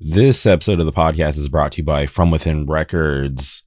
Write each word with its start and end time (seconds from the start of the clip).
This 0.00 0.44
episode 0.44 0.80
of 0.80 0.86
the 0.86 0.92
podcast 0.92 1.38
is 1.38 1.48
brought 1.48 1.72
to 1.72 1.78
you 1.78 1.84
by 1.84 2.06
From 2.06 2.32
Within 2.32 2.66
Records, 2.66 3.62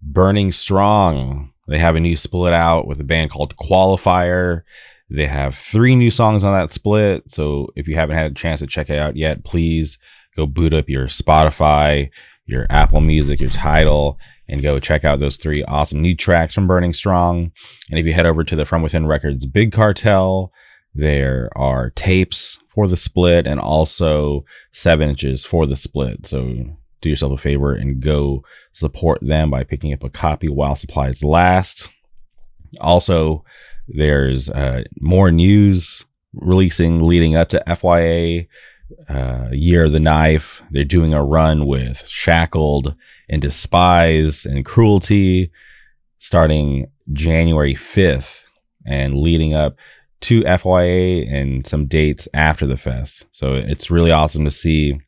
Burning 0.00 0.52
Strong. 0.52 1.52
They 1.66 1.80
have 1.80 1.96
a 1.96 2.00
new 2.00 2.14
split 2.14 2.52
out 2.52 2.86
with 2.86 3.00
a 3.00 3.04
band 3.04 3.32
called 3.32 3.56
Qualifier. 3.56 4.62
They 5.10 5.26
have 5.26 5.56
three 5.56 5.96
new 5.96 6.10
songs 6.10 6.44
on 6.44 6.54
that 6.54 6.70
split. 6.70 7.24
So 7.32 7.72
if 7.74 7.88
you 7.88 7.96
haven't 7.96 8.16
had 8.16 8.30
a 8.30 8.34
chance 8.34 8.60
to 8.60 8.68
check 8.68 8.90
it 8.90 8.98
out 8.98 9.16
yet, 9.16 9.44
please 9.44 9.98
go 10.36 10.46
boot 10.46 10.72
up 10.72 10.88
your 10.88 11.08
Spotify, 11.08 12.10
your 12.46 12.68
Apple 12.70 13.00
Music, 13.00 13.40
your 13.40 13.50
Tidal, 13.50 14.18
and 14.48 14.62
go 14.62 14.78
check 14.78 15.04
out 15.04 15.18
those 15.18 15.36
three 15.36 15.64
awesome 15.64 16.00
new 16.00 16.14
tracks 16.14 16.54
from 16.54 16.68
Burning 16.68 16.94
Strong. 16.94 17.50
And 17.90 17.98
if 17.98 18.06
you 18.06 18.12
head 18.12 18.26
over 18.26 18.44
to 18.44 18.54
the 18.54 18.64
From 18.64 18.82
Within 18.82 19.06
Records 19.06 19.46
Big 19.46 19.72
Cartel, 19.72 20.52
there 20.94 21.50
are 21.56 21.90
tapes 21.90 22.58
for 22.68 22.86
the 22.86 22.96
split 22.96 23.46
and 23.46 23.60
also 23.60 24.44
seven 24.72 25.08
inches 25.08 25.44
for 25.44 25.66
the 25.66 25.76
split. 25.76 26.26
So 26.26 26.76
do 27.00 27.08
yourself 27.10 27.32
a 27.32 27.42
favor 27.42 27.74
and 27.74 28.00
go 28.00 28.44
support 28.72 29.18
them 29.22 29.50
by 29.50 29.64
picking 29.64 29.92
up 29.92 30.04
a 30.04 30.10
copy 30.10 30.48
while 30.48 30.76
supplies 30.76 31.24
last. 31.24 31.88
Also, 32.80 33.44
there's 33.88 34.48
uh, 34.48 34.84
more 35.00 35.30
news 35.30 36.04
releasing 36.34 37.00
leading 37.00 37.36
up 37.36 37.48
to 37.50 37.62
FYA 37.66 38.46
uh, 39.08 39.48
Year 39.50 39.84
of 39.84 39.92
the 39.92 40.00
Knife. 40.00 40.62
They're 40.70 40.84
doing 40.84 41.12
a 41.12 41.24
run 41.24 41.66
with 41.66 42.06
Shackled 42.06 42.94
and 43.28 43.42
Despise 43.42 44.46
and 44.46 44.64
Cruelty 44.64 45.50
starting 46.18 46.90
January 47.12 47.74
5th 47.74 48.44
and 48.86 49.18
leading 49.18 49.54
up 49.54 49.76
to 50.22 50.42
FYA 50.42 51.32
and 51.32 51.66
some 51.66 51.86
dates 51.86 52.28
after 52.34 52.66
the 52.66 52.76
fest. 52.76 53.26
So 53.32 53.54
it's 53.54 53.90
really 53.90 54.10
awesome 54.10 54.44
to 54.44 54.50
see 54.50 54.98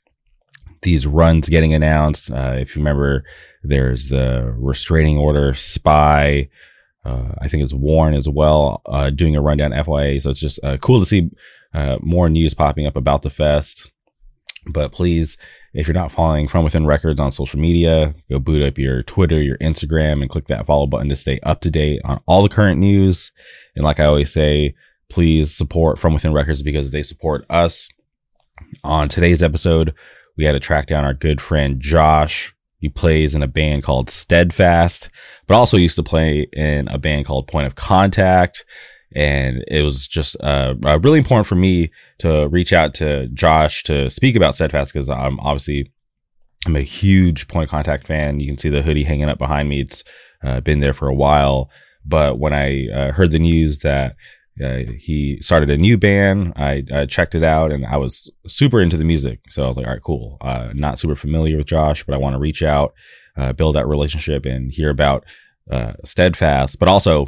these 0.82 1.06
runs 1.06 1.48
getting 1.48 1.74
announced. 1.74 2.30
Uh, 2.30 2.56
if 2.58 2.74
you 2.74 2.80
remember, 2.80 3.24
there's 3.62 4.08
the 4.08 4.54
restraining 4.56 5.16
order, 5.16 5.54
Spy. 5.54 6.48
Uh, 7.04 7.32
I 7.38 7.48
think 7.48 7.62
it's 7.62 7.74
Warren 7.74 8.14
as 8.14 8.28
well, 8.28 8.82
uh, 8.86 9.10
doing 9.10 9.36
a 9.36 9.42
rundown 9.42 9.72
FYA. 9.72 10.22
So 10.22 10.30
it's 10.30 10.40
just 10.40 10.58
uh, 10.62 10.76
cool 10.78 11.00
to 11.00 11.06
see 11.06 11.30
uh, 11.72 11.98
more 12.00 12.28
news 12.28 12.54
popping 12.54 12.86
up 12.86 12.96
about 12.96 13.22
the 13.22 13.30
fest. 13.30 13.90
But 14.66 14.92
please, 14.92 15.36
if 15.74 15.86
you're 15.86 15.94
not 15.94 16.12
following 16.12 16.48
From 16.48 16.64
Within 16.64 16.86
Records 16.86 17.20
on 17.20 17.30
social 17.30 17.58
media, 17.58 18.14
go 18.30 18.38
boot 18.38 18.62
up 18.62 18.78
your 18.78 19.02
Twitter, 19.02 19.42
your 19.42 19.58
Instagram, 19.58 20.22
and 20.22 20.30
click 20.30 20.46
that 20.46 20.66
follow 20.66 20.86
button 20.86 21.08
to 21.08 21.16
stay 21.16 21.40
up 21.42 21.60
to 21.62 21.70
date 21.70 22.00
on 22.04 22.20
all 22.26 22.42
the 22.42 22.48
current 22.48 22.80
news. 22.80 23.32
And 23.74 23.84
like 23.84 24.00
I 24.00 24.04
always 24.04 24.32
say, 24.32 24.74
please 25.14 25.54
support 25.54 25.96
From 25.96 26.12
Within 26.12 26.32
Records 26.32 26.60
because 26.60 26.90
they 26.90 27.04
support 27.04 27.46
us. 27.48 27.88
On 28.82 29.08
today's 29.08 29.44
episode, 29.44 29.94
we 30.36 30.44
had 30.44 30.52
to 30.52 30.60
track 30.60 30.88
down 30.88 31.04
our 31.04 31.14
good 31.14 31.40
friend 31.40 31.80
Josh. 31.80 32.52
He 32.78 32.88
plays 32.88 33.32
in 33.32 33.40
a 33.40 33.46
band 33.46 33.84
called 33.84 34.10
Steadfast, 34.10 35.08
but 35.46 35.54
also 35.54 35.76
used 35.76 35.94
to 35.94 36.02
play 36.02 36.48
in 36.52 36.88
a 36.88 36.98
band 36.98 37.26
called 37.26 37.46
Point 37.46 37.68
of 37.68 37.76
Contact. 37.76 38.64
And 39.14 39.64
it 39.68 39.82
was 39.82 40.08
just 40.08 40.36
uh, 40.40 40.74
uh, 40.84 40.98
really 40.98 41.18
important 41.18 41.46
for 41.46 41.54
me 41.54 41.92
to 42.18 42.48
reach 42.48 42.72
out 42.72 42.92
to 42.94 43.28
Josh 43.28 43.84
to 43.84 44.10
speak 44.10 44.34
about 44.34 44.56
Steadfast 44.56 44.92
because 44.92 45.08
I'm 45.08 45.38
obviously 45.38 45.92
I'm 46.66 46.74
a 46.74 46.80
huge 46.80 47.46
Point 47.46 47.66
of 47.66 47.70
Contact 47.70 48.08
fan. 48.08 48.40
You 48.40 48.48
can 48.48 48.58
see 48.58 48.68
the 48.68 48.82
hoodie 48.82 49.04
hanging 49.04 49.28
up 49.28 49.38
behind 49.38 49.68
me. 49.68 49.82
It's 49.82 50.02
uh, 50.42 50.58
been 50.58 50.80
there 50.80 50.92
for 50.92 51.06
a 51.06 51.14
while. 51.14 51.70
But 52.04 52.40
when 52.40 52.52
I 52.52 52.88
uh, 52.88 53.12
heard 53.12 53.30
the 53.30 53.38
news 53.38 53.78
that 53.78 54.16
uh, 54.62 54.92
he 54.98 55.38
started 55.40 55.68
a 55.68 55.76
new 55.76 55.98
band. 55.98 56.52
I, 56.54 56.84
I, 56.92 57.06
checked 57.06 57.34
it 57.34 57.42
out 57.42 57.72
and 57.72 57.84
I 57.84 57.96
was 57.96 58.30
super 58.46 58.80
into 58.80 58.96
the 58.96 59.04
music. 59.04 59.40
So 59.48 59.64
I 59.64 59.66
was 59.66 59.76
like, 59.76 59.86
all 59.86 59.92
right, 59.92 60.02
cool. 60.02 60.38
Uh, 60.40 60.70
not 60.74 60.98
super 60.98 61.16
familiar 61.16 61.56
with 61.56 61.66
Josh, 61.66 62.04
but 62.04 62.14
I 62.14 62.18
want 62.18 62.34
to 62.34 62.38
reach 62.38 62.62
out, 62.62 62.94
uh, 63.36 63.52
build 63.52 63.74
that 63.74 63.88
relationship 63.88 64.46
and 64.46 64.70
hear 64.70 64.90
about 64.90 65.24
uh, 65.70 65.94
Steadfast. 66.04 66.78
But 66.78 66.88
also, 66.88 67.26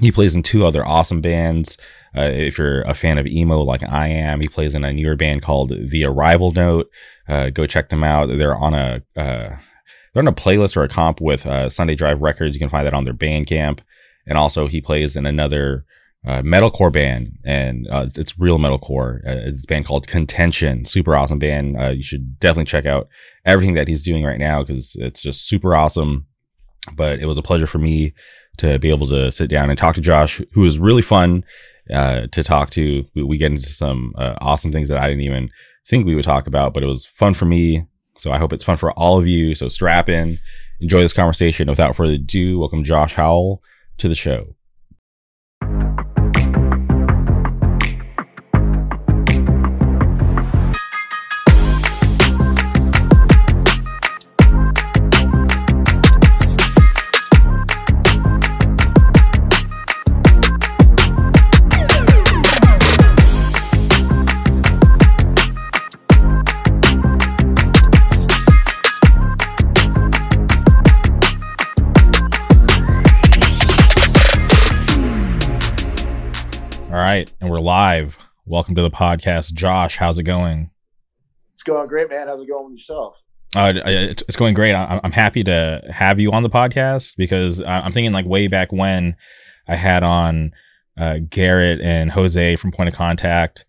he 0.00 0.10
plays 0.10 0.34
in 0.34 0.42
two 0.42 0.64
other 0.64 0.86
awesome 0.86 1.20
bands. 1.20 1.76
Uh, 2.16 2.22
if 2.22 2.56
you're 2.56 2.80
a 2.82 2.94
fan 2.94 3.18
of 3.18 3.26
emo 3.26 3.60
like 3.60 3.82
I 3.82 4.08
am, 4.08 4.40
he 4.40 4.48
plays 4.48 4.74
in 4.74 4.84
a 4.84 4.92
newer 4.92 5.16
band 5.16 5.42
called 5.42 5.72
The 5.90 6.04
Arrival 6.04 6.52
Note. 6.52 6.88
Uh, 7.28 7.50
go 7.50 7.66
check 7.66 7.90
them 7.90 8.04
out. 8.04 8.28
They're 8.28 8.56
on 8.56 8.72
a 8.72 9.02
they're 9.14 10.22
on 10.22 10.28
a 10.28 10.32
playlist 10.32 10.76
or 10.76 10.84
a 10.84 10.88
comp 10.88 11.20
with 11.20 11.46
Sunday 11.70 11.94
Drive 11.94 12.22
Records. 12.22 12.54
You 12.54 12.60
can 12.60 12.70
find 12.70 12.86
that 12.86 12.94
on 12.94 13.04
their 13.04 13.12
Bandcamp. 13.12 13.80
And 14.26 14.38
also, 14.38 14.66
he 14.66 14.80
plays 14.80 15.14
in 15.14 15.26
another 15.26 15.84
uh, 16.28 16.42
metalcore 16.42 16.92
band, 16.92 17.38
and 17.42 17.88
uh, 17.90 18.06
it's, 18.14 18.38
real 18.38 18.58
metalcore. 18.58 19.26
Uh, 19.26 19.48
it's 19.48 19.64
a 19.64 19.66
band 19.66 19.86
called 19.86 20.06
Contention, 20.06 20.84
super 20.84 21.16
awesome 21.16 21.38
band. 21.38 21.80
Uh, 21.80 21.88
you 21.88 22.02
should 22.02 22.38
definitely 22.38 22.66
check 22.66 22.84
out 22.84 23.08
everything 23.46 23.72
that 23.74 23.88
he's 23.88 24.02
doing 24.02 24.24
right 24.24 24.38
now 24.38 24.62
because 24.62 24.94
it's 24.98 25.22
just 25.22 25.48
super 25.48 25.74
awesome. 25.74 26.26
But 26.92 27.20
it 27.20 27.24
was 27.24 27.38
a 27.38 27.42
pleasure 27.42 27.66
for 27.66 27.78
me 27.78 28.12
to 28.58 28.78
be 28.78 28.90
able 28.90 29.06
to 29.06 29.32
sit 29.32 29.48
down 29.48 29.70
and 29.70 29.78
talk 29.78 29.94
to 29.94 30.02
Josh, 30.02 30.42
who 30.52 30.60
was 30.60 30.78
really 30.78 31.00
fun 31.00 31.44
uh, 31.90 32.26
to 32.32 32.44
talk 32.44 32.68
to. 32.70 33.06
We, 33.14 33.22
we, 33.22 33.38
get 33.38 33.52
into 33.52 33.70
some 33.70 34.12
awesome 34.18 34.70
things 34.70 34.90
that 34.90 34.98
I 34.98 35.08
didn't 35.08 35.24
even 35.24 35.48
think 35.88 36.04
we 36.04 36.14
would 36.14 36.24
talk 36.24 36.46
about, 36.46 36.74
but 36.74 36.82
it 36.82 36.86
was 36.86 37.06
fun 37.06 37.32
for 37.32 37.46
me. 37.46 37.86
So 38.18 38.32
I 38.32 38.38
hope 38.38 38.52
it's 38.52 38.64
fun 38.64 38.76
for 38.76 38.92
all 38.92 39.18
of 39.18 39.26
you. 39.26 39.54
So 39.54 39.68
strap 39.68 40.10
in, 40.10 40.38
enjoy 40.80 41.00
this 41.00 41.14
conversation. 41.14 41.70
Without 41.70 41.96
further 41.96 42.14
ado, 42.14 42.58
welcome 42.58 42.84
Josh 42.84 43.14
Howell 43.14 43.62
to 43.96 44.08
the 44.08 44.14
show. 44.14 44.57
Right, 76.98 77.32
and 77.40 77.48
we're 77.48 77.60
live. 77.60 78.18
Welcome 78.44 78.74
to 78.74 78.82
the 78.82 78.90
podcast, 78.90 79.52
Josh. 79.52 79.96
How's 79.98 80.18
it 80.18 80.24
going? 80.24 80.70
It's 81.52 81.62
going 81.62 81.86
great, 81.86 82.10
man. 82.10 82.26
How's 82.26 82.40
it 82.40 82.48
going 82.48 82.64
with 82.64 82.74
yourself? 82.74 83.14
Uh, 83.56 83.72
it's, 83.86 84.22
it's 84.22 84.36
going 84.36 84.54
great. 84.54 84.74
I'm, 84.74 85.00
I'm 85.04 85.12
happy 85.12 85.44
to 85.44 85.80
have 85.90 86.18
you 86.18 86.32
on 86.32 86.42
the 86.42 86.50
podcast 86.50 87.16
because 87.16 87.62
I'm 87.62 87.92
thinking 87.92 88.12
like 88.12 88.26
way 88.26 88.48
back 88.48 88.72
when 88.72 89.16
I 89.66 89.76
had 89.76 90.02
on 90.02 90.52
uh, 90.98 91.18
Garrett 91.28 91.80
and 91.80 92.10
Jose 92.10 92.56
from 92.56 92.72
Point 92.72 92.88
of 92.88 92.94
Contact, 92.94 93.64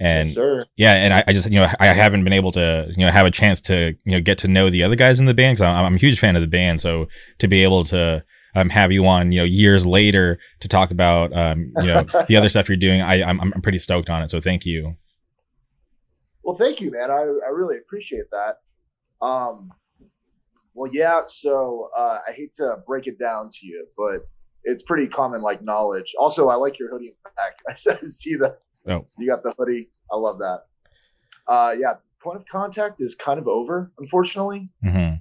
and 0.00 0.26
yes, 0.26 0.66
yeah, 0.76 0.94
and 0.94 1.14
I, 1.14 1.24
I, 1.28 1.32
just 1.32 1.50
you 1.50 1.60
know 1.60 1.70
I 1.78 1.86
haven't 1.86 2.24
been 2.24 2.32
able 2.32 2.50
to 2.52 2.92
you 2.96 3.06
know 3.06 3.12
have 3.12 3.26
a 3.26 3.30
chance 3.30 3.60
to 3.62 3.94
you 4.04 4.12
know 4.12 4.20
get 4.20 4.38
to 4.38 4.48
know 4.48 4.70
the 4.70 4.82
other 4.82 4.96
guys 4.96 5.20
in 5.20 5.26
the 5.26 5.34
band 5.34 5.56
because 5.56 5.68
I'm, 5.68 5.84
I'm 5.84 5.94
a 5.94 5.98
huge 5.98 6.18
fan 6.18 6.34
of 6.34 6.42
the 6.42 6.48
band. 6.48 6.80
So 6.80 7.06
to 7.38 7.46
be 7.46 7.62
able 7.62 7.84
to 7.84 8.24
um, 8.54 8.68
have 8.68 8.92
you 8.92 9.06
on, 9.06 9.32
you 9.32 9.40
know, 9.40 9.44
years 9.44 9.86
later 9.86 10.38
to 10.60 10.68
talk 10.68 10.90
about, 10.90 11.36
um, 11.36 11.72
you 11.80 11.86
know, 11.86 12.02
the 12.28 12.36
other 12.36 12.48
stuff 12.48 12.68
you're 12.68 12.76
doing. 12.76 13.00
I, 13.00 13.22
I'm, 13.22 13.40
I'm 13.40 13.62
pretty 13.62 13.78
stoked 13.78 14.10
on 14.10 14.22
it. 14.22 14.30
So 14.30 14.40
thank 14.40 14.66
you. 14.66 14.96
Well, 16.42 16.56
thank 16.56 16.80
you, 16.80 16.90
man. 16.90 17.10
I, 17.10 17.20
I 17.20 17.50
really 17.52 17.78
appreciate 17.78 18.24
that. 18.30 18.56
Um, 19.24 19.70
well, 20.74 20.90
yeah. 20.92 21.22
So 21.26 21.90
uh, 21.96 22.18
I 22.26 22.32
hate 22.32 22.54
to 22.54 22.78
break 22.86 23.06
it 23.06 23.18
down 23.18 23.50
to 23.50 23.66
you, 23.66 23.86
but 23.96 24.26
it's 24.64 24.82
pretty 24.82 25.06
common 25.06 25.42
like 25.42 25.62
knowledge. 25.62 26.14
Also, 26.18 26.48
I 26.48 26.54
like 26.54 26.78
your 26.78 26.90
hoodie 26.90 27.08
in 27.08 27.14
the 27.24 27.30
back. 27.36 27.58
I 27.68 27.74
said, 27.74 28.06
see 28.06 28.36
that. 28.36 28.58
Oh. 28.88 29.06
You 29.18 29.28
got 29.28 29.42
the 29.42 29.54
hoodie. 29.58 29.90
I 30.12 30.16
love 30.16 30.38
that. 30.40 30.64
Uh, 31.46 31.74
yeah. 31.78 31.94
Point 32.20 32.38
of 32.38 32.46
contact 32.46 33.00
is 33.00 33.14
kind 33.16 33.38
of 33.38 33.48
over, 33.48 33.90
unfortunately. 33.98 34.68
Mm-hmm. 34.84 35.16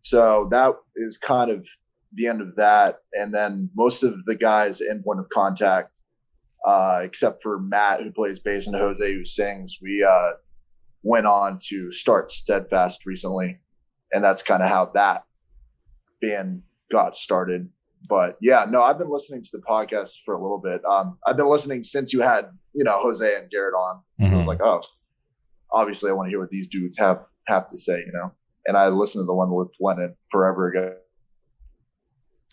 So 0.00 0.48
that 0.50 0.74
is 0.96 1.18
kind 1.18 1.50
of 1.50 1.66
the 2.14 2.26
end 2.26 2.40
of 2.40 2.56
that. 2.56 2.98
And 3.12 3.32
then 3.32 3.70
most 3.74 4.02
of 4.02 4.24
the 4.24 4.34
guys 4.34 4.80
in 4.80 5.02
point 5.02 5.20
of 5.20 5.28
contact, 5.28 6.00
uh, 6.66 7.00
except 7.02 7.42
for 7.42 7.60
Matt, 7.60 8.02
who 8.02 8.10
plays 8.10 8.38
bass, 8.38 8.66
and 8.66 8.76
Jose, 8.76 9.12
who 9.12 9.24
sings, 9.24 9.78
we 9.82 10.02
uh, 10.02 10.30
went 11.02 11.26
on 11.26 11.58
to 11.68 11.92
start 11.92 12.32
Steadfast 12.32 13.04
recently. 13.06 13.58
And 14.12 14.22
that's 14.22 14.42
kind 14.42 14.62
of 14.62 14.68
how 14.68 14.86
that 14.94 15.24
band 16.22 16.62
got 16.90 17.14
started. 17.14 17.68
But 18.08 18.36
yeah, 18.40 18.66
no, 18.68 18.82
I've 18.82 18.98
been 18.98 19.10
listening 19.10 19.42
to 19.42 19.50
the 19.52 19.62
podcast 19.62 20.12
for 20.24 20.34
a 20.34 20.42
little 20.42 20.60
bit. 20.60 20.82
Um, 20.84 21.18
I've 21.26 21.36
been 21.36 21.48
listening 21.48 21.84
since 21.84 22.12
you 22.12 22.20
had, 22.20 22.46
you 22.74 22.84
know, 22.84 22.98
Jose 23.00 23.36
and 23.36 23.50
Garrett 23.50 23.74
on. 23.74 23.96
Mm-hmm. 24.20 24.24
I 24.24 24.26
was 24.26 24.32
mm-hmm. 24.40 24.48
like, 24.48 24.60
oh, 24.62 24.82
obviously 25.72 26.10
I 26.10 26.14
want 26.14 26.26
to 26.26 26.30
hear 26.30 26.40
what 26.40 26.50
these 26.50 26.68
dudes 26.68 26.98
have 26.98 27.24
have 27.46 27.68
to 27.68 27.78
say, 27.78 27.98
you 27.98 28.12
know. 28.12 28.32
And 28.66 28.76
I 28.76 28.88
listened 28.88 29.22
to 29.22 29.26
the 29.26 29.34
one 29.34 29.54
with 29.54 29.68
Lennon 29.80 30.14
forever 30.30 30.68
ago 30.68 30.94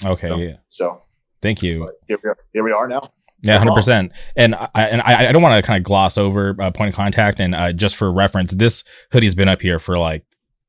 Okay. 0.03 0.29
So, 0.29 0.37
yeah. 0.37 0.55
So 0.67 1.01
thank 1.41 1.61
you. 1.61 1.91
Here 2.07 2.17
we, 2.23 2.29
are, 2.29 2.37
here 2.53 2.63
we 2.63 2.71
are 2.71 2.87
now. 2.87 3.01
Yeah, 3.43 3.57
hundred 3.57 3.73
percent. 3.73 4.11
And 4.35 4.53
I 4.55 4.69
and 4.75 5.01
I, 5.01 5.29
I 5.29 5.31
don't 5.31 5.41
want 5.41 5.63
to 5.63 5.65
kind 5.65 5.77
of 5.77 5.83
gloss 5.83 6.17
over 6.17 6.55
uh, 6.61 6.71
point 6.71 6.89
of 6.89 6.95
contact. 6.95 7.39
And 7.39 7.55
uh, 7.55 7.73
just 7.73 7.95
for 7.95 8.11
reference, 8.11 8.51
this 8.53 8.83
hoodie's 9.11 9.33
been 9.33 9.49
up 9.49 9.61
here 9.61 9.79
for 9.79 9.97
like 9.97 10.23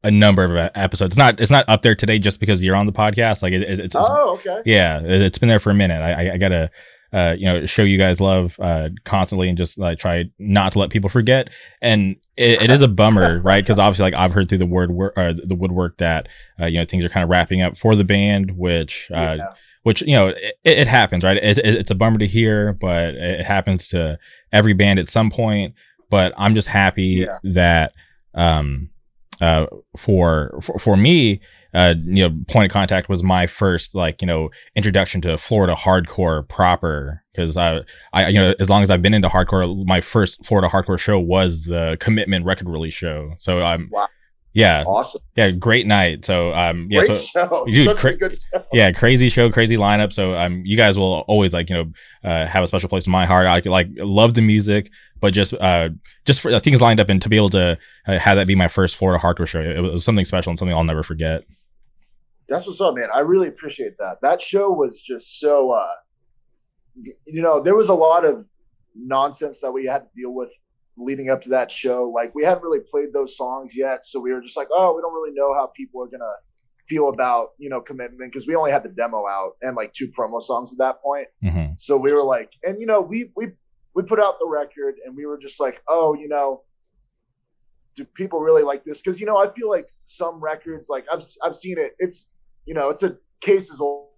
a 0.05 0.11
number 0.11 0.44
of 0.44 0.70
episodes. 0.75 1.12
It's 1.12 1.19
not 1.19 1.38
it's 1.38 1.50
not 1.50 1.69
up 1.69 1.82
there 1.82 1.94
today 1.94 2.19
just 2.19 2.40
because 2.40 2.64
you're 2.64 2.76
on 2.76 2.87
the 2.87 2.93
podcast. 2.93 3.43
Like 3.43 3.52
it, 3.52 3.62
it's, 3.62 3.81
it's 3.81 3.96
oh 3.96 4.38
okay 4.38 4.62
yeah, 4.64 5.00
it, 5.00 5.20
has 5.20 5.38
been 5.38 5.49
there 5.49 5.61
for 5.61 5.70
a 5.70 5.75
minute. 5.75 6.00
I, 6.00 6.34
I, 6.34 6.37
gotta 6.38 6.70
uh, 7.12 7.34
you 7.38 7.44
know 7.44 7.66
show 7.66 7.82
you 7.82 7.98
guys 7.98 8.20
love 8.20 8.58
uh, 8.60 8.88
constantly 9.04 9.48
and 9.48 9.58
just 9.58 9.78
like 9.78 9.98
try 9.98 10.24
not 10.38 10.72
to 10.72 10.78
let 10.78 10.90
people 10.90 11.10
forget. 11.10 11.50
And 11.80 12.16
it, 12.36 12.62
it 12.62 12.70
is 12.70 12.82
a 12.82 12.88
bummer, 12.88 13.40
right? 13.44 13.62
Because 13.62 13.78
obviously, 13.78 14.04
like 14.04 14.14
I've 14.14 14.32
heard 14.32 14.48
through 14.48 14.58
the 14.58 14.66
word 14.66 14.90
wor- 14.90 15.18
uh, 15.18 15.34
the 15.44 15.54
woodwork 15.54 15.98
that 15.98 16.28
uh, 16.60 16.66
you 16.66 16.78
know 16.78 16.84
things 16.84 17.04
are 17.04 17.08
kind 17.08 17.24
of 17.24 17.30
wrapping 17.30 17.62
up 17.62 17.76
for 17.76 17.96
the 17.96 18.04
band, 18.04 18.56
which. 18.56 19.10
Uh, 19.12 19.36
yeah. 19.38 19.54
Which 19.84 20.00
you 20.02 20.12
know 20.12 20.28
it, 20.28 20.54
it 20.62 20.86
happens, 20.86 21.24
right? 21.24 21.36
It, 21.36 21.58
it's 21.58 21.90
a 21.90 21.96
bummer 21.96 22.18
to 22.18 22.26
hear, 22.28 22.72
but 22.72 23.16
it 23.16 23.44
happens 23.44 23.88
to 23.88 24.16
every 24.52 24.74
band 24.74 25.00
at 25.00 25.08
some 25.08 25.28
point. 25.28 25.74
But 26.08 26.32
I'm 26.36 26.54
just 26.54 26.68
happy 26.68 27.26
yeah. 27.26 27.38
that 27.42 27.92
um, 28.32 28.90
uh, 29.40 29.67
for, 29.96 30.58
for 30.62 30.79
for 30.79 30.96
me, 30.96 31.40
uh, 31.75 31.94
you 32.05 32.29
know, 32.29 32.37
point 32.49 32.67
of 32.67 32.73
contact 32.73 33.08
was 33.08 33.23
my 33.23 33.46
first 33.46 33.94
like 33.94 34.20
you 34.20 34.26
know 34.26 34.50
introduction 34.76 35.20
to 35.23 35.38
Florida 35.38 35.75
hardcore 35.75 36.46
proper 36.49 37.23
because 37.32 37.56
I 37.56 37.81
I 38.12 38.29
you 38.29 38.38
know 38.38 38.55
as 38.61 38.69
long 38.69 38.82
as 38.82 38.90
I've 38.90 39.02
been 39.02 39.14
into 39.14 39.29
hardcore, 39.29 39.84
my 39.87 40.00
first 40.00 40.44
Florida 40.44 40.69
hardcore 40.69 40.99
show 40.99 41.19
was 41.19 41.64
the 41.64 41.96
Commitment 41.99 42.44
record 42.44 42.69
release 42.69 42.94
show. 42.94 43.32
So 43.38 43.62
I'm 43.62 43.88
wow. 43.90 44.06
Yeah. 44.54 44.84
Awesome. 44.87 45.22
Yeah. 45.34 45.50
Great 45.50 45.87
night. 45.87 46.25
So, 46.25 46.52
um, 46.52 46.88
yeah. 46.90 47.04
Great 47.04 47.16
so, 47.16 47.22
show. 47.22 47.64
Dude, 47.70 47.96
cra- 47.96 48.16
yeah, 48.72 48.93
crazy 48.93 49.28
show, 49.28 49.50
crazy 49.50 49.76
lineup. 49.76 50.12
So, 50.12 50.38
um, 50.38 50.62
you 50.64 50.76
guys 50.76 50.99
will 50.99 51.20
always 51.26 51.52
like, 51.54 51.70
you 51.70 51.76
know, 51.76 51.93
uh, 52.28 52.46
have 52.46 52.62
a 52.62 52.66
special 52.66 52.88
place 52.88 53.06
in 53.06 53.12
my 53.12 53.26
heart. 53.26 53.46
I 53.46 53.60
like 53.69 53.88
love 53.96 54.34
the 54.34 54.43
music, 54.43 54.90
but 55.20 55.32
just, 55.32 55.54
uh, 55.54 55.90
just 56.25 56.40
for 56.40 56.52
uh, 56.52 56.58
things 56.58 56.81
lined 56.81 57.00
up 57.00 57.08
and 57.08 57.20
to 57.22 57.28
be 57.28 57.37
able 57.37 57.50
to 57.50 57.78
uh, 58.06 58.19
have 58.19 58.37
that 58.37 58.46
be 58.46 58.54
my 58.54 58.69
first 58.69 58.96
Florida 58.96 59.22
hardcore 59.22 59.46
show, 59.46 59.60
it 59.60 59.81
was 59.81 60.04
something 60.04 60.25
special 60.25 60.50
and 60.50 60.58
something 60.58 60.76
I'll 60.76 60.84
never 60.84 61.02
forget. 61.02 61.44
That's 62.48 62.66
what's 62.66 62.81
up, 62.81 62.94
man. 62.94 63.08
I 63.14 63.20
really 63.20 63.48
appreciate 63.48 63.96
that. 63.98 64.19
That 64.20 64.43
show 64.43 64.70
was 64.70 65.00
just 65.00 65.40
so, 65.40 65.70
uh, 65.70 65.94
you 67.26 67.40
know, 67.40 67.62
there 67.62 67.76
was 67.76 67.88
a 67.88 67.94
lot 67.94 68.26
of 68.26 68.44
nonsense 68.94 69.60
that 69.60 69.72
we 69.72 69.87
had 69.87 70.00
to 70.00 70.08
deal 70.14 70.34
with 70.34 70.50
leading 70.96 71.30
up 71.30 71.42
to 71.42 71.48
that 71.50 71.70
show. 71.70 72.10
Like 72.14 72.34
we 72.34 72.44
hadn't 72.44 72.62
really 72.62 72.80
played 72.80 73.12
those 73.12 73.36
songs 73.36 73.76
yet, 73.76 74.04
so 74.04 74.20
we 74.20 74.32
were 74.32 74.40
just 74.40 74.56
like, 74.56 74.68
oh, 74.70 74.94
we 74.94 75.02
don't 75.02 75.14
really 75.14 75.34
know 75.34 75.54
how 75.54 75.66
people 75.68 76.02
are 76.02 76.08
gonna 76.08 76.34
feel 76.88 77.08
about 77.08 77.50
you 77.58 77.70
know 77.70 77.80
commitment 77.80 78.30
because 78.32 78.46
we 78.46 78.54
only 78.54 78.70
had 78.70 78.82
the 78.82 78.88
demo 78.88 79.26
out 79.26 79.52
and 79.62 79.76
like 79.76 79.92
two 79.92 80.08
promo 80.08 80.40
songs 80.40 80.72
at 80.72 80.78
that 80.78 81.00
point. 81.02 81.28
Mm-hmm. 81.42 81.72
So 81.78 81.96
we 81.96 82.12
were 82.12 82.22
like, 82.22 82.50
and 82.64 82.80
you 82.80 82.86
know, 82.86 83.00
we 83.00 83.30
we 83.36 83.48
we 83.94 84.02
put 84.02 84.20
out 84.20 84.38
the 84.38 84.46
record 84.46 84.96
and 85.04 85.16
we 85.16 85.26
were 85.26 85.38
just 85.38 85.60
like, 85.60 85.82
oh, 85.88 86.14
you 86.14 86.28
know, 86.28 86.62
do 87.96 88.04
people 88.04 88.40
really 88.40 88.62
like 88.62 88.84
this? 88.84 89.00
Because 89.00 89.20
you 89.20 89.26
know, 89.26 89.36
I 89.36 89.52
feel 89.52 89.68
like 89.68 89.86
some 90.06 90.40
records, 90.40 90.88
like 90.88 91.04
I've 91.12 91.22
I've 91.42 91.56
seen 91.56 91.78
it. 91.78 91.94
It's 91.98 92.30
you 92.66 92.74
know, 92.74 92.88
it's 92.88 93.02
a 93.02 93.16
cases 93.40 93.80
old 93.80 94.08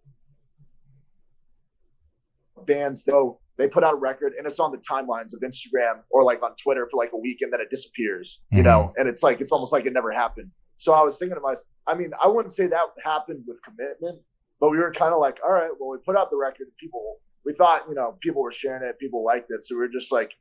bands 2.67 3.05
though 3.05 3.41
they 3.57 3.69
put 3.69 3.85
out 3.85 3.95
a 3.95 3.97
record 3.97 4.33
and 4.37 4.47
it's 4.47 4.59
on 4.59 4.73
the 4.73 4.79
timelines 4.79 5.33
of 5.33 5.41
Instagram 5.41 6.01
or 6.11 6.25
like 6.25 6.43
on 6.43 6.55
Twitter 6.57 6.89
for 6.91 6.97
like 6.97 7.13
a 7.13 7.17
week 7.17 7.39
and 7.41 7.53
then 7.53 7.61
it 7.61 7.71
disappears, 7.71 8.41
you 8.51 8.59
mm-hmm. 8.59 8.67
know, 8.67 8.93
and 8.97 9.09
it's 9.09 9.23
like 9.23 9.41
it's 9.41 9.53
almost 9.53 9.73
like 9.73 9.87
it 9.87 9.93
never 9.93 10.11
happened. 10.11 10.51
So 10.77 10.93
I 10.93 11.03
was 11.03 11.19
thinking 11.19 11.37
to 11.37 11.41
myself, 11.41 11.67
I 11.87 11.95
mean, 11.95 12.11
I 12.23 12.27
wouldn't 12.27 12.53
say 12.53 12.67
that 12.67 12.87
happened 13.05 13.45
with 13.47 13.59
commitment, 13.63 14.21
but 14.61 14.71
we 14.71 14.79
were 14.79 14.93
kind 14.93 15.15
of 15.15 15.21
like, 15.21 15.39
all 15.45 15.53
right, 15.53 15.71
well, 15.79 15.91
we 15.91 15.99
put 16.05 16.17
out 16.17 16.31
the 16.31 16.37
record, 16.37 16.67
people, 16.81 17.19
we 17.45 17.53
thought, 17.53 17.85
you 17.89 17.95
know, 17.95 18.17
people 18.23 18.43
were 18.43 18.53
sharing 18.53 18.83
it, 18.89 18.99
people 18.99 19.25
liked 19.25 19.51
it, 19.51 19.63
so 19.63 19.77
we 19.77 19.85
are 19.85 19.89
just 19.89 20.11
like, 20.11 20.33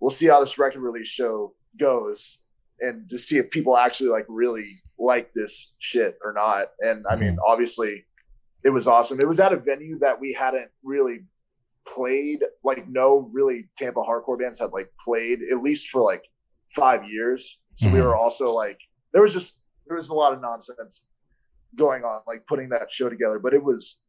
we'll 0.00 0.10
see 0.10 0.26
how 0.26 0.40
this 0.40 0.58
record 0.58 0.80
release 0.80 1.08
show 1.08 1.54
goes, 1.78 2.38
and 2.80 3.08
to 3.10 3.18
see 3.18 3.38
if 3.38 3.48
people 3.50 3.76
actually 3.76 4.10
like 4.10 4.26
really 4.28 4.82
like 4.98 5.32
this 5.34 5.72
shit 5.78 6.18
or 6.24 6.32
not. 6.32 6.68
And 6.80 7.04
I 7.08 7.16
mean, 7.16 7.32
mm-hmm. 7.32 7.46
obviously, 7.46 8.04
it 8.64 8.70
was 8.70 8.88
awesome. 8.88 9.20
It 9.20 9.28
was 9.28 9.40
at 9.40 9.52
a 9.52 9.56
venue 9.56 9.98
that 10.00 10.18
we 10.18 10.32
hadn't 10.32 10.68
really 10.82 11.20
played 11.86 12.42
like 12.62 12.88
no 12.88 13.30
really 13.32 13.68
Tampa 13.76 14.00
hardcore 14.00 14.38
bands 14.38 14.58
had 14.58 14.72
like 14.72 14.90
played 15.02 15.40
at 15.50 15.62
least 15.62 15.88
for 15.88 16.02
like 16.02 16.24
five 16.74 17.08
years. 17.08 17.58
So 17.74 17.86
mm-hmm. 17.86 17.96
we 17.96 18.02
were 18.02 18.16
also 18.16 18.52
like 18.52 18.78
there 19.12 19.22
was 19.22 19.32
just 19.32 19.54
there 19.86 19.96
was 19.96 20.08
a 20.08 20.14
lot 20.14 20.32
of 20.32 20.40
nonsense 20.40 21.06
going 21.76 22.04
on 22.04 22.20
like 22.26 22.46
putting 22.46 22.68
that 22.70 22.92
show 22.92 23.08
together, 23.08 23.38
but 23.38 23.54
it 23.54 23.62
was 23.62 24.00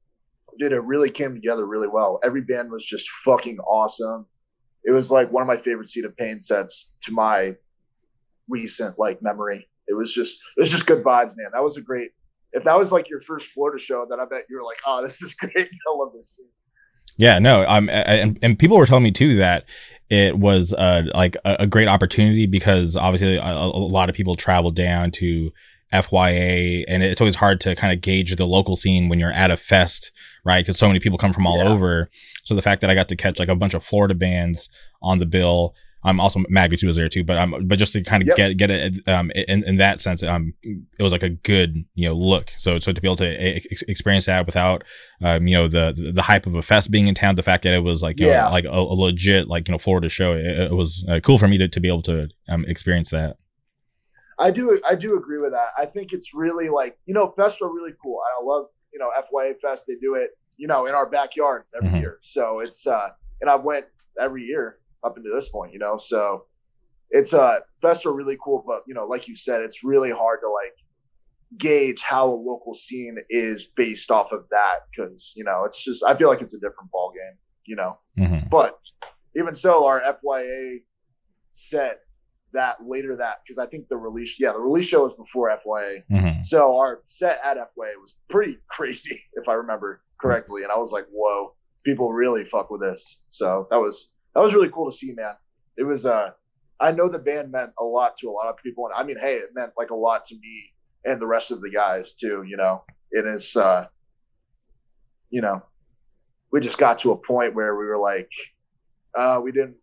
dude, 0.57 0.71
it 0.71 0.83
really 0.83 1.09
came 1.09 1.33
together 1.33 1.65
really 1.65 1.87
well. 1.87 2.19
Every 2.23 2.41
band 2.41 2.71
was 2.71 2.85
just 2.85 3.09
fucking 3.25 3.59
awesome. 3.59 4.25
It 4.83 4.91
was 4.91 5.11
like 5.11 5.31
one 5.31 5.41
of 5.41 5.47
my 5.47 5.57
favorite 5.57 5.87
Seat 5.87 6.05
of 6.05 6.15
Pain 6.15 6.41
sets 6.41 6.93
to 7.01 7.11
my 7.11 7.55
recent 8.47 8.97
like 8.97 9.21
memory. 9.21 9.67
It 9.87 9.93
was 9.93 10.13
just 10.13 10.39
it 10.57 10.61
was 10.61 10.71
just 10.71 10.87
good 10.87 11.03
vibes, 11.03 11.33
man. 11.35 11.49
That 11.53 11.63
was 11.63 11.77
a 11.77 11.81
great 11.81 12.11
if 12.55 12.63
that 12.63 12.77
was 12.77 12.91
like 12.91 13.09
your 13.09 13.21
first 13.21 13.47
Florida 13.47 13.83
show, 13.83 14.05
then 14.09 14.19
I 14.19 14.25
bet 14.25 14.45
you 14.49 14.55
were 14.55 14.63
like, 14.63 14.77
oh, 14.87 15.03
this 15.03 15.21
is 15.21 15.33
great. 15.39 15.51
I 15.57 15.97
love 15.97 16.13
this 16.15 16.35
scene. 16.35 16.47
Yeah, 17.17 17.39
no, 17.39 17.65
um, 17.67 17.89
and 17.89 18.37
and 18.41 18.59
people 18.59 18.77
were 18.77 18.85
telling 18.85 19.03
me 19.03 19.11
too 19.11 19.35
that 19.35 19.65
it 20.09 20.37
was 20.37 20.73
uh 20.73 21.03
like 21.13 21.35
a, 21.45 21.55
a 21.61 21.67
great 21.67 21.87
opportunity 21.87 22.45
because 22.45 22.95
obviously 22.95 23.37
a, 23.37 23.43
a, 23.43 23.67
lot 23.67 24.09
of 24.09 24.15
people 24.15 24.35
travel 24.35 24.69
down 24.69 25.11
to 25.11 25.51
FYA, 25.93 26.83
and 26.87 27.03
it's 27.03 27.21
always 27.21 27.35
hard 27.35 27.61
to 27.61 27.75
kind 27.75 27.93
of 27.93 28.01
gauge 28.01 28.35
the 28.35 28.45
local 28.45 28.75
scene 28.75 29.07
when 29.07 29.19
you're 29.19 29.31
at 29.31 29.51
a 29.51 29.57
fest, 29.57 30.11
right? 30.43 30.65
Because 30.65 30.77
so 30.77 30.87
many 30.87 30.99
people 30.99 31.17
come 31.17 31.33
from 31.33 31.47
all 31.47 31.57
yeah. 31.57 31.69
over. 31.69 32.09
So 32.43 32.53
the 32.55 32.61
fact 32.61 32.81
that 32.81 32.89
I 32.89 32.95
got 32.95 33.07
to 33.09 33.15
catch 33.15 33.39
like 33.39 33.49
a 33.49 33.55
bunch 33.55 33.73
of 33.73 33.83
Florida 33.83 34.13
bands 34.15 34.69
on 35.01 35.17
the 35.19 35.25
bill 35.25 35.73
I'm 36.05 36.19
also 36.19 36.43
Magnitude 36.49 36.85
was 36.85 36.95
there 36.95 37.09
too, 37.09 37.23
but 37.23 37.37
um, 37.37 37.65
but 37.65 37.79
just 37.79 37.93
to 37.93 38.03
kind 38.03 38.21
of 38.21 38.27
yep. 38.27 38.37
get 38.37 38.57
get 38.57 38.69
it 38.69 39.07
um 39.07 39.31
in, 39.31 39.63
in 39.63 39.75
that 39.77 39.99
sense, 40.01 40.21
um, 40.21 40.53
it 40.63 41.01
was 41.01 41.11
like 41.11 41.23
a 41.23 41.29
good 41.29 41.83
you 41.95 42.07
know 42.07 42.13
look. 42.13 42.53
So 42.57 42.77
so 42.77 42.93
to 42.93 43.01
be 43.01 43.07
able 43.07 43.15
to 43.17 43.27
ex- 43.27 43.81
experience 43.81 44.27
that 44.27 44.45
without 44.45 44.83
um 45.23 45.47
you 45.47 45.55
know 45.55 45.67
the 45.67 46.11
the 46.13 46.21
hype 46.21 46.45
of 46.45 46.53
a 46.53 46.61
fest 46.61 46.91
being 46.91 47.07
in 47.07 47.15
town, 47.15 47.35
the 47.35 47.43
fact 47.43 47.63
that 47.63 47.73
it 47.73 47.79
was 47.79 48.03
like 48.03 48.19
yeah 48.19 48.43
know, 48.43 48.51
like 48.51 48.65
a, 48.65 48.69
a, 48.69 48.95
legit 48.95 49.47
like 49.47 49.67
you 49.67 49.71
know 49.71 49.79
Florida 49.79 50.07
show, 50.07 50.33
it, 50.33 50.45
it 50.45 50.75
was 50.75 51.03
uh, 51.09 51.19
cool 51.21 51.39
for 51.39 51.47
me 51.47 51.57
to 51.57 51.67
to 51.67 51.79
be 51.79 51.87
able 51.87 52.03
to 52.03 52.29
um 52.49 52.65
experience 52.67 53.09
that. 53.09 53.37
I 54.37 54.51
do 54.51 54.79
I 54.87 54.93
do 54.93 55.17
agree 55.17 55.39
with 55.39 55.53
that. 55.53 55.69
I 55.75 55.87
think 55.87 56.13
it's 56.13 56.35
really 56.35 56.69
like 56.69 56.99
you 57.07 57.15
know 57.15 57.33
fests 57.35 57.61
are 57.63 57.73
really 57.73 57.93
cool. 57.99 58.19
I 58.39 58.43
love 58.43 58.67
you 58.93 58.99
know 58.99 59.09
FYA 59.17 59.59
Fest. 59.59 59.85
They 59.87 59.95
do 59.95 60.13
it 60.13 60.37
you 60.55 60.67
know 60.67 60.85
in 60.85 60.93
our 60.93 61.09
backyard 61.09 61.63
every 61.75 61.89
mm-hmm. 61.89 61.97
year. 61.97 62.19
So 62.21 62.59
it's 62.59 62.85
uh 62.85 63.09
and 63.41 63.49
I 63.49 63.55
went 63.55 63.85
every 64.19 64.43
year 64.43 64.77
up 65.03 65.17
into 65.17 65.29
this 65.29 65.49
point, 65.49 65.73
you 65.73 65.79
know. 65.79 65.97
So 65.97 66.45
it's 67.11 67.33
uh 67.33 67.59
fests 67.83 68.05
are 68.05 68.13
really 68.13 68.37
cool, 68.43 68.63
but 68.65 68.83
you 68.87 68.93
know, 68.93 69.05
like 69.05 69.27
you 69.27 69.35
said, 69.35 69.61
it's 69.61 69.83
really 69.83 70.11
hard 70.11 70.39
to 70.41 70.49
like 70.49 70.73
gauge 71.57 72.01
how 72.01 72.27
a 72.27 72.35
local 72.35 72.73
scene 72.73 73.17
is 73.29 73.67
based 73.75 74.11
off 74.11 74.31
of 74.31 74.45
that 74.51 74.79
because 74.91 75.31
you 75.35 75.43
know 75.43 75.63
it's 75.65 75.81
just 75.81 76.03
I 76.03 76.15
feel 76.17 76.29
like 76.29 76.41
it's 76.41 76.53
a 76.53 76.59
different 76.59 76.91
ball 76.91 77.11
game, 77.13 77.37
you 77.65 77.75
know. 77.75 77.99
Mm-hmm. 78.17 78.49
But 78.49 78.79
even 79.35 79.55
so, 79.55 79.85
our 79.85 80.01
FYA 80.01 80.79
set 81.53 81.99
that 82.53 82.77
later 82.85 83.15
that 83.17 83.39
because 83.45 83.57
I 83.57 83.67
think 83.67 83.87
the 83.89 83.97
release 83.97 84.37
yeah 84.39 84.53
the 84.53 84.59
release 84.59 84.87
show 84.87 85.03
was 85.03 85.13
before 85.13 85.49
FYA, 85.49 86.03
mm-hmm. 86.11 86.43
so 86.43 86.77
our 86.77 87.01
set 87.05 87.39
at 87.43 87.57
FYA 87.57 87.95
was 87.99 88.15
pretty 88.29 88.57
crazy 88.69 89.21
if 89.33 89.47
I 89.47 89.53
remember 89.53 90.01
correctly, 90.19 90.63
and 90.63 90.71
I 90.71 90.77
was 90.77 90.91
like, 90.91 91.05
whoa, 91.11 91.55
people 91.83 92.11
really 92.11 92.45
fuck 92.45 92.69
with 92.71 92.81
this. 92.81 93.21
So 93.29 93.67
that 93.69 93.77
was 93.77 94.11
that 94.35 94.41
was 94.41 94.53
really 94.53 94.69
cool 94.69 94.91
to 94.91 94.95
see, 94.95 95.13
man. 95.13 95.33
It 95.77 95.83
was 95.83 96.05
uh 96.05 96.31
I 96.79 96.91
know 96.91 97.07
the 97.07 97.19
band 97.19 97.51
meant 97.51 97.71
a 97.79 97.85
lot 97.85 98.17
to 98.17 98.29
a 98.29 98.31
lot 98.31 98.47
of 98.47 98.57
people, 98.57 98.85
and 98.85 98.93
I 98.93 99.03
mean, 99.03 99.17
hey, 99.19 99.35
it 99.35 99.51
meant 99.55 99.71
like 99.77 99.91
a 99.91 99.95
lot 99.95 100.25
to 100.25 100.35
me 100.35 100.73
and 101.05 101.21
the 101.21 101.27
rest 101.27 101.51
of 101.51 101.61
the 101.61 101.69
guys 101.69 102.13
too. 102.13 102.43
You 102.45 102.57
know, 102.57 102.83
it 103.11 103.25
is, 103.25 103.55
uh, 103.55 103.85
you 105.29 105.41
know, 105.41 105.61
we 106.51 106.59
just 106.59 106.77
got 106.77 106.99
to 106.99 107.11
a 107.11 107.17
point 107.17 107.55
where 107.55 107.75
we 107.75 107.85
were 107.85 107.97
like, 107.97 108.31
uh, 109.15 109.39
we 109.41 109.51
didn't, 109.51 109.75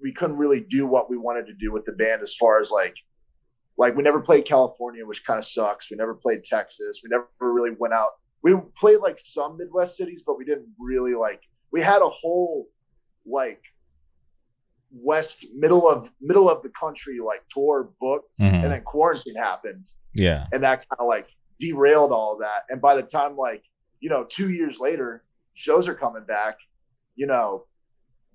we 0.00 0.12
couldn't 0.12 0.36
really 0.36 0.60
do 0.60 0.86
what 0.86 1.08
we 1.08 1.16
wanted 1.16 1.46
to 1.46 1.54
do 1.54 1.72
with 1.72 1.86
the 1.86 1.92
band 1.92 2.22
as 2.22 2.34
far 2.34 2.60
as 2.60 2.70
like, 2.70 2.94
like 3.78 3.96
we 3.96 4.02
never 4.02 4.20
played 4.20 4.44
California, 4.44 5.06
which 5.06 5.24
kind 5.24 5.38
of 5.38 5.44
sucks. 5.44 5.90
We 5.90 5.96
never 5.96 6.14
played 6.14 6.44
Texas. 6.44 7.00
We 7.02 7.08
never 7.10 7.28
really 7.40 7.70
went 7.70 7.94
out. 7.94 8.10
We 8.42 8.54
played 8.76 8.98
like 8.98 9.18
some 9.18 9.56
Midwest 9.56 9.96
cities, 9.96 10.22
but 10.26 10.36
we 10.38 10.44
didn't 10.44 10.68
really 10.78 11.14
like. 11.14 11.40
We 11.72 11.80
had 11.80 12.02
a 12.02 12.08
whole 12.08 12.68
like 13.26 13.62
west 14.92 15.46
middle 15.54 15.88
of 15.88 16.10
middle 16.20 16.48
of 16.48 16.62
the 16.62 16.70
country 16.70 17.18
like 17.24 17.42
tour 17.50 17.90
booked 18.00 18.38
mm-hmm. 18.38 18.54
and 18.54 18.72
then 18.72 18.82
quarantine 18.82 19.34
happened. 19.36 19.90
Yeah. 20.14 20.46
And 20.52 20.62
that 20.62 20.86
kind 20.88 21.00
of 21.00 21.06
like 21.06 21.28
derailed 21.58 22.12
all 22.12 22.34
of 22.34 22.40
that. 22.40 22.64
And 22.70 22.80
by 22.80 22.94
the 22.94 23.02
time 23.02 23.36
like 23.36 23.62
you 24.00 24.10
know 24.10 24.26
two 24.28 24.50
years 24.50 24.80
later 24.80 25.24
shows 25.54 25.88
are 25.88 25.94
coming 25.94 26.24
back 26.24 26.58
you 27.14 27.26
know 27.26 27.64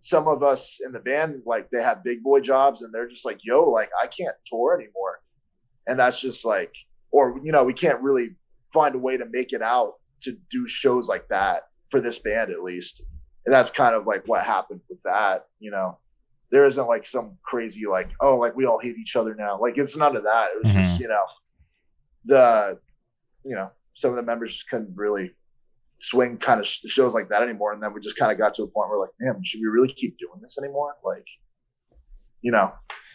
some 0.01 0.27
of 0.27 0.41
us 0.41 0.79
in 0.84 0.91
the 0.91 1.00
band 1.00 1.43
like 1.46 1.70
they 1.70 1.84
have 1.84 2.03
big 2.03 2.24
boy 2.24 2.39
jobs 2.39 2.81
and 2.81 2.91
they're 2.91 3.08
just 3.08 3.25
like 3.25 3.38
yo 3.43 3.63
like 3.63 3.89
i 4.01 4.08
can't 4.08 4.36
tour 4.46 4.75
anymore. 4.75 5.20
And 5.88 6.00
that's 6.00 6.20
just 6.20 6.46
like 6.46 6.74
or 7.12 7.39
you 7.43 7.51
know 7.51 7.63
we 7.63 7.74
can't 7.74 8.01
really 8.01 8.36
find 8.74 8.96
a 8.96 9.00
way 9.00 9.17
to 9.17 9.25
make 9.25 9.53
it 9.53 9.62
out 9.62 9.96
to 10.22 10.38
do 10.50 10.67
shows 10.67 11.08
like 11.08 11.27
that 11.29 11.63
for 11.89 12.00
this 12.00 12.20
band 12.20 12.51
at 12.51 12.63
least. 12.63 13.00
And 13.00 13.08
and 13.46 13.53
that's 13.53 13.70
kind 13.70 13.96
of 13.96 14.05
like 14.05 14.27
what 14.27 14.46
happened 14.46 14.81
with 14.89 15.01
that. 15.03 15.46
You 15.60 15.72
know, 15.72 15.98
there 16.51 16.65
isn't 16.65 16.88
like 16.88 17.05
some 17.05 17.38
crazy 17.43 17.86
like 17.86 18.10
oh 18.20 18.36
like 18.36 18.55
we 18.55 18.65
all 18.65 18.79
hate 18.79 18.98
each 18.98 19.15
other 19.15 19.34
now. 19.36 19.60
Like 19.60 19.77
it's 19.77 19.96
none 19.98 20.15
of 20.15 20.24
that. 20.24 20.51
It 20.51 20.63
was 20.63 20.74
just 20.74 20.93
Mm-hmm. 20.93 21.01
you 21.03 21.08
know 21.10 21.24
the 22.25 22.79
you 23.43 23.55
know 23.55 23.72
some 23.93 24.12
of 24.12 24.15
the 24.17 24.24
members 24.24 24.53
just 24.53 24.70
couldn't 24.70 24.91
really 24.96 25.31
swing 26.00 26.38
kind 26.38 26.60
of 26.60 26.67
sh- 26.67 26.81
shows 26.88 27.13
like 27.13 27.29
that 27.29 27.41
anymore, 27.43 27.74
and 27.74 27.81
then 27.81 27.93
we 27.93 28.01
just 28.01 28.17
kind 28.17 28.31
of 28.31 28.38
got 28.38 28.53
to 28.55 28.63
a 28.63 28.67
point 28.67 28.89
where 28.89 29.00
like, 29.00 29.10
man, 29.20 29.43
should 29.43 29.60
we 29.62 29.67
really 29.67 29.93
keep 29.93 30.17
doing 30.17 30.39
this 30.41 30.58
anymore? 30.58 30.93
Like, 31.05 31.27
you 32.41 32.51
know, 32.51 32.74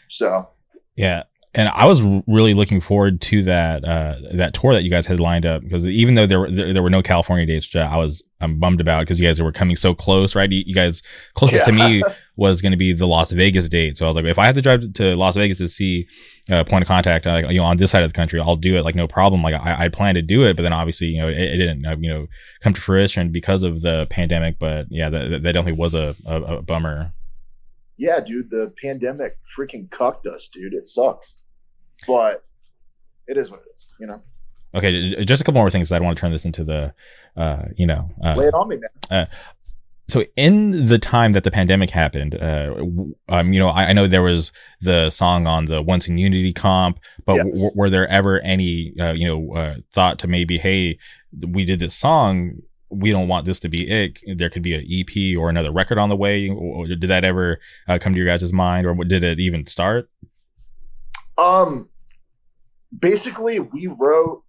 so 0.09 0.49
Yeah. 0.95 1.25
And 1.57 1.71
I 1.71 1.87
was 1.87 2.03
really 2.27 2.53
looking 2.53 2.83
forward 2.83 3.23
to 3.23 3.43
that 3.45 3.83
uh, 3.83 4.17
that 4.33 4.53
tour 4.53 4.75
that 4.75 4.83
you 4.83 4.91
guys 4.91 5.07
had 5.07 5.21
lined 5.21 5.47
up 5.47 5.63
because 5.63 5.89
even 5.89 6.13
though 6.13 6.27
there 6.27 6.41
were 6.41 6.51
there, 6.51 6.75
there 6.75 6.83
were 6.83 6.91
no 6.91 7.01
California 7.03 7.47
dates, 7.47 7.67
which 7.67 7.81
I 7.81 7.97
was 7.97 8.23
I'm 8.43 8.61
bummed 8.61 8.79
about 8.79 9.01
because 9.01 9.19
you 9.19 9.27
guys 9.27 9.41
were 9.41 9.53
coming 9.53 9.75
so 9.75 9.95
close, 9.95 10.35
right? 10.35 10.53
You, 10.53 10.63
you 10.67 10.75
guys 10.75 11.03
closest 11.33 11.65
to 11.65 11.73
me 11.73 12.03
was 12.37 12.61
going 12.61 12.73
to 12.73 12.77
be 12.77 12.93
the 12.93 13.07
Las 13.07 13.33
Vegas 13.33 13.71
date, 13.71 13.97
so 13.97 14.05
I 14.05 14.09
was 14.09 14.17
like, 14.17 14.27
if 14.27 14.39
I 14.39 14.45
have 14.45 14.55
to 14.57 14.61
drive 14.61 14.93
to 14.93 15.17
Las 15.17 15.37
Vegas 15.37 15.57
to 15.57 15.69
see 15.69 16.07
uh, 16.51 16.63
Point 16.65 16.83
of 16.83 16.89
Contact, 16.89 17.27
uh, 17.27 17.41
you 17.49 17.59
know, 17.59 17.65
on 17.65 17.79
this 17.79 17.91
side 17.91 18.03
of 18.03 18.13
the 18.13 18.17
country, 18.17 18.39
I'll 18.39 18.57
do 18.57 18.77
it, 18.77 18.83
like 18.83 18.95
no 18.95 19.09
problem. 19.09 19.43
Like 19.43 19.55
I, 19.55 19.87
I 19.87 19.89
plan 19.89 20.15
to 20.17 20.23
do 20.23 20.45
it, 20.45 20.57
but 20.57 20.63
then 20.63 20.75
obviously, 20.75 21.07
you 21.07 21.23
know, 21.23 21.29
it, 21.29 21.39
it 21.39 21.57
didn't, 21.57 21.87
uh, 21.87 21.97
you 21.99 22.11
know, 22.11 22.27
come 22.61 22.75
to 22.75 22.81
fruition 22.83 23.33
because 23.33 23.63
of 23.63 23.81
the 23.81 24.07
pandemic. 24.11 24.59
But 24.59 24.89
yeah, 24.91 25.09
that, 25.09 25.31
that 25.31 25.53
definitely 25.53 25.73
was 25.73 25.95
a, 25.95 26.15
a, 26.27 26.43
a 26.43 26.63
bummer. 26.63 27.15
yeah, 27.97 28.21
dude, 28.21 28.51
the 28.51 28.75
pandemic 28.83 29.39
freaking 29.57 29.91
cucked 29.91 30.27
us, 30.27 30.51
dude. 30.53 30.75
It 30.75 30.87
sucks, 30.87 31.37
but 32.07 32.45
it 33.27 33.37
is 33.37 33.51
what 33.51 33.61
it 33.61 33.75
is. 33.75 33.93
You 34.01 34.07
know, 34.07 34.23
Okay, 34.75 35.25
just 35.25 35.41
a 35.41 35.45
couple 35.45 35.61
more 35.61 35.71
things. 35.71 35.91
I 35.91 35.99
don't 35.99 36.05
want 36.07 36.19
to 36.19 36.21
turn 36.21 36.33
this 36.33 36.45
into 36.45 36.63
the, 36.63 36.93
uh, 37.37 37.63
you 37.77 37.87
know, 37.87 38.11
uh, 38.23 38.35
lay 38.35 38.47
it 38.47 38.55
on 38.55 38.69
me, 38.69 38.77
man. 39.11 39.27
so 40.09 40.25
in 40.37 40.87
the 40.87 40.99
time 40.99 41.33
that 41.33 41.45
the 41.45 41.51
pandemic 41.51 41.91
happened, 41.91 42.35
uh, 42.35 42.75
um, 43.29 43.53
you 43.55 43.59
know, 43.59 43.69
I, 43.69 43.87
I 43.87 43.93
know 43.95 44.07
there 44.07 44.23
was 44.23 44.53
the 44.81 45.09
song 45.11 45.47
on 45.47 45.65
the 45.65 45.81
Once 45.81 46.09
in 46.09 46.19
Unity 46.19 46.53
comp, 46.53 46.99
but 47.25 47.37
Yes. 47.37 47.47
w- 47.47 47.71
were 47.75 47.89
there 47.89 48.07
ever 48.09 48.41
any, 48.41 48.93
uh, 49.01 49.13
you 49.13 49.27
know, 49.27 49.55
uh, 49.57 49.75
thought 49.93 50.19
to 50.21 50.27
maybe, 50.29 50.59
hey, 50.59 50.99
we 51.49 51.65
did 51.65 51.79
this 51.79 51.95
song, 51.95 52.57
we 52.91 53.11
don't 53.11 53.29
want 53.29 53.47
this 53.47 53.59
to 53.61 53.69
be 53.69 53.89
it. 53.89 54.21
There 54.37 54.49
could 54.51 54.63
be 54.63 54.75
an 54.75 54.85
EP 54.89 55.37
or 55.39 55.49
another 55.49 55.73
record 55.73 55.99
on 55.99 56.09
the 56.09 56.17
way. 56.17 56.49
Or 56.49 56.87
did 56.87 57.01
that 57.01 57.25
ever 57.25 57.59
uh, 57.89 57.99
come 57.99 58.13
to 58.13 58.19
your 58.19 58.29
guys' 58.29 58.53
mind, 58.53 58.87
or 58.87 58.95
did 59.05 59.25
it 59.25 59.41
even 59.41 59.67
start? 59.67 60.09
Um, 61.39 61.89
basically, 62.99 63.61
we 63.61 63.87
wrote 63.89 64.43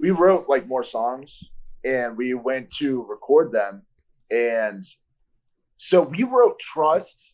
we 0.00 0.10
wrote 0.10 0.48
like 0.48 0.66
more 0.66 0.82
songs, 0.82 1.38
and 1.84 2.16
we 2.16 2.34
went 2.34 2.70
to 2.78 3.04
record 3.08 3.52
them, 3.52 3.82
and 4.30 4.84
so 5.76 6.02
we 6.02 6.24
wrote 6.24 6.58
"Trust." 6.58 7.32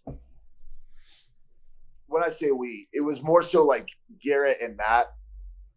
When 2.06 2.24
I 2.24 2.28
say 2.28 2.50
we, 2.50 2.88
it 2.92 3.04
was 3.04 3.22
more 3.22 3.42
so 3.42 3.64
like 3.64 3.88
Garrett 4.22 4.58
and 4.60 4.76
Matt. 4.76 5.12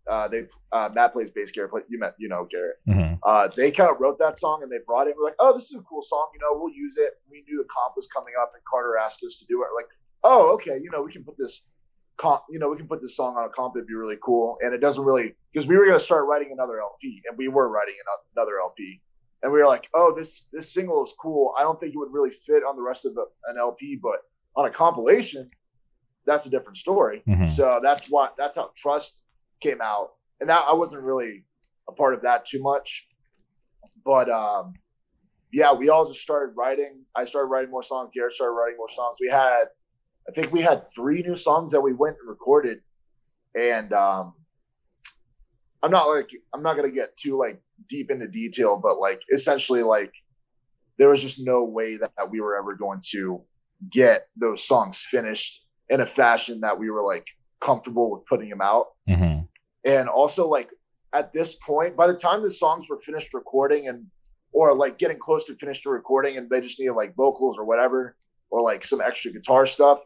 Uh, 0.09 0.27
they 0.27 0.47
uh, 0.71 0.89
Matt 0.93 1.13
plays 1.13 1.29
bass. 1.29 1.51
Garrett, 1.51 1.71
play, 1.71 1.81
you 1.89 1.99
met, 1.99 2.15
you 2.17 2.27
know 2.27 2.47
Garrett. 2.51 2.77
hmm 2.87 3.13
Uh, 3.23 3.47
they 3.55 3.71
kind 3.71 3.89
of 3.89 3.97
wrote 4.01 4.17
that 4.19 4.37
song 4.37 4.61
and 4.63 4.71
they 4.71 4.79
brought 4.85 5.07
it. 5.07 5.15
We're 5.17 5.23
like, 5.23 5.35
oh, 5.39 5.53
this 5.53 5.65
is 5.65 5.77
a 5.77 5.81
cool 5.81 6.01
song. 6.01 6.27
You 6.33 6.39
know, 6.41 6.59
we'll 6.59 6.73
use 6.73 6.97
it. 6.97 7.13
We 7.29 7.43
knew 7.47 7.57
the 7.57 7.69
comp 7.69 7.93
was 7.95 8.07
coming 8.07 8.33
up, 8.41 8.51
and 8.55 8.63
Carter 8.69 8.97
asked 8.97 9.23
us 9.23 9.37
to 9.39 9.45
do 9.45 9.61
it. 9.63 9.69
Like, 9.75 9.87
oh, 10.23 10.53
okay. 10.53 10.79
You 10.81 10.89
know, 10.91 11.01
we 11.01 11.11
can 11.11 11.23
put 11.23 11.37
this 11.37 11.61
comp. 12.17 12.43
You 12.49 12.59
know, 12.59 12.69
we 12.69 12.77
can 12.77 12.87
put 12.87 13.01
this 13.01 13.15
song 13.15 13.35
on 13.37 13.45
a 13.45 13.49
comp. 13.49 13.75
It'd 13.75 13.87
be 13.87 13.93
really 13.95 14.17
cool. 14.23 14.57
And 14.61 14.73
it 14.73 14.79
doesn't 14.79 15.03
really 15.03 15.35
because 15.51 15.67
we 15.67 15.77
were 15.77 15.85
gonna 15.85 15.99
start 15.99 16.25
writing 16.27 16.51
another 16.51 16.79
LP, 16.79 17.21
and 17.27 17.37
we 17.37 17.47
were 17.47 17.69
writing 17.69 17.95
another 18.35 18.59
LP. 18.59 19.01
And 19.41 19.51
we 19.51 19.59
were 19.59 19.67
like, 19.67 19.89
oh, 19.93 20.13
this 20.15 20.45
this 20.53 20.73
single 20.73 21.03
is 21.03 21.13
cool. 21.19 21.53
I 21.57 21.63
don't 21.63 21.79
think 21.79 21.93
it 21.93 21.97
would 21.97 22.13
really 22.13 22.31
fit 22.31 22.63
on 22.63 22.75
the 22.75 22.81
rest 22.81 23.05
of 23.05 23.13
the, 23.15 23.25
an 23.47 23.57
LP, 23.57 23.97
but 24.01 24.19
on 24.55 24.65
a 24.65 24.69
compilation, 24.69 25.49
that's 26.25 26.45
a 26.45 26.49
different 26.49 26.77
story. 26.77 27.23
Mhm. 27.27 27.49
So 27.49 27.79
that's 27.83 28.05
why 28.09 28.29
that's 28.37 28.55
how 28.55 28.71
Trust 28.77 29.21
came 29.59 29.81
out, 29.81 30.13
and 30.39 30.49
that 30.49 30.63
I 30.67 30.73
wasn't 30.73 31.03
really 31.03 31.43
a 31.89 31.91
part 31.91 32.13
of 32.13 32.21
that 32.21 32.45
too 32.45 32.61
much, 32.61 33.07
but 34.05 34.29
um, 34.29 34.73
yeah, 35.51 35.73
we 35.73 35.89
all 35.89 36.05
just 36.05 36.21
started 36.21 36.53
writing. 36.55 37.03
I 37.15 37.25
started 37.25 37.47
writing 37.47 37.69
more 37.69 37.83
songs. 37.83 38.11
Garrett 38.13 38.33
started 38.33 38.53
writing 38.53 38.77
more 38.77 38.89
songs. 38.89 39.17
We 39.19 39.27
had, 39.29 39.65
I 40.27 40.31
think 40.31 40.51
we 40.51 40.61
had 40.61 40.89
three 40.93 41.21
new 41.21 41.35
songs 41.35 41.71
that 41.71 41.81
we 41.81 41.93
went 41.93 42.17
and 42.19 42.29
recorded, 42.29 42.79
and 43.59 43.91
um, 43.93 44.33
I'm 45.81 45.91
not 45.91 46.05
like 46.05 46.29
I'm 46.53 46.63
not 46.63 46.75
gonna 46.75 46.91
get 46.91 47.15
too 47.17 47.37
like 47.37 47.61
deep 47.89 48.11
into 48.11 48.27
detail, 48.27 48.77
but 48.77 48.99
like 48.99 49.21
essentially 49.31 49.83
like 49.83 50.13
there 50.97 51.09
was 51.09 51.21
just 51.21 51.39
no 51.39 51.63
way 51.63 51.97
that, 51.97 52.11
that 52.17 52.29
we 52.29 52.39
were 52.39 52.55
ever 52.55 52.75
going 52.75 53.01
to 53.11 53.41
get 53.89 54.27
those 54.37 54.63
songs 54.63 55.05
finished 55.09 55.65
in 55.89 56.01
a 56.01 56.05
fashion 56.05 56.61
that 56.61 56.77
we 56.77 56.89
were 56.89 57.01
like 57.01 57.27
comfortable 57.59 58.11
with 58.11 58.25
putting 58.25 58.49
them 58.49 58.61
out. 58.61 58.87
Hmm 59.07 59.41
and 59.85 60.07
also 60.07 60.47
like 60.47 60.69
at 61.13 61.33
this 61.33 61.55
point 61.55 61.95
by 61.95 62.07
the 62.07 62.13
time 62.13 62.41
the 62.41 62.49
songs 62.49 62.87
were 62.89 62.99
finished 63.01 63.33
recording 63.33 63.87
and 63.87 64.05
or 64.51 64.73
like 64.73 64.97
getting 64.97 65.17
close 65.17 65.45
to 65.45 65.55
finished 65.55 65.85
recording 65.85 66.37
and 66.37 66.49
they 66.49 66.61
just 66.61 66.79
needed 66.79 66.93
like 66.93 67.15
vocals 67.15 67.57
or 67.57 67.65
whatever 67.65 68.15
or 68.49 68.61
like 68.61 68.83
some 68.83 69.01
extra 69.01 69.31
guitar 69.31 69.65
stuff 69.65 69.99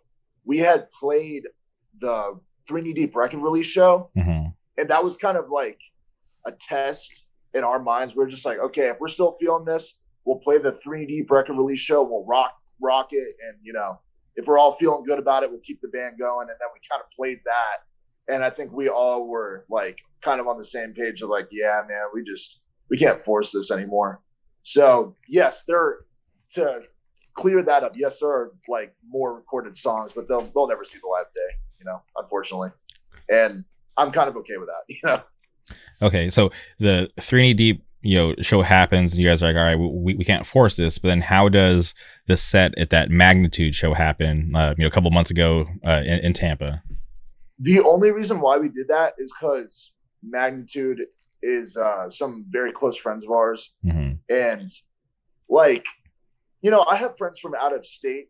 we 0.48 0.58
had 0.58 0.90
played 0.92 1.44
the 2.00 2.40
three 2.68 2.82
knee 2.82 2.94
deep 2.94 3.16
record 3.16 3.40
release 3.40 3.68
show 3.68 4.10
hmm 4.16 4.46
and 4.80 4.90
that 4.90 5.04
was 5.04 5.18
kind 5.18 5.38
of 5.38 5.50
like 5.50 5.80
a 6.46 6.52
test 6.52 7.24
in 7.56 7.64
our 7.64 7.82
minds. 7.82 8.16
We 8.16 8.24
are 8.24 8.28
just 8.28 8.46
like 8.46 8.60
okay 8.60 8.88
if 8.88 8.98
we're 9.00 9.08
still 9.08 9.36
feeling 9.40 9.66
this 9.66 9.98
we'll 10.26 10.40
play 10.40 10.58
the 10.58 10.74
three 10.74 11.06
deep 11.06 11.32
record 11.32 11.58
release 11.58 11.80
show. 11.80 12.04
We'll 12.04 12.26
rock 12.26 12.56
rock 12.82 13.10
it 13.12 13.36
and 13.48 13.58
you 13.62 13.74
know 13.74 14.00
if 14.36 14.46
we're 14.46 14.60
all 14.60 14.76
feeling 14.76 15.04
good 15.04 15.20
about 15.20 15.44
it 15.44 15.50
we'll 15.52 15.62
keep 15.62 15.82
the 15.82 15.88
band 15.90 16.20
going. 16.20 16.50
And 16.50 16.58
then 16.60 16.70
we 16.74 16.80
kind 16.90 17.02
of 17.02 17.10
played 17.16 17.40
that. 17.46 18.34
And 18.34 18.44
i 18.44 18.50
think 18.50 18.72
we 18.72 18.90
all 18.90 19.28
were 19.28 19.66
like 19.70 19.98
kind 20.22 20.40
of 20.40 20.48
on 20.48 20.58
the 20.58 20.64
same 20.64 20.94
page 20.94 21.22
of 21.22 21.30
like 21.30 21.48
yeah 21.52 21.82
man 21.90 22.04
we 22.14 22.24
just 22.24 22.60
we 22.90 22.98
can't 22.98 23.24
force 23.26 23.52
this 23.52 23.72
anymore. 23.72 24.22
So 24.64 25.16
yes 25.28 25.64
there 25.68 26.00
to 26.52 26.82
clear 27.38 27.64
that 27.64 27.84
up 27.84 27.94
yes 27.96 28.20
there 28.20 28.30
are 28.30 28.52
like 28.68 28.94
more 29.08 29.34
recorded 29.34 29.78
songs 29.78 30.12
but 30.14 30.28
they'll 30.28 30.50
they'll 30.54 30.68
never 30.68 30.84
see 30.84 30.98
the 31.00 31.08
live 31.08 31.26
day 31.34 31.56
you 31.80 31.86
know 31.86 32.02
unfortunately 32.18 32.70
and 33.30 33.64
i'm 33.98 34.12
kind 34.12 34.28
of 34.28 34.36
okay 34.36 34.58
with 34.58 34.68
that 34.68 34.84
you 34.88 35.00
know 35.04 35.22
Okay, 36.02 36.30
so 36.30 36.52
the 36.80 37.10
three 37.20 37.42
knee 37.42 37.54
deep, 37.54 37.84
you 38.02 38.18
know, 38.18 38.36
show 38.42 38.62
happens, 38.62 39.14
and 39.14 39.22
you 39.22 39.28
guys 39.28 39.42
are 39.42 39.48
like, 39.48 39.56
all 39.56 39.64
right, 39.64 39.76
we, 39.76 40.16
we 40.16 40.24
can't 40.24 40.46
force 40.46 40.76
this. 40.76 40.98
But 40.98 41.10
then, 41.10 41.22
how 41.22 41.50
does 41.50 41.94
the 42.28 42.38
set 42.38 42.78
at 42.78 42.90
that 42.92 43.10
magnitude 43.10 43.76
show 43.76 43.94
happen? 43.94 44.56
Uh, 44.56 44.76
you 44.78 44.84
know, 44.84 44.88
a 44.88 44.92
couple 44.92 45.10
months 45.12 45.32
ago 45.32 45.66
uh, 45.86 46.04
in, 46.06 46.20
in 46.20 46.34
Tampa. 46.34 46.84
The 47.60 47.82
only 47.82 48.12
reason 48.12 48.40
why 48.40 48.58
we 48.58 48.70
did 48.70 48.88
that 48.90 49.16
is 49.18 49.34
because 49.34 49.92
Magnitude 50.24 51.02
is 51.42 51.76
uh, 51.76 52.10
some 52.10 52.46
very 52.50 52.72
close 52.72 52.98
friends 52.98 53.24
of 53.24 53.32
ours, 53.32 53.72
hmm 53.84 54.14
and 54.30 54.64
like, 55.50 55.86
you 56.68 56.72
know, 56.72 56.86
I 56.92 56.98
have 56.98 57.18
friends 57.18 57.40
from 57.40 57.56
out 57.56 57.74
of 57.74 57.86
state, 57.86 58.28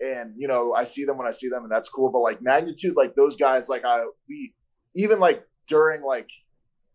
and 0.00 0.34
you 0.36 0.48
know, 0.48 0.74
I 0.74 0.82
see 0.82 1.04
them 1.04 1.18
when 1.18 1.28
I 1.28 1.30
see 1.30 1.48
them, 1.48 1.62
and 1.62 1.70
that's 1.70 1.88
cool. 1.88 2.10
But 2.10 2.18
like 2.18 2.42
Magnitude, 2.42 2.96
like 2.96 3.14
those 3.14 3.36
guys, 3.36 3.68
like 3.68 3.84
I 3.84 4.04
we 4.28 4.54
even 4.96 5.20
like 5.20 5.44
during 5.68 6.02
like 6.02 6.26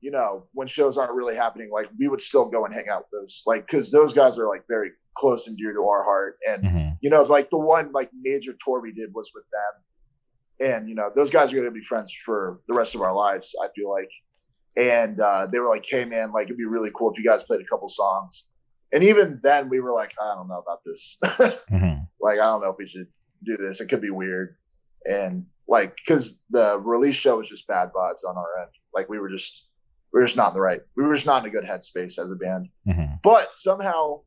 you 0.02 0.12
know 0.12 0.48
when 0.52 0.68
shows 0.68 0.98
aren't 0.98 1.14
really 1.14 1.34
happening, 1.34 1.70
like 1.72 1.90
we 1.98 2.10
would 2.10 2.20
still 2.20 2.44
go 2.44 2.66
and 2.66 2.74
hang 2.74 2.90
out 2.90 3.06
with 3.10 3.22
those, 3.22 3.42
like 3.46 3.66
because 3.66 3.90
those 3.90 4.14
guys 4.14 4.38
are 4.38 4.50
like 4.50 4.64
very 4.68 4.90
close 5.16 5.48
and 5.48 5.58
dear 5.58 5.72
to 5.72 5.84
our 5.88 6.04
heart, 6.04 6.36
and 6.46 6.68
hmm 6.68 6.90
you 7.02 7.10
know, 7.10 7.22
like 7.24 7.50
the 7.52 7.58
one 7.58 7.94
like 7.94 8.10
major 8.22 8.54
tour 8.64 8.82
we 8.82 8.92
did 8.92 9.14
was 9.14 9.32
with 9.34 9.46
them, 10.60 10.70
and 10.74 10.90
you 10.90 10.96
know, 10.96 11.10
those 11.16 11.32
guys 11.32 11.54
are 11.54 11.56
going 11.56 11.70
to 11.70 11.72
be 11.72 11.86
friends 11.86 12.14
for 12.26 12.60
the 12.68 12.76
rest 12.76 12.96
of 12.96 13.02
our 13.02 13.16
lives. 13.16 13.56
I 13.64 13.70
feel 13.74 13.90
like, 13.90 14.12
and 14.76 15.22
uh, 15.22 15.48
they 15.50 15.60
were 15.60 15.70
like, 15.70 15.86
"Hey, 15.90 16.04
man, 16.04 16.34
like 16.34 16.48
it'd 16.48 16.58
be 16.58 16.66
really 16.66 16.92
cool 16.94 17.12
if 17.14 17.18
you 17.18 17.24
guys 17.24 17.44
played 17.44 17.62
a 17.62 17.70
couple 17.72 17.88
songs." 17.88 18.48
And 18.94 19.04
even 19.04 19.40
then, 19.44 19.70
we 19.70 19.80
were 19.80 19.94
like, 19.94 20.14
"I 20.22 20.36
don't 20.36 20.48
know 20.48 20.60
about 20.60 20.82
this. 20.86 21.18
hmm 21.70 21.94
like, 22.20 22.40
I 22.40 22.44
don't 22.44 22.62
know 22.62 22.70
if 22.70 22.78
we 22.78 22.88
should 22.88 23.08
do 23.44 23.58
this. 23.58 23.82
It 23.82 23.88
could 23.88 24.02
be 24.02 24.10
weird." 24.12 24.56
And 25.06 25.46
like, 25.68 25.96
because 25.96 26.42
the 26.50 26.78
release 26.80 27.16
show 27.16 27.38
was 27.38 27.50
just 27.50 27.68
bad 27.68 27.92
vibes 27.94 28.28
on 28.28 28.38
our 28.38 28.62
end. 28.62 28.72
Like, 28.94 29.10
we 29.10 29.20
were 29.20 29.30
just 29.30 29.66
we 30.14 30.20
were 30.20 30.26
just 30.26 30.38
not 30.38 30.50
in 30.50 30.54
the 30.56 30.62
right. 30.62 30.82
We 30.96 31.04
were 31.04 31.16
just 31.16 31.26
not 31.26 31.44
in 31.44 31.50
a 31.50 31.52
good 31.52 31.64
headspace 31.64 32.20
as 32.20 32.32
a 32.32 32.36
band 32.36 32.68
hmm 32.86 33.06
but 33.24 33.54
somehow 33.54 34.20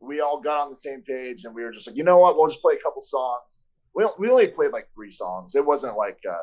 we 0.00 0.20
all 0.20 0.40
got 0.40 0.58
on 0.58 0.70
the 0.70 0.76
same 0.76 1.02
page 1.02 1.44
and 1.44 1.54
we 1.54 1.62
were 1.62 1.70
just 1.70 1.86
like, 1.86 1.96
you 1.96 2.04
know 2.04 2.18
what? 2.18 2.36
We'll 2.36 2.48
just 2.48 2.60
play 2.60 2.74
a 2.74 2.82
couple 2.82 3.00
songs. 3.00 3.60
We, 3.94 4.04
we 4.18 4.28
only 4.28 4.48
played 4.48 4.72
like 4.72 4.88
three 4.94 5.12
songs. 5.12 5.54
It 5.54 5.64
wasn't 5.64 5.96
like 5.96 6.18
a 6.26 6.36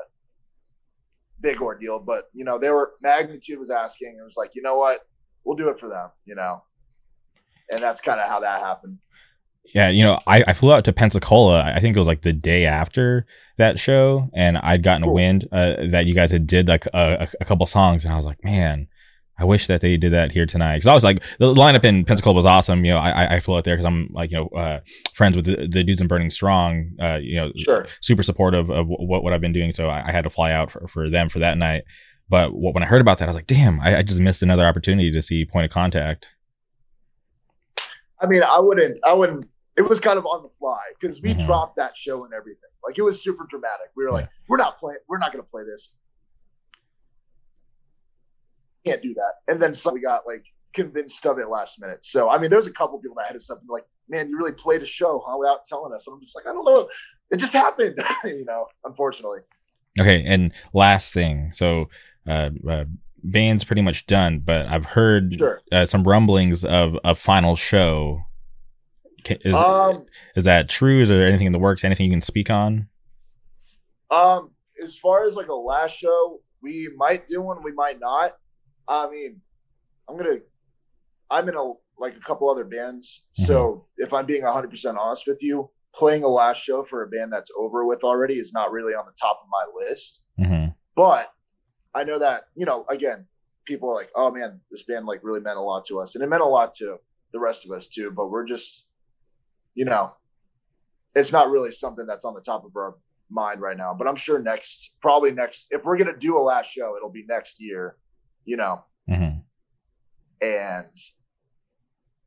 big 1.41 1.62
ordeal, 1.62 2.00
but 2.00 2.30
you 2.34 2.46
know, 2.46 2.58
they 2.58 2.70
were 2.70 2.94
magnitude 3.01 3.60
was 3.60 3.70
asking 3.70 4.10
and 4.10 4.20
it 4.20 4.24
was 4.24 4.38
like, 4.38 4.51
you 4.53 4.62
know 4.62 4.77
what? 4.77 5.01
We'll 5.44 5.58
do 5.58 5.70
it 5.70 5.80
for 5.80 5.89
them, 5.89 6.10
you 6.25 6.36
know? 6.36 6.63
And 7.71 7.81
that's 7.81 8.01
kind 8.01 8.19
of 8.19 8.27
how 8.27 8.41
that 8.41 8.61
happened. 8.61 8.99
Yeah, 9.73 9.89
you 9.89 10.03
know, 10.03 10.19
I, 10.27 10.43
I 10.47 10.53
flew 10.53 10.73
out 10.73 10.83
to 10.85 10.93
Pensacola. 10.93 11.61
I 11.63 11.79
think 11.79 11.95
it 11.95 11.99
was 11.99 12.07
like 12.07 12.23
the 12.23 12.33
day 12.33 12.65
after 12.65 13.25
that 13.57 13.79
show, 13.79 14.29
and 14.33 14.57
I'd 14.57 14.83
gotten 14.83 15.03
Cool. 15.03 15.13
wind 15.13 15.47
uh, 15.51 15.75
that 15.89 16.05
you 16.05 16.13
guys 16.13 16.31
had 16.31 16.45
did 16.45 16.67
like 16.67 16.85
a, 16.87 16.91
a, 16.93 17.29
a 17.41 17.45
couple 17.45 17.65
songs, 17.65 18.03
and 18.03 18.13
I 18.13 18.17
was 18.17 18.25
like, 18.25 18.43
man, 18.43 18.87
I 19.41 19.45
wish 19.45 19.67
that 19.67 19.81
they 19.81 19.97
did 19.97 20.11
that 20.13 20.31
here 20.31 20.45
tonight 20.45 20.77
because 20.77 20.87
I 20.87 20.93
was 20.93 21.03
like 21.03 21.23
the 21.39 21.53
lineup 21.53 21.83
in 21.83 22.05
Pensacola 22.05 22.35
was 22.35 22.45
awesome. 22.45 22.85
You 22.85 22.93
know, 22.93 22.99
I 22.99 23.35
I 23.35 23.39
flew 23.39 23.57
out 23.57 23.63
there 23.63 23.75
because 23.75 23.85
I'm 23.85 24.09
like 24.11 24.31
you 24.31 24.37
know 24.37 24.47
uh, 24.59 24.81
friends 25.13 25.35
with 25.35 25.45
the, 25.45 25.67
the, 25.67 25.83
dudes 25.83 26.01
in 26.01 26.07
Burning 26.07 26.29
Strong. 26.29 26.91
Uh, 27.01 27.17
you 27.21 27.37
know, 27.37 27.51
sure. 27.57 27.87
super 28.01 28.23
supportive 28.23 28.69
of 28.69 28.87
what 28.87 29.23
what 29.23 29.33
I've 29.33 29.41
been 29.41 29.53
doing. 29.53 29.71
So 29.71 29.89
I, 29.89 30.07
I 30.07 30.11
had 30.11 30.25
to 30.25 30.29
fly 30.29 30.51
out 30.51 30.69
for, 30.69 30.87
for 30.87 31.09
them 31.09 31.27
for 31.27 31.39
that 31.39 31.57
night. 31.57 31.83
But 32.29 32.51
when 32.53 32.83
I 32.83 32.85
heard 32.85 33.01
about 33.01 33.17
that, 33.17 33.25
I 33.25 33.27
was 33.27 33.35
like, 33.35 33.47
damn, 33.47 33.79
I, 33.81 33.97
I 33.97 34.01
just 34.03 34.19
missed 34.19 34.43
another 34.43 34.65
opportunity 34.65 35.11
to 35.11 35.21
see 35.21 35.43
Point 35.43 35.65
of 35.65 35.71
Contact. 35.71 36.33
I 38.21 38.27
mean, 38.27 38.43
I 38.43 38.59
wouldn't, 38.59 38.99
I 39.05 39.13
wouldn't. 39.13 39.47
It 39.77 39.83
was 39.83 39.99
kind 39.99 40.17
of 40.17 40.25
on 40.25 40.43
the 40.43 40.49
fly 40.59 40.79
because 40.99 41.21
we 41.21 41.33
mm-hmm. 41.33 41.45
dropped 41.45 41.77
that 41.77 41.97
show 41.97 42.23
and 42.25 42.33
everything. 42.33 42.69
Like 42.85 42.97
it 42.97 43.01
was 43.01 43.23
super 43.23 43.47
dramatic. 43.49 43.87
We 43.95 44.03
were 44.03 44.11
like, 44.11 44.29
we're 44.47 44.57
not 44.57 44.79
playing, 44.79 44.99
we're 45.07 45.17
not 45.17 45.31
going 45.31 45.43
to 45.43 45.49
play 45.49 45.63
this 45.63 45.95
can't 48.85 49.01
do 49.01 49.13
that. 49.15 49.51
And 49.51 49.61
then 49.61 49.73
so 49.73 49.91
we 49.91 50.01
got 50.01 50.25
like 50.25 50.45
convinced 50.73 51.25
of 51.25 51.39
it 51.39 51.49
last 51.49 51.79
minute. 51.79 51.99
So 52.01 52.29
I 52.29 52.37
mean, 52.37 52.49
there's 52.49 52.67
a 52.67 52.73
couple 52.73 52.99
people 52.99 53.15
that 53.17 53.27
had 53.27 53.35
us 53.35 53.47
something 53.47 53.67
like, 53.67 53.85
"Man, 54.09 54.29
you 54.29 54.37
really 54.37 54.53
played 54.53 54.81
a 54.81 54.87
show 54.87 55.23
huh, 55.25 55.37
without 55.37 55.65
telling 55.65 55.93
us." 55.93 56.07
And 56.07 56.15
I'm 56.15 56.21
just 56.21 56.35
like, 56.35 56.45
I 56.47 56.53
don't 56.53 56.65
know, 56.65 56.89
it 57.31 57.37
just 57.37 57.53
happened, 57.53 58.01
you 58.23 58.45
know. 58.45 58.67
Unfortunately. 58.85 59.39
Okay, 59.99 60.23
and 60.25 60.53
last 60.73 61.13
thing, 61.13 61.51
so 61.53 61.89
uh, 62.27 62.49
uh 62.67 62.85
band's 63.23 63.63
pretty 63.63 63.81
much 63.81 64.05
done, 64.05 64.39
but 64.39 64.65
I've 64.67 64.85
heard 64.85 65.35
sure. 65.35 65.61
uh, 65.71 65.85
some 65.85 66.03
rumblings 66.03 66.65
of 66.65 66.97
a 67.03 67.15
final 67.15 67.55
show. 67.55 68.21
Is 69.29 69.55
um, 69.55 70.05
is 70.35 70.45
that 70.45 70.67
true? 70.67 71.01
Is 71.01 71.09
there 71.09 71.25
anything 71.25 71.47
in 71.47 71.53
the 71.53 71.59
works? 71.59 71.83
Anything 71.83 72.07
you 72.07 72.11
can 72.11 72.21
speak 72.21 72.49
on? 72.49 72.87
Um, 74.09 74.51
as 74.83 74.97
far 74.97 75.25
as 75.25 75.35
like 75.35 75.47
a 75.47 75.53
last 75.53 75.95
show, 75.95 76.39
we 76.61 76.89
might 76.97 77.29
do 77.29 77.41
one, 77.41 77.63
we 77.63 77.71
might 77.71 77.99
not. 77.99 78.33
I 78.87 79.09
mean, 79.09 79.39
I'm 80.09 80.17
gonna. 80.17 80.37
I'm 81.29 81.47
in 81.47 81.55
a 81.55 81.73
like 81.97 82.17
a 82.17 82.19
couple 82.19 82.49
other 82.49 82.65
bands, 82.65 83.23
mm-hmm. 83.39 83.45
so 83.45 83.85
if 83.97 84.11
I'm 84.11 84.25
being 84.25 84.43
100 84.43 84.69
percent 84.69 84.97
honest 84.97 85.27
with 85.27 85.41
you, 85.41 85.69
playing 85.93 86.23
a 86.23 86.27
last 86.27 86.61
show 86.61 86.83
for 86.83 87.03
a 87.03 87.07
band 87.07 87.31
that's 87.31 87.51
over 87.57 87.85
with 87.85 88.03
already 88.03 88.35
is 88.35 88.53
not 88.53 88.71
really 88.71 88.93
on 88.93 89.05
the 89.05 89.13
top 89.19 89.39
of 89.41 89.47
my 89.51 89.85
list. 89.85 90.23
Mm-hmm. 90.39 90.71
But 90.95 91.31
I 91.93 92.03
know 92.03 92.19
that 92.19 92.43
you 92.55 92.65
know, 92.65 92.86
again, 92.89 93.25
people 93.65 93.89
are 93.89 93.95
like, 93.95 94.10
"Oh 94.15 94.31
man, 94.31 94.60
this 94.69 94.83
band 94.83 95.05
like 95.05 95.19
really 95.24 95.39
meant 95.39 95.57
a 95.57 95.62
lot 95.62 95.86
to 95.86 96.00
us," 96.00 96.15
and 96.15 96.24
it 96.24 96.27
meant 96.27 96.41
a 96.41 96.45
lot 96.45 96.74
to 96.74 96.98
the 97.33 97.39
rest 97.39 97.65
of 97.65 97.71
us 97.71 97.88
too. 97.88 98.12
But 98.12 98.29
we're 98.29 98.45
just, 98.45 98.86
you 99.75 99.86
know, 99.86 100.13
it's 101.15 101.31
not 101.31 101.50
really 101.50 101.71
something 101.71 102.05
that's 102.05 102.25
on 102.25 102.33
the 102.33 102.41
top 102.41 102.65
of 102.65 102.75
our 102.75 102.95
mind 103.29 103.62
right 103.62 103.77
now. 103.77 103.93
But 103.93 104.07
I'm 104.07 104.15
sure 104.15 104.39
next, 104.39 104.91
probably 105.01 105.31
next, 105.31 105.67
if 105.71 105.83
we're 105.83 105.98
gonna 105.98 106.17
do 106.17 106.38
a 106.38 106.39
last 106.39 106.71
show, 106.71 106.95
it'll 106.98 107.10
be 107.10 107.25
next 107.27 107.62
year 107.62 107.95
you 108.45 108.57
know, 108.57 108.83
mm-hmm. 109.10 109.39
and 110.45 110.98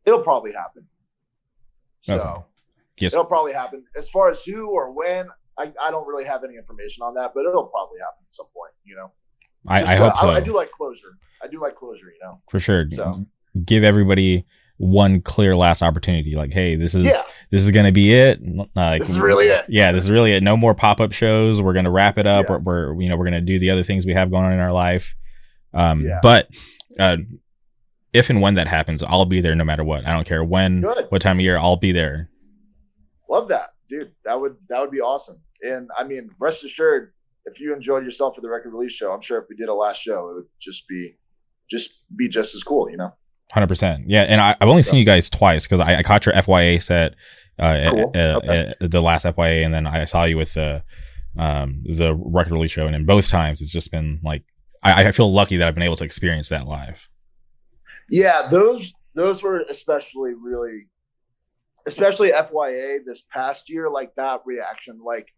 it'll 0.05 0.23
probably 0.23 0.53
happen. 0.53 0.87
So 2.03 2.15
okay. 2.15 2.43
yes. 2.99 3.13
it'll 3.15 3.25
probably 3.25 3.53
happen. 3.53 3.85
As 3.97 4.09
far 4.09 4.31
as 4.31 4.43
who 4.43 4.69
or 4.69 4.93
when, 4.93 5.29
I, 5.59 5.73
I 5.81 5.91
don't 5.91 6.07
really 6.07 6.25
have 6.25 6.45
any 6.45 6.57
information 6.57 7.03
on 7.03 7.15
that, 7.15 7.33
but 7.35 7.47
it'll 7.47 7.67
probably 7.67 7.99
happen 8.01 8.25
at 8.27 8.35
some 8.35 8.47
point. 8.55 8.73
You 8.85 8.97
know, 8.97 9.13
I, 9.67 9.81
Just, 9.81 9.93
I 9.93 9.97
hope 9.97 10.15
uh, 10.15 10.21
so. 10.21 10.29
I, 10.31 10.35
I, 10.37 10.41
do 10.41 10.55
like 10.55 10.71
closure. 10.71 11.17
I 11.43 11.49
do 11.49 11.61
like 11.61 11.77
closure. 11.77 12.07
You 12.07 12.19
know, 12.23 12.41
for 12.51 12.61
sure. 12.61 12.89
So 12.91 13.25
give 13.65 13.85
everybody 13.85 14.47
one 14.77 15.21
clear 15.21 15.57
last 15.57 15.83
opportunity. 15.83 16.35
Like, 16.35 16.53
hey, 16.53 16.77
this 16.77 16.95
is 16.95 17.07
yeah. 17.07 17.23
this 17.51 17.63
is 17.63 17.71
gonna 17.71 17.93
be 17.93 18.15
it. 18.15 18.41
Like, 18.75 19.01
this 19.01 19.11
is 19.11 19.21
really 19.21 19.47
it. 19.47 19.65
Yeah, 19.69 19.93
this 19.93 20.05
is 20.05 20.11
really 20.11 20.33
it. 20.33 20.43
No 20.43 20.57
more 20.57 20.75
pop 20.75 21.01
up 21.01 21.13
shows. 21.13 21.63
We're 21.63 21.73
gonna 21.73 21.91
wrap 21.91 22.19
it 22.19 22.27
up. 22.27 22.47
Yeah. 22.47 22.57
We're, 22.57 22.93
we're 22.93 23.03
you 23.03 23.09
know 23.09 23.17
we're 23.17 23.25
gonna 23.25 23.41
do 23.41 23.59
the 23.59 23.71
other 23.71 23.83
things 23.83 24.07
we 24.07 24.15
have 24.15 24.31
going 24.31 24.45
on 24.45 24.53
in 24.53 24.61
our 24.61 24.73
life. 24.73 25.15
Um, 25.73 26.05
yeah. 26.05 26.21
But 26.23 26.49
uh, 26.99 27.17
if 28.13 28.31
and 28.31 28.41
when 28.41 28.55
that 28.55 28.69
happens, 28.69 29.03
I'll 29.03 29.25
be 29.25 29.41
there 29.41 29.55
no 29.55 29.65
matter 29.65 29.85
what. 29.85 30.07
I 30.07 30.13
don't 30.13 30.27
care 30.27 30.45
when, 30.45 30.83
Good. 30.83 31.07
what 31.09 31.21
time 31.21 31.39
of 31.39 31.43
year, 31.43 31.59
I'll 31.59 31.77
be 31.77 31.93
there. 31.93 32.31
Love 33.29 33.49
that, 33.49 33.71
dude. 33.89 34.13
That 34.25 34.41
would 34.41 34.57
that 34.69 34.81
would 34.81 34.93
be 34.93 35.01
awesome. 35.01 35.41
And 35.63 35.91
I 35.99 36.05
mean, 36.05 36.31
rest 36.39 36.65
assured, 36.65 37.13
if 37.47 37.61
you 37.61 37.75
enjoyed 37.75 38.05
yourself 38.05 38.35
for 38.35 38.41
the 38.41 38.49
record 38.49 38.73
release 38.73 38.93
show, 38.93 39.13
I'm 39.13 39.23
sure 39.23 39.39
if 39.39 39.45
we 39.49 39.57
did 39.57 39.69
a 39.69 39.75
last 39.75 40.01
show, 40.01 40.31
it 40.31 40.35
would 40.35 40.47
just 40.61 40.87
be 40.89 41.17
just 41.71 42.01
be 42.17 42.29
just 42.29 42.55
as 42.55 42.63
cool, 42.63 42.91
you 42.91 42.97
know. 42.97 43.13
Hundred 43.53 43.69
percent, 43.69 44.05
yeah. 44.09 44.23
And 44.23 44.41
I, 44.41 44.57
have 44.61 44.69
only 44.69 44.83
so. 44.83 44.93
seen 44.93 45.01
you 45.01 45.07
guys 45.07 45.29
twice 45.29 45.65
because 45.65 45.81
I, 45.81 45.97
I, 45.97 46.03
caught 46.03 46.27
your 46.27 46.35
FYA 46.35 46.83
set, 46.83 47.15
uh, 47.59 47.91
cool. 47.91 48.11
at, 48.15 48.37
okay. 48.37 48.73
at 48.81 48.91
the 48.91 49.01
last 49.01 49.27
FYA, 49.27 49.65
and 49.65 49.75
then 49.75 49.87
I 49.87 50.05
saw 50.05 50.25
you 50.25 50.37
with 50.37 50.55
the 50.55 50.83
um 51.39 51.83
the 51.85 52.15
record 52.15 52.53
release 52.53 52.71
show, 52.71 52.87
and 52.87 52.97
in 52.97 53.05
both 53.05 53.29
times 53.29 53.61
it's 53.61 53.73
just 53.73 53.91
been 53.91 54.21
like 54.23 54.45
I, 54.83 55.09
I 55.09 55.13
feel 55.13 55.33
lucky 55.33 55.57
that 55.57 55.67
I've 55.67 55.75
been 55.75 55.83
able 55.83 55.97
to 55.97 56.05
experience 56.05 56.51
that 56.51 56.67
live. 56.67 57.09
Yeah, 58.11 58.49
those 58.51 58.93
those 59.15 59.43
were 59.43 59.65
especially 59.69 60.35
really, 60.35 60.87
especially 61.87 62.33
FYA 62.33 62.99
this 63.05 63.23
past 63.31 63.71
year. 63.71 63.89
Like 63.91 64.15
that 64.17 64.41
reaction, 64.45 65.01
like 65.05 65.29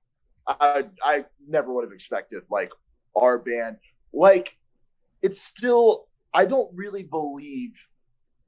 I 0.46 0.84
I 1.02 1.24
never 1.48 1.72
would 1.72 1.84
have 1.84 1.92
expected. 1.92 2.42
Like 2.50 2.70
our 3.14 3.38
band, 3.38 3.76
like 4.12 4.56
it's 5.22 5.40
still. 5.40 6.08
I 6.34 6.44
don't 6.44 6.70
really 6.74 7.02
believe. 7.02 7.72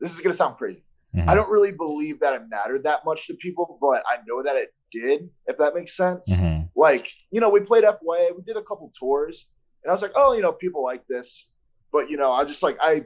This 0.01 0.13
is 0.13 0.21
gonna 0.21 0.35
sound 0.35 0.57
crazy. 0.57 0.85
Mm-hmm. 1.17 1.29
I 1.29 1.35
don't 1.35 1.49
really 1.49 1.73
believe 1.73 2.21
that 2.21 2.35
it 2.35 2.43
mattered 2.51 2.85
that 2.85 3.05
much 3.05 3.27
to 3.29 3.35
people, 3.35 3.79
but 3.81 4.05
I 4.07 4.19
know 4.27 4.43
that 4.43 4.57
it 4.57 4.75
did. 4.93 5.31
If 5.47 5.57
that 5.59 5.75
makes 5.75 5.97
sense. 5.97 6.31
Mm-hmm. 6.31 6.67
Like 6.77 7.11
you 7.31 7.41
know, 7.41 7.49
we 7.49 7.61
played 7.61 7.85
FYA. 7.85 8.37
We 8.37 8.43
did 8.45 8.57
a 8.57 8.63
couple 8.63 8.93
tours 8.99 9.47
and 9.83 9.91
I 9.91 9.95
was 9.95 10.03
like, 10.03 10.13
oh, 10.17 10.35
you 10.35 10.43
know, 10.43 10.53
people 10.53 10.83
like 10.83 11.07
this, 11.09 11.49
but 11.93 12.11
you 12.11 12.17
know, 12.17 12.33
I 12.33 12.45
just 12.45 12.63
like 12.63 12.77
I 12.81 13.05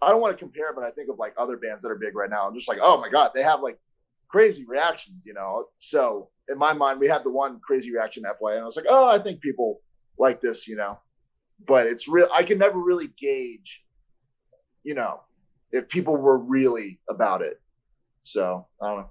I 0.00 0.10
don't 0.10 0.20
want 0.20 0.36
to 0.36 0.38
compare, 0.38 0.72
but 0.74 0.84
I 0.84 0.90
think 0.90 1.08
of 1.08 1.18
like 1.18 1.34
other 1.36 1.56
bands 1.56 1.82
that 1.82 1.90
are 1.90 1.96
big 1.96 2.14
right 2.14 2.30
now. 2.30 2.46
I'm 2.46 2.54
just 2.54 2.68
like, 2.68 2.78
oh 2.82 3.00
my 3.00 3.08
god, 3.08 3.32
they 3.34 3.42
have 3.42 3.60
like 3.60 3.78
crazy 4.32 4.64
reactions, 4.66 5.22
you 5.24 5.34
know. 5.34 5.66
So 5.78 6.30
in 6.48 6.58
my 6.58 6.72
mind, 6.72 6.98
we 6.98 7.06
had 7.06 7.22
the 7.22 7.30
one 7.30 7.60
crazy 7.60 7.92
reaction 7.92 8.24
FYA, 8.24 8.54
and 8.54 8.62
I 8.62 8.64
was 8.64 8.76
like, 8.76 8.86
oh, 8.88 9.08
I 9.08 9.18
think 9.18 9.40
people 9.40 9.80
like 10.18 10.40
this, 10.40 10.66
you 10.66 10.76
know. 10.76 10.98
But 11.64 11.86
it's 11.86 12.08
real. 12.08 12.28
I 12.34 12.42
can 12.42 12.58
never 12.58 12.78
really 12.78 13.08
gauge, 13.18 13.84
you 14.82 14.94
know, 14.94 15.20
if 15.70 15.88
people 15.88 16.16
were 16.16 16.38
really 16.38 17.00
about 17.08 17.42
it. 17.42 17.60
So 18.22 18.66
I 18.80 18.88
don't 18.88 18.98
know. 18.98 19.10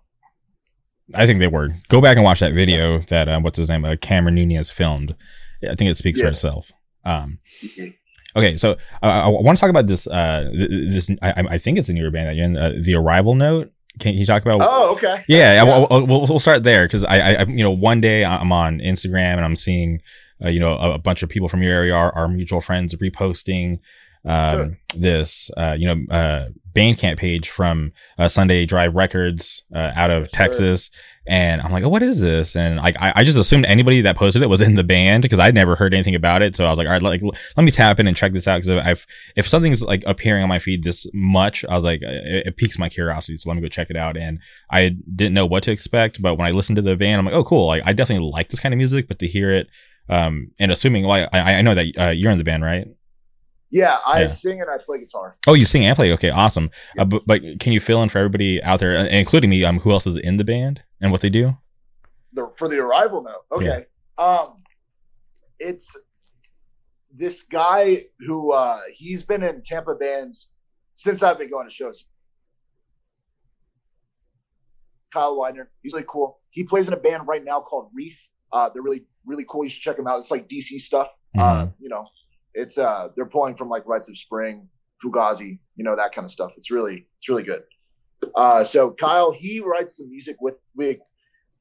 I 1.16 1.26
think 1.26 1.40
they 1.40 1.48
were. 1.48 1.70
Go 1.90 2.02
back 2.02 2.18
and 2.18 2.24
watch 2.24 2.40
that 2.40 2.54
video 2.54 3.00
that 3.08 3.28
uh, 3.28 3.40
what's 3.40 3.58
his 3.58 3.70
name, 3.70 3.86
uh, 3.86 3.96
Cameron 4.02 4.36
Nunez 4.36 4.72
filmed. 4.72 5.16
I 5.64 5.76
think 5.76 5.90
it 5.90 5.98
speaks 5.98 6.20
yeah. 6.20 6.26
for 6.26 6.32
itself. 6.32 6.72
Um, 7.06 7.40
okay, 8.36 8.56
so 8.56 8.72
uh, 9.04 9.06
I 9.06 9.28
want 9.28 9.58
to 9.58 9.62
talk 9.62 9.70
about 9.70 9.88
this. 9.88 10.08
Uh, 10.08 10.50
this 10.54 11.10
I, 11.22 11.44
I 11.52 11.58
think 11.58 11.78
it's 11.78 11.90
a 11.90 11.94
newer 11.94 12.12
band 12.12 12.30
that 12.30 12.36
you're 12.36 12.46
in. 12.46 12.58
Uh, 12.58 12.74
the 12.80 12.96
Arrival 12.96 13.36
Note. 13.36 13.72
Can 14.00 14.16
you 14.16 14.26
talk 14.26 14.44
about? 14.44 14.62
Oh, 14.62 14.94
okay. 14.94 15.24
Yeah, 15.28 15.54
yeah. 15.54 15.64
We'll, 15.64 16.06
we'll, 16.08 16.28
we'll, 16.28 16.40
start 16.40 16.64
there 16.64 16.86
because 16.86 17.04
I, 17.04 17.18
I, 17.18 17.44
you 17.44 17.64
know, 17.64 17.72
one 17.72 18.00
day 18.00 18.24
I'm 18.24 18.52
on 18.52 18.80
Instagram 18.80 19.36
and 19.36 19.42
I'm 19.42 19.56
seeing, 19.56 20.02
uh, 20.44 20.50
you 20.50 20.60
know, 20.60 20.74
a, 20.74 20.94
a, 20.94 20.98
bunch 20.98 21.24
of 21.24 21.30
people 21.30 21.50
from 21.50 21.62
your 21.62 21.74
area, 21.74 21.94
our, 21.94 22.14
our 22.16 22.28
mutual 22.28 22.62
friends, 22.62 22.96
reposting 22.96 23.80
um, 24.26 24.52
sure. 24.52 24.78
this, 24.96 25.50
uh, 25.58 25.74
you 25.78 25.88
know, 25.88 26.14
uh, 26.16 26.50
Bandcamp 26.74 27.18
page 27.18 27.50
from 27.50 27.92
uh, 28.18 28.28
Sunday 28.28 28.66
Drive 28.66 28.96
Records 28.96 29.64
uh, 29.76 29.92
out 29.96 30.12
of 30.12 30.24
sure. 30.24 30.30
Texas, 30.32 30.90
and 31.28 31.62
I'm 31.62 31.72
like, 31.72 31.84
oh, 31.84 31.90
what 31.90 32.02
is 32.02 32.20
this? 32.20 32.56
And 32.56 32.78
like, 32.78 32.96
I, 33.00 33.14
I 33.18 33.24
just 33.24 33.38
assumed 33.38 33.66
anybody 33.66 34.02
that 34.02 34.18
posted 34.18 34.42
it 34.42 34.50
was 34.50 34.62
in 34.62 34.74
the 34.74 34.84
band 34.84 35.22
because 35.22 35.38
I'd 35.38 35.54
never 35.54 35.76
heard 35.76 35.94
anything 35.94 36.16
about 36.16 36.42
it. 36.42 36.56
So 36.56 36.66
I 36.66 36.70
was 36.70 36.80
like, 36.80 36.88
all 36.88 36.94
right, 36.94 37.02
like, 37.02 37.22
let 37.22 37.64
me 37.64 37.72
tap 37.72 38.00
in 38.00 38.08
and 38.08 38.18
check 38.18 38.34
this 38.34 38.48
out 38.48 38.62
because 38.62 38.84
I've 38.84 39.06
if 39.36 39.48
something's 39.48 39.84
like 39.84 40.04
appearing 40.08 40.42
on 40.42 40.50
my 40.50 40.58
feed 40.58 40.84
this 40.84 41.06
much, 41.14 41.64
I 41.70 41.76
was 41.76 41.84
like, 41.84 42.02
it, 42.02 42.48
it, 42.48 42.58
piques 42.58 42.80
my 42.80 42.90
curiosity. 42.90 43.38
So 43.38 43.50
let 43.50 43.56
me 43.56 43.62
go 43.62 43.68
check 43.68 43.92
it 43.92 43.96
out. 43.96 44.18
And 44.18 44.40
I 44.72 44.96
didn't 45.16 45.36
know 45.36 45.46
what 45.46 45.64
to 45.64 45.72
expect, 45.72 46.22
but 46.22 46.36
when 46.36 46.48
I 46.48 46.52
listened 46.52 46.78
to 46.78 46.82
the 46.82 46.96
band, 46.96 47.20
I'm 47.20 47.26
like, 47.26 47.36
oh, 47.36 47.44
cool. 47.44 47.68
Like, 47.68 47.84
I 47.86 47.94
definitely 47.94 48.30
like 48.32 48.50
this 48.50 48.60
kind 48.60 48.74
of 48.74 48.78
music, 48.78 49.08
but 49.08 49.20
to 49.20 49.28
hear 49.28 49.52
it, 49.52 49.68
um, 50.10 50.52
and 50.60 50.72
assuming, 50.72 51.06
like, 51.06 51.30
I, 51.32 51.56
I 51.56 51.62
know 51.62 51.76
that 51.76 51.86
uh, 52.00 52.10
you're 52.10 52.32
in 52.32 52.38
the 52.40 52.44
band, 52.44 52.64
right? 52.64 52.88
Yeah, 53.72 54.00
I 54.06 54.22
yeah. 54.22 54.28
sing 54.28 54.62
and 54.62 54.70
I 54.70 54.78
play 54.84 55.00
guitar. 55.00 55.38
Oh, 55.48 55.54
you 55.54 55.66
sing 55.66 55.86
and 55.86 55.96
play. 55.96 56.12
Okay, 56.12 56.30
awesome. 56.30 56.70
Uh, 56.98 57.06
but, 57.06 57.26
but, 57.26 57.42
can 57.60 57.72
you 57.72 57.80
fill 57.80 58.04
in 58.04 58.10
for 58.10 58.18
everybody 58.18 58.62
out 58.62 58.82
there, 58.82 58.98
uh, 58.98 59.06
including 59.06 59.50
me, 59.50 59.64
um, 59.64 59.80
who 59.80 59.92
else 59.92 60.06
is 60.06 60.18
in 60.18 60.38
the 60.38 60.44
band 60.44 60.84
and 61.00 61.12
what 61.12 61.22
they 61.22 61.30
do? 61.30 61.58
The, 62.34 62.52
for 62.58 62.68
the 62.68 62.80
arrival 62.80 63.24
note. 63.24 63.46
Okay. 63.52 63.86
Yeah. 64.20 64.24
Um, 64.24 64.62
it's 65.60 65.96
this 67.16 67.44
guy 67.44 68.04
who 68.20 68.52
uh, 68.52 68.82
he's 68.94 69.24
been 69.24 69.44
in 69.44 69.62
Tampa 69.62 69.96
bands 69.96 70.50
since 70.96 71.24
I've 71.24 71.38
been 71.38 71.50
going 71.50 71.68
to 71.68 71.74
shows. 71.74 72.06
Kyle 75.14 75.38
Widener, 75.38 75.70
he's 75.82 75.94
really 75.94 76.06
cool. 76.08 76.40
He 76.52 76.64
plays 76.64 76.88
in 76.88 76.94
a 76.94 76.98
band 76.98 77.28
right 77.28 77.44
now 77.44 77.62
called 77.62 77.90
Reef. 77.94 78.28
Uh, 78.52 78.70
they're 78.74 78.82
really 78.82 79.04
really 79.26 79.46
cool. 79.48 79.64
You 79.64 79.70
should 79.70 79.82
check 79.82 79.98
them 79.98 80.08
out. 80.08 80.20
It's 80.20 80.32
like 80.32 80.48
DC 80.48 80.80
stuff. 80.82 81.08
Uh, 81.38 81.42
mm-hmm. 81.42 81.68
Uh, 81.68 81.72
you 81.80 81.90
know, 81.90 82.06
it's 82.54 82.78
uh 82.78 83.10
they're 83.16 83.26
pulling 83.26 83.56
from 83.56 83.70
like 83.70 83.86
Rites 83.88 84.10
of 84.10 84.18
Spring, 84.18 84.68
Fugazi, 85.04 85.60
you 85.76 85.84
know 85.84 85.96
that 85.96 86.14
kind 86.14 86.26
of 86.26 86.32
stuff. 86.32 86.52
It's 86.58 86.72
really 86.72 87.08
it's 87.18 87.30
really 87.30 87.44
good. 87.44 87.64
Uh, 88.36 88.64
so 88.64 88.92
Kyle 88.92 89.32
he 89.32 89.60
writes 89.60 89.98
the 89.98 90.06
music 90.06 90.38
with 90.42 90.56
with 90.76 90.98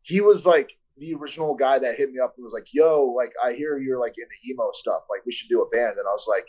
he 0.02 0.20
was 0.20 0.44
like 0.46 0.70
the 0.98 1.14
original 1.14 1.54
guy 1.54 1.78
that 1.78 1.96
hit 1.96 2.10
me 2.12 2.20
up 2.20 2.34
and 2.36 2.44
was 2.44 2.52
like, 2.52 2.66
"Yo, 2.74 3.04
like 3.16 3.32
I 3.42 3.54
hear 3.54 3.78
you're 3.78 3.98
like 3.98 4.14
into 4.18 4.34
emo 4.48 4.70
stuff. 4.74 5.02
Like 5.08 5.24
we 5.24 5.32
should 5.32 5.48
do 5.48 5.62
a 5.62 5.68
band." 5.70 5.96
And 5.98 6.06
I 6.06 6.12
was 6.12 6.26
like, 6.28 6.44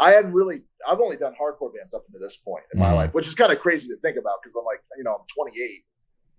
I 0.00 0.10
hadn't 0.12 0.32
really. 0.32 0.62
I've 0.88 1.00
only 1.00 1.16
done 1.16 1.34
hardcore 1.40 1.72
bands 1.72 1.94
up 1.94 2.04
until 2.08 2.20
this 2.20 2.36
point 2.38 2.64
in 2.74 2.80
my 2.80 2.90
Mhm. 2.90 2.96
life, 2.96 3.14
which 3.14 3.28
is 3.28 3.34
kind 3.36 3.52
of 3.52 3.60
crazy 3.60 3.88
to 3.88 3.96
think 3.98 4.16
about 4.16 4.38
because 4.42 4.56
I'm 4.56 4.64
like, 4.64 4.82
you 4.96 5.04
know, 5.04 5.14
I'm 5.14 5.26
28, 5.32 5.84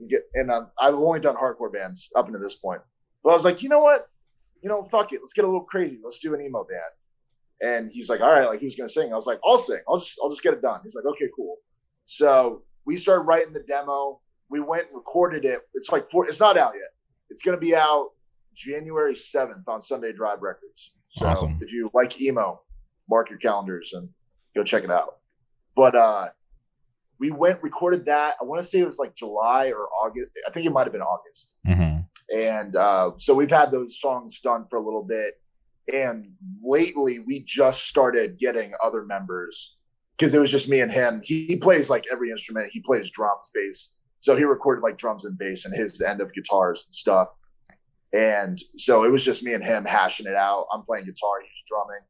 and 0.01 0.09
get 0.09 0.23
and 0.33 0.51
I'm, 0.51 0.67
I've 0.77 0.95
only 0.95 1.21
done 1.21 1.35
hardcore 1.37 1.71
bands 1.71 2.09
up 2.17 2.27
until 2.27 2.41
this 2.41 2.55
point. 2.55 2.81
But 3.23 3.29
I 3.29 3.33
was 3.33 3.45
like, 3.45 3.63
you 3.63 3.69
know 3.69 3.79
what? 3.81 4.09
You 4.61 4.67
know, 4.67 4.83
fuck 4.91 5.13
it. 5.13 5.21
Let's 5.21 5.31
get 5.33 5.45
a 5.45 5.47
little 5.47 5.63
crazy. 5.63 5.99
Let's 6.03 6.19
do 6.19 6.33
an 6.33 6.41
emo 6.41 6.65
band. 6.65 6.81
And 7.61 7.91
he's 7.91 8.09
like, 8.09 8.21
all 8.21 8.31
right, 8.31 8.47
like 8.47 8.59
who's 8.59 8.75
gonna 8.75 8.89
sing? 8.89 9.13
I 9.13 9.15
was 9.15 9.27
like, 9.27 9.39
I'll 9.45 9.57
sing. 9.57 9.79
I'll 9.87 9.99
just 9.99 10.19
I'll 10.21 10.29
just 10.29 10.43
get 10.43 10.53
it 10.53 10.61
done. 10.61 10.81
He's 10.83 10.95
like, 10.95 11.05
okay, 11.05 11.25
cool. 11.35 11.57
So 12.05 12.63
we 12.85 12.97
started 12.97 13.21
writing 13.23 13.53
the 13.53 13.61
demo. 13.67 14.19
We 14.49 14.59
went 14.59 14.87
and 14.87 14.95
recorded 14.95 15.45
it. 15.45 15.61
It's 15.73 15.89
like 15.91 16.09
four, 16.11 16.27
it's 16.27 16.39
not 16.39 16.57
out 16.57 16.73
yet. 16.75 16.89
It's 17.29 17.41
gonna 17.41 17.57
be 17.57 17.75
out 17.75 18.09
January 18.55 19.13
7th 19.13 19.63
on 19.67 19.81
Sunday 19.81 20.11
Drive 20.13 20.41
Records. 20.41 20.91
So 21.09 21.27
Awesome. 21.27 21.57
if 21.61 21.71
you 21.71 21.89
like 21.93 22.19
emo, 22.19 22.61
mark 23.09 23.29
your 23.29 23.39
calendars 23.39 23.93
and 23.93 24.09
go 24.55 24.63
check 24.63 24.83
it 24.83 24.91
out. 24.91 25.17
But 25.75 25.95
uh 25.95 26.29
we 27.19 27.31
went 27.31 27.63
recorded 27.63 28.05
that. 28.05 28.35
I 28.41 28.43
want 28.43 28.61
to 28.61 28.67
say 28.67 28.79
it 28.79 28.87
was 28.87 28.99
like 28.99 29.15
July 29.15 29.67
or 29.67 29.87
August. 30.03 30.29
I 30.45 30.51
think 30.51 30.65
it 30.65 30.71
might 30.71 30.83
have 30.83 30.91
been 30.91 31.01
August 31.01 31.53
hmm 31.65 31.99
and 32.33 32.75
uh, 32.77 33.11
so 33.17 33.33
we've 33.33 33.51
had 33.51 33.69
those 33.69 33.99
songs 33.99 34.39
done 34.39 34.65
for 34.69 34.77
a 34.77 34.81
little 34.81 35.03
bit 35.03 35.35
and 35.91 36.31
lately 36.63 37.19
we 37.19 37.41
just 37.41 37.87
started 37.87 38.39
getting 38.39 38.73
other 38.83 39.03
members 39.03 39.75
because 40.17 40.33
it 40.33 40.39
was 40.39 40.51
just 40.51 40.69
me 40.69 40.79
and 40.81 40.91
him. 40.91 41.21
He, 41.23 41.45
he 41.47 41.55
plays 41.55 41.89
like 41.89 42.05
every 42.11 42.31
instrument. 42.31 42.71
He 42.71 42.79
plays 42.79 43.09
drums 43.09 43.49
bass. 43.53 43.95
So 44.19 44.37
he 44.37 44.43
recorded 44.43 44.81
like 44.81 44.97
drums 44.97 45.25
and 45.25 45.37
bass 45.37 45.65
and 45.65 45.75
his 45.75 45.99
end 46.01 46.21
of 46.21 46.33
guitars 46.33 46.85
and 46.85 46.93
stuff. 46.93 47.29
And 48.13 48.61
so 48.77 49.03
it 49.03 49.11
was 49.11 49.25
just 49.25 49.43
me 49.43 49.53
and 49.53 49.63
him 49.63 49.83
hashing 49.83 50.27
it 50.27 50.35
out. 50.35 50.67
I'm 50.71 50.83
playing 50.83 51.05
guitar 51.05 51.41
he's 51.41 51.63
drumming. 51.67 52.03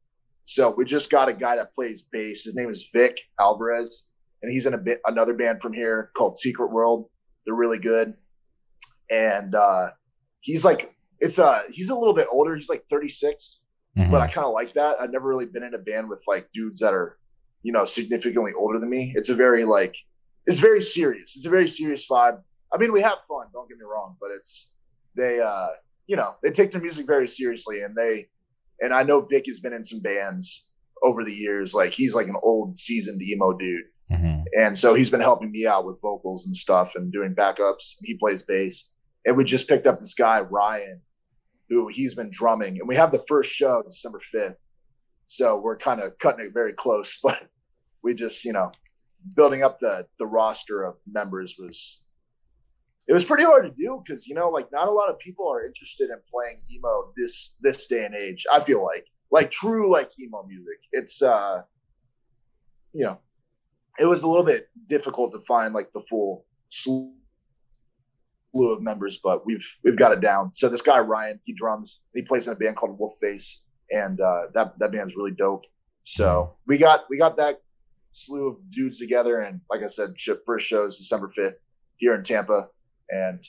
So 0.44 0.70
we 0.70 0.84
just 0.84 1.10
got 1.10 1.28
a 1.28 1.32
guy 1.32 1.56
that 1.56 1.74
plays 1.74 2.02
bass. 2.02 2.44
His 2.44 2.54
name 2.54 2.70
is 2.70 2.88
vic 2.92 3.18
alvarez 3.40 4.04
and 4.42 4.52
he's 4.52 4.66
in 4.66 4.74
a 4.74 4.78
bit 4.78 5.00
another 5.06 5.32
band 5.32 5.62
from 5.62 5.72
here 5.72 6.10
called 6.14 6.36
secret 6.36 6.70
world. 6.70 7.08
They're 7.46 7.54
really 7.54 7.78
good. 7.78 8.14
And 9.10 9.54
uh 9.54 9.90
he's 10.40 10.64
like 10.64 10.94
it's 11.18 11.38
uh 11.38 11.62
he's 11.72 11.88
a 11.88 11.94
little 11.94 12.14
bit 12.14 12.28
older. 12.30 12.54
He's 12.54 12.68
like 12.68 12.84
36 12.90 13.60
hmm 13.96 14.10
but 14.10 14.20
i 14.20 14.26
kind 14.26 14.46
of 14.46 14.52
like 14.52 14.72
that. 14.74 14.96
I've 15.00 15.12
never 15.12 15.28
really 15.28 15.46
been 15.46 15.62
in 15.62 15.74
a 15.74 15.78
band 15.78 16.08
with 16.08 16.22
like 16.26 16.48
dudes 16.52 16.78
that 16.80 16.92
are 16.94 17.18
you 17.62 17.72
know 17.72 17.84
significantly 17.84 18.52
older 18.56 18.78
than 18.78 18.90
me. 18.90 19.12
It's 19.16 19.28
a 19.28 19.34
very 19.34 19.64
like 19.64 19.96
it's 20.46 20.58
very 20.58 20.82
serious. 20.82 21.36
It's 21.36 21.46
a 21.46 21.50
very 21.50 21.68
serious 21.68 22.06
vibe. 22.06 22.40
I 22.72 22.78
mean 22.78 22.92
we 22.92 23.00
have 23.02 23.18
fun 23.28 23.46
don't 23.52 23.68
get 23.68 23.78
me 23.78 23.84
wrong 23.84 24.16
but 24.20 24.30
it's 24.36 24.70
they 25.16 25.40
uh 25.40 25.68
you 26.06 26.16
know 26.16 26.34
they 26.42 26.50
take 26.50 26.72
their 26.72 26.80
music 26.80 27.06
very 27.06 27.28
seriously 27.28 27.82
and 27.82 27.94
they 27.96 28.28
and 28.80 28.92
i 28.92 29.02
know 29.04 29.20
vic 29.20 29.44
has 29.46 29.60
been 29.60 29.72
in 29.72 29.84
some 29.84 30.00
bands 30.00 30.66
over 31.02 31.22
the 31.22 31.32
years. 31.32 31.74
Like 31.74 31.92
he's 31.92 32.14
like 32.14 32.28
an 32.28 32.36
old 32.42 32.76
seasoned 32.76 33.22
emo 33.22 33.52
dude. 33.52 33.84
Hmm 34.10 34.34
and 34.54 34.78
so 34.78 34.94
he's 34.94 35.10
been 35.10 35.20
helping 35.20 35.50
me 35.50 35.66
out 35.66 35.84
with 35.84 36.00
vocals 36.00 36.46
and 36.46 36.56
stuff 36.56 36.92
and 36.94 37.12
doing 37.12 37.34
backups. 37.34 37.94
He 38.02 38.14
plays 38.14 38.42
bass. 38.42 38.88
And 39.26 39.36
we 39.36 39.44
just 39.44 39.68
picked 39.68 39.86
up 39.86 40.00
this 40.00 40.14
guy, 40.14 40.40
Ryan, 40.40 41.00
who 41.74 41.88
he's 41.88 42.14
been 42.14 42.30
drumming. 42.32 42.78
And 42.78 42.88
we 42.88 42.96
have 42.96 43.12
the 43.12 43.24
first 43.28 43.52
show 43.52 43.82
December 43.82 44.20
5th. 44.34 44.56
So 45.26 45.56
we're 45.58 45.76
kind 45.76 46.00
of 46.00 46.16
cutting 46.18 46.46
it 46.46 46.52
very 46.54 46.72
close, 46.72 47.18
but 47.22 47.48
we 48.02 48.14
just, 48.14 48.44
you 48.44 48.52
know, 48.52 48.70
building 49.34 49.62
up 49.62 49.80
the 49.80 50.06
the 50.18 50.26
roster 50.26 50.84
of 50.84 50.96
members 51.10 51.56
was 51.58 52.02
it 53.06 53.12
was 53.12 53.24
pretty 53.24 53.44
hard 53.44 53.64
to 53.64 53.70
do 53.70 54.02
because 54.04 54.26
you 54.26 54.34
know 54.34 54.50
like 54.50 54.70
not 54.70 54.86
a 54.86 54.90
lot 54.90 55.08
of 55.08 55.18
people 55.18 55.50
are 55.50 55.64
interested 55.64 56.10
in 56.10 56.18
playing 56.30 56.58
emo 56.74 57.10
this 57.16 57.56
this 57.62 57.86
day 57.86 58.04
and 58.04 58.14
age 58.14 58.44
i 58.52 58.62
feel 58.62 58.84
like 58.84 59.06
like 59.30 59.50
true 59.50 59.90
like 59.90 60.10
emo 60.20 60.44
music 60.46 60.78
it's 60.92 61.22
uh 61.22 61.62
you 62.92 63.04
know 63.04 63.18
it 63.98 64.04
was 64.04 64.24
a 64.24 64.28
little 64.28 64.44
bit 64.44 64.68
difficult 64.88 65.32
to 65.32 65.40
find 65.46 65.72
like 65.72 65.90
the 65.94 66.02
full 66.02 66.44
of 68.62 68.82
members, 68.82 69.18
but 69.22 69.44
we've 69.46 69.66
we've 69.82 69.96
got 69.96 70.12
it 70.12 70.20
down. 70.20 70.52
So 70.54 70.68
this 70.68 70.82
guy 70.82 70.98
Ryan, 71.00 71.40
he 71.44 71.52
drums. 71.52 72.00
He 72.14 72.22
plays 72.22 72.46
in 72.46 72.52
a 72.52 72.56
band 72.56 72.76
called 72.76 72.98
Wolf 72.98 73.14
Face, 73.20 73.60
and 73.90 74.20
uh, 74.20 74.42
that 74.54 74.78
that 74.78 74.92
band's 74.92 75.16
really 75.16 75.32
dope. 75.32 75.64
So 76.04 76.56
we 76.66 76.78
got 76.78 77.04
we 77.10 77.18
got 77.18 77.36
that 77.38 77.60
slew 78.12 78.48
of 78.48 78.56
dudes 78.70 78.98
together, 78.98 79.40
and 79.40 79.60
like 79.70 79.82
I 79.82 79.86
said, 79.86 80.14
first 80.46 80.66
shows 80.66 80.98
December 80.98 81.32
fifth 81.34 81.56
here 81.96 82.14
in 82.14 82.22
Tampa, 82.22 82.68
and 83.10 83.44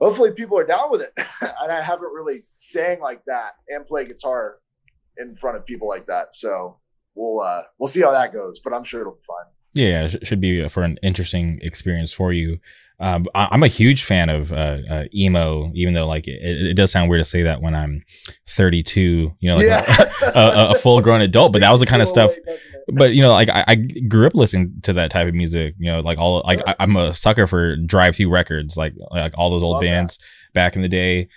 hopefully 0.00 0.32
people 0.32 0.58
are 0.58 0.66
down 0.66 0.90
with 0.90 1.02
it. 1.02 1.12
and 1.16 1.72
I 1.72 1.80
haven't 1.80 2.12
really 2.12 2.44
sang 2.56 3.00
like 3.00 3.22
that 3.26 3.52
and 3.68 3.86
play 3.86 4.04
guitar 4.06 4.58
in 5.18 5.36
front 5.36 5.56
of 5.56 5.66
people 5.66 5.88
like 5.88 6.06
that, 6.06 6.34
so 6.34 6.78
we'll 7.14 7.40
uh 7.40 7.62
we'll 7.78 7.88
see 7.88 8.00
how 8.00 8.10
that 8.12 8.32
goes. 8.32 8.60
But 8.62 8.72
I'm 8.72 8.84
sure 8.84 9.02
it'll 9.02 9.14
be 9.14 9.20
fine. 9.26 9.52
Yeah, 9.72 10.04
it 10.06 10.26
should 10.26 10.40
be 10.40 10.68
for 10.68 10.82
an 10.82 10.98
interesting 11.02 11.60
experience 11.62 12.12
for 12.12 12.32
you. 12.32 12.58
Um, 13.00 13.24
I- 13.34 13.48
I'm 13.50 13.62
a 13.62 13.66
huge 13.68 14.04
fan 14.04 14.28
of 14.28 14.52
uh, 14.52 14.78
uh, 14.90 15.04
emo, 15.14 15.72
even 15.74 15.94
though 15.94 16.06
like 16.06 16.28
it, 16.28 16.42
it 16.42 16.74
does 16.74 16.90
sound 16.92 17.08
weird 17.08 17.20
to 17.22 17.24
say 17.28 17.42
that 17.44 17.62
when 17.62 17.74
I'm 17.74 18.02
32, 18.48 19.32
you 19.40 19.50
know, 19.50 19.56
like 19.56 19.66
Yeah. 19.66 20.10
a, 20.22 20.28
a, 20.38 20.70
a 20.70 20.74
full 20.74 21.00
grown 21.00 21.20
adult. 21.20 21.52
But 21.52 21.60
that 21.60 21.70
was 21.70 21.80
the 21.80 21.86
kind 21.86 22.02
of 22.02 22.08
stuff. 22.08 22.32
But 22.92 23.14
you 23.14 23.22
know, 23.22 23.32
like 23.32 23.48
I, 23.48 23.64
I 23.68 23.74
grew 23.76 24.26
up 24.26 24.34
listening 24.34 24.74
to 24.82 24.92
that 24.94 25.10
type 25.10 25.28
of 25.28 25.34
music. 25.34 25.74
You 25.78 25.90
know, 25.92 26.00
like 26.00 26.18
all 26.18 26.42
like 26.44 26.60
I, 26.66 26.74
I'm 26.80 26.96
a 26.96 27.14
sucker 27.14 27.46
for 27.46 27.76
Drive 27.76 28.16
Through 28.16 28.30
Records, 28.30 28.76
like 28.76 28.92
like 29.10 29.32
all 29.38 29.48
those 29.50 29.62
old 29.62 29.74
Love 29.74 29.82
that. 29.82 29.86
bands 29.88 30.18
back 30.54 30.76
in 30.76 30.82
the 30.82 30.88
day. 30.88 31.28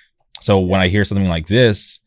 So 0.41 0.59
when 0.59 0.81
I 0.81 0.87
hear 0.89 1.05
something 1.05 1.27
like 1.27 1.47
this, 1.47 1.99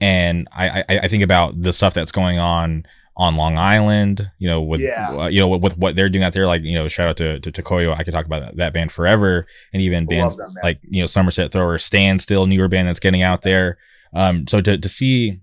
and 0.00 0.46
I, 0.52 0.80
I 0.88 0.98
I 1.04 1.08
think 1.08 1.22
about 1.22 1.60
the 1.60 1.72
stuff 1.72 1.94
that's 1.94 2.12
going 2.12 2.38
on 2.38 2.84
on 3.18 3.36
Long 3.36 3.56
Island, 3.56 4.30
you 4.38 4.46
know, 4.48 4.60
with 4.60 4.80
Yeah. 4.82 5.08
uh, 5.10 5.26
you 5.28 5.40
know 5.40 5.48
with, 5.48 5.62
with 5.62 5.78
what 5.78 5.96
they're 5.96 6.08
doing 6.10 6.22
out 6.24 6.32
there, 6.34 6.46
like 6.46 6.62
you 6.62 6.74
know, 6.74 6.86
shout 6.88 7.08
out 7.08 7.16
to 7.18 7.40
to 7.40 7.50
Tokoyo. 7.50 7.96
I 7.96 8.04
could 8.04 8.12
talk 8.12 8.26
about 8.26 8.40
that, 8.40 8.56
that 8.56 8.72
band 8.72 8.92
forever, 8.92 9.46
and 9.72 9.80
even 9.82 10.06
bands 10.06 10.36
them, 10.36 10.50
like 10.62 10.80
you 10.82 11.00
know 11.02 11.06
Somerset 11.06 11.50
Thrower, 11.52 11.78
Standstill, 11.78 12.46
newer 12.46 12.68
band 12.68 12.88
that's 12.88 13.00
getting 13.00 13.22
out 13.22 13.42
there. 13.42 13.78
Um, 14.14 14.46
so 14.46 14.60
to 14.60 14.76
to 14.78 14.88
see 14.88 15.40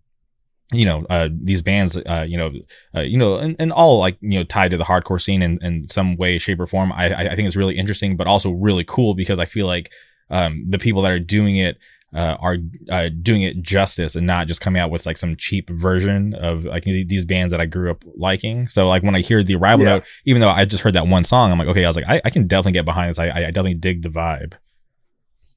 you 0.71 0.85
know 0.85 1.05
uh 1.09 1.27
these 1.31 1.61
bands 1.61 1.97
uh 1.97 2.25
you 2.27 2.37
know 2.37 2.49
uh, 2.95 3.01
you 3.01 3.17
know 3.17 3.35
and, 3.35 3.55
and 3.59 3.71
all 3.71 3.99
like 3.99 4.17
you 4.21 4.39
know 4.39 4.43
tied 4.43 4.71
to 4.71 4.77
the 4.77 4.85
hardcore 4.85 5.21
scene 5.21 5.41
in, 5.43 5.59
in 5.61 5.87
some 5.87 6.15
way 6.15 6.39
shape 6.39 6.59
or 6.59 6.65
form 6.65 6.91
I, 6.91 7.09
I 7.13 7.21
i 7.31 7.35
think 7.35 7.45
it's 7.45 7.55
really 7.57 7.75
interesting 7.75 8.17
but 8.17 8.25
also 8.25 8.49
really 8.49 8.83
cool 8.83 9.13
because 9.13 9.37
i 9.37 9.45
feel 9.45 9.67
like 9.67 9.91
um 10.31 10.65
the 10.67 10.79
people 10.79 11.03
that 11.03 11.11
are 11.11 11.19
doing 11.19 11.57
it 11.57 11.77
uh, 12.15 12.37
are 12.39 12.57
uh, 12.89 13.09
doing 13.21 13.41
it 13.41 13.61
justice 13.61 14.15
and 14.15 14.27
not 14.27 14.47
just 14.47 14.61
coming 14.61 14.81
out 14.81 14.91
with 14.91 15.05
like 15.05 15.17
some 15.17 15.35
cheap 15.35 15.69
version 15.69 16.33
of 16.35 16.65
like 16.65 16.83
these 16.83 17.25
bands 17.25 17.51
that 17.51 17.59
I 17.59 17.65
grew 17.65 17.89
up 17.91 18.03
liking. 18.15 18.67
So 18.67 18.87
like 18.87 19.01
when 19.03 19.15
I 19.15 19.21
hear 19.21 19.43
the 19.43 19.55
arrival 19.55 19.85
Yeah. 19.85 19.93
note, 19.93 20.03
even 20.25 20.41
though 20.41 20.49
I 20.49 20.65
just 20.65 20.83
heard 20.83 20.93
that 20.93 21.07
one 21.07 21.23
song, 21.23 21.51
I'm 21.51 21.57
like, 21.57 21.67
okay, 21.69 21.83
I 21.83 21.87
was 21.87 21.95
like, 21.97 22.05
I, 22.07 22.21
I 22.23 22.29
can 22.29 22.47
definitely 22.47 22.73
get 22.73 22.85
behind 22.85 23.09
this. 23.09 23.19
I, 23.19 23.29
I 23.29 23.39
definitely 23.45 23.75
dig 23.75 24.01
the 24.03 24.09
vibe. 24.09 24.53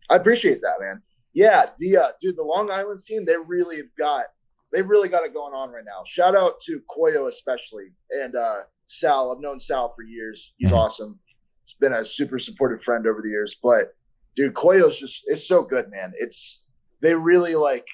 I 0.09 0.17
appreciate 0.17 0.63
that, 0.63 0.75
man. 0.81 1.03
Yeah, 1.35 1.67
the 1.79 1.97
uh, 1.99 2.09
dude, 2.21 2.37
the 2.37 2.43
Long 2.43 2.71
Island 2.71 2.99
scene, 3.01 3.25
they 3.25 3.35
really 3.47 3.77
have 3.79 3.95
got 3.99 4.25
they 4.73 4.83
really 4.83 5.09
got 5.09 5.25
it 5.25 5.33
going 5.35 5.53
on 5.55 5.71
right 5.71 5.85
now. 5.85 6.03
Shout 6.07 6.37
out 6.37 6.61
to 6.63 6.81
Koyo 6.91 7.29
especially 7.29 7.89
and 8.11 8.35
uh 8.35 8.61
Sal. 8.87 9.33
I've 9.33 9.41
known 9.41 9.61
Sal 9.61 9.93
for 9.95 10.03
years. 10.03 10.55
He's 10.59 10.71
Mhm. 10.71 10.77
awesome. 10.77 11.19
He's 11.65 11.75
been 11.81 11.93
a 11.93 12.05
super 12.05 12.39
supportive 12.39 12.83
friend 12.83 13.07
over 13.07 13.21
the 13.23 13.29
years. 13.29 13.57
But 13.63 13.89
dude, 14.37 14.55
Koyo's 14.55 15.01
just 15.01 15.25
it's 15.27 15.47
so 15.49 15.63
good, 15.63 15.91
man. 15.91 16.13
It's 16.17 16.63
they 17.03 17.15
really 17.15 17.55
like 17.55 17.87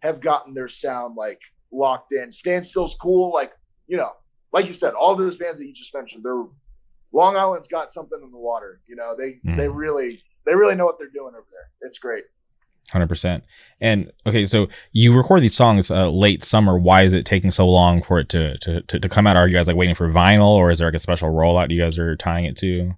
have 0.00 0.20
gotten 0.20 0.54
their 0.54 0.68
sound 0.68 1.16
like 1.16 1.40
locked 1.72 2.12
in. 2.12 2.30
Standstill's 2.32 2.94
cool, 3.00 3.32
like 3.32 3.52
you 3.86 3.96
know, 3.96 4.12
like 4.52 4.66
you 4.66 4.72
said, 4.72 4.94
all 4.94 5.14
those 5.16 5.36
bands 5.36 5.58
that 5.58 5.66
you 5.66 5.74
just 5.74 5.94
mentioned, 5.94 6.24
they're 6.24 6.44
Long 7.12 7.36
Island's 7.36 7.68
got 7.68 7.90
something 7.90 8.18
in 8.22 8.30
the 8.30 8.38
water. 8.38 8.80
You 8.86 8.96
know, 8.96 9.14
they 9.16 9.38
Mhm. 9.46 9.56
they 9.56 9.68
really 9.68 10.20
they 10.46 10.54
really 10.54 10.74
know 10.74 10.84
what 10.86 10.98
they're 10.98 11.08
doing 11.10 11.34
over 11.34 11.46
there. 11.50 11.70
It's 11.82 11.98
great. 11.98 12.24
Hundred 12.92 13.08
percent. 13.08 13.44
And 13.82 14.12
okay, 14.26 14.46
so 14.46 14.68
you 14.92 15.14
record 15.14 15.42
these 15.42 15.54
songs 15.54 15.90
uh, 15.90 16.08
late 16.08 16.42
summer. 16.42 16.78
Why 16.78 17.02
is 17.02 17.12
it 17.12 17.26
taking 17.26 17.50
so 17.50 17.68
long 17.68 18.02
for 18.02 18.18
it 18.18 18.30
to, 18.30 18.56
to 18.58 18.80
to 18.82 18.98
to 19.00 19.08
come 19.10 19.26
out? 19.26 19.36
Are 19.36 19.46
you 19.46 19.54
guys 19.54 19.68
like 19.68 19.76
waiting 19.76 19.94
for 19.94 20.08
vinyl, 20.08 20.52
or 20.56 20.70
is 20.70 20.78
there 20.78 20.88
like 20.88 20.94
a 20.94 20.98
special 20.98 21.28
rollout 21.30 21.70
you 21.70 21.80
guys 21.82 21.98
are 21.98 22.16
tying 22.16 22.46
it 22.46 22.56
to? 22.58 22.92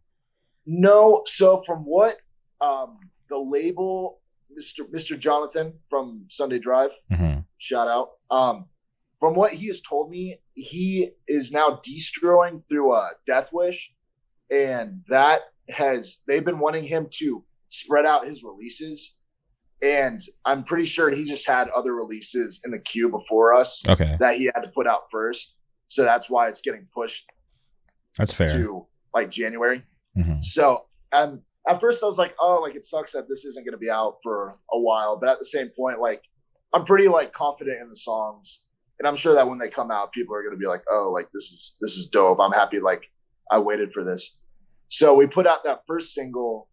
No, 0.67 1.23
so 1.27 1.63
from 1.67 1.81
what 1.81 2.19
um 2.61 2.99
the 3.29 3.39
label 3.39 4.21
Mr. 4.59 4.81
Mr. 4.93 5.19
Jonathan 5.19 5.73
from 5.89 6.25
Sunday 6.29 6.59
Drive, 6.59 6.91
hmm 7.15 7.39
shout 7.59 7.89
out. 7.89 8.11
Um 8.31 8.67
from 9.19 9.35
what 9.35 9.53
he 9.53 9.69
has 9.69 9.83
told 9.83 10.11
me, 10.11 10.41
he 10.55 11.11
is 11.29 11.53
now 11.53 11.79
destroying 11.85 12.59
through 12.61 12.95
a 12.95 13.11
Death 13.27 13.51
Wish 13.53 13.93
and 14.51 15.03
that 15.09 15.43
has 15.69 16.21
they've 16.27 16.45
been 16.45 16.59
wanting 16.59 16.85
him 16.85 17.07
to 17.19 17.45
spread 17.69 18.07
out 18.07 18.27
his 18.27 18.43
releases 18.43 19.15
and 19.83 20.21
I'm 20.45 20.65
pretty 20.65 20.85
sure 20.87 21.11
he 21.11 21.25
just 21.25 21.47
had 21.47 21.69
other 21.71 21.95
releases 21.95 22.61
in 22.65 22.71
the 22.71 22.79
queue 22.79 23.09
before 23.09 23.55
us 23.55 23.83
Okay, 23.89 24.17
that 24.21 24.37
he 24.37 24.47
had 24.55 24.63
to 24.65 24.71
put 24.71 24.87
out 24.87 25.03
first. 25.11 25.55
So 25.89 26.03
that's 26.03 26.29
why 26.29 26.49
it's 26.49 26.61
getting 26.61 26.87
pushed 26.95 27.27
that's 28.19 28.33
fair. 28.33 28.49
to 28.49 28.87
like 29.15 29.31
January. 29.31 29.83
hmm 30.15 30.41
So 30.43 30.87
um, 31.13 31.41
at 31.69 31.81
first 31.81 32.03
I 32.03 32.07
was 32.07 32.19
like, 32.19 32.35
oh, 32.41 32.61
like 32.63 32.75
it 32.75 32.85
sucks 32.85 33.13
that 33.13 33.29
this 33.29 33.45
isn't 33.45 33.65
going 33.65 33.73
to 33.73 33.79
be 33.79 33.91
out 33.91 34.17
for 34.23 34.57
a 34.73 34.79
while. 34.79 35.19
But 35.19 35.29
at 35.29 35.39
the 35.39 35.45
same 35.45 35.69
point, 35.77 36.01
like 36.01 36.23
I'm 36.73 36.85
pretty 36.85 37.09
like 37.09 37.33
confident 37.33 37.81
in 37.83 37.89
the 37.89 37.97
songs, 37.97 38.61
and 38.99 39.07
I'm 39.09 39.17
sure 39.17 39.35
that 39.35 39.49
when 39.49 39.59
they 39.59 39.69
come 39.69 39.91
out, 39.91 40.13
people 40.13 40.35
are 40.35 40.43
going 40.43 40.55
to 40.55 40.59
be 40.61 40.67
like, 40.67 40.83
"Oh, 40.91 41.11
like 41.13 41.29
this 41.35 41.45
is 41.45 41.77
this 41.81 41.97
is 41.97 42.09
dope. 42.09 42.39
I'm 42.41 42.53
happy. 42.53 42.81
Like 42.81 43.03
I 43.51 43.59
waited 43.59 43.93
for 43.93 44.05
this." 44.05 44.37
So 44.89 45.15
we 45.15 45.27
put 45.27 45.47
out 45.47 45.63
that 45.65 45.83
first 45.87 46.15
single, 46.15 46.69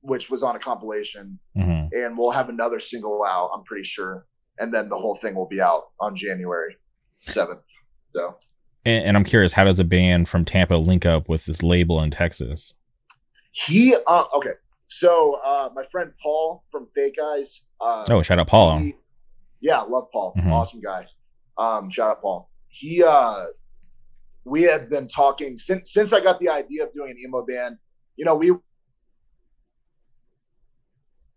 which 0.00 0.30
was 0.30 0.42
on 0.42 0.56
a 0.56 0.58
compilation, 0.58 1.38
Mhm. 1.56 1.90
and 1.92 2.18
we'll 2.18 2.30
have 2.32 2.48
another 2.48 2.80
single 2.80 3.22
out. 3.24 3.50
I'm 3.54 3.62
pretty 3.64 3.84
sure, 3.84 4.26
and 4.58 4.72
then 4.74 4.88
the 4.88 4.98
whole 4.98 5.16
thing 5.16 5.34
will 5.34 5.46
be 5.48 5.60
out 5.60 5.90
on 6.00 6.16
January 6.16 6.76
seventh. 7.22 7.60
So 8.14 8.36
And, 8.84 9.04
and 9.06 9.16
I'm 9.16 9.22
curious, 9.24 9.52
how 9.52 9.62
does 9.64 9.78
a 9.78 9.84
band 9.84 10.28
from 10.28 10.44
Tampa 10.44 10.74
link 10.74 11.06
up 11.06 11.28
with 11.28 11.46
this 11.46 11.62
label 11.62 12.02
in 12.02 12.10
Texas? 12.10 12.74
He, 13.52 13.94
uh, 14.06 14.24
okay. 14.34 14.54
So 14.88 15.40
uh, 15.44 15.70
my 15.74 15.84
friend 15.92 16.12
Paul 16.22 16.64
from 16.70 16.88
Fake 16.94 17.16
Eyes. 17.22 17.62
Uh, 17.80 18.04
Oh, 18.10 18.20
shout 18.22 18.38
out 18.38 18.48
Paul. 18.48 18.78
he- 18.78 18.96
yeah, 19.60 19.80
love 19.80 20.08
Paul. 20.12 20.34
Mhm. 20.36 20.50
Awesome 20.52 20.80
guy. 20.80 21.06
Um, 21.56 21.88
shout 21.90 22.10
out 22.10 22.20
Paul. 22.20 22.50
He 22.68 23.02
uh 23.02 23.46
we 24.44 24.62
had 24.62 24.90
been 24.90 25.06
talking 25.06 25.56
since 25.58 25.92
since 25.92 26.12
I 26.12 26.20
got 26.20 26.40
the 26.40 26.48
idea 26.48 26.84
of 26.84 26.92
doing 26.94 27.10
an 27.12 27.18
emo 27.18 27.44
band, 27.46 27.76
you 28.16 28.24
know, 28.24 28.34
we 28.34 28.50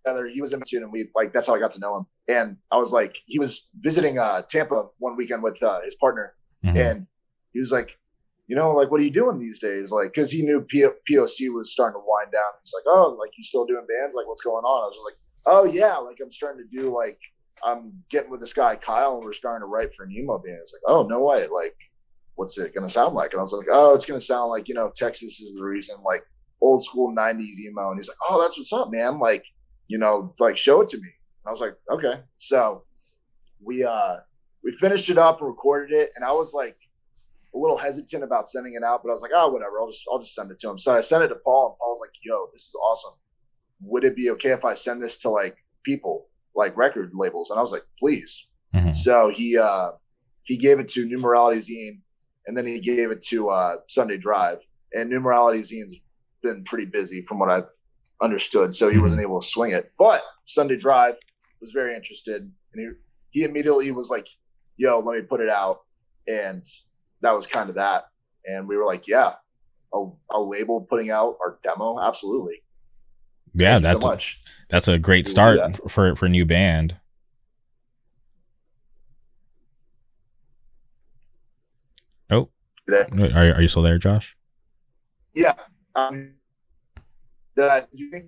together, 0.06 0.28
he 0.28 0.42
was 0.42 0.54
in 0.54 0.60
Michigan 0.60 0.84
and 0.84 0.92
we 0.92 1.10
like 1.16 1.34
that's 1.34 1.48
how 1.48 1.56
I 1.56 1.60
got 1.60 1.72
to 1.72 1.80
know 1.80 1.98
him. 1.98 2.06
And 2.28 2.58
I 2.72 2.78
was 2.78 2.92
like, 2.92 3.18
he 3.26 3.38
was 3.40 3.68
visiting 3.80 4.18
uh 4.20 4.42
Tampa 4.50 4.86
one 4.98 5.16
weekend 5.16 5.44
with 5.44 5.62
uh 5.62 5.82
his 5.84 5.96
partner 5.96 6.34
Mhm. 6.64 6.78
and 6.80 7.08
he 7.54 7.60
was 7.60 7.72
like, 7.72 7.90
you 8.48 8.56
know, 8.56 8.74
like, 8.74 8.92
what 8.92 9.02
are 9.02 9.04
you 9.04 9.12
doing 9.12 9.40
these 9.40 9.60
days? 9.60 9.92
Like, 9.92 10.14
because 10.14 10.30
he 10.30 10.44
knew 10.44 10.62
P- 10.62 10.88
POC 11.10 11.54
was 11.54 11.72
starting 11.72 12.00
to 12.00 12.06
wind 12.06 12.32
down. 12.32 12.44
He's 12.64 12.74
like, 12.74 12.84
oh, 12.86 13.16
like, 13.20 13.32
you 13.38 13.44
still 13.44 13.66
doing 13.66 13.86
bands? 13.88 14.16
Like, 14.16 14.28
what's 14.28 14.42
going 14.42 14.64
on? 14.64 14.84
I 14.84 14.88
was 14.88 15.00
like, 15.04 15.16
oh, 15.48 15.64
yeah, 15.66 15.96
like, 15.98 16.18
I'm 16.22 16.32
starting 16.32 16.64
to 16.64 16.78
do, 16.80 16.96
like, 16.96 17.20
I'm 17.64 18.04
getting 18.10 18.30
with 18.30 18.42
this 18.42 18.54
guy, 18.54 18.76
Kyle, 18.76 19.16
and 19.16 19.24
we're 19.24 19.34
starting 19.34 19.62
to 19.62 19.68
write 19.68 19.96
for 19.96 20.04
an 20.04 20.12
emo 20.12 20.38
band. 20.38 20.60
It's 20.62 20.74
like, 20.74 20.84
oh, 20.86 21.08
no 21.08 21.22
way. 21.22 21.48
Like, 21.48 21.76
what's 22.36 22.58
it 22.58 22.76
going 22.76 22.88
to 22.88 22.94
sound 22.94 23.16
like? 23.16 23.32
And 23.34 23.40
I 23.40 23.42
was 23.42 23.54
like, 23.54 23.68
oh, 23.72 23.96
it's 23.96 24.06
going 24.06 24.20
to 24.20 24.26
sound 24.26 24.52
like, 24.52 24.68
you 24.68 24.76
know, 24.76 24.92
Texas 24.96 25.40
is 25.40 25.56
the 25.56 25.64
reason, 25.64 25.96
like, 26.06 26.24
old 26.62 26.84
school 26.84 27.16
90s 27.16 27.60
emo. 27.60 27.90
And 27.90 27.98
he's 27.98 28.08
like, 28.08 28.18
oh, 28.30 28.40
that's 28.40 28.58
what's 28.58 28.74
up, 28.74 28.92
man. 28.92 29.20
Like, 29.20 29.44
you 29.88 29.98
know, 29.98 30.34
like, 30.40 30.58
show 30.58 30.82
it 30.82 30.90
to 30.90 30.98
me. 30.98 31.08
And 31.08 31.48
I 31.48 31.52
was 31.52 31.62
like, 31.62 31.76
okay. 31.90 32.22
So 32.38 32.84
we, 33.64 33.84
uh, 33.84 34.18
we 34.64 34.72
finished 34.74 35.10
it 35.10 35.18
up 35.18 35.40
and 35.40 35.48
recorded 35.48 35.98
it. 35.98 36.12
And 36.16 36.24
I 36.24 36.32
was 36.32 36.54
like, 36.54 36.76
a 37.56 37.58
little 37.58 37.78
hesitant 37.78 38.24
about 38.24 38.50
sending 38.50 38.74
it 38.76 38.84
out, 38.84 39.02
but 39.04 39.10
I 39.10 39.14
was 39.14 39.22
like, 39.22 39.32
oh, 39.34 39.50
whatever. 39.50 39.80
I'll 39.80 39.90
just 39.90 40.04
I'll 40.12 40.20
just 40.20 40.36
send 40.36 40.52
it 40.52 40.60
to 40.60 40.70
him. 40.70 40.78
So 40.78 40.96
I 40.96 41.02
sent 41.02 41.24
it 41.24 41.30
to 41.30 41.36
Paul, 41.36 41.70
and 41.70 41.78
Paul's 41.80 42.02
like, 42.02 42.12
yo, 42.24 42.50
this 42.54 42.64
is 42.64 42.76
awesome. 42.76 43.14
Would 43.82 44.04
it 44.04 44.16
be 44.16 44.30
okay 44.32 44.52
if 44.52 44.66
I 44.66 44.74
send 44.74 45.02
this 45.02 45.18
to 45.20 45.30
like 45.30 45.58
people, 45.84 46.28
like 46.56 46.76
record 46.76 47.12
labels? 47.14 47.50
And 47.50 47.58
I 47.58 47.62
was 47.62 47.72
like, 47.72 47.86
please. 48.00 48.48
Mhm. 48.74 48.96
So 48.96 49.30
he 49.30 49.58
uh 49.58 49.92
he 50.44 50.58
gave 50.58 50.80
it 50.80 50.88
to 50.90 51.08
Numerality 51.08 51.60
Zine, 51.60 52.00
and 52.46 52.58
then 52.58 52.66
he 52.66 52.80
gave 52.80 53.12
it 53.12 53.22
to 53.28 53.50
uh 53.50 53.78
Sunday 53.88 54.18
Drive. 54.18 54.60
And 54.94 55.10
Numerality 55.10 55.60
Zine's 55.62 55.96
been 56.44 56.64
pretty 56.64 56.86
busy 56.86 57.22
from 57.24 57.40
what 57.40 57.50
I've 57.50 57.68
understood, 58.22 58.74
so 58.74 58.90
he 58.90 58.98
wasn't 58.98 59.22
able 59.22 59.40
to 59.42 59.48
swing 59.48 59.72
it. 59.72 59.92
But 59.98 60.24
Sunday 60.46 60.76
Drive 60.78 61.16
was 61.62 61.72
very 61.72 61.96
interested, 61.96 62.42
and 62.74 62.98
he 63.32 63.40
he 63.40 63.44
immediately 63.46 63.92
was 63.92 64.10
like, 64.10 64.28
"Yo, 64.78 65.00
let 65.00 65.18
me 65.18 65.22
put 65.22 65.40
it 65.42 65.50
out," 65.50 65.84
and 66.28 66.66
that 67.26 67.36
was 67.36 67.48
kind 67.48 67.70
of 67.70 67.76
that. 67.76 68.06
And 68.46 68.68
we 68.68 68.78
were 68.78 68.86
like, 68.86 69.08
"Yeah, 69.08 69.34
a, 69.94 70.06
a 70.32 70.42
label 70.42 70.82
putting 70.82 71.10
out 71.10 71.38
our 71.42 71.60
demo, 71.64 72.00
absolutely." 72.00 72.62
Yeah, 73.54 73.80
that's 73.80 74.02
so 74.04 74.10
a, 74.10 74.12
much. 74.12 74.40
that's 74.70 74.88
a 74.88 74.98
great 74.98 75.28
start 75.28 75.60
for 75.90 76.16
for 76.16 76.26
a 76.26 76.30
new 76.30 76.46
band. 76.46 76.98
Oh, 82.30 82.50
are 82.92 83.54
are 83.54 83.62
you 83.62 83.68
still 83.68 83.82
there, 83.84 83.98
Josh? 83.98 84.36
yeah. 85.34 85.54
Um, 85.96 86.34
did 87.56 87.70
I, 87.70 87.86
you 87.94 88.12
think 88.12 88.26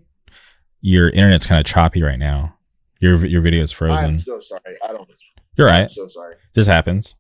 Your 0.82 1.10
internet's 1.10 1.46
kind 1.46 1.60
of 1.60 1.66
choppy 1.66 2.02
right 2.02 2.20
now. 2.20 2.56
Your 3.00 3.26
your 3.26 3.42
video 3.42 3.62
is 3.64 3.72
frozen. 3.72 4.06
I'm 4.06 4.20
so 4.20 4.40
sorry. 4.40 4.78
I 4.88 4.94
don't. 4.94 5.10
You're 5.58 5.70
I'm 5.70 5.82
right. 5.84 5.92
so 5.92 6.08
sorry. 6.08 6.36
This 6.54 6.68
happens. 6.68 7.16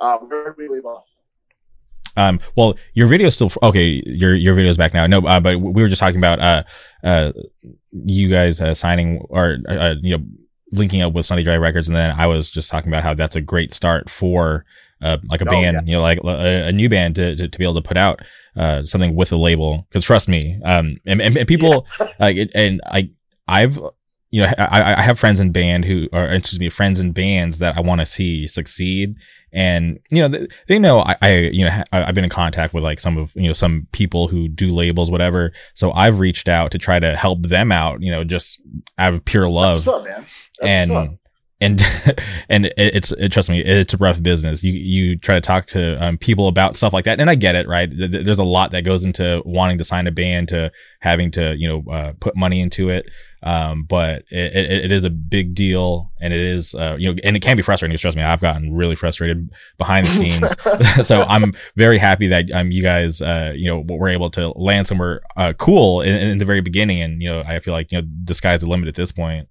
Uh, 0.00 0.18
where 0.18 0.44
did 0.44 0.56
we 0.56 0.68
leave 0.68 0.84
off? 0.84 1.04
Um, 2.16 2.40
well, 2.56 2.74
your 2.94 3.06
video's 3.06 3.34
still 3.34 3.52
okay. 3.62 4.02
Your 4.06 4.34
your 4.34 4.54
video's 4.54 4.76
back 4.76 4.92
now. 4.94 5.06
No, 5.06 5.18
uh, 5.26 5.40
but 5.40 5.60
we 5.60 5.82
were 5.82 5.88
just 5.88 6.00
talking 6.00 6.18
about 6.18 6.40
uh, 6.40 6.62
uh, 7.04 7.32
you 7.92 8.28
guys 8.28 8.60
uh, 8.60 8.74
signing 8.74 9.18
or 9.28 9.58
uh, 9.68 9.94
you 10.00 10.16
know 10.16 10.24
linking 10.72 11.00
up 11.02 11.12
with 11.12 11.26
Sunday 11.26 11.42
Drive 11.44 11.60
Records, 11.60 11.88
and 11.88 11.96
then 11.96 12.10
I 12.10 12.26
was 12.26 12.50
just 12.50 12.70
talking 12.70 12.90
about 12.90 13.02
how 13.04 13.14
that's 13.14 13.36
a 13.36 13.40
great 13.40 13.72
start 13.72 14.10
for 14.10 14.64
uh, 15.00 15.18
like 15.28 15.40
a 15.40 15.48
Oh, 15.48 15.50
band, 15.50 15.74
yeah. 15.76 15.82
you 15.84 15.92
know, 15.96 16.02
like 16.02 16.18
a, 16.24 16.66
a 16.68 16.72
new 16.72 16.88
band 16.88 17.14
to, 17.16 17.36
to 17.36 17.48
to 17.48 17.58
be 17.58 17.64
able 17.64 17.74
to 17.80 17.82
put 17.82 17.96
out 17.96 18.20
uh 18.56 18.82
something 18.82 19.14
with 19.14 19.30
a 19.32 19.36
label. 19.38 19.86
Because 19.88 20.04
trust 20.04 20.28
me, 20.28 20.60
um, 20.64 20.96
and, 21.06 21.22
and, 21.22 21.36
and 21.36 21.46
people 21.48 21.86
like 22.20 22.36
it, 22.36 22.50
and 22.54 22.80
I 22.84 23.10
I've 23.46 23.78
you 24.30 24.42
know 24.42 24.52
I, 24.58 24.94
I 24.94 25.02
have 25.02 25.18
friends 25.18 25.40
in 25.40 25.52
band 25.52 25.84
who 25.84 26.08
or 26.12 26.26
excuse 26.26 26.60
me 26.60 26.68
friends 26.68 27.00
in 27.00 27.12
bands 27.12 27.58
that 27.58 27.76
I 27.76 27.80
want 27.80 28.00
to 28.00 28.06
see 28.06 28.46
succeed. 28.46 29.16
And 29.50 29.98
you 30.10 30.20
know 30.20 30.28
they, 30.28 30.46
they 30.66 30.78
know 30.78 31.00
I, 31.00 31.16
I, 31.22 31.34
you 31.52 31.64
know, 31.64 31.82
I've 31.90 32.14
been 32.14 32.24
in 32.24 32.30
contact 32.30 32.74
with 32.74 32.84
like 32.84 33.00
some 33.00 33.16
of 33.16 33.32
you 33.34 33.46
know 33.46 33.54
some 33.54 33.86
people 33.92 34.28
who 34.28 34.46
do 34.46 34.70
labels 34.70 35.10
whatever. 35.10 35.52
So 35.74 35.92
I've 35.92 36.20
reached 36.20 36.48
out 36.48 36.70
to 36.72 36.78
try 36.78 36.98
to 36.98 37.16
help 37.16 37.42
them 37.42 37.72
out 37.72 38.02
you 38.02 38.10
know 38.10 38.24
just 38.24 38.60
out 38.98 39.14
of 39.14 39.24
pure 39.24 39.48
love. 39.48 39.80
up, 39.88 40.04
and 40.60 41.18
and 41.60 41.82
and 42.48 42.72
it's 42.76 43.12
it, 43.12 43.32
trust 43.32 43.48
me 43.48 43.60
it's 43.60 43.94
a 43.94 43.96
rough 43.96 44.22
business. 44.22 44.62
You 44.62 44.72
you 44.72 45.18
try 45.18 45.36
to 45.36 45.40
talk 45.40 45.66
to 45.68 45.94
um, 46.04 46.18
people 46.18 46.48
about 46.48 46.76
stuff 46.76 46.92
like 46.92 47.04
that. 47.06 47.18
And 47.18 47.30
i 47.30 47.34
get 47.34 47.54
it 47.54 47.66
right? 47.66 47.90
Th- 47.90 48.10
th- 48.10 48.24
there's 48.24 48.38
a 48.38 48.44
lot 48.44 48.70
that 48.72 48.82
goes 48.82 49.04
into 49.04 49.42
wanting 49.44 49.78
to 49.78 49.84
sign 49.84 50.06
a 50.06 50.12
band 50.12 50.48
to 50.48 50.70
having 51.00 51.30
to 51.32 51.56
you 51.56 51.68
know 51.68 51.92
uh, 51.92 52.12
put 52.20 52.36
money 52.36 52.60
into 52.60 52.90
it 52.90 53.06
um, 53.42 53.84
but 53.84 54.24
it, 54.30 54.56
it, 54.56 54.84
it 54.86 54.92
is 54.92 55.04
a 55.04 55.10
big 55.10 55.54
deal 55.54 56.12
and 56.20 56.32
it 56.32 56.40
is 56.40 56.74
uh, 56.74 56.96
you 56.98 57.10
know 57.10 57.18
and 57.24 57.36
it 57.36 57.40
can 57.40 57.56
be 57.56 57.62
frustrating 57.62 57.96
trust 57.96 58.16
me. 58.16 58.22
I've 58.22 58.40
gotten 58.40 58.74
really 58.74 58.96
frustrated 58.96 59.50
behind 59.76 60.06
the 60.06 60.10
scenes. 60.10 60.56
So 61.08 61.22
i'm 61.22 61.52
very 61.76 61.98
happy 61.98 62.28
that 62.28 62.50
um, 62.50 62.70
you 62.70 62.82
guys 62.82 63.22
uh, 63.22 63.52
you 63.54 63.68
know 63.68 63.84
were 63.86 64.08
able 64.08 64.30
to 64.30 64.48
land 64.50 64.86
somewhere 64.86 65.20
uh, 65.36 65.52
cool 65.54 66.02
in, 66.02 66.14
in 66.14 66.38
the 66.38 66.44
very 66.44 66.60
beginning. 66.60 67.02
And 67.02 67.22
you 67.22 67.28
know 67.28 67.42
i 67.42 67.58
feel 67.60 67.74
like 67.74 67.92
you 67.92 68.00
know 68.00 68.08
the 68.24 68.34
sky's 68.34 68.60
the 68.60 68.68
limit 68.68 68.88
at 68.88 68.94
this 68.94 69.12
point. 69.12 69.48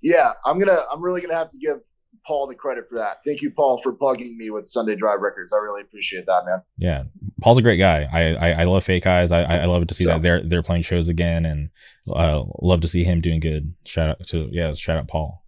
Yeah, 0.00 0.32
I'm 0.44 0.58
gonna. 0.58 0.84
I'm 0.92 1.02
really 1.02 1.20
gonna 1.20 1.34
have 1.34 1.48
to 1.50 1.58
give 1.58 1.80
Paul 2.28 2.46
the 2.46 2.54
credit 2.54 2.84
for 2.90 2.98
that. 2.98 3.20
Thank 3.24 3.40
you, 3.40 3.50
Paul, 3.50 3.80
for 3.82 3.90
plugging 3.94 4.36
me 4.36 4.50
with 4.50 4.66
Sunday 4.66 4.94
Drive 4.94 5.20
Records. 5.22 5.50
I 5.50 5.56
really 5.56 5.80
appreciate 5.80 6.26
that, 6.26 6.42
man. 6.44 6.60
Yeah, 6.76 7.04
Paul's 7.40 7.56
a 7.56 7.62
great 7.62 7.78
guy. 7.78 8.06
I 8.12 8.34
I, 8.34 8.60
I 8.60 8.64
love 8.64 8.84
Fake 8.84 9.06
Eyes. 9.06 9.32
I 9.32 9.42
I 9.44 9.64
love 9.64 9.86
to 9.86 9.94
see 9.94 10.04
So- 10.04 10.10
that 10.10 10.20
they're 10.22 10.42
they're 10.44 10.62
playing 10.62 10.82
shows 10.82 11.08
again, 11.08 11.46
and 11.46 11.70
uh, 12.06 12.44
love 12.60 12.82
to 12.82 12.88
see 12.88 13.02
him 13.02 13.22
doing 13.22 13.40
good. 13.40 13.72
Shout 13.86 14.10
out 14.10 14.26
to 14.28 14.48
yeah, 14.52 14.74
shout 14.74 14.98
out 14.98 15.08
Paul. 15.08 15.42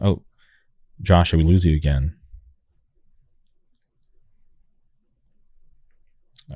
Oh, 0.00 0.22
Josh, 1.02 1.32
did 1.32 1.38
we 1.38 1.42
lose 1.44 1.64
you 1.64 1.74
again? 1.76 2.14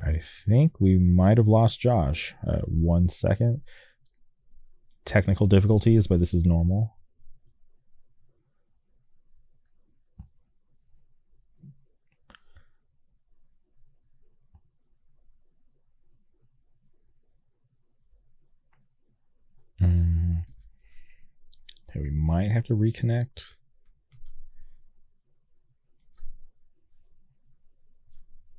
I 0.03 0.19
think 0.45 0.79
we 0.79 0.97
might 0.97 1.37
have 1.37 1.47
lost 1.47 1.79
Josh. 1.79 2.33
Uh, 2.47 2.59
one 2.65 3.09
second. 3.09 3.61
Technical 5.05 5.47
difficulties, 5.47 6.07
but 6.07 6.19
this 6.19 6.33
is 6.33 6.45
normal. 6.45 6.96
We 21.97 22.11
might 22.11 22.51
have 22.51 22.63
to 22.65 22.75
reconnect. 22.75 23.53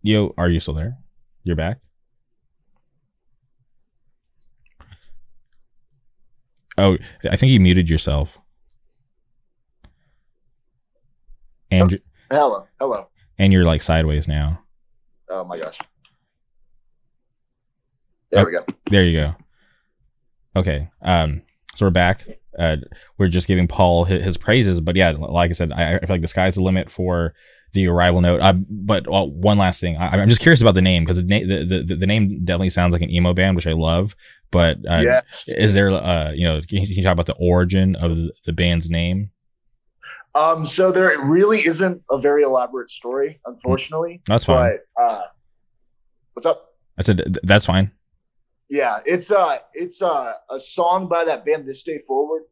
Yo, 0.03 0.35
are 0.39 0.49
you 0.49 0.61
still 0.61 0.75
there? 0.75 0.99
You're 1.45 1.57
back? 1.57 1.79
Oh, 6.77 6.97
I 7.31 7.37
think 7.37 7.51
you 7.53 7.61
muted 7.61 7.91
yourself. 7.91 8.39
And 11.71 11.91
y- 11.93 11.99
Hello, 12.31 12.67
hello. 12.79 13.09
and 13.39 13.53
you're 13.53 13.65
like 13.65 13.83
sideways 13.83 14.29
now. 14.29 14.61
Oh 15.29 15.45
my 15.45 15.59
gosh. 15.59 15.79
There 18.31 18.45
we 18.47 18.53
go. 18.53 18.65
There 18.91 19.05
you 19.05 19.19
go. 19.21 19.35
Okay. 20.57 20.89
Um 21.03 21.43
So 21.79 21.87
we're 21.87 21.91
back. 21.91 22.27
Uh, 22.59 22.79
we're 23.19 23.29
just 23.29 23.47
giving 23.47 23.69
Paul 23.69 24.03
his, 24.03 24.25
his 24.25 24.37
praises, 24.37 24.81
but 24.81 24.97
yeah, 24.97 25.13
like 25.13 25.51
I 25.51 25.53
said, 25.53 25.73
I, 25.73 25.95
I, 25.95 26.01
feel 26.01 26.09
like 26.09 26.23
the 26.23 26.27
sky's 26.27 26.57
the 26.57 26.63
limit 26.65 26.91
for 26.91 27.35
the 27.73 27.87
arrival 27.87 28.21
note. 28.21 28.41
Uh, 28.41 28.55
but 28.69 29.07
uh, 29.07 29.27
one 29.27 29.59
last 29.59 29.81
thing, 29.81 29.97
I, 29.97 30.21
am 30.21 30.29
just 30.29 30.41
curious 30.41 30.61
about 30.61 30.75
the 30.75 30.83
name 30.83 31.05
because 31.05 31.25
the, 31.25 31.45
the, 31.45 31.85
the, 31.87 31.95
the 31.95 32.07
name 32.07 32.45
definitely 32.45 32.71
sounds 32.71 32.93
like 32.93 33.03
an 33.03 33.11
emo 33.11 33.33
band, 33.33 33.55
which 33.55 33.69
I 33.69 33.75
love. 33.75 34.17
But 34.51 34.79
uh, 34.91 35.03
yes. 35.05 35.45
is 35.47 35.73
there, 35.75 35.93
uh, 35.93 36.33
you 36.33 36.49
know, 36.49 36.61
can 36.63 36.79
you, 36.79 36.87
can 36.89 36.97
you 36.97 37.03
talk 37.05 37.13
about 37.13 37.27
the 37.27 37.37
origin 37.39 37.95
of 37.95 38.17
the, 38.17 38.33
the 38.45 38.53
band's 38.53 38.91
name? 38.91 39.31
Um, 40.35 40.67
so 40.67 40.91
there 40.91 41.17
really 41.21 41.65
isn't 41.65 42.03
a 42.11 42.19
very 42.19 42.43
elaborate 42.43 42.91
story, 42.91 43.39
unfortunately. 43.47 44.21
That's 44.27 44.47
fine. 44.47 44.79
But, 44.97 45.13
uh, 45.13 45.23
what's 46.33 46.47
up? 46.47 46.75
I 46.99 47.03
said 47.03 47.39
that's 47.45 47.67
fine. 47.67 47.93
Yeah, 48.69 49.01
it's 49.07 49.31
uh 49.31 49.59
it's 49.73 50.03
uh 50.03 50.35
a 50.51 50.61
song 50.61 51.09
by 51.09 51.25
that 51.25 51.45
band 51.47 51.67
This 51.67 51.83
Day 51.83 52.01
Forward. 52.07 52.43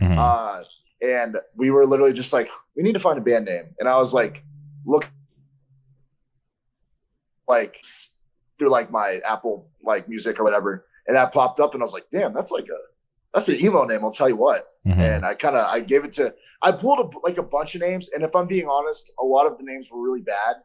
Mm-hmm. 0.00 0.18
Uh 0.18 0.62
and 1.02 1.38
we 1.54 1.70
were 1.70 1.84
literally 1.84 2.12
just 2.12 2.32
like, 2.32 2.48
we 2.74 2.82
need 2.82 2.94
to 2.94 3.00
find 3.00 3.18
a 3.18 3.20
band 3.20 3.44
name. 3.44 3.66
And 3.78 3.88
I 3.88 3.98
was 3.98 4.14
like, 4.14 4.42
look 4.86 5.08
like 7.46 7.84
through 8.58 8.70
like 8.70 8.90
my 8.90 9.20
Apple 9.24 9.70
like 9.82 10.08
music 10.08 10.40
or 10.40 10.44
whatever. 10.44 10.86
And 11.06 11.16
that 11.16 11.32
popped 11.32 11.60
up 11.60 11.74
and 11.74 11.82
I 11.82 11.84
was 11.84 11.92
like, 11.92 12.06
damn, 12.10 12.32
that's 12.32 12.50
like 12.50 12.64
a 12.64 12.78
that's 13.34 13.48
an 13.48 13.62
emo 13.62 13.84
name, 13.84 14.04
I'll 14.04 14.12
tell 14.12 14.28
you 14.28 14.36
what. 14.36 14.68
Mm-hmm. 14.86 15.00
And 15.00 15.26
I 15.26 15.34
kind 15.34 15.56
of 15.56 15.66
I 15.66 15.80
gave 15.80 16.04
it 16.04 16.12
to 16.14 16.32
I 16.62 16.72
pulled 16.72 16.98
a, 16.98 17.18
like 17.26 17.38
a 17.38 17.42
bunch 17.42 17.74
of 17.74 17.82
names, 17.82 18.08
and 18.14 18.24
if 18.24 18.34
I'm 18.34 18.46
being 18.46 18.66
honest, 18.66 19.12
a 19.20 19.24
lot 19.24 19.46
of 19.46 19.58
the 19.58 19.64
names 19.64 19.88
were 19.90 20.02
really 20.02 20.22
bad. 20.22 20.56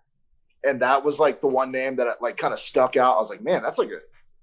And 0.63 0.81
that 0.81 1.03
was 1.03 1.19
like 1.19 1.41
the 1.41 1.47
one 1.47 1.71
name 1.71 1.95
that 1.97 2.07
like 2.21 2.37
kind 2.37 2.53
of 2.53 2.59
stuck 2.59 2.95
out. 2.95 3.17
I 3.17 3.19
was 3.19 3.29
like, 3.29 3.41
man, 3.41 3.61
that's 3.61 3.77
like 3.77 3.89
a 3.89 3.99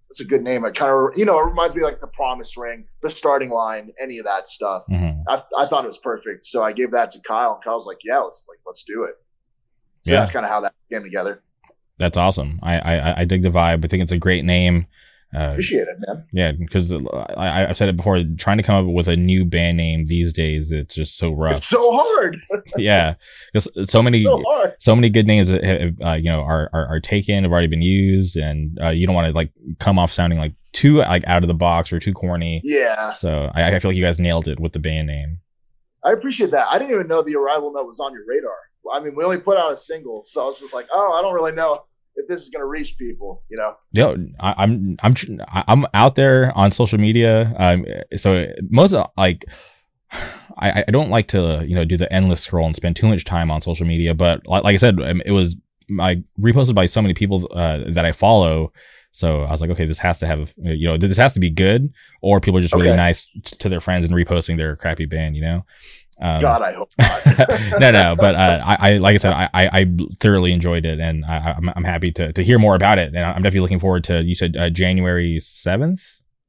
that's 0.08 0.20
a 0.20 0.24
good 0.24 0.42
name. 0.42 0.64
I 0.64 0.70
kind 0.70 0.90
of, 0.90 1.18
you 1.18 1.24
know, 1.24 1.38
it 1.38 1.44
reminds 1.44 1.74
me 1.74 1.82
like 1.82 2.00
the 2.00 2.06
promise 2.06 2.56
ring, 2.56 2.86
the 3.02 3.10
starting 3.10 3.50
line, 3.50 3.92
any 4.00 4.18
of 4.18 4.24
that 4.24 4.48
stuff. 4.48 4.84
Mm-hmm. 4.90 5.20
I, 5.28 5.42
I 5.58 5.66
thought 5.66 5.84
it 5.84 5.88
was 5.88 5.98
perfect. 5.98 6.46
So 6.46 6.62
I 6.62 6.72
gave 6.72 6.90
that 6.92 7.10
to 7.12 7.20
Kyle 7.26 7.54
and 7.54 7.62
Kyle's 7.62 7.86
like, 7.86 7.98
yeah, 8.04 8.18
let's 8.18 8.46
like, 8.48 8.58
let's 8.66 8.84
do 8.84 9.04
it. 9.04 9.16
So 10.04 10.12
yeah. 10.12 10.20
that's 10.20 10.32
kind 10.32 10.46
of 10.46 10.50
how 10.50 10.60
that 10.62 10.74
came 10.90 11.02
together. 11.02 11.42
That's 11.98 12.16
awesome. 12.16 12.58
I, 12.62 12.78
I, 12.78 13.20
I 13.20 13.24
dig 13.24 13.42
the 13.42 13.50
vibe. 13.50 13.84
I 13.84 13.88
think 13.88 14.02
it's 14.02 14.12
a 14.12 14.18
great 14.18 14.44
name. 14.44 14.86
Uh, 15.34 15.50
Appreciate 15.50 15.88
it, 15.88 15.96
man. 16.06 16.24
Yeah, 16.32 16.52
because 16.52 16.90
I, 16.90 17.66
I've 17.68 17.76
said 17.76 17.90
it 17.90 17.96
before. 17.96 18.22
Trying 18.38 18.56
to 18.56 18.62
come 18.62 18.86
up 18.86 18.94
with 18.94 19.08
a 19.08 19.16
new 19.16 19.44
band 19.44 19.76
name 19.76 20.06
these 20.06 20.32
days, 20.32 20.70
it's 20.70 20.94
just 20.94 21.18
so 21.18 21.32
rough. 21.32 21.58
It's 21.58 21.66
so 21.66 21.94
hard. 21.94 22.38
yeah, 22.78 23.12
because 23.52 23.68
so 23.90 24.02
many, 24.02 24.24
so, 24.24 24.42
so, 24.78 24.96
many 24.96 25.10
good 25.10 25.26
names, 25.26 25.50
have, 25.50 25.94
uh, 26.02 26.14
you 26.14 26.30
know, 26.30 26.40
are, 26.40 26.70
are, 26.72 26.86
are 26.86 27.00
taken, 27.00 27.44
have 27.44 27.52
already 27.52 27.66
been 27.66 27.82
used, 27.82 28.38
and 28.38 28.78
uh, 28.82 28.88
you 28.88 29.06
don't 29.06 29.14
want 29.14 29.26
to 29.26 29.32
like 29.32 29.52
come 29.78 29.98
off 29.98 30.10
sounding 30.10 30.38
like 30.38 30.54
too 30.72 30.98
like 30.98 31.24
out 31.26 31.42
of 31.42 31.48
the 31.48 31.54
box 31.54 31.92
or 31.92 31.98
too 31.98 32.14
corny. 32.14 32.62
Yeah. 32.64 33.12
So 33.12 33.50
I, 33.54 33.74
I 33.74 33.78
feel 33.80 33.90
like 33.90 33.96
you 33.96 34.04
guys 34.04 34.18
nailed 34.18 34.48
it 34.48 34.58
with 34.58 34.72
the 34.72 34.78
band 34.78 35.08
name. 35.08 35.40
I 36.04 36.12
appreciate 36.12 36.52
that. 36.52 36.68
I 36.70 36.78
didn't 36.78 36.92
even 36.94 37.06
know 37.06 37.22
the 37.22 37.36
arrival 37.36 37.70
note 37.72 37.86
was 37.86 38.00
on 38.00 38.12
your 38.12 38.22
radar. 38.26 38.56
I 38.90 39.00
mean, 39.00 39.14
we 39.14 39.24
only 39.24 39.38
put 39.38 39.58
out 39.58 39.72
a 39.72 39.76
single, 39.76 40.22
so 40.24 40.42
I 40.42 40.46
was 40.46 40.58
just 40.58 40.72
like, 40.72 40.86
oh, 40.90 41.12
I 41.12 41.20
don't 41.20 41.34
really 41.34 41.52
know 41.52 41.82
if 42.18 42.28
this 42.28 42.42
is 42.42 42.48
going 42.48 42.60
to 42.60 42.66
reach 42.66 42.98
people, 42.98 43.42
you 43.48 43.56
know. 43.56 43.74
Yeah, 43.92 44.14
I, 44.40 44.64
am 44.64 44.96
I'm 45.02 45.14
I'm 45.46 45.86
out 45.94 46.16
there 46.16 46.52
on 46.56 46.70
social 46.70 46.98
media. 46.98 47.54
Um, 47.58 47.86
so 48.16 48.46
most 48.68 48.92
of, 48.92 49.10
like. 49.16 49.44
I, 50.60 50.82
I 50.88 50.90
don't 50.90 51.08
like 51.08 51.28
to 51.28 51.64
you 51.64 51.76
know 51.76 51.84
do 51.84 51.96
the 51.96 52.12
endless 52.12 52.40
scroll 52.40 52.66
and 52.66 52.74
spend 52.74 52.96
too 52.96 53.06
much 53.06 53.24
time 53.24 53.48
on 53.48 53.60
social 53.60 53.86
media, 53.86 54.12
but 54.12 54.44
like, 54.44 54.64
like 54.64 54.74
I 54.74 54.76
said, 54.76 55.00
um, 55.00 55.22
it 55.24 55.30
was 55.30 55.54
I 56.00 56.24
reposted 56.40 56.74
by 56.74 56.86
so 56.86 57.00
many 57.00 57.14
people 57.14 57.48
uh, 57.54 57.84
that 57.90 58.04
I 58.04 58.10
follow. 58.10 58.72
So 59.12 59.42
I 59.42 59.52
was 59.52 59.60
like, 59.60 59.70
okay, 59.70 59.86
this 59.86 59.98
has 60.00 60.18
to 60.18 60.26
have 60.26 60.52
you 60.56 60.88
know 60.88 60.96
this 60.96 61.16
has 61.16 61.32
to 61.34 61.40
be 61.40 61.50
good, 61.50 61.92
or 62.22 62.40
people 62.40 62.58
are 62.58 62.62
just 62.62 62.74
really 62.74 62.88
okay. 62.88 62.96
nice 62.96 63.30
to 63.44 63.68
their 63.68 63.80
friends 63.80 64.04
and 64.04 64.12
reposting 64.12 64.56
their 64.56 64.74
crappy 64.74 65.06
band, 65.06 65.36
you 65.36 65.42
know. 65.42 65.64
Um, 66.20 66.40
God, 66.40 66.62
I 66.62 66.72
hope 66.72 66.90
not. 66.98 67.80
no, 67.80 67.90
no, 67.92 68.16
but 68.18 68.34
uh, 68.34 68.60
I, 68.66 68.76
I, 68.80 68.96
like 68.98 69.14
I 69.14 69.18
said, 69.18 69.32
I, 69.32 69.48
I 69.54 69.86
thoroughly 70.20 70.52
enjoyed 70.52 70.84
it, 70.84 70.98
and 70.98 71.24
I, 71.24 71.36
am 71.36 71.68
I'm, 71.68 71.72
I'm 71.76 71.84
happy 71.84 72.10
to, 72.12 72.32
to 72.32 72.42
hear 72.42 72.58
more 72.58 72.74
about 72.74 72.98
it, 72.98 73.14
and 73.14 73.18
I'm 73.18 73.42
definitely 73.42 73.60
looking 73.60 73.80
forward 73.80 74.04
to. 74.04 74.22
You 74.22 74.34
said 74.34 74.56
uh, 74.56 74.70
January 74.70 75.38
seventh. 75.40 76.02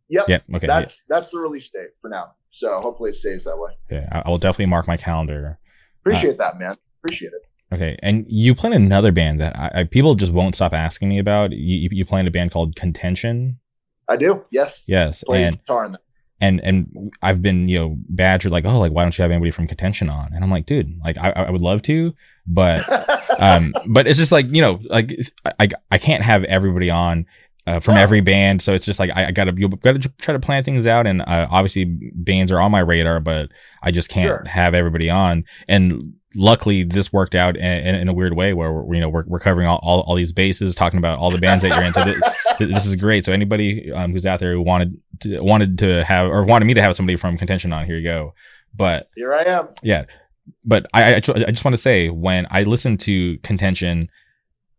Yep. 0.09 0.27
Yep. 0.27 0.43
Okay. 0.55 0.67
That's 0.67 1.03
yeah. 1.07 1.15
that's 1.15 1.31
the 1.31 1.37
release 1.37 1.69
date 1.69 1.89
for 2.01 2.09
now. 2.09 2.33
So 2.51 2.81
hopefully 2.81 3.11
it 3.11 3.13
stays 3.13 3.45
that 3.45 3.57
way. 3.57 3.71
Yeah, 3.91 4.21
I 4.25 4.29
will 4.29 4.39
definitely 4.39 4.65
mark 4.67 4.87
my 4.87 4.97
calendar. 4.97 5.59
Appreciate 6.01 6.39
uh, 6.39 6.45
that, 6.45 6.59
man. 6.59 6.75
Appreciate 7.03 7.33
it. 7.33 7.43
Okay, 7.71 7.95
and 8.01 8.25
you 8.27 8.55
play 8.55 8.71
another 8.71 9.11
band 9.11 9.39
that 9.39 9.55
I, 9.55 9.81
I, 9.81 9.83
people 9.83 10.15
just 10.15 10.33
won't 10.33 10.55
stop 10.55 10.73
asking 10.73 11.09
me 11.09 11.19
about. 11.19 11.51
You 11.51 11.89
you 11.91 12.05
play 12.05 12.19
in 12.19 12.27
a 12.27 12.31
band 12.31 12.51
called 12.51 12.75
Contention. 12.75 13.59
I 14.07 14.15
do. 14.15 14.43
Yes. 14.49 14.83
Yes. 14.87 15.23
Play 15.23 15.43
and 15.43 15.59
guitar 15.59 15.85
in 15.85 15.91
that 15.91 16.01
and 16.41 16.59
and 16.61 17.11
I've 17.21 17.41
been 17.41 17.67
you 17.67 17.77
know 17.79 17.95
badgered 18.09 18.51
like 18.51 18.65
oh 18.65 18.79
like 18.79 18.91
why 18.91 19.03
don't 19.03 19.17
you 19.17 19.21
have 19.21 19.31
anybody 19.31 19.51
from 19.51 19.67
contention 19.67 20.09
on? 20.09 20.33
And 20.33 20.43
I'm 20.43 20.51
like 20.51 20.65
dude 20.65 20.99
like 21.03 21.17
I, 21.17 21.31
I 21.31 21.49
would 21.49 21.61
love 21.61 21.81
to 21.83 22.13
but 22.47 22.85
um 23.39 23.73
but 23.87 24.07
it's 24.07 24.19
just 24.19 24.31
like 24.31 24.45
you 24.49 24.61
know 24.61 24.79
like 24.89 25.13
I 25.59 25.69
I 25.91 25.97
can't 25.97 26.23
have 26.23 26.43
everybody 26.45 26.89
on 26.89 27.25
uh, 27.67 27.79
from 27.79 27.97
every 27.97 28.21
band 28.21 28.61
so 28.61 28.73
it's 28.73 28.85
just 28.85 28.99
like 28.99 29.11
I, 29.15 29.27
I 29.27 29.31
gotta 29.31 29.53
you 29.55 29.69
gotta 29.69 29.99
try 29.99 30.33
to 30.33 30.39
plan 30.39 30.63
things 30.63 30.87
out 30.87 31.05
and 31.05 31.21
uh, 31.21 31.47
obviously 31.51 31.85
bands 32.15 32.51
are 32.51 32.59
on 32.59 32.71
my 32.71 32.79
radar 32.79 33.19
but 33.19 33.49
I 33.83 33.91
just 33.91 34.09
can't 34.09 34.25
sure. 34.25 34.43
have 34.45 34.73
everybody 34.73 35.09
on. 35.09 35.45
And 35.67 36.15
luckily 36.35 36.83
this 36.83 37.11
worked 37.11 37.35
out 37.35 37.57
in, 37.57 37.63
in, 37.63 37.95
in, 37.95 38.07
a 38.07 38.13
weird 38.13 38.33
way 38.33 38.53
where 38.53 38.71
we're, 38.71 38.93
you 38.93 39.01
know 39.01 39.09
we're, 39.09 39.23
we're 39.25 39.39
covering 39.39 39.67
all, 39.67 39.79
all, 39.81 40.01
all, 40.01 40.15
these 40.15 40.31
bases 40.31 40.75
talking 40.75 40.99
about 40.99 41.17
all 41.17 41.31
the 41.31 41.39
bands 41.39 41.63
that 41.63 41.69
you're 41.69 41.83
into 41.83 42.21
this, 42.59 42.69
this 42.69 42.85
is 42.85 42.95
great. 42.95 43.25
So 43.25 43.33
anybody 43.33 43.91
um, 43.91 44.11
who's 44.11 44.25
out 44.25 44.39
there 44.39 44.53
who 44.53 44.61
wanted 44.61 44.99
to, 45.21 45.39
wanted 45.41 45.79
to 45.79 46.03
have 46.03 46.27
or 46.27 46.43
wanted 46.43 46.65
me 46.65 46.75
to 46.75 46.81
have 46.81 46.95
somebody 46.95 47.17
from 47.17 47.37
contention 47.37 47.73
on 47.73 47.85
here 47.85 47.97
you 47.97 48.03
go. 48.03 48.33
But 48.75 49.09
here 49.15 49.33
i 49.33 49.43
am. 49.43 49.69
Yeah. 49.81 50.05
But 50.63 50.85
I, 50.93 51.13
I, 51.13 51.15
I 51.15 51.19
just 51.19 51.65
want 51.65 51.73
to 51.73 51.81
say 51.81 52.09
when 52.09 52.47
i 52.49 52.63
listen 52.63 52.97
to 52.97 53.37
contention 53.39 54.09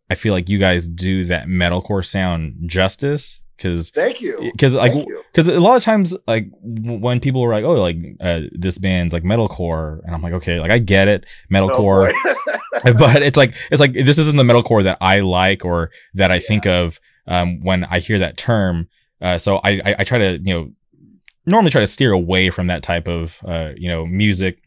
i 0.09 0.15
feel 0.15 0.33
like 0.33 0.49
you 0.49 0.57
guys 0.57 0.85
do 0.87 1.23
that 1.25 1.47
metalcore 1.47 2.05
sound 2.05 2.55
justice 2.65 3.41
because 3.61 3.89
thank 3.91 4.21
you. 4.21 4.49
because 4.51 4.73
like 4.73 4.93
because 5.31 5.47
a 5.47 5.59
lot 5.59 5.77
of 5.77 5.83
times 5.83 6.15
like 6.27 6.49
when 6.61 7.19
people 7.19 7.43
are 7.43 7.51
like 7.51 7.63
oh 7.63 7.73
like 7.73 7.97
uh, 8.19 8.41
this 8.51 8.77
band's 8.77 9.13
like 9.13 9.23
metalcore 9.23 10.01
and 10.05 10.15
i'm 10.15 10.21
like 10.21 10.33
okay 10.33 10.59
like 10.59 10.71
i 10.71 10.79
get 10.79 11.07
it 11.07 11.25
metalcore 11.51 12.11
oh 12.13 12.93
but 12.93 13.21
it's 13.21 13.37
like 13.37 13.55
it's 13.69 13.79
like 13.79 13.93
this 13.93 14.17
isn't 14.17 14.37
the 14.37 14.43
metalcore 14.43 14.83
that 14.83 14.97
i 15.01 15.19
like 15.19 15.63
or 15.63 15.91
that 16.13 16.31
i 16.31 16.35
yeah. 16.35 16.39
think 16.39 16.65
of 16.65 16.99
um, 17.27 17.61
when 17.61 17.83
i 17.85 17.99
hear 17.99 18.17
that 18.17 18.37
term 18.37 18.87
uh, 19.21 19.37
so 19.37 19.57
I, 19.57 19.81
I, 19.85 19.95
I 19.99 20.03
try 20.03 20.17
to 20.17 20.39
you 20.41 20.53
know 20.53 20.71
normally 21.45 21.71
try 21.71 21.81
to 21.81 21.87
steer 21.87 22.11
away 22.11 22.49
from 22.49 22.67
that 22.67 22.83
type 22.83 23.07
of 23.07 23.39
uh, 23.47 23.71
you 23.75 23.87
know 23.87 24.05
music 24.05 24.59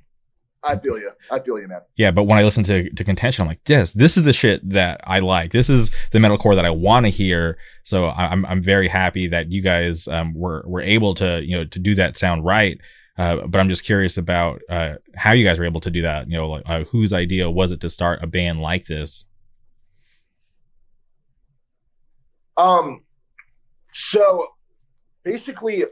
I 0.65 0.79
feel 0.79 0.99
you. 0.99 1.11
I 1.31 1.41
feel 1.41 1.61
you, 1.61 1.69
man. 1.69 1.81
Yeah, 1.97 2.11
but 2.11 2.25
when 2.25 2.39
I 2.39 2.43
listen 2.43 2.65
to, 2.65 2.89
to 2.91 3.05
contention, 3.05 3.43
I'm 3.43 3.49
like, 3.49 3.61
yes, 3.69 3.93
this 3.93 4.17
is 4.17 4.23
the 4.23 4.33
shit 4.33 4.67
that 4.71 5.01
I 5.05 5.19
like. 5.19 5.53
This 5.53 5.69
is 5.69 5.91
the 6.11 6.19
metalcore 6.19 6.55
that 6.55 6.65
I 6.65 6.71
want 6.71 7.05
to 7.05 7.11
hear. 7.11 7.59
So 7.83 8.09
I'm 8.09 8.47
I'm 8.47 8.63
very 8.63 8.89
happy 8.89 9.29
that 9.29 9.53
you 9.53 9.61
guys 9.61 10.09
um, 10.09 10.35
were 10.35 10.65
were 10.67 10.81
able 10.81 11.15
to 11.15 11.43
you 11.45 11.57
know 11.57 11.65
to 11.65 11.79
do 11.79 11.95
that 11.97 12.17
sound 12.17 12.45
right. 12.45 12.81
Uh, 13.17 13.47
but 13.47 13.61
I'm 13.61 13.69
just 13.69 13.85
curious 13.85 14.17
about 14.17 14.61
uh, 14.69 14.95
how 15.15 15.33
you 15.33 15.45
guys 15.45 15.59
were 15.59 15.67
able 15.67 15.81
to 15.81 15.91
do 15.91 16.03
that. 16.03 16.29
You 16.29 16.39
know, 16.39 16.49
like, 16.51 16.63
uh, 16.67 16.85
whose 16.85 17.13
idea 17.13 17.51
was 17.51 17.71
it 17.71 17.81
to 17.83 17.91
start 17.91 18.23
a 18.23 18.27
band 18.27 18.61
like 18.61 18.87
this? 18.87 19.27
Um, 22.57 23.03
so 23.93 24.49
basically, 25.25 25.85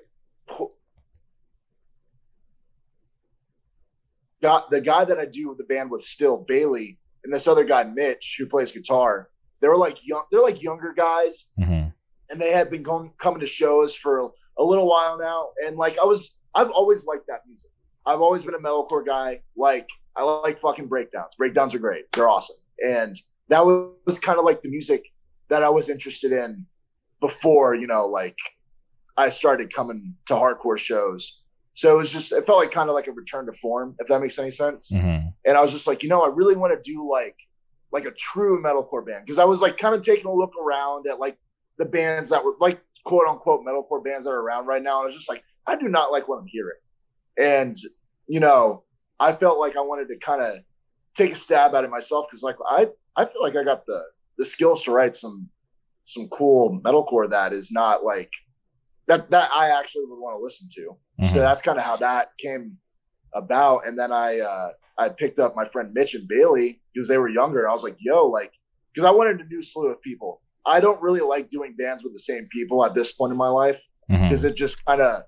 got 4.43 4.71
the 4.71 4.81
guy 4.81 5.05
that 5.05 5.19
I 5.19 5.25
do 5.27 5.49
with 5.49 5.59
the 5.59 5.65
band 5.65 5.91
with 5.91 6.03
still, 6.03 6.37
Bailey, 6.37 6.99
and 7.25 7.33
this 7.33 7.47
other 7.47 7.65
guy, 7.65 7.85
Mitch, 7.85 8.37
who 8.39 8.47
plays 8.47 8.73
guitar. 8.73 9.29
They 9.61 9.69
were 9.69 9.77
like 9.77 9.99
young, 10.05 10.25
they're 10.31 10.43
like 10.43 10.61
younger 10.61 10.93
guys, 10.93 11.47
mm-hmm. 11.59 11.89
and 12.31 12.41
they 12.41 12.51
had 12.51 12.71
been 12.71 12.83
going 12.83 13.13
coming 13.19 13.41
to 13.41 13.47
shows 13.47 13.95
for 13.95 14.19
a, 14.19 14.29
a 14.59 14.65
little 14.65 14.89
while 14.89 15.19
now. 15.19 15.51
And 15.67 15.77
like 15.77 15.97
I 16.03 16.05
was, 16.05 16.37
I've 16.55 16.71
always 16.71 17.07
liked 17.07 17.27
that 17.29 17.43
music. 17.47 17.71
I've 18.05 18.21
always 18.21 18.43
been 18.43 18.55
a 18.55 18.59
metalcore 18.59 19.07
guy. 19.07 19.41
Like 19.57 19.89
I 20.17 20.25
like 20.25 20.61
fucking 20.61 20.89
breakdowns. 20.89 21.37
Breakdowns 21.37 21.75
are 21.75 21.79
great. 21.79 22.11
They're 22.13 22.29
awesome. 22.29 22.57
And 22.85 23.17
that 23.49 23.65
was, 23.65 23.93
was 24.05 24.19
kind 24.19 24.39
of 24.39 24.45
like 24.45 24.63
the 24.63 24.69
music 24.69 25.05
that 25.49 25.63
I 25.63 25.69
was 25.69 25.89
interested 25.89 26.33
in 26.33 26.67
before, 27.21 27.77
you 27.77 27.87
know, 27.87 28.07
like 28.09 28.37
I 29.17 29.29
started 29.29 29.73
coming 29.73 30.15
to 30.27 30.35
hardcore 30.35 30.79
shows. 30.79 31.42
So 31.75 31.95
it 31.95 31.97
was 31.97 32.13
just 32.13 32.33
it 32.33 32.47
felt 32.47 32.59
like 32.59 32.71
kind 32.71 32.89
of 32.89 32.95
like 32.95 33.07
a 33.07 33.13
return 33.13 33.47
to 33.47 33.53
form, 33.53 33.97
if 33.99 34.07
that 34.09 34.21
makes 34.21 34.39
any 34.39 34.51
sense. 34.51 34.91
Mm-hmm. 34.91 35.29
And 35.45 35.57
I 35.57 35.61
was 35.63 35.73
just 35.73 35.87
like, 35.87 36.03
you 36.03 36.09
know, 36.09 36.23
I 36.23 36.29
really 36.29 36.57
want 36.57 36.73
to 36.73 36.91
do 36.91 37.09
like 37.11 37.37
like 37.93 38.05
a 38.05 38.11
true 38.13 38.63
metalcore 38.63 39.05
band 39.05 39.25
because 39.25 39.39
I 39.39 39.45
was 39.45 39.61
like 39.61 39.79
kind 39.79 39.95
of 39.95 40.03
taking 40.03 40.27
a 40.27 40.35
look 40.35 40.53
around 40.63 41.07
at 41.07 41.19
like 41.19 41.39
the 41.79 41.85
bands 41.85 42.31
that 42.31 42.45
were 42.45 42.55
like 42.61 42.81
quote 43.05 43.27
unquote 43.27 43.65
metalcore 43.65 44.05
bands 44.05 44.27
that 44.27 44.33
are 44.33 44.41
around 44.41 44.67
right 44.67 44.83
now. 44.83 44.99
And 44.99 45.05
I 45.05 45.07
was 45.07 45.15
just 45.15 45.29
like, 45.29 45.43
I 45.67 45.77
do 45.77 45.89
not 45.89 46.13
like 46.13 46.29
what 46.29 46.39
I'm 46.39 46.47
hearing. 46.47 46.79
And 47.39 47.77
you 48.29 48.41
know, 48.41 48.85
I 49.19 49.33
felt 49.33 49.59
like 49.59 49.77
I 49.77 49.81
wanted 49.81 50.09
to 50.09 50.19
kind 50.19 50.43
of 50.43 50.59
take 51.17 51.33
a 51.33 51.37
stab 51.37 51.75
at 51.75 51.85
it 51.85 51.91
myself 51.91 52.27
because 52.31 52.43
like 52.43 52.57
I 52.69 52.89
I 53.17 53.25
feel 53.25 53.43
like 53.43 53.57
I 53.57 53.65
got 53.65 53.87
the 53.87 54.03
the 54.39 54.45
skills 54.45 54.83
to 54.83 54.91
write 54.91 55.17
some 55.17 55.49
some 56.05 56.29
cool 56.29 56.81
metalcore 56.85 57.31
that 57.31 57.53
is 57.53 57.71
not 57.71 58.05
like 58.05 58.31
that 59.17 59.31
that 59.31 59.51
I 59.53 59.71
actually 59.71 60.05
would 60.07 60.19
want 60.19 60.39
to 60.39 60.43
listen 60.43 60.69
to. 60.75 60.97
Mhm. 61.21 61.33
So 61.33 61.39
that's 61.41 61.63
kind 61.63 61.79
of 61.79 61.85
how 61.85 61.97
that 61.97 62.31
came 62.39 62.77
about. 63.35 63.87
And 63.87 63.99
then 63.99 64.13
I 64.13 64.41
uh, 64.41 64.71
I 64.99 65.09
picked 65.09 65.39
up 65.39 65.55
my 65.57 65.69
friend 65.69 65.91
Mitch 65.93 66.15
and 66.15 66.27
Bailey 66.29 66.81
because 66.95 67.09
they 67.09 67.19
were 67.19 67.29
younger. 67.29 67.69
I 67.69 67.73
was 67.73 67.83
like, 67.83 67.97
yo, 67.99 68.27
like, 68.27 68.53
because 68.93 69.07
I 69.07 69.11
wanted 69.11 69.41
a 69.41 69.45
new 69.45 69.63
slew 69.63 69.89
of 69.89 70.01
people. 70.03 70.41
I 70.65 70.81
don't 70.81 71.01
really 71.03 71.21
like 71.21 71.51
doing 71.51 71.75
bands 71.77 72.05
with 72.05 72.13
the 72.13 72.19
same 72.21 72.47
people 72.53 72.85
at 72.85 72.95
this 72.95 73.13
point 73.13 73.33
in 73.33 73.39
my 73.39 73.49
life 73.49 73.81
because 74.29 74.45
it 74.45 74.55
just 74.57 74.85
kind 74.85 75.01
of 75.01 75.23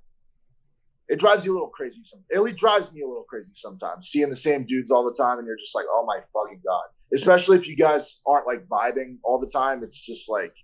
it 1.08 1.18
drives 1.18 1.44
you 1.44 1.52
a 1.52 1.54
little 1.54 1.68
crazy. 1.68 2.00
Some 2.04 2.20
it 2.30 2.36
really 2.36 2.52
drives 2.52 2.92
me 2.92 3.02
a 3.02 3.06
little 3.06 3.24
crazy 3.24 3.50
sometimes. 3.54 4.08
Seeing 4.08 4.30
the 4.30 4.36
same 4.36 4.64
dudes 4.66 4.90
all 4.90 5.04
the 5.04 5.12
time, 5.12 5.38
and 5.38 5.46
you're 5.46 5.56
just 5.56 5.74
like, 5.74 5.86
oh 5.90 6.04
my 6.06 6.18
fucking 6.32 6.60
god. 6.64 6.84
Especially 7.12 7.56
if 7.58 7.66
you 7.66 7.76
guys 7.76 8.20
aren't 8.26 8.46
like 8.46 8.66
vibing 8.66 9.18
all 9.24 9.38
the 9.38 9.46
time. 9.48 9.82
It's 9.82 10.00
just 10.04 10.28
like, 10.30 10.54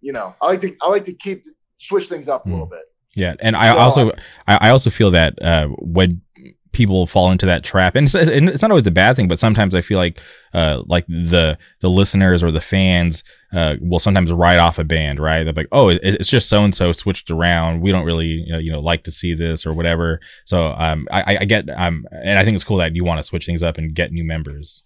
you 0.00 0.12
know, 0.12 0.34
I 0.40 0.46
like 0.46 0.60
to 0.62 0.74
I 0.82 0.88
like 0.90 1.04
to 1.04 1.14
keep 1.14 1.44
switch 1.78 2.06
things 2.08 2.28
up 2.28 2.46
a 2.46 2.48
little 2.48 2.66
bit. 2.66 2.80
Yeah, 3.14 3.34
and 3.40 3.56
I 3.56 3.72
So- 3.72 3.78
also 3.78 4.12
I, 4.46 4.68
also 4.70 4.90
feel 4.90 5.10
that 5.12 5.40
uh, 5.42 5.68
when 5.78 6.20
people 6.72 7.06
fall 7.06 7.32
into 7.32 7.46
that 7.46 7.64
trap, 7.64 7.94
and 7.96 8.04
it's, 8.04 8.14
and 8.14 8.50
it's 8.50 8.60
not 8.60 8.70
always 8.70 8.86
a 8.86 8.90
bad 8.90 9.16
thing, 9.16 9.28
but 9.28 9.38
sometimes 9.38 9.74
I 9.74 9.80
feel 9.80 9.96
like 9.96 10.20
uh, 10.52 10.82
like 10.86 11.06
the 11.06 11.56
the 11.80 11.88
listeners 11.88 12.42
or 12.42 12.52
the 12.52 12.60
fans 12.60 13.24
uh, 13.54 13.76
will 13.80 13.98
sometimes 13.98 14.30
write 14.32 14.58
off 14.58 14.78
a 14.78 14.84
band, 14.84 15.18
right? 15.18 15.44
They're 15.44 15.54
like, 15.54 15.68
oh, 15.72 15.88
it, 15.88 16.00
it's 16.02 16.28
just 16.28 16.50
so 16.50 16.62
and 16.62 16.74
so 16.74 16.92
switched 16.92 17.30
around. 17.30 17.80
We 17.80 17.90
don't 17.90 18.04
really 18.04 18.44
you 18.46 18.70
know 18.70 18.80
like 18.80 19.04
to 19.04 19.10
see 19.10 19.34
this 19.34 19.64
or 19.64 19.72
whatever. 19.72 20.20
So 20.44 20.66
um, 20.72 21.08
I, 21.10 21.38
I 21.38 21.44
get 21.46 21.70
um, 21.74 22.04
and 22.10 22.38
I 22.38 22.44
think 22.44 22.54
it's 22.54 22.64
cool 22.64 22.76
that 22.78 22.94
you 22.94 23.02
want 23.04 23.18
to 23.18 23.22
switch 23.22 23.46
things 23.46 23.62
up 23.62 23.78
and 23.78 23.94
get 23.94 24.12
new 24.12 24.24
members. 24.24 24.82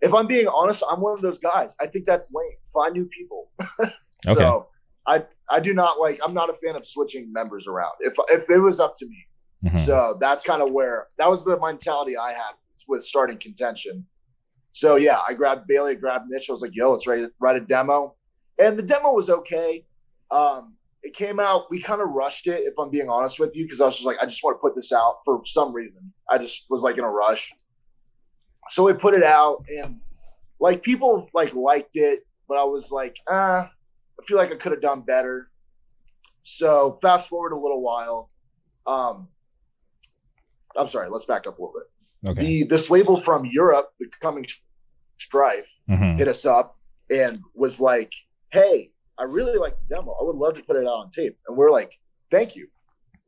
If 0.00 0.14
I'm 0.14 0.26
being 0.26 0.48
honest, 0.48 0.82
I'm 0.90 1.00
one 1.02 1.12
of 1.12 1.20
those 1.20 1.38
guys. 1.38 1.76
I 1.80 1.86
think 1.86 2.06
that's 2.06 2.28
lame. 2.32 2.56
Find 2.72 2.94
new 2.94 3.04
people. 3.04 3.50
so 4.24 4.32
Okay. 4.32 4.66
I 5.06 5.24
I 5.50 5.60
do 5.60 5.74
not 5.74 6.00
like. 6.00 6.20
I'm 6.24 6.34
not 6.34 6.50
a 6.50 6.54
fan 6.64 6.76
of 6.76 6.86
switching 6.86 7.32
members 7.32 7.66
around. 7.66 7.92
If 8.00 8.14
if 8.28 8.48
it 8.50 8.58
was 8.58 8.80
up 8.80 8.94
to 8.98 9.06
me, 9.06 9.26
Mhm. 9.64 9.86
So 9.86 10.16
that's 10.20 10.42
kind 10.42 10.60
of 10.60 10.72
where 10.72 11.08
that 11.18 11.30
was 11.30 11.44
the 11.44 11.58
mentality 11.60 12.16
I 12.16 12.32
had 12.32 12.52
with 12.88 13.04
starting 13.04 13.38
contention. 13.38 14.06
So 14.72 14.96
yeah, 14.96 15.20
I 15.26 15.34
grabbed 15.34 15.68
Bailey, 15.68 15.92
I 15.92 15.94
grabbed 15.94 16.26
Mitchell. 16.28 16.54
I 16.54 16.56
was 16.56 16.62
like, 16.62 16.74
yo, 16.74 16.90
let's 16.90 17.06
write, 17.06 17.28
write 17.38 17.56
a 17.56 17.60
demo. 17.60 18.16
And 18.58 18.76
the 18.78 18.82
demo 18.82 19.12
was 19.12 19.30
okay. 19.30 19.84
Um, 20.30 20.74
it 21.02 21.14
came 21.14 21.38
out, 21.38 21.70
we 21.70 21.80
kind 21.82 22.00
of 22.00 22.08
rushed 22.08 22.46
it, 22.46 22.62
if 22.64 22.74
I'm 22.78 22.90
being 22.90 23.08
honest 23.08 23.38
with 23.38 23.54
you, 23.54 23.64
because 23.64 23.80
I 23.80 23.86
was 23.86 23.96
just 23.96 24.06
like, 24.06 24.16
I 24.20 24.24
just 24.24 24.42
want 24.42 24.56
to 24.56 24.60
put 24.60 24.74
this 24.74 24.92
out 24.92 25.18
for 25.24 25.42
some 25.44 25.72
reason. 25.72 26.12
I 26.30 26.38
just 26.38 26.64
was 26.70 26.82
like 26.82 26.96
in 26.98 27.04
a 27.04 27.10
rush. 27.10 27.52
So 28.70 28.84
we 28.84 28.92
put 28.94 29.14
it 29.14 29.24
out 29.24 29.64
and 29.68 30.00
like 30.60 30.82
people 30.82 31.28
like 31.34 31.54
liked 31.54 31.96
it, 31.96 32.24
but 32.48 32.56
I 32.56 32.64
was 32.64 32.90
like, 32.90 33.16
ah, 33.28 33.70
I 34.22 34.26
feel 34.26 34.36
like 34.36 34.52
I 34.52 34.56
could 34.56 34.72
have 34.72 34.80
done 34.80 35.00
better. 35.02 35.50
So 36.44 36.98
fast 37.02 37.28
forward 37.28 37.52
a 37.52 37.56
little 37.58 37.82
while. 37.82 38.30
Um, 38.86 39.28
I'm 40.76 40.88
sorry, 40.88 41.08
let's 41.10 41.24
back 41.24 41.46
up 41.46 41.58
a 41.58 41.62
little 41.62 41.74
bit. 41.74 42.30
Okay. 42.30 42.40
The 42.62 42.64
this 42.64 42.90
label 42.90 43.20
from 43.20 43.44
Europe, 43.44 43.90
the 43.98 44.06
coming 44.20 44.46
strife, 45.18 45.68
Mhm. 45.88 46.18
hit 46.18 46.28
us 46.28 46.44
up 46.46 46.78
and 47.10 47.40
was 47.54 47.80
like, 47.80 48.12
Hey, 48.52 48.92
I 49.18 49.24
really 49.24 49.58
like 49.58 49.76
the 49.78 49.96
demo. 49.96 50.12
I 50.20 50.24
would 50.24 50.36
love 50.36 50.54
to 50.56 50.62
put 50.62 50.76
it 50.76 50.84
out 50.84 51.00
on 51.04 51.10
tape. 51.10 51.36
And 51.46 51.56
we're 51.56 51.70
like, 51.70 51.98
Thank 52.30 52.56
you. 52.56 52.68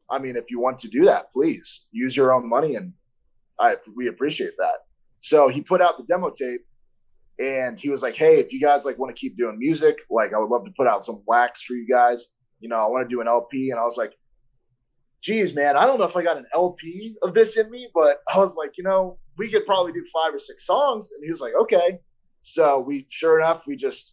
I 0.08 0.18
mean, 0.18 0.36
if 0.36 0.50
you 0.50 0.60
want 0.60 0.78
to 0.78 0.88
do 0.88 1.04
that, 1.06 1.32
please 1.32 1.86
use 1.90 2.16
your 2.16 2.32
own 2.32 2.48
money 2.48 2.76
and 2.76 2.92
I 3.58 3.76
we 3.96 4.06
appreciate 4.08 4.54
that. 4.58 4.86
So 5.20 5.48
he 5.48 5.60
put 5.60 5.80
out 5.80 5.96
the 5.98 6.04
demo 6.04 6.30
tape 6.30 6.64
and 7.38 7.78
he 7.78 7.88
was 7.88 8.02
like, 8.02 8.14
Hey, 8.14 8.38
if 8.38 8.52
you 8.52 8.60
guys 8.60 8.84
like 8.84 8.98
want 8.98 9.14
to 9.14 9.20
keep 9.20 9.36
doing 9.36 9.58
music, 9.58 9.98
like 10.10 10.32
I 10.32 10.38
would 10.38 10.50
love 10.50 10.64
to 10.64 10.72
put 10.76 10.86
out 10.86 11.04
some 11.04 11.22
wax 11.26 11.62
for 11.62 11.74
you 11.74 11.86
guys. 11.86 12.28
You 12.60 12.68
know, 12.68 12.76
I 12.76 12.86
want 12.88 13.08
to 13.08 13.14
do 13.14 13.20
an 13.20 13.28
LP. 13.28 13.70
And 13.70 13.78
I 13.78 13.84
was 13.84 13.96
like, 13.96 14.12
geez, 15.24 15.54
man, 15.54 15.76
I 15.76 15.86
don't 15.86 15.98
know 15.98 16.04
if 16.04 16.16
I 16.16 16.22
got 16.22 16.36
an 16.36 16.46
LP 16.54 17.16
of 17.22 17.34
this 17.34 17.56
in 17.56 17.70
me, 17.70 17.88
but 17.94 18.20
I 18.32 18.38
was 18.38 18.56
like, 18.56 18.76
you 18.76 18.84
know, 18.84 19.18
we 19.38 19.50
could 19.50 19.64
probably 19.66 19.92
do 19.92 20.04
five 20.12 20.34
or 20.34 20.38
six 20.38 20.66
songs. 20.66 21.10
And 21.12 21.24
he 21.24 21.30
was 21.30 21.40
like, 21.40 21.54
okay. 21.62 21.98
So 22.42 22.78
we, 22.78 23.06
sure 23.08 23.40
enough, 23.40 23.62
we 23.66 23.74
just, 23.74 24.12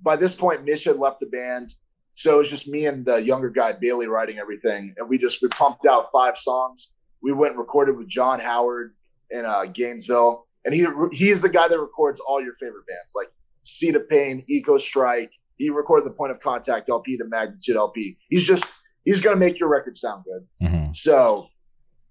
by 0.00 0.14
this 0.14 0.34
point, 0.34 0.64
Mitch 0.64 0.84
had 0.84 0.98
left 0.98 1.18
the 1.18 1.26
band. 1.26 1.74
So 2.14 2.36
it 2.36 2.38
was 2.38 2.50
just 2.50 2.68
me 2.68 2.86
and 2.86 3.04
the 3.04 3.16
younger 3.16 3.50
guy, 3.50 3.72
Bailey, 3.72 4.06
writing 4.06 4.38
everything. 4.38 4.94
And 4.96 5.08
we 5.08 5.18
just, 5.18 5.42
we 5.42 5.48
pumped 5.48 5.86
out 5.86 6.10
five 6.12 6.38
songs. 6.38 6.90
We 7.22 7.32
went 7.32 7.52
and 7.52 7.58
recorded 7.58 7.96
with 7.96 8.08
John 8.08 8.38
Howard 8.38 8.94
in 9.30 9.44
uh, 9.44 9.64
Gainesville. 9.64 10.46
And 10.64 10.74
he, 10.74 10.86
he's 11.12 11.42
the 11.42 11.48
guy 11.48 11.68
that 11.68 11.80
records 11.80 12.20
all 12.20 12.42
your 12.42 12.54
favorite 12.60 12.86
bands 12.86 13.14
like 13.16 13.28
Seed 13.64 13.96
of 13.96 14.08
Pain, 14.08 14.44
Ecostrike. 14.50 15.30
He 15.56 15.70
recorded 15.70 16.06
the 16.06 16.14
Point 16.14 16.30
of 16.32 16.40
Contact 16.40 16.88
LP, 16.88 17.16
the 17.16 17.28
Magnitude 17.28 17.76
LP. 17.76 18.16
He's 18.28 18.44
just, 18.44 18.64
he's 19.04 19.20
going 19.20 19.34
to 19.34 19.40
make 19.40 19.58
your 19.58 19.68
record 19.68 19.98
sound 19.98 20.24
good. 20.24 20.68
Mhm. 20.68 20.96
So 20.96 21.48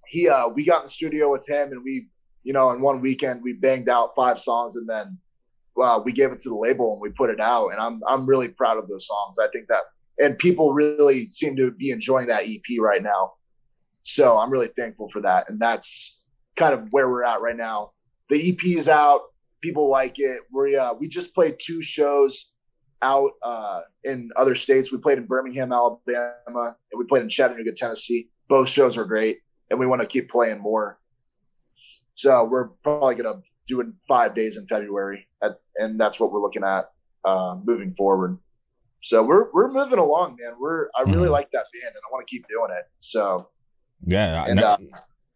he 0.07 0.27
uh 0.27 0.49
we 0.49 0.65
got 0.65 0.79
in 0.79 0.85
the 0.85 0.89
studio 0.89 1.31
with 1.31 1.47
him 1.47 1.71
and 1.71 1.81
we, 1.83 2.09
you 2.43 2.51
know, 2.51 2.71
in 2.71 2.81
one 2.81 2.99
weekend 3.01 3.41
we 3.41 3.53
banged 3.53 3.87
out 3.87 4.11
five 4.15 4.39
songs 4.39 4.75
and 4.75 4.87
then 4.87 5.17
uh, 5.81 6.01
we 6.03 6.11
gave 6.11 6.31
it 6.33 6.39
to 6.41 6.49
the 6.49 6.55
label 6.55 6.93
and 6.93 7.01
we 7.01 7.09
put 7.09 7.29
it 7.29 7.39
out. 7.39 7.69
And 7.69 7.79
I'm 7.79 8.01
I'm 8.07 8.25
really 8.25 8.49
proud 8.49 8.77
of 8.77 8.89
those 8.89 9.07
songs. 9.07 9.39
I 9.39 9.47
think 9.53 9.67
that 9.69 9.83
and 10.21 10.37
people 10.37 10.73
really 10.73 11.29
seem 11.29 11.55
to 11.55 11.71
be 11.71 11.91
enjoying 11.91 12.27
that 12.27 12.43
EP 12.43 12.79
right 12.79 13.01
now. 13.01 13.33
So 14.03 14.37
I'm 14.37 14.51
really 14.51 14.69
thankful 14.77 15.09
for 15.09 15.21
that. 15.21 15.49
And 15.49 15.59
that's 15.59 16.21
kind 16.57 16.73
of 16.73 16.87
where 16.91 17.07
we're 17.09 17.23
at 17.23 17.41
right 17.41 17.55
now. 17.55 17.91
The 18.31 18.49
EP 18.49 18.77
is 18.77 18.87
out. 18.87 19.23
People 19.61 19.89
like 19.89 20.17
it. 20.17 20.39
We 20.53 20.75
uh, 20.77 20.93
we 20.93 21.07
just 21.09 21.35
played 21.35 21.57
two 21.59 21.81
shows 21.81 22.51
out 23.01 23.31
uh, 23.43 23.81
in 24.05 24.31
other 24.37 24.55
states. 24.55 24.89
We 24.89 24.97
played 24.99 25.17
in 25.17 25.25
Birmingham, 25.25 25.73
Alabama, 25.73 26.31
and 26.47 26.97
we 26.97 27.03
played 27.05 27.23
in 27.23 27.29
Chattanooga, 27.29 27.73
Tennessee. 27.73 28.29
Both 28.47 28.69
shows 28.69 28.95
were 28.95 29.03
great, 29.05 29.39
and 29.69 29.77
we 29.77 29.85
want 29.85 30.01
to 30.01 30.07
keep 30.07 30.29
playing 30.29 30.59
more. 30.59 30.97
So 32.13 32.45
we're 32.45 32.69
probably 32.83 33.15
gonna 33.15 33.41
do 33.67 33.81
it 33.81 33.87
five 34.07 34.33
days 34.33 34.55
in 34.55 34.65
February, 34.67 35.27
at, 35.43 35.57
and 35.75 35.99
that's 35.99 36.17
what 36.17 36.31
we're 36.31 36.41
looking 36.41 36.63
at 36.63 36.89
uh, 37.25 37.57
moving 37.65 37.93
forward. 37.95 38.37
So 39.01 39.23
we're 39.23 39.51
we're 39.51 39.71
moving 39.71 39.99
along, 39.99 40.37
man. 40.41 40.53
We're 40.57 40.87
I 40.95 41.01
really 41.03 41.27
Mhm. 41.27 41.31
like 41.31 41.51
that 41.51 41.65
band, 41.73 41.93
and 41.95 41.97
I 41.97 42.11
want 42.13 42.25
to 42.25 42.31
keep 42.31 42.47
doing 42.47 42.71
it. 42.79 42.85
So 42.99 43.49
Yeah. 44.07 44.45
And 44.45 44.55
no- 44.61 44.67
uh, 44.67 44.77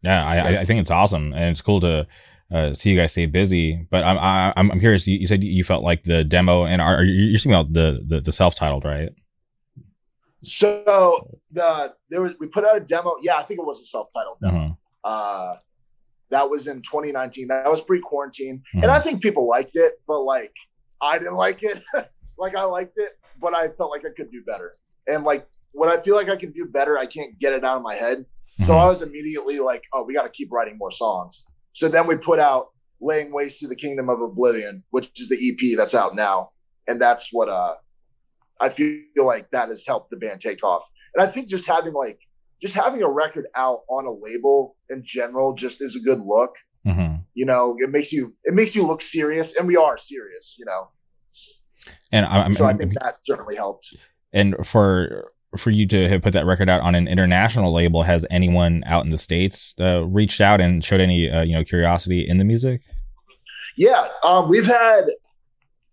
Yeah, 0.02 0.26
I, 0.26 0.58
I 0.62 0.66
think 0.66 0.80
it's 0.80 0.92
awesome, 0.92 1.34
and 1.34 1.46
it's 1.50 1.62
cool 1.62 1.82
to 1.82 2.08
uh, 2.56 2.74
see 2.74 2.90
you 2.92 2.98
guys 2.98 3.12
stay 3.12 3.26
busy. 3.26 3.88
But 3.92 4.04
I'm 4.04 4.18
I, 4.18 4.54
I'm 4.58 4.72
I'm 4.72 4.80
curious. 4.80 5.06
You, 5.08 5.18
you 5.18 5.28
said 5.28 5.44
you 5.44 5.64
felt 5.64 5.84
like 5.84 6.04
the 6.04 6.24
demo, 6.24 6.66
and 6.66 6.82
are, 6.82 6.98
are 7.00 7.04
you- 7.04 7.26
you're 7.32 7.38
speaking 7.40 7.56
about 7.60 7.74
the 7.74 8.02
the, 8.08 8.22
the 8.22 8.32
self 8.32 8.56
titled, 8.56 8.86
right? 8.86 9.10
so 10.42 11.28
the 11.52 11.94
there 12.10 12.22
was 12.22 12.34
we 12.40 12.48
put 12.48 12.66
out 12.66 12.78
a 12.78 12.80
demo. 12.80 13.16
Yeah, 13.22 13.38
I 13.38 13.44
think 13.44 13.60
it 13.60 13.66
was 13.66 13.82
a 13.82 13.86
self 13.86 14.08
titled 14.16 14.38
demo. 14.42 14.58
Mhm. 14.58 14.78
Uh, 15.04 15.56
that 16.30 16.50
was 16.50 16.68
in 16.68 16.82
2019. 16.82 17.48
That 17.48 17.70
was 17.70 17.82
pre 17.82 18.00
quarantine. 18.00 18.62
Mhm. 18.76 18.84
And 18.84 18.92
I 18.92 19.00
think 19.00 19.22
people 19.22 19.48
liked 19.48 19.76
it, 19.76 19.94
but 20.08 20.22
like 20.22 20.54
I 21.02 21.18
didn't 21.18 21.36
like 21.36 21.64
it. 21.64 21.84
like 22.38 22.56
I 22.56 22.64
liked 22.64 22.94
it, 22.98 23.14
but 23.40 23.54
I 23.56 23.70
felt 23.70 23.92
like 23.92 24.06
I 24.06 24.10
could 24.16 24.32
do 24.32 24.44
better. 24.46 24.74
And 25.08 25.24
like 25.24 25.46
when 25.72 25.90
I 25.90 25.98
feel 26.02 26.16
like 26.16 26.30
I 26.30 26.36
can 26.36 26.52
do 26.52 26.66
better, 26.66 26.98
I 26.98 27.06
can't 27.06 27.38
get 27.40 27.54
it 27.54 27.64
out 27.64 27.78
of 27.78 27.84
my 27.84 27.96
head. 27.96 28.26
So 28.62 28.74
Mhm. 28.74 28.80
I 28.80 28.86
was 28.88 29.02
immediately 29.02 29.60
like, 29.60 29.84
oh, 29.94 30.04
we 30.04 30.14
got 30.14 30.24
to 30.24 30.30
keep 30.30 30.52
writing 30.52 30.78
more 30.78 30.92
songs. 30.92 31.44
So 31.76 31.90
then 31.90 32.08
we 32.08 32.16
put 32.16 32.40
out 32.40 32.68
Laying 33.02 33.34
Waste 33.34 33.60
to 33.60 33.68
the 33.68 33.76
Kingdom 33.76 34.10
of 34.10 34.22
Oblivion, 34.22 34.82
which 34.92 35.12
is 35.20 35.28
the 35.28 35.36
EP 35.50 35.76
that's 35.78 35.94
out 35.94 36.16
now. 36.16 36.52
And 36.88 37.00
that's 37.02 37.30
what 37.34 37.50
uh 37.50 37.76
I 38.62 38.70
feel 38.70 39.02
like 39.18 39.52
that 39.52 39.68
has 39.68 39.86
helped 39.86 40.10
the 40.10 40.16
band 40.16 40.40
take 40.40 40.64
off. 40.64 40.84
And 41.14 41.22
I 41.28 41.30
think 41.32 41.50
just 41.50 41.66
having 41.66 41.94
like 41.94 42.18
just 42.62 42.74
having 42.74 43.02
a 43.04 43.10
record 43.10 43.48
out 43.56 43.82
on 43.90 44.06
a 44.06 44.12
label 44.12 44.78
in 44.90 45.04
general 45.06 45.54
just 45.54 45.82
is 45.82 45.98
a 45.98 46.00
good 46.00 46.22
look. 46.22 46.56
Mhm. 46.88 47.24
You 47.34 47.46
know, 47.46 47.76
it 47.80 47.90
makes 47.90 48.14
you 48.14 48.34
it 48.46 48.54
makes 48.54 48.74
you 48.74 48.88
look 48.88 49.02
serious, 49.02 49.54
and 49.58 49.68
we 49.68 49.76
are 49.76 49.98
serious. 49.98 50.56
You 50.58 50.64
know, 50.66 50.88
And 52.14 52.26
I, 52.26 52.44
I'm, 52.44 52.54
so 52.54 52.66
I 52.66 52.74
think 52.74 52.94
that 53.02 53.16
certainly 53.24 53.58
helped. 53.58 53.94
and 54.32 54.56
for 54.66 55.30
for 55.58 55.72
you 55.72 55.88
to 55.88 56.08
have 56.10 56.22
put 56.22 56.34
that 56.34 56.46
record 56.46 56.70
out 56.70 56.82
on 56.82 56.96
an 56.96 57.08
international 57.08 57.74
label, 57.74 58.04
has 58.04 58.26
anyone 58.30 58.84
out 58.86 59.04
in 59.04 59.10
the 59.10 59.18
states 59.18 59.74
uh, 59.80 60.04
reached 60.06 60.42
out 60.42 60.62
and 60.62 60.84
showed 60.84 61.02
any 61.02 61.30
uh, 61.30 61.42
you 61.44 61.54
know 61.56 61.64
curiosity 61.64 62.26
in 62.28 62.38
the 62.38 62.44
music? 62.44 62.82
Yeah, 63.78 64.08
um, 64.24 64.50
we've 64.50 64.66
had 64.66 65.06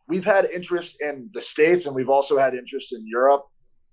we've 0.08 0.24
had 0.24 0.46
interest 0.52 0.96
in 1.00 1.30
the 1.34 1.40
states, 1.40 1.86
and 1.86 1.94
we've 1.94 2.10
also 2.10 2.38
had 2.38 2.54
interest 2.54 2.92
in 2.92 3.06
Europe. 3.06 3.44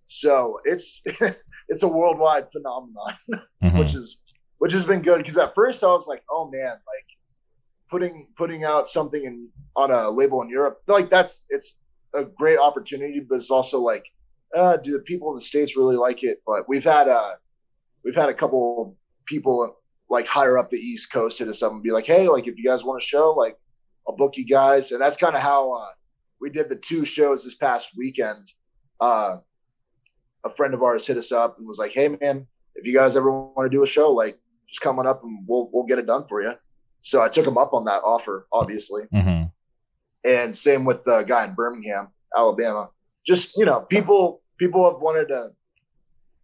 So 0.07 0.59
it's 0.65 1.01
it's 1.69 1.83
a 1.83 1.87
worldwide 1.87 2.47
phenomenon, 2.51 3.15
Mhm. 3.63 3.79
which 3.79 3.93
is 3.95 4.19
which 4.59 4.73
has 4.73 4.85
been 4.85 5.01
good. 5.01 5.17
Because 5.19 5.37
at 5.37 5.53
first 5.55 5.83
I 5.83 5.87
was 5.87 6.07
like, 6.07 6.23
oh 6.29 6.49
man, 6.51 6.71
like 6.71 7.07
putting 7.89 8.27
putting 8.37 8.63
out 8.63 8.87
something 8.87 9.23
in 9.23 9.49
on 9.75 9.91
a 9.91 10.09
label 10.09 10.41
in 10.41 10.49
Europe, 10.49 10.79
like 10.87 11.09
that's 11.09 11.45
it's 11.49 11.75
a 12.15 12.25
great 12.25 12.57
opportunity, 12.57 13.19
but 13.19 13.35
it's 13.35 13.51
also 13.51 13.79
like, 13.79 14.03
uh, 14.55 14.77
do 14.77 14.91
the 14.91 14.99
people 14.99 15.29
in 15.29 15.35
the 15.35 15.41
states 15.41 15.75
really 15.75 15.95
like 15.95 16.23
it? 16.23 16.41
But 16.45 16.67
we've 16.67 16.83
had 16.83 17.07
uh 17.07 17.33
we've 18.03 18.15
had 18.15 18.29
a 18.29 18.33
couple 18.33 18.97
people 19.25 19.77
like 20.09 20.25
higher 20.25 20.57
up 20.57 20.69
the 20.71 20.77
East 20.77 21.11
Coast 21.11 21.37
hit 21.39 21.47
us 21.47 21.61
up 21.61 21.71
and 21.71 21.83
be 21.83 21.91
like, 21.91 22.05
hey, 22.05 22.27
like 22.27 22.47
if 22.47 22.57
you 22.57 22.63
guys 22.63 22.83
want 22.83 23.01
a 23.01 23.05
show, 23.05 23.31
like 23.31 23.55
I'll 24.07 24.15
book 24.15 24.37
you 24.37 24.45
guys, 24.45 24.91
and 24.91 25.01
that's 25.01 25.17
kind 25.17 25.35
of 25.35 25.41
how 25.41 25.71
uh, 25.73 25.89
we 26.41 26.49
did 26.49 26.69
the 26.69 26.75
two 26.75 27.05
shows 27.05 27.43
this 27.43 27.55
past 27.55 27.91
weekend. 27.95 28.51
Uh, 28.99 29.37
a 30.43 30.49
friend 30.55 30.73
of 30.73 30.81
ours 30.81 31.05
hit 31.05 31.17
us 31.17 31.31
up 31.31 31.57
and 31.57 31.67
was 31.67 31.77
like, 31.77 31.91
"Hey, 31.91 32.07
man, 32.07 32.47
if 32.75 32.87
you 32.87 32.93
guys 32.93 33.15
ever 33.15 33.31
want 33.31 33.69
to 33.69 33.75
do 33.75 33.83
a 33.83 33.87
show, 33.87 34.11
like 34.11 34.39
just 34.67 34.81
come 34.81 34.99
on 34.99 35.05
up 35.05 35.23
and 35.23 35.45
we'll 35.47 35.69
we'll 35.71 35.85
get 35.85 35.99
it 35.99 36.07
done 36.07 36.25
for 36.27 36.41
you." 36.41 36.53
So 37.01 37.21
I 37.21 37.29
took 37.29 37.45
him 37.45 37.57
up 37.57 37.73
on 37.73 37.85
that 37.85 38.01
offer, 38.03 38.47
obviously. 38.51 39.03
hmm 39.11 39.43
And 40.25 40.55
same 40.55 40.85
with 40.85 41.03
the 41.05 41.23
guy 41.23 41.45
in 41.45 41.53
Birmingham, 41.53 42.09
Alabama. 42.35 42.89
Just 43.25 43.55
you 43.57 43.65
know, 43.65 43.81
people 43.81 44.41
people 44.57 44.89
have 44.91 45.01
wanted 45.01 45.27
to. 45.29 45.51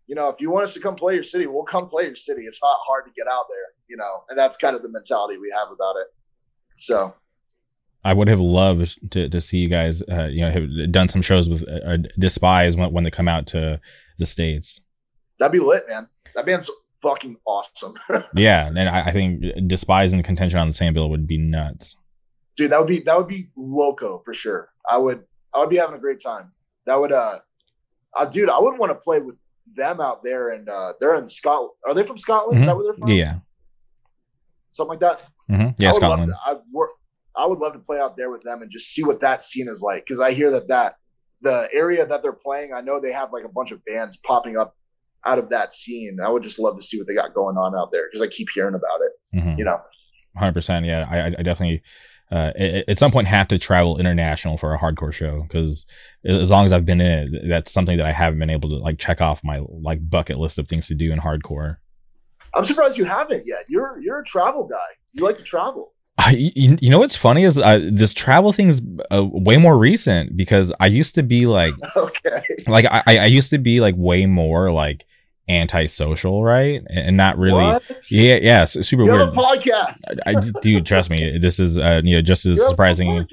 You 0.08 0.14
know, 0.14 0.30
if 0.30 0.40
you 0.40 0.52
want 0.52 0.64
us 0.66 0.74
to 0.76 0.80
come 0.80 0.94
play 0.96 1.16
your 1.16 1.24
city, 1.24 1.48
we'll 1.48 1.64
come 1.64 1.90
play 1.90 2.06
your 2.06 2.16
city. 2.16 2.44
It's 2.44 2.62
not 2.62 2.78
hard 2.88 3.06
to 3.06 3.12
get 3.16 3.26
out 3.28 3.46
there, 3.50 3.74
you 3.88 3.98
know, 3.98 4.24
and 4.30 4.38
that's 4.38 4.56
kind 4.56 4.76
of 4.76 4.84
the 4.84 4.90
mentality 4.90 5.40
we 5.40 5.52
have 5.58 5.72
about 5.72 5.96
it. 5.96 6.06
So 6.78 7.16
I 8.04 8.14
would 8.14 8.28
have 8.28 8.40
loved 8.40 9.00
to, 9.14 9.28
to 9.30 9.42
see 9.42 9.58
you 9.58 9.68
guys, 9.68 10.04
uh, 10.04 10.26
you 10.32 10.42
know, 10.42 10.52
have 10.52 10.92
done 10.92 11.10
some 11.10 11.24
shows 11.24 11.50
with 11.50 11.68
uh, 11.68 11.72
uh, 11.94 11.98
Despise 12.20 12.78
when, 12.78 12.94
when 12.94 13.04
they 13.04 13.10
come 13.10 13.28
out 13.28 13.48
to 13.48 13.80
the 14.20 14.28
states. 14.28 14.80
that'd 15.40 15.52
be 15.52 15.58
lit, 15.60 15.86
man. 15.90 16.08
That 16.36 16.46
band's 16.46 16.70
fucking 17.02 17.38
awesome. 17.48 17.96
Yeah, 18.36 18.68
and 18.68 18.78
I, 18.88 19.08
I 19.08 19.12
think 19.12 19.44
Despise 19.66 20.14
and 20.14 20.24
Contention 20.24 20.60
on 20.60 20.68
the 20.68 20.74
same 20.76 20.94
bill 20.94 21.10
would 21.10 21.26
be 21.26 21.40
nuts. 21.40 21.96
dude 22.56 22.70
that 22.72 22.78
would 22.80 22.88
be 22.88 23.00
that 23.00 23.18
would 23.18 23.28
be 23.28 23.50
loco 23.58 24.22
for 24.24 24.34
sure 24.36 24.70
i 24.90 24.98
would 24.98 25.24
i 25.54 25.60
would 25.60 25.70
be 25.70 25.78
having 25.78 25.96
a 25.96 26.00
great 26.00 26.22
time 26.22 26.52
that 26.86 27.00
would 27.00 27.12
uh, 27.12 27.40
uh 28.18 28.26
dude 28.26 28.50
i 28.50 28.60
wouldn't 28.60 28.80
want 28.80 28.92
to 28.92 28.96
play 28.96 29.20
with 29.20 29.36
them 29.76 30.00
out 30.00 30.24
there 30.24 30.50
and 30.50 30.70
uh 30.70 30.94
they're 31.00 31.16
in 31.16 31.28
scotland 31.28 31.72
are 31.88 31.94
they 31.94 32.06
from 32.06 32.18
scotland 32.18 32.60
is 32.60 32.66
that 32.66 32.76
where 32.76 32.86
they're 32.86 32.94
from 32.94 33.08
Mm-hmm. 33.10 33.18
Yeah, 33.18 33.36
something 34.72 34.92
like 34.92 35.00
that 35.00 35.22
hmm 35.50 35.68
yeah, 35.78 35.90
I 35.90 35.92
Scotland. 35.94 36.32
to, 36.32 36.38
I, 36.46 36.58
work, 36.72 36.90
I 37.36 37.46
would 37.46 37.60
love 37.60 37.74
to 37.74 37.80
play 37.80 38.00
out 38.00 38.16
there 38.18 38.30
with 38.32 38.44
them 38.44 38.62
and 38.62 38.72
just 38.72 38.88
see 38.90 39.04
what 39.04 39.22
that 39.22 39.42
scene 39.44 39.68
is 39.70 39.82
like 39.82 40.06
because 40.06 40.20
i 40.20 40.32
hear 40.34 40.52
that 40.52 40.68
that 40.68 40.96
the 41.42 41.68
area 41.74 42.06
that 42.06 42.22
they're 42.22 42.34
playing 42.34 42.74
i 42.74 42.82
know 42.82 43.00
they 43.00 43.12
have 43.12 43.32
like 43.34 43.44
a 43.44 43.50
bunch 43.50 43.72
of 43.72 43.84
bands 43.86 44.18
popping 44.26 44.58
up 44.58 44.76
out 45.26 45.38
of 45.40 45.50
that 45.50 45.74
scene 45.74 46.18
i 46.24 46.30
would 46.30 46.44
just 46.44 46.60
love 46.60 46.78
to 46.78 46.84
see 46.84 46.98
what 46.98 47.08
they 47.08 47.16
got 47.16 47.34
going 47.34 47.58
on 47.58 47.76
out 47.76 47.92
there 47.92 48.04
because 48.10 48.22
i 48.22 48.28
keep 48.28 48.48
hearing 48.54 48.76
about 48.76 49.00
it 49.02 49.38
Mhm. 49.40 49.58
you 49.58 49.66
know 49.66 49.80
Hundred 50.38 50.52
percent. 50.54 50.86
Yeah, 50.86 51.08
I 51.10 51.28
I 51.28 51.44
definitely 51.44 51.82
uh, 52.32 52.52
at 52.88 52.98
some 52.98 53.12
point 53.12 53.28
have 53.28 53.48
to 53.50 53.60
travel 53.60 53.98
international 54.00 54.58
for 54.58 54.74
a 54.74 54.80
hardcore 54.80 55.14
show 55.14 55.44
because 55.44 55.86
as 56.26 56.50
long 56.50 56.66
as 56.66 56.74
I've 56.74 56.86
been 56.86 57.00
in 57.00 57.36
it, 57.36 57.50
that's 57.50 57.72
something 57.72 57.98
that 57.98 58.06
I 58.06 58.12
haven't 58.12 58.40
been 58.40 58.50
able 58.50 58.70
to 58.70 58.78
like 58.78 58.98
check 58.98 59.22
off 59.22 59.44
my 59.44 59.58
like 59.70 60.10
bucket 60.10 60.40
list 60.40 60.58
of 60.58 60.68
things 60.68 60.88
to 60.88 60.96
do 60.96 61.12
in 61.12 61.20
hardcore. 61.20 61.78
i'm 62.56 62.66
surprised 62.66 62.98
you 62.98 63.06
haven't 63.06 63.46
yet. 63.46 63.66
You're 63.68 64.00
you're 64.02 64.20
a 64.20 64.26
travel 64.26 64.66
guy. 64.68 64.78
You 65.14 65.24
like 65.24 65.36
to 65.36 65.44
travel. 65.44 65.94
I, 66.18 66.32
you, 66.32 66.78
you 66.80 66.90
know 66.90 67.00
what's 67.00 67.16
funny 67.16 67.44
is 67.44 67.60
uh, 67.60 67.90
this 67.92 68.14
travel 68.14 68.54
thing 68.54 68.70
is 68.70 68.82
uh, 69.12 69.24
way 69.26 69.58
more 69.58 69.78
recent 69.78 70.38
because 70.38 70.72
I 70.80 70.88
used 70.88 71.14
to 71.16 71.24
be 71.24 71.46
like 71.46 71.74
okay. 71.96 72.42
like 72.68 72.86
I, 72.86 73.04
I 73.06 73.26
used 73.26 73.50
to 73.52 73.58
be 73.58 73.82
like 73.82 73.96
way 73.98 74.26
more 74.26 74.72
like 74.72 75.06
antisocial, 75.48 76.44
right? 76.44 76.82
And 76.90 77.18
not 77.18 77.38
really. 77.38 77.64
What? 77.64 77.84
Yeah, 78.12 78.36
yeah, 78.42 78.66
super 78.66 79.04
You 79.04 79.12
weird. 79.12 79.30
a 79.30 79.32
podcast. 79.32 80.04
I, 80.26 80.32
I- 80.38 80.60
dude, 80.62 80.86
trust 80.86 81.10
me, 81.10 81.38
this 81.38 81.60
is 81.60 81.78
uh, 81.78 82.02
you 82.04 82.16
know 82.16 82.22
just 82.22 82.46
as 82.46 82.58
You 82.58 82.64
have 82.64 82.68
a 82.68 82.70
surprising 82.72 83.28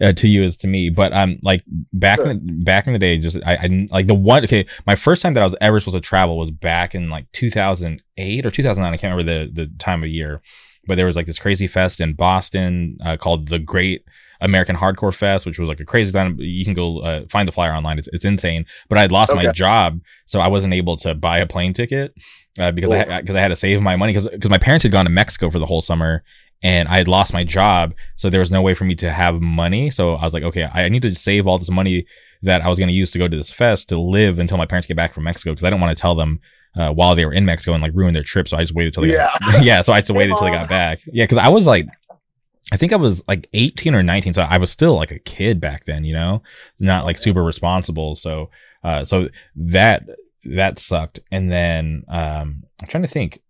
uh, 0.00 0.12
to 0.12 0.28
you 0.28 0.42
as 0.42 0.56
to 0.58 0.66
me. 0.66 0.90
But 0.90 1.12
um, 1.12 1.38
like 1.42 1.62
back 1.92 2.18
Sure. 2.18 2.30
in 2.30 2.46
the, 2.46 2.52
back 2.64 2.86
in 2.86 2.92
the 2.92 2.98
day, 2.98 3.18
just 3.18 3.36
I, 3.46 3.54
I 3.54 3.86
like 3.90 4.06
the 4.06 4.14
one. 4.14 4.44
Okay, 4.44 4.66
my 4.86 4.94
first 4.94 5.22
time 5.22 5.34
that 5.34 5.40
I 5.40 5.44
was 5.44 5.56
ever 5.60 5.80
supposed 5.80 5.96
to 5.96 6.00
travel 6.00 6.36
was 6.38 6.50
back 6.50 6.94
in 6.94 7.10
like 7.10 7.30
2008 7.32 8.46
or 8.46 8.50
2009. 8.50 8.92
I 8.92 8.96
can't 8.96 9.14
remember 9.16 9.46
the 9.46 9.52
the 9.64 9.70
time 9.78 10.02
of 10.02 10.08
year, 10.08 10.42
but 10.86 10.96
there 10.96 11.06
was 11.06 11.16
like 11.16 11.26
this 11.26 11.38
crazy 11.38 11.66
fest 11.66 12.00
in 12.00 12.14
Boston 12.14 12.98
uh, 13.04 13.16
called 13.16 13.48
the 13.48 13.58
Great 13.58 14.04
American 14.44 14.76
Hardcore 14.76 15.14
Fest, 15.14 15.46
which 15.46 15.58
was 15.58 15.68
like 15.68 15.80
a 15.80 15.84
crazy 15.84 16.12
time. 16.12 16.36
You 16.38 16.64
can 16.64 16.74
go 16.74 17.00
uh, 17.00 17.24
find 17.28 17.48
the 17.48 17.52
flyer 17.52 17.72
online. 17.72 17.98
It's, 17.98 18.08
it's 18.12 18.24
insane. 18.24 18.66
But 18.88 18.98
I 18.98 19.02
had 19.02 19.12
lost 19.12 19.34
my 19.34 19.50
job, 19.52 20.00
so 20.26 20.40
I 20.40 20.48
wasn't 20.48 20.74
able 20.74 20.96
to 20.98 21.14
buy 21.14 21.38
a 21.38 21.46
plane 21.46 21.72
ticket 21.72 22.14
uh, 22.58 22.70
because 22.70 22.90
I 22.90 23.20
because 23.20 23.34
I 23.36 23.40
had 23.40 23.48
to 23.48 23.56
save 23.56 23.80
my 23.80 23.96
money 23.96 24.12
because 24.12 24.28
because 24.28 24.50
my 24.50 24.58
parents 24.58 24.82
had 24.84 24.92
gone 24.92 25.06
to 25.06 25.10
Mexico 25.10 25.50
for 25.50 25.58
the 25.58 25.66
whole 25.66 25.80
summer 25.80 26.22
and 26.62 26.88
I 26.88 26.96
had 26.98 27.08
lost 27.08 27.32
my 27.34 27.44
job, 27.44 27.94
so 28.16 28.30
there 28.30 28.40
was 28.40 28.50
no 28.50 28.62
way 28.62 28.74
for 28.74 28.84
me 28.84 28.94
to 28.96 29.10
have 29.10 29.40
money. 29.40 29.90
So 29.90 30.14
I 30.14 30.24
was 30.24 30.32
like, 30.32 30.44
okay, 30.44 30.64
I 30.64 30.88
need 30.88 31.02
to 31.02 31.10
save 31.14 31.46
all 31.46 31.58
this 31.58 31.70
money 31.70 32.06
that 32.42 32.62
I 32.62 32.68
was 32.68 32.78
going 32.78 32.88
to 32.88 32.94
use 32.94 33.10
to 33.12 33.18
go 33.18 33.26
to 33.28 33.36
this 33.36 33.52
fest 33.52 33.88
to 33.90 34.00
live 34.00 34.38
until 34.38 34.56
my 34.58 34.66
parents 34.66 34.86
get 34.86 34.96
back 34.96 35.12
from 35.14 35.24
Mexico 35.24 35.52
because 35.52 35.64
I 35.64 35.70
didn't 35.70 35.80
want 35.82 35.96
to 35.96 36.00
tell 36.00 36.14
them 36.14 36.40
uh, 36.76 36.90
while 36.90 37.14
they 37.14 37.24
were 37.24 37.32
in 37.32 37.44
Mexico 37.44 37.72
and 37.74 37.82
like 37.82 37.92
ruin 37.94 38.12
their 38.14 38.22
trip. 38.22 38.48
So 38.48 38.56
I 38.56 38.62
just 38.62 38.74
waited 38.74 38.92
till 38.94 39.02
they 39.02 39.12
Yeah. 39.14 39.30
got, 39.40 39.62
yeah. 39.64 39.80
So 39.80 39.92
I 39.92 40.00
just 40.00 40.10
waited 40.10 40.30
until 40.32 40.46
they 40.46 40.52
got 40.52 40.68
back. 40.68 41.00
Yeah, 41.06 41.24
because 41.24 41.38
I 41.38 41.48
was 41.48 41.66
like. 41.66 41.86
I 42.72 42.76
think 42.76 42.92
I 42.92 42.96
was 42.96 43.22
like 43.28 43.48
18 43.52 43.94
or 43.94 44.02
19, 44.02 44.34
so 44.34 44.42
I 44.42 44.58
was 44.58 44.70
still 44.70 44.94
like 44.94 45.10
a 45.10 45.18
kid 45.18 45.60
back 45.60 45.84
then, 45.84 46.04
you 46.04 46.14
know, 46.14 46.42
not 46.80 47.04
like 47.04 47.18
super 47.18 47.42
responsible. 47.42 48.14
So, 48.14 48.50
uh, 48.82 49.04
so 49.04 49.28
that 49.56 50.04
that 50.44 50.78
sucked. 50.78 51.20
And 51.30 51.50
then 51.50 52.04
um, 52.08 52.64
I'm 52.82 52.88
trying 52.88 53.02
to 53.02 53.08
think. 53.08 53.40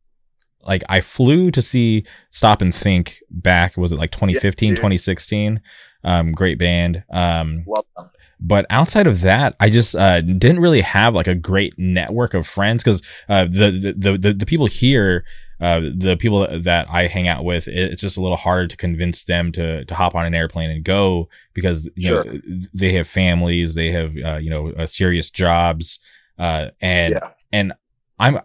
Like 0.67 0.83
I 0.89 1.03
flew 1.03 1.51
to 1.51 1.61
see 1.61 2.07
Stop 2.31 2.63
and 2.63 2.75
Think 2.75 3.19
back. 3.31 3.77
Was 3.77 3.93
it 3.93 3.99
like 3.99 4.13
2015, 4.13 4.71
dude. 4.71 4.77
2016? 4.77 5.61
Um, 6.05 6.33
great 6.33 6.59
band. 6.59 7.05
Um, 7.13 7.65
them. 7.67 8.11
but 8.41 8.67
outside 8.71 9.07
of 9.07 9.21
that, 9.21 9.57
I 9.61 9.69
just 9.69 9.95
uh, 9.95 10.23
didn't 10.23 10.61
really 10.61 10.81
have 10.81 11.15
like 11.15 11.27
a 11.27 11.35
great 11.35 11.75
network 11.79 12.33
of 12.33 12.47
friends 12.47 12.83
because 12.83 13.03
uh, 13.29 13.45
the 13.45 13.95
the 13.97 14.19
the 14.19 14.33
the 14.33 14.47
people 14.47 14.67
here, 14.67 15.25
uh, 15.61 15.81
the 15.97 16.17
people 16.19 16.47
that 16.61 16.89
I 16.91 17.07
hang 17.07 17.29
out 17.29 17.45
with, 17.45 17.69
it's 17.69 18.01
just 18.03 18.17
a 18.17 18.21
little 18.21 18.37
harder 18.37 18.67
to 18.67 18.77
convince 18.77 19.25
them 19.25 19.53
to 19.53 19.85
to 19.85 19.95
hop 19.95 20.15
on 20.15 20.27
an 20.27 20.35
airplane 20.35 20.71
and 20.71 20.85
go 20.85 21.29
because 21.53 21.89
you 21.97 22.09
Sure. 22.09 22.25
know 22.25 22.41
they 22.75 22.93
have 22.93 23.07
families, 23.07 23.75
they 23.75 23.91
have 23.93 24.17
uh, 24.25 24.37
you 24.37 24.51
know 24.51 24.71
uh, 24.73 24.87
serious 24.87 25.31
jobs, 25.31 25.99
uh, 26.39 26.71
and 26.81 27.15
Yeah. 27.15 27.29
and 27.53 27.73
I'm. 28.19 28.39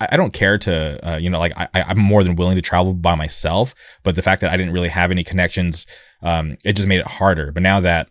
I 0.00 0.16
don't 0.16 0.32
care 0.32 0.58
to, 0.58 0.74
uh, 1.14 1.16
you 1.16 1.28
know, 1.28 1.40
like 1.40 1.52
I- 1.56 1.68
I'm 1.74 1.98
more 1.98 2.22
than 2.22 2.36
willing 2.36 2.54
to 2.54 2.62
travel 2.62 2.94
by 2.94 3.16
myself. 3.16 3.74
But 4.04 4.14
the 4.14 4.22
fact 4.22 4.40
that 4.42 4.50
I 4.52 4.56
didn't 4.56 4.72
really 4.72 4.90
have 4.90 5.10
any 5.10 5.24
connections, 5.24 5.88
um, 6.22 6.56
it 6.64 6.74
just 6.74 6.86
made 6.86 7.00
it 7.00 7.08
harder. 7.08 7.50
But 7.50 7.64
now 7.64 7.80
that 7.80 8.08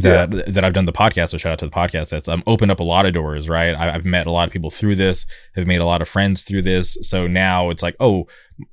that 0.00 0.52
that 0.54 0.64
I've 0.64 0.72
done 0.72 0.86
the 0.86 0.92
podcast. 0.92 1.30
So 1.30 1.38
shout 1.38 1.52
out 1.52 1.58
to 1.58 1.66
the 1.66 1.72
podcast. 1.72 2.08
That's 2.10 2.28
um, 2.28 2.42
opened 2.46 2.70
up 2.70 2.80
a 2.80 2.84
lot 2.84 3.04
of 3.04 3.12
doors, 3.12 3.48
right? 3.48 3.74
I, 3.74 3.94
I've 3.94 4.04
met 4.04 4.26
a 4.26 4.30
lot 4.30 4.48
of 4.48 4.52
people 4.52 4.70
through 4.70 4.96
this. 4.96 5.26
Have 5.54 5.66
made 5.66 5.80
a 5.80 5.84
lot 5.84 6.00
of 6.00 6.08
friends 6.08 6.42
through 6.42 6.62
this. 6.62 6.96
So 7.02 7.26
now 7.26 7.70
it's 7.70 7.82
like, 7.82 7.96
oh, 8.00 8.26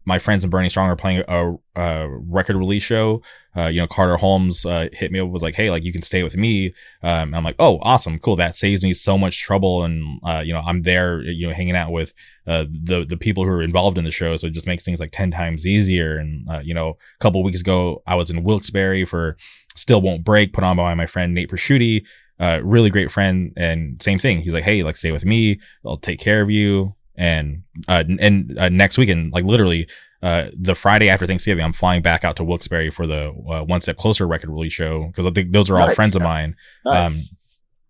my 0.05 0.19
friends 0.19 0.43
and 0.43 0.51
Bernie 0.51 0.69
Strong 0.69 0.89
are 0.89 0.95
playing 0.95 1.23
a, 1.27 1.53
a 1.75 2.09
record 2.09 2.55
release 2.55 2.83
show. 2.83 3.21
Uh, 3.55 3.67
you 3.67 3.81
know, 3.81 3.87
Carter 3.87 4.17
Holmes 4.17 4.65
uh, 4.65 4.87
hit 4.93 5.11
me 5.11 5.19
up 5.19 5.29
was 5.29 5.41
like, 5.41 5.55
hey, 5.55 5.69
like 5.69 5.83
you 5.83 5.91
can 5.91 6.01
stay 6.01 6.23
with 6.23 6.37
me. 6.37 6.73
Um, 7.03 7.33
I'm 7.33 7.43
like, 7.43 7.55
oh, 7.59 7.79
awesome, 7.81 8.19
cool. 8.19 8.35
That 8.35 8.55
saves 8.55 8.83
me 8.83 8.93
so 8.93 9.17
much 9.17 9.41
trouble, 9.41 9.83
and 9.83 10.19
uh, 10.25 10.39
you 10.39 10.53
know, 10.53 10.59
I'm 10.59 10.81
there, 10.81 11.21
you 11.21 11.47
know, 11.47 11.53
hanging 11.53 11.75
out 11.75 11.91
with 11.91 12.13
uh, 12.47 12.65
the 12.69 13.05
the 13.07 13.17
people 13.17 13.43
who 13.43 13.51
are 13.51 13.63
involved 13.63 13.97
in 13.97 14.05
the 14.05 14.11
show, 14.11 14.35
so 14.35 14.47
it 14.47 14.53
just 14.53 14.67
makes 14.67 14.83
things 14.83 14.99
like 14.99 15.11
ten 15.11 15.31
times 15.31 15.65
easier. 15.65 16.17
And 16.17 16.49
uh, 16.49 16.59
you 16.59 16.73
know, 16.73 16.89
a 16.89 17.23
couple 17.23 17.43
weeks 17.43 17.61
ago, 17.61 18.01
I 18.05 18.15
was 18.15 18.29
in 18.29 18.43
Wilkes-Barre 18.43 19.05
for 19.05 19.35
Still 19.75 20.01
Won't 20.01 20.23
Break, 20.23 20.53
put 20.53 20.63
on 20.63 20.77
by 20.77 20.93
my 20.93 21.07
friend 21.07 21.33
Nate 21.33 21.49
Prosciutti, 21.49 22.05
uh, 22.39 22.59
really 22.63 22.89
great 22.89 23.11
friend, 23.11 23.53
and 23.57 24.01
same 24.01 24.19
thing. 24.19 24.41
He's 24.41 24.53
like, 24.53 24.63
hey, 24.63 24.83
like 24.83 24.95
stay 24.95 25.11
with 25.11 25.25
me, 25.25 25.59
I'll 25.85 25.97
take 25.97 26.19
care 26.19 26.41
of 26.41 26.49
you. 26.49 26.95
And 27.19 27.63
uh, 27.87 28.03
and 28.19 28.57
uh, 28.57 28.69
next 28.69 28.97
weekend, 28.97 29.33
like 29.33 29.43
literally, 29.43 29.87
uh, 30.23 30.45
the 30.57 30.73
Friday 30.73 31.09
after 31.09 31.27
Thanksgiving, 31.27 31.63
I'm 31.65 31.73
flying 31.73 32.01
back 32.01 32.23
out 32.23 32.37
to 32.37 32.43
Wilkes-Barre 32.45 32.91
for 32.91 33.05
the 33.05 33.27
uh, 33.29 33.63
One 33.65 33.81
Step 33.81 33.97
Closer 33.97 34.25
record 34.25 34.49
release 34.49 34.71
show 34.73 35.07
because 35.07 35.25
I 35.25 35.31
think 35.31 35.51
those 35.51 35.69
are 35.69 35.77
all 35.79 35.87
Nice. 35.87 35.95
friends 35.97 36.15
of 36.15 36.21
mine. 36.21 36.55
Nice. 36.85 37.11
Um, 37.11 37.19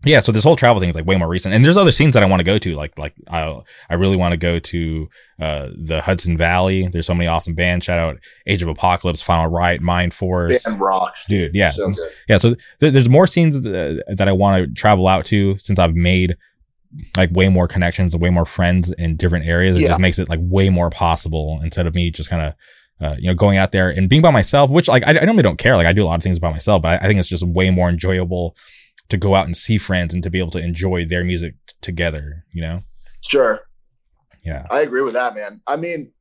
yeah, 0.05 0.21
so 0.21 0.32
this 0.32 0.45
whole 0.45 0.55
travel 0.55 0.80
thing 0.80 0.88
is 0.88 0.95
like 0.95 1.05
way 1.05 1.17
more 1.17 1.27
recent, 1.27 1.53
and 1.53 1.63
there's 1.63 1.75
other 1.75 1.91
scenes 1.91 2.13
that 2.13 2.23
I 2.23 2.25
want 2.25 2.39
to 2.39 2.45
go 2.45 2.57
to. 2.57 2.73
Like, 2.73 2.97
like 2.97 3.13
I, 3.30 3.59
I 3.89 3.95
really 3.95 4.15
want 4.15 4.32
to 4.32 4.38
go 4.38 4.57
to 4.57 5.09
uh, 5.41 5.67
the 5.77 5.99
Hudson 6.01 6.38
Valley. 6.38 6.88
There's 6.88 7.05
so 7.05 7.13
many 7.13 7.27
awesome 7.27 7.53
bands. 7.53 7.84
Shout 7.86 7.99
out 7.99 8.17
Age 8.47 8.63
of 8.63 8.69
Apocalypse, 8.69 9.21
Final 9.21 9.47
Riot, 9.47 9.82
Mind 9.82 10.13
Force, 10.13 10.63
Band 10.63 10.80
rock. 10.80 11.13
dude. 11.27 11.53
Yeah, 11.53 11.71
So 11.71 11.91
yeah. 12.30 12.38
So 12.38 12.55
th- 12.80 12.93
there's 12.93 13.09
more 13.09 13.27
scenes 13.27 13.61
th- 13.61 13.99
that 14.15 14.30
I 14.30 14.32
want 14.32 14.65
to 14.65 14.73
travel 14.73 15.05
out 15.07 15.25
to 15.25 15.57
since 15.57 15.77
I've 15.80 15.93
made 15.95 16.38
like 17.18 17.30
way 17.32 17.50
more 17.50 17.68
connections, 17.68 18.16
way 18.16 18.30
more 18.30 18.46
friends 18.46 18.92
in 18.92 19.16
different 19.16 19.46
areas. 19.46 19.78
It 19.78 19.82
Yeah. 19.84 19.90
just 19.90 20.00
makes 20.00 20.20
it 20.20 20.30
like 20.30 20.40
way 20.42 20.70
more 20.70 20.90
possible 20.90 21.60
instead 21.64 21.88
of 21.88 21.96
me 21.96 22.12
just 22.12 22.30
kind 22.30 22.42
of. 22.48 22.54
Uh, 23.02 23.16
you 23.18 23.30
know, 23.30 23.34
going 23.34 23.58
out 23.58 23.72
there 23.72 23.90
and 23.90 24.10
being 24.10 24.22
by 24.22 24.30
myself, 24.30 24.70
which 24.70 24.90
like 24.90 25.04
I, 25.08 25.12
I 25.12 25.24
normally 25.24 25.42
don't 25.42 25.56
care. 25.58 25.78
Like 25.78 25.88
I 25.88 25.94
do 25.94 26.04
a 26.04 26.08
lot 26.08 26.16
of 26.16 26.22
things 26.22 26.38
by 26.38 26.52
myself, 26.52 26.82
but 26.82 26.90
I, 27.02 27.06
I 27.06 27.08
think 27.08 27.18
it's 27.18 27.30
just 27.30 27.48
way 27.48 27.70
more 27.70 27.88
enjoyable 27.88 28.58
to 29.08 29.16
go 29.16 29.36
out 29.36 29.46
and 29.46 29.56
see 29.56 29.78
friends 29.78 30.14
and 30.14 30.22
to 30.22 30.30
be 30.30 30.38
able 30.38 30.52
to 30.52 30.60
enjoy 30.60 31.06
their 31.06 31.24
music 31.24 31.54
t- 31.66 31.76
together. 31.80 32.44
You 32.52 32.62
know? 32.62 32.80
Sure. 33.22 33.62
Yeah. 34.44 34.66
I 34.70 34.82
agree 34.82 35.02
with 35.02 35.14
that, 35.14 35.34
man. 35.34 35.62
I 35.66 35.78
mean, 35.78 36.12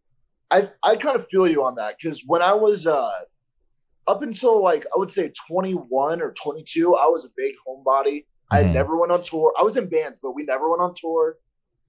I 0.53 0.71
I 0.85 0.95
kind 0.95 1.17
of 1.17 1.27
feel 1.33 1.49
you 1.49 1.65
on 1.65 1.75
that 1.75 1.97
because 2.01 2.23
when 2.29 2.43
I 2.43 2.55
was 2.55 2.87
uh 2.87 3.11
up 4.07 4.23
until 4.23 4.63
like 4.63 4.87
I 4.95 5.01
would 5.01 5.11
say 5.11 5.33
21 5.49 6.23
or 6.23 6.33
22, 6.33 6.95
I 6.95 7.07
was 7.07 7.25
a 7.25 7.29
big 7.37 7.55
homebody. 7.67 8.25
I 8.51 8.61
Mhm. 8.61 8.67
had 8.67 8.75
never 8.75 8.97
went 8.97 9.13
on 9.13 9.23
tour. 9.23 9.53
I 9.59 9.63
was 9.63 9.77
in 9.77 9.89
bands, 9.89 10.19
but 10.23 10.33
we 10.33 10.45
never 10.45 10.69
went 10.69 10.83
on 10.83 10.95
tour. 10.95 11.37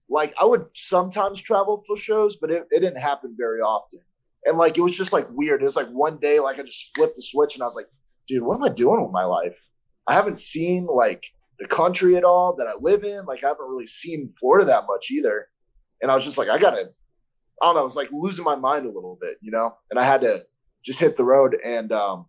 Like 0.10 0.34
I 0.40 0.46
would 0.46 0.66
sometimes 0.74 1.42
travel 1.42 1.84
for 1.88 1.96
shows, 1.96 2.36
but 2.38 2.52
it, 2.52 2.68
it 2.72 2.80
didn't 2.80 3.00
happen 3.00 3.36
very 3.38 3.62
often. 3.62 4.00
And 4.46 4.58
like 4.58 4.78
it 4.78 4.82
was 4.82 4.98
just 4.98 5.14
like 5.14 5.28
weird. 5.32 5.62
It 5.62 5.66
was 5.66 5.76
like 5.76 5.90
one 5.90 6.18
day, 6.18 6.40
like 6.40 6.60
I 6.60 6.64
just 6.64 6.92
flipped 6.96 7.16
the 7.16 7.22
switch 7.22 7.56
and 7.56 7.62
I 7.64 7.66
was 7.66 7.76
like, 7.76 7.88
dude, 8.28 8.44
what 8.44 8.56
am 8.56 8.64
I 8.64 8.70
doing 8.70 9.02
with 9.02 9.12
my 9.12 9.26
life? 9.26 9.58
I 10.08 10.14
haven't 10.14 10.40
seen 10.40 10.86
like 10.88 11.24
the 11.60 11.68
country 11.68 12.16
at 12.16 12.24
all 12.24 12.56
that 12.56 12.68
I 12.68 12.74
live 12.80 13.04
in. 13.04 13.26
Like 13.26 13.44
I 13.44 13.50
haven't 13.50 13.70
really 13.70 13.86
seen 13.88 14.34
Florida 14.40 14.66
that 14.68 14.86
much 14.88 15.12
either. 15.12 15.48
And 16.02 16.10
I 16.12 16.16
was 16.16 16.24
just 16.26 16.38
like, 16.38 16.50
I 16.50 16.58
gotta, 16.58 16.90
I 17.62 17.66
don't 17.66 17.76
know, 17.76 17.82
I 17.82 17.84
was 17.84 17.96
like 17.98 18.10
losing 18.12 18.46
my 18.46 18.56
mind 18.56 18.86
a 18.86 18.92
little 18.92 19.18
bit, 19.22 19.38
you 19.42 19.52
know? 19.52 19.76
And 19.92 20.00
I 20.00 20.06
had 20.06 20.22
to 20.22 20.46
just 20.84 21.00
hit 21.00 21.18
the 21.18 21.26
road. 21.26 21.58
And 21.64 21.92
um, 21.92 22.26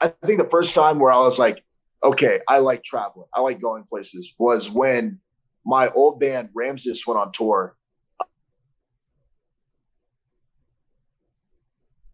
I 0.00 0.08
think 0.24 0.38
the 0.38 0.48
first 0.48 0.74
time 0.74 0.98
where 1.00 1.12
I 1.12 1.18
was 1.18 1.38
like, 1.38 1.64
okay, 2.02 2.40
I 2.48 2.58
like 2.58 2.84
traveling, 2.84 3.28
I 3.34 3.40
like 3.40 3.60
going 3.60 3.84
places 3.84 4.34
was 4.38 4.70
when 4.70 5.20
my 5.64 5.90
old 5.90 6.20
band 6.20 6.50
Ramses 6.54 7.06
went 7.06 7.18
on 7.20 7.32
tour 7.32 7.76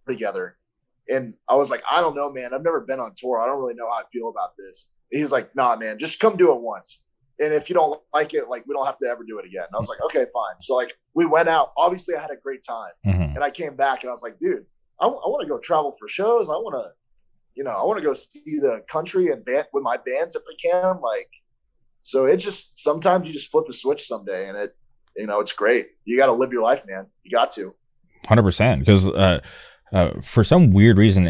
together. 0.08 0.56
And 1.08 1.34
I 1.48 1.54
was 1.54 1.70
like, 1.70 1.82
I 1.90 2.00
don't 2.00 2.16
know, 2.16 2.30
man. 2.30 2.54
I've 2.54 2.62
never 2.62 2.80
been 2.80 2.98
on 2.98 3.12
tour. 3.16 3.38
I 3.38 3.46
don't 3.46 3.58
really 3.58 3.74
know 3.74 3.86
how 3.86 3.98
I 3.98 4.02
feel 4.12 4.28
about 4.30 4.56
this. 4.56 4.88
And 5.12 5.20
he's 5.20 5.32
like, 5.32 5.54
nah, 5.54 5.76
man, 5.76 5.98
just 5.98 6.18
come 6.18 6.36
do 6.36 6.52
it 6.52 6.60
once. 6.60 7.00
And 7.40 7.52
if 7.52 7.68
you 7.68 7.74
don't 7.74 8.00
like 8.14 8.32
it, 8.32 8.48
like 8.48 8.64
we 8.66 8.74
don't 8.74 8.86
have 8.86 8.98
to 8.98 9.06
ever 9.06 9.24
do 9.24 9.38
it 9.38 9.44
again. 9.44 9.64
And 9.64 9.74
I 9.74 9.78
was 9.78 9.88
like, 9.88 10.00
okay, 10.04 10.26
fine. 10.32 10.60
So 10.60 10.74
like 10.76 10.94
we 11.14 11.26
went 11.26 11.48
out. 11.48 11.72
Obviously, 11.76 12.14
I 12.14 12.22
had 12.22 12.30
a 12.30 12.36
great 12.36 12.64
time. 12.64 12.92
Mhm. 13.04 13.34
And 13.34 13.44
I 13.44 13.50
came 13.50 13.74
back 13.76 14.02
and 14.02 14.10
I 14.10 14.12
was 14.12 14.22
like, 14.22 14.38
dude, 14.38 14.64
I, 15.00 15.06
want 15.06 15.42
to 15.42 15.48
go 15.48 15.58
travel 15.58 15.96
for 15.98 16.08
shows. 16.08 16.48
I 16.48 16.52
want 16.52 16.74
to, 16.74 16.92
you 17.54 17.64
know, 17.64 17.70
I 17.70 17.84
want 17.84 17.98
to 17.98 18.04
go 18.04 18.14
see 18.14 18.58
the 18.58 18.82
country 18.88 19.30
and 19.30 19.44
band 19.44 19.66
with 19.72 19.82
my 19.82 19.96
bands 19.96 20.34
if 20.34 20.42
I 20.42 20.54
can. 20.60 21.00
Like, 21.00 21.30
so 22.02 22.26
it 22.26 22.38
just 22.38 22.78
sometimes 22.78 23.26
you 23.26 23.32
just 23.32 23.50
flip 23.50 23.66
a 23.68 23.72
switch 23.72 24.06
someday, 24.06 24.48
and 24.48 24.58
it, 24.58 24.76
you 25.16 25.26
know, 25.26 25.40
it's 25.40 25.52
great. 25.52 25.88
You 26.04 26.16
got 26.16 26.26
to 26.26 26.32
live 26.32 26.52
your 26.52 26.62
life, 26.62 26.82
man. 26.86 27.06
You 27.22 27.30
got 27.30 27.52
to. 27.52 27.74
Hundred 28.26 28.42
percent. 28.42 28.80
Because 28.80 29.08
uh, 29.08 29.40
uh, 29.92 30.20
for 30.20 30.42
some 30.42 30.72
weird 30.72 30.98
reason, 30.98 31.28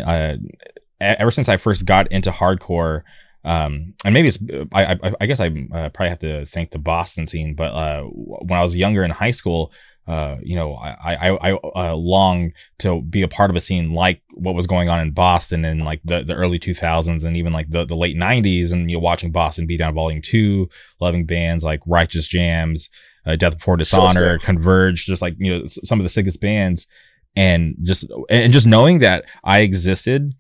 ever 1.01 1.31
since 1.31 1.49
I 1.49 1.57
first 1.57 1.85
got 1.85 2.11
into 2.11 2.31
hardcore, 2.31 3.03
um, 3.45 3.95
and 4.05 4.15
maybe 4.15 4.29
it's 4.29 4.39
I 4.73 4.95
I, 4.95 5.13
I 5.21 5.27
guess 5.27 5.41
I 5.41 5.49
uh, 5.49 5.91
probably 5.91 6.09
have 6.09 6.19
to 6.21 6.47
thank 6.47 6.71
the 6.71 6.79
Boston 6.79 7.27
scene, 7.27 7.55
but 7.55 7.73
uh, 7.73 8.03
when 8.05 8.59
I 8.59 8.63
was 8.63 8.75
younger 8.75 9.05
in 9.05 9.11
high 9.11 9.33
school. 9.33 9.73
Uh, 10.07 10.37
you 10.43 10.55
know, 10.55 10.75
I 10.75 11.15
I, 11.15 11.51
I 11.51 11.53
uh, 11.53 11.95
long 11.95 12.53
to 12.79 13.01
be 13.01 13.23
a 13.23 13.29
part 13.29 13.51
of 13.51 13.57
a 13.57 13.61
scene 13.61 13.93
like 13.93 14.23
what 14.35 14.55
was 14.55 14.67
going 14.67 14.89
on 14.91 15.01
in 15.01 15.13
Boston 15.13 15.65
in 15.65 15.79
like 15.79 16.01
the, 16.05 16.23
the 16.23 16.35
early 16.35 16.59
2000s 16.59 17.25
and 17.25 17.37
even 17.37 17.53
like 17.53 17.71
the, 17.71 17.87
the 17.87 17.97
late 17.97 18.17
90s, 18.17 18.73
and 18.73 18.91
you 18.91 18.97
know, 18.97 19.01
watching 19.01 19.33
Boston 19.33 19.67
Beat 19.67 19.79
Down 19.79 19.95
Volume 19.95 20.21
Two, 20.21 20.69
loving 21.01 21.25
bands 21.25 21.65
like 21.65 21.81
Righteous 21.87 22.29
Jams, 22.29 22.91
uh, 23.25 23.37
Death 23.37 23.59
Before 23.59 23.77
Dishonor, 23.77 24.39
sick. 24.39 24.47
Converge, 24.47 25.07
just 25.07 25.23
like 25.23 25.37
you 25.39 25.59
know 25.59 25.67
some 25.67 25.99
of 25.99 26.03
the 26.03 26.11
sickest 26.11 26.41
bands, 26.41 26.87
and 27.35 27.77
just 27.83 28.05
and 28.29 28.53
just 28.53 28.67
knowing 28.67 28.99
that 28.99 29.25
I 29.43 29.61
existed 29.61 30.35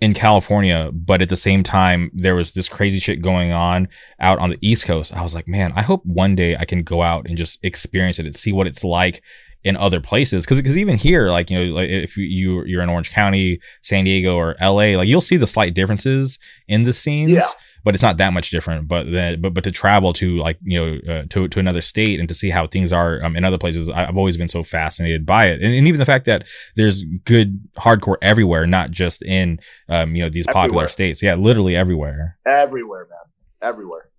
in 0.00 0.14
California, 0.14 0.90
but 0.92 1.20
at 1.20 1.28
the 1.28 1.36
same 1.36 1.62
time 1.62 2.10
there 2.14 2.34
was 2.34 2.52
this 2.54 2.68
crazy 2.68 2.98
shit 2.98 3.20
going 3.20 3.52
on 3.52 3.86
out 4.18 4.38
on 4.38 4.50
the 4.50 4.58
East 4.62 4.86
Coast. 4.86 5.12
I 5.14 5.22
was 5.22 5.34
like, 5.34 5.46
man, 5.46 5.72
I 5.76 5.82
hope 5.82 6.04
one 6.06 6.34
day 6.34 6.56
I 6.56 6.64
can 6.64 6.82
go 6.82 7.02
out 7.02 7.26
and 7.28 7.36
just 7.36 7.58
experience 7.62 8.18
it 8.18 8.24
and 8.26 8.34
see 8.34 8.52
what 8.52 8.66
it's 8.66 8.82
like 8.84 9.22
in 9.62 9.76
other 9.76 10.00
places 10.00 10.44
because 10.46 10.56
because 10.56 10.78
even 10.78 10.96
here 10.96 11.28
like 11.28 11.50
you 11.50 11.58
know 11.58 11.74
like 11.74 11.90
if 11.90 12.16
you- 12.16 12.64
you're 12.64 12.80
in 12.82 12.88
Orange 12.88 13.10
County, 13.10 13.60
San 13.82 14.04
Diego 14.04 14.34
or 14.34 14.56
LA 14.58 14.96
like 14.96 15.06
you'll 15.06 15.20
see 15.20 15.36
the 15.36 15.46
slight 15.46 15.74
differences 15.74 16.38
in 16.66 16.82
the 16.82 16.94
scenes 16.94 17.32
Yeah. 17.32 17.42
But 17.84 17.94
it's 17.94 18.02
not 18.02 18.16
that 18.18 18.32
much 18.32 18.50
different 18.50 18.86
but 18.88 19.10
then 19.10 19.40
but 19.40 19.54
but 19.54 19.64
to 19.64 19.70
travel 19.70 20.12
to 20.12 20.36
like 20.38 20.58
you 20.62 20.78
know 20.78 21.12
uh, 21.12 21.24
to 21.30 21.48
to 21.48 21.58
another 21.58 21.80
state 21.80 22.18
and 22.20 22.28
to 22.28 22.34
see 22.34 22.50
how 22.50 22.66
things 22.66 22.92
are 22.92 23.22
um, 23.24 23.36
in 23.36 23.44
other 23.44 23.58
places 23.58 23.88
I've 23.90 24.16
always 24.16 24.36
been 24.36 24.48
so 24.48 24.62
fascinated 24.62 25.24
by 25.26 25.46
it 25.46 25.60
and, 25.62 25.74
and 25.74 25.86
even 25.88 25.98
the 25.98 26.06
fact 26.06 26.24
that 26.26 26.46
there's 26.76 27.04
good 27.24 27.60
hardcore 27.78 28.16
everywhere 28.22 28.66
not 28.66 28.90
just 28.90 29.22
in 29.22 29.58
um 29.88 30.14
you 30.14 30.22
know 30.22 30.28
these 30.30 30.46
popular 30.46 30.64
Everywhere. 30.66 30.88
states 30.88 31.22
yeah 31.22 31.34
literally 31.34 31.76
everywhere 31.76 32.38
Everywhere, 32.46 33.06
man. 33.10 33.68
Everywhere. 33.70 34.10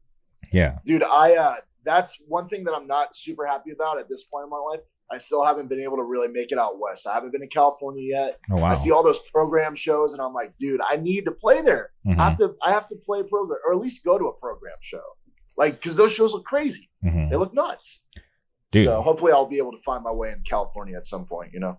yeah 0.51 0.77
dude 0.85 1.03
i 1.03 1.33
uh 1.35 1.55
that's 1.83 2.17
one 2.27 2.47
thing 2.47 2.63
that 2.65 2.73
i'm 2.73 2.87
not 2.87 3.15
super 3.15 3.45
happy 3.45 3.71
about 3.71 3.99
at 3.99 4.07
this 4.09 4.23
point 4.23 4.43
in 4.45 4.49
my 4.49 4.57
life 4.57 4.81
i 5.11 5.17
still 5.17 5.43
haven't 5.43 5.67
been 5.69 5.81
able 5.81 5.97
to 5.97 6.03
really 6.03 6.27
make 6.27 6.51
it 6.51 6.57
out 6.57 6.79
west. 6.79 7.05
I 7.07 7.13
haven't 7.13 7.31
been 7.31 7.41
to 7.41 7.47
california 7.47 8.03
yet. 8.03 8.39
Oh 8.51 8.55
wow. 8.61 8.71
I 8.71 8.73
see 8.75 8.91
all 8.91 9.03
those 9.03 9.19
program 9.33 9.75
shows 9.75 10.13
and 10.13 10.21
i'm 10.21 10.33
like 10.33 10.53
dude 10.59 10.79
i 10.89 10.95
need 10.95 11.25
to 11.25 11.31
play 11.31 11.61
there. 11.61 11.91
Mhm, 12.07 12.17
i 12.19 12.29
have 12.29 12.37
to 12.37 12.55
i 12.63 12.71
have 12.71 12.87
to 12.89 12.95
play 12.95 13.19
a 13.19 13.23
program 13.23 13.59
or 13.65 13.73
at 13.73 13.79
least 13.79 14.03
go 14.03 14.17
to 14.17 14.25
a 14.25 14.33
program 14.33 14.75
show. 14.81 15.03
Like 15.57 15.73
because 15.81 15.95
those 15.95 16.13
shows 16.13 16.33
look 16.33 16.45
crazy. 16.45 16.89
Mhm. 17.05 17.29
they 17.29 17.35
look 17.35 17.53
nuts. 17.53 18.01
Dude. 18.71 18.85
So 18.87 19.01
hopefully 19.01 19.31
i'll 19.33 19.45
be 19.45 19.57
able 19.57 19.71
to 19.73 19.81
find 19.85 20.03
my 20.03 20.11
way 20.11 20.29
in 20.31 20.41
california 20.49 20.95
at 20.97 21.05
some 21.05 21.25
point 21.25 21.51
you 21.53 21.59
know? 21.59 21.77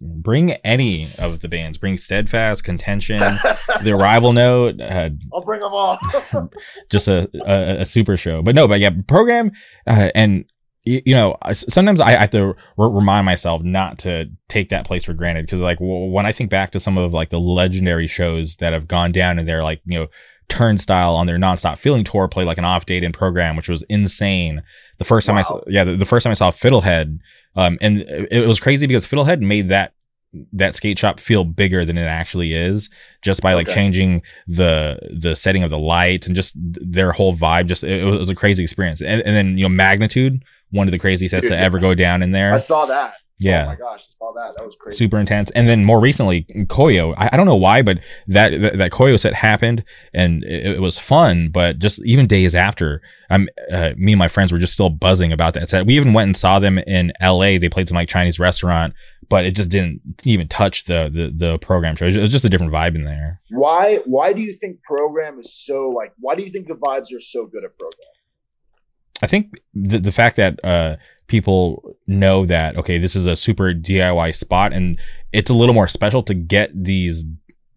Bring 0.00 0.52
any 0.62 1.06
of 1.18 1.40
the 1.40 1.48
bands. 1.48 1.76
Bring 1.76 1.96
steadfast 1.96 2.62
contention 2.62 3.18
the 3.82 3.90
arrival 3.92 4.32
note 4.32 4.80
uh, 4.80 5.08
i'll 5.32 5.40
bring 5.44 5.60
them 5.60 5.72
all. 5.72 5.98
Just 6.90 7.08
a, 7.08 7.28
a 7.44 7.80
a 7.80 7.84
super 7.84 8.16
show. 8.16 8.40
But 8.42 8.54
no, 8.54 8.68
but 8.68 8.78
yeah, 8.78 8.90
program 9.08 9.50
uh, 9.88 10.10
and 10.14 10.44
you 10.84 11.14
know 11.14 11.36
sometimes 11.52 12.00
I 12.00 12.12
have 12.12 12.30
to 12.30 12.46
re- 12.46 12.54
remind 12.78 13.26
myself 13.26 13.62
not 13.62 13.98
to 14.00 14.26
take 14.48 14.68
that 14.70 14.86
place 14.86 15.04
for 15.04 15.12
granted 15.12 15.44
because 15.46 15.60
like 15.60 15.78
w- 15.78 16.10
when 16.10 16.24
I 16.26 16.32
think 16.32 16.50
back 16.50 16.70
to 16.72 16.80
some 16.80 16.96
of 16.96 17.12
like 17.12 17.30
the 17.30 17.40
legendary 17.40 18.06
shows 18.06 18.56
that 18.56 18.72
have 18.72 18.88
gone 18.88 19.12
down 19.12 19.38
and 19.38 19.46
they're 19.48 19.64
like 19.64 19.80
you 19.84 19.98
know 19.98 20.06
turnstile 20.48 21.14
on 21.14 21.26
their 21.26 21.36
nonstop 21.38 21.76
feeling 21.76 22.04
tour 22.04 22.26
played 22.26 22.46
like 22.46 22.56
an 22.58 22.64
off 22.64 22.86
date 22.86 23.04
in 23.04 23.12
program 23.12 23.54
which 23.56 23.68
was 23.68 23.82
insane. 23.90 24.62
The 24.98 25.04
first 25.04 25.26
time 25.26 25.36
i 25.36 25.42
saw 25.42 25.60
yeah 25.66 25.84
the, 25.84 25.96
the 25.96 26.06
first 26.06 26.24
time 26.24 26.30
i 26.30 26.34
saw 26.34 26.50
fiddlehead 26.50 27.18
um 27.54 27.76
and 27.80 27.98
it, 27.98 28.28
it 28.32 28.46
was 28.46 28.58
crazy 28.58 28.86
because 28.86 29.04
fiddlehead 29.04 29.40
made 29.40 29.68
that 29.68 29.92
that 30.52 30.74
skate 30.74 30.98
shop 30.98 31.20
feel 31.20 31.44
bigger 31.44 31.84
than 31.84 31.96
it 31.96 32.04
actually 32.06 32.52
is 32.54 32.90
just 33.22 33.40
by 33.42 33.54
like 33.54 33.66
Okay. 33.68 33.74
changing 33.74 34.22
the 34.46 34.98
the 35.10 35.34
setting 35.36 35.62
of 35.62 35.70
the 35.70 35.78
lights 35.78 36.26
and 36.26 36.34
just 36.36 36.54
their 36.56 37.12
whole 37.12 37.34
vibe 37.34 37.66
just 37.66 37.84
it, 37.84 38.04
was, 38.04 38.14
it 38.16 38.18
was 38.18 38.30
a 38.30 38.34
crazy 38.34 38.62
experience. 38.62 39.00
And, 39.00 39.22
and 39.22 39.34
then 39.36 39.56
you 39.58 39.64
know 39.64 39.68
magnitude 39.70 40.42
one 40.70 40.86
of 40.86 40.92
the 40.92 40.98
craziest 40.98 41.30
sets 41.32 41.42
Dude, 41.42 41.52
to 41.52 41.58
ever 41.58 41.78
yes. 41.78 41.82
go 41.82 41.94
down 41.94 42.22
in 42.22 42.32
there 42.32 42.52
i 42.52 42.56
saw 42.56 42.86
that 42.86 43.14
Yeah. 43.38 43.64
oh 43.64 43.66
my 43.66 43.76
gosh 43.76 44.00
i 44.00 44.12
saw 44.18 44.32
that 44.34 44.54
that 44.56 44.64
was 44.64 44.76
crazy 44.78 44.96
super 44.96 45.18
intense. 45.18 45.50
And 45.52 45.68
then 45.68 45.84
more 45.84 46.00
recently, 46.00 46.44
Koyo. 46.66 47.14
I, 47.16 47.30
I 47.32 47.36
don't 47.36 47.46
know 47.46 47.56
why, 47.56 47.82
but 47.82 47.98
that 48.26 48.50
that, 48.60 48.78
that 48.78 48.90
Koyo 48.90 49.18
set 49.18 49.34
happened 49.34 49.84
and 50.12 50.44
it, 50.44 50.76
it 50.76 50.80
was 50.80 50.98
fun. 50.98 51.50
But 51.50 51.78
just 51.78 52.02
even 52.04 52.26
days 52.26 52.54
after, 52.54 53.00
I'm 53.30 53.48
uh, 53.72 53.92
me 53.96 54.12
and 54.12 54.18
my 54.18 54.28
friends 54.28 54.50
were 54.52 54.58
just 54.58 54.72
still 54.72 54.90
buzzing 54.90 55.32
about 55.32 55.54
that 55.54 55.68
set. 55.68 55.86
We 55.86 55.96
even 55.96 56.12
went 56.12 56.28
and 56.28 56.36
saw 56.36 56.58
them 56.58 56.78
in 56.78 57.12
L.A. 57.20 57.58
They 57.58 57.68
played 57.68 57.88
some 57.88 57.96
like 57.96 58.08
Chinese 58.08 58.38
restaurant, 58.38 58.94
but 59.28 59.44
it 59.44 59.54
just 59.54 59.70
didn't 59.70 60.00
even 60.24 60.48
touch 60.48 60.84
the 60.84 61.08
the, 61.12 61.32
the 61.34 61.58
program 61.58 61.94
show. 61.96 62.06
It 62.06 62.16
was 62.16 62.32
just 62.32 62.44
a 62.44 62.48
different 62.48 62.72
vibe 62.72 62.94
in 62.96 63.04
there. 63.04 63.38
why 63.50 64.00
why 64.04 64.32
do 64.32 64.40
you 64.40 64.52
think 64.54 64.82
program 64.82 65.38
is 65.38 65.52
so 65.54 65.86
like 65.88 66.12
why 66.18 66.34
do 66.34 66.42
you 66.42 66.50
think 66.50 66.66
the 66.68 66.76
vibes 66.76 67.14
are 67.14 67.20
so 67.20 67.46
good 67.46 67.64
at 67.64 67.78
program 67.78 68.14
I 69.22 69.26
think 69.26 69.60
the 69.74 69.98
the 69.98 70.12
fact 70.12 70.36
that 70.36 70.62
uh, 70.64 70.96
people 71.26 71.96
know 72.06 72.46
that 72.46 72.76
okay, 72.76 72.98
this 72.98 73.16
is 73.16 73.26
a 73.26 73.36
super 73.36 73.72
DIY 73.72 74.34
spot, 74.34 74.72
and 74.72 74.98
it's 75.32 75.50
a 75.50 75.54
little 75.54 75.74
more 75.74 75.88
special 75.88 76.22
to 76.24 76.34
get 76.34 76.70
these 76.74 77.24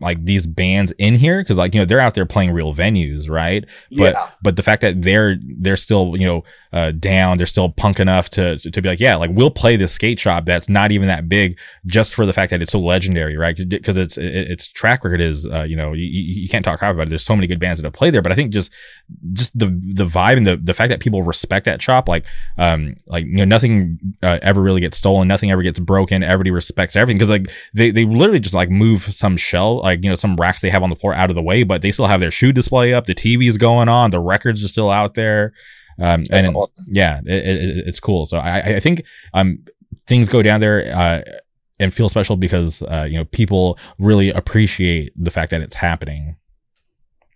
like 0.02 0.26
these 0.26 0.47
bands 0.47 0.91
in 0.97 1.16
here 1.16 1.41
because 1.41 1.58
like 1.58 1.74
you 1.74 1.80
know 1.80 1.86
they're 1.86 1.99
out 1.99 2.16
there 2.16 2.26
playing 2.26 2.52
real 2.52 2.74
venues, 2.74 3.30
right? 3.30 3.66
But 3.91 4.14
yeah 4.14 4.32
but 4.41 4.56
the 4.56 4.64
fact 4.64 4.82
that 4.82 5.02
they're 5.02 5.38
they're 5.58 5.76
still 5.76 6.16
you 6.18 6.26
know 6.26 6.43
uh, 6.74 6.91
down, 6.91 7.38
they're 7.38 7.45
still 7.45 7.70
punk 7.70 7.99
enough 7.99 8.30
to 8.30 8.58
to 8.58 8.82
be 8.82 8.89
like 8.89 8.99
yeah, 8.99 9.16
like 9.16 9.30
we'll 9.34 9.52
play 9.52 9.76
this 9.76 9.91
skate 9.91 10.20
shop 10.20 10.45
that's 10.45 10.70
not 10.70 10.91
even 10.91 11.08
that 11.08 11.28
big 11.28 11.58
just 11.86 12.16
for 12.16 12.26
the 12.26 12.34
fact 12.34 12.49
that 12.49 12.62
it's 12.62 12.72
so 12.72 12.80
legendary, 12.80 13.36
right? 13.36 13.58
Because 13.68 13.97
it's 13.97 14.18
it, 14.18 14.34
its 14.52 14.68
track 14.68 15.04
record 15.04 15.22
is 15.22 15.45
uh, 15.45 15.64
you 15.64 15.76
know 15.76 15.93
you, 15.93 16.06
you 16.06 16.41
you 16.43 16.49
can't 16.49 16.64
talk 16.64 16.80
crap 16.80 16.95
about 16.95 17.08
it. 17.08 17.10
There's 17.10 17.26
so 17.26 17.36
many 17.36 17.47
good 17.47 17.60
bands 17.60 17.80
that 17.80 17.86
have 17.86 17.93
played 17.93 18.14
there, 18.14 18.22
but 18.22 18.32
I 18.32 18.36
think 18.36 18.54
just 18.54 18.72
just 19.34 19.58
the 19.58 19.66
the 19.66 20.06
vibe 20.06 20.38
and 20.38 20.47
the 20.47 20.56
the 20.56 20.74
fact 20.74 20.89
that 20.89 21.02
people 21.02 21.24
respect 21.24 21.66
that 21.66 21.82
shop, 21.82 22.08
like 22.08 22.26
um 22.58 22.95
like 23.06 23.26
you 23.26 23.36
know 23.36 23.45
nothing 23.45 23.99
uh, 24.24 24.39
ever 24.41 24.62
really 24.62 24.82
gets 24.82 24.97
stolen, 24.97 25.28
nothing 25.28 25.52
ever 25.52 25.62
gets 25.62 25.80
broken, 25.80 26.24
everybody 26.24 26.52
respects 26.52 26.95
everything 26.95 27.18
because 27.18 27.30
like 27.30 27.52
they 27.74 27.91
they 27.91 28.06
literally 28.06 28.39
just 28.39 28.56
like 28.56 28.70
move 28.70 29.04
some 29.14 29.36
shell 29.36 29.82
like 29.82 29.91
you 30.02 30.10
know 30.10 30.16
some 30.16 30.36
racks 30.36 30.62
they 30.62 30.70
have 30.70 30.84
on 30.84 30.89
the 30.89 30.96
floor 30.96 31.14
out 31.14 31.30
of 31.30 31.36
the 31.36 31.42
way, 31.42 31.64
but 31.64 31.82
they 31.82 31.92
still 31.92 32.08
have 32.08 32.20
their 32.20 32.32
shoe 32.32 32.52
display 32.52 32.94
up, 32.94 33.06
the 33.06 33.16
TV's 33.16 33.58
going 33.58 33.89
on, 33.89 34.12
the 34.12 34.20
records 34.20 34.64
are 34.64 34.68
still 34.68 34.89
out 34.89 35.14
there, 35.14 35.54
um 36.00 36.24
and 36.32 36.56
awesome. 36.56 36.86
yeah, 36.88 37.20
it, 37.26 37.48
it, 37.48 37.84
it's 37.88 38.00
cool. 38.00 38.26
So 38.26 38.38
I 38.38 38.76
I 38.76 38.80
think 38.80 39.04
um 39.34 39.60
things 40.08 40.30
go 40.30 40.42
down 40.42 40.60
there 40.60 40.96
uh 40.96 41.22
and 41.80 41.94
feel 41.94 42.10
special 42.10 42.38
because 42.38 42.82
uh 42.84 43.06
you 43.10 43.18
know 43.18 43.26
people 43.26 43.78
really 44.00 44.30
appreciate 44.30 45.14
the 45.16 45.32
fact 45.32 45.52
that 45.52 45.62
it's 45.62 45.76
happening. 45.76 46.36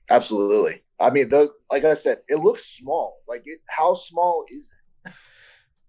Absolutely. 0.10 0.84
I 1.00 1.10
mean, 1.10 1.30
the, 1.30 1.52
like 1.72 1.84
I 1.84 1.94
said, 1.94 2.20
it 2.28 2.38
looks 2.38 2.66
small. 2.66 3.18
Like, 3.28 3.42
it, 3.46 3.60
how 3.68 3.94
small 3.94 4.46
is 4.50 4.70
it? 5.06 5.12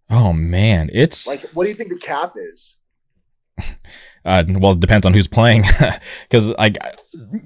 Oh 0.08 0.32
man, 0.32 0.90
it's 0.92 1.26
Like, 1.26 1.44
what 1.52 1.64
do 1.64 1.70
you 1.70 1.76
think 1.76 1.90
the 1.90 1.98
cap 1.98 2.34
is? 2.36 2.76
uh 4.24 4.42
well 4.48 4.72
it 4.72 4.80
depends 4.80 5.06
on 5.06 5.14
who's 5.14 5.26
playing 5.26 5.62
because 6.28 6.50
like 6.50 6.76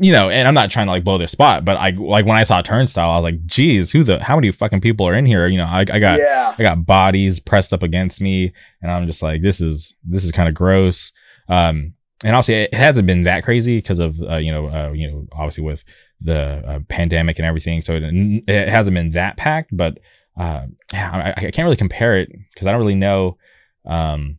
you 0.01 0.13
know 0.13 0.31
and 0.31 0.49
i'm 0.49 0.55
not 0.55 0.71
trying 0.71 0.87
to 0.87 0.93
like 0.93 1.05
blow 1.05 1.19
their 1.19 1.27
spot 1.27 1.65
but 1.65 1.77
i 1.77 1.91
like 1.91 2.25
when 2.25 2.37
i 2.37 2.43
saw 2.43 2.63
turnstile 2.63 3.11
i 3.11 3.17
was 3.17 3.25
like 3.25 3.47
geez 3.47 3.91
who 3.93 4.03
the 4.03 4.23
how 4.23 4.35
many 4.35 4.51
fucking 4.51 4.81
people 4.81 5.07
are 5.07 5.15
in 5.15 5.27
here 5.27 5.47
you 5.47 5.59
know 5.59 5.67
i, 5.67 5.81
I 5.81 5.99
got 5.99 6.19
yeah, 6.19 6.55
i 6.59 6.63
got 6.63 6.87
bodies 6.87 7.39
pressed 7.39 7.73
up 7.73 7.83
against 7.83 8.21
me 8.21 8.53
and 8.83 8.91
i'm 8.91 9.07
just 9.07 9.23
like 9.23 9.43
this 9.43 9.61
is 9.61 9.95
this 10.05 10.25
is 10.25 10.33
kind 10.33 10.49
of 10.49 10.55
gross 10.55 11.13
um 11.49 11.95
and 12.25 12.35
obviously 12.35 12.55
it 12.55 12.75
hasn't 12.75 13.07
been 13.07 13.23
that 13.23 13.45
crazy 13.45 13.79
because 13.79 13.99
of 13.99 14.21
uh, 14.23 14.37
you 14.37 14.53
know 14.53 14.69
uh, 14.69 14.93
you 14.93 15.11
know 15.11 15.27
obviously 15.33 15.65
with 15.65 15.85
the 16.21 16.63
uh, 16.67 16.81
pandemic 16.89 17.39
and 17.39 17.47
everything, 17.47 17.81
so 17.81 17.95
it, 17.95 18.03
it, 18.47 18.69
hasn't 18.69 18.95
been 18.95 19.11
that 19.11 19.37
packed. 19.37 19.71
But 19.73 19.99
uh, 20.39 20.67
yeah, 20.93 21.35
I, 21.37 21.47
I, 21.47 21.51
can't 21.51 21.65
really 21.65 21.77
compare 21.77 22.19
it 22.19 22.31
because 22.55 22.67
I 22.67 22.73
don't 22.73 22.81
really 22.81 22.95
know. 22.95 23.39
Um, 23.87 24.39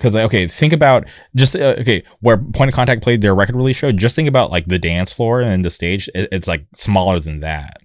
because 0.00 0.14
like, 0.14 0.24
okay, 0.24 0.46
think 0.46 0.72
about 0.72 1.06
just 1.36 1.54
uh, 1.54 1.76
okay 1.78 2.02
where 2.20 2.38
Point 2.38 2.70
of 2.70 2.74
Contact 2.74 3.02
played 3.02 3.20
their 3.20 3.34
record 3.34 3.54
release 3.54 3.76
show. 3.76 3.92
Just 3.92 4.16
think 4.16 4.28
about 4.28 4.50
like 4.50 4.66
the 4.66 4.78
dance 4.78 5.12
floor 5.12 5.42
and 5.42 5.62
the 5.62 5.68
stage. 5.68 6.08
It, 6.14 6.30
it's 6.32 6.48
like 6.48 6.64
smaller 6.74 7.20
than 7.20 7.40
that. 7.40 7.82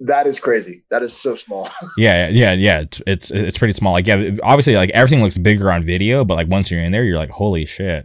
That 0.00 0.26
is 0.26 0.38
crazy. 0.38 0.84
That 0.90 1.02
is 1.02 1.14
so 1.14 1.36
small. 1.36 1.70
yeah, 1.96 2.28
yeah, 2.28 2.52
yeah. 2.52 2.80
It's, 2.80 3.00
it's 3.06 3.30
it's 3.30 3.58
pretty 3.58 3.72
small. 3.72 3.94
Like 3.94 4.06
yeah, 4.06 4.32
obviously 4.42 4.76
like 4.76 4.90
everything 4.90 5.22
looks 5.22 5.38
bigger 5.38 5.72
on 5.72 5.86
video, 5.86 6.22
but 6.22 6.34
like 6.34 6.48
once 6.48 6.70
you're 6.70 6.82
in 6.82 6.92
there, 6.92 7.04
you're 7.04 7.18
like, 7.18 7.30
holy 7.30 7.64
shit. 7.64 8.04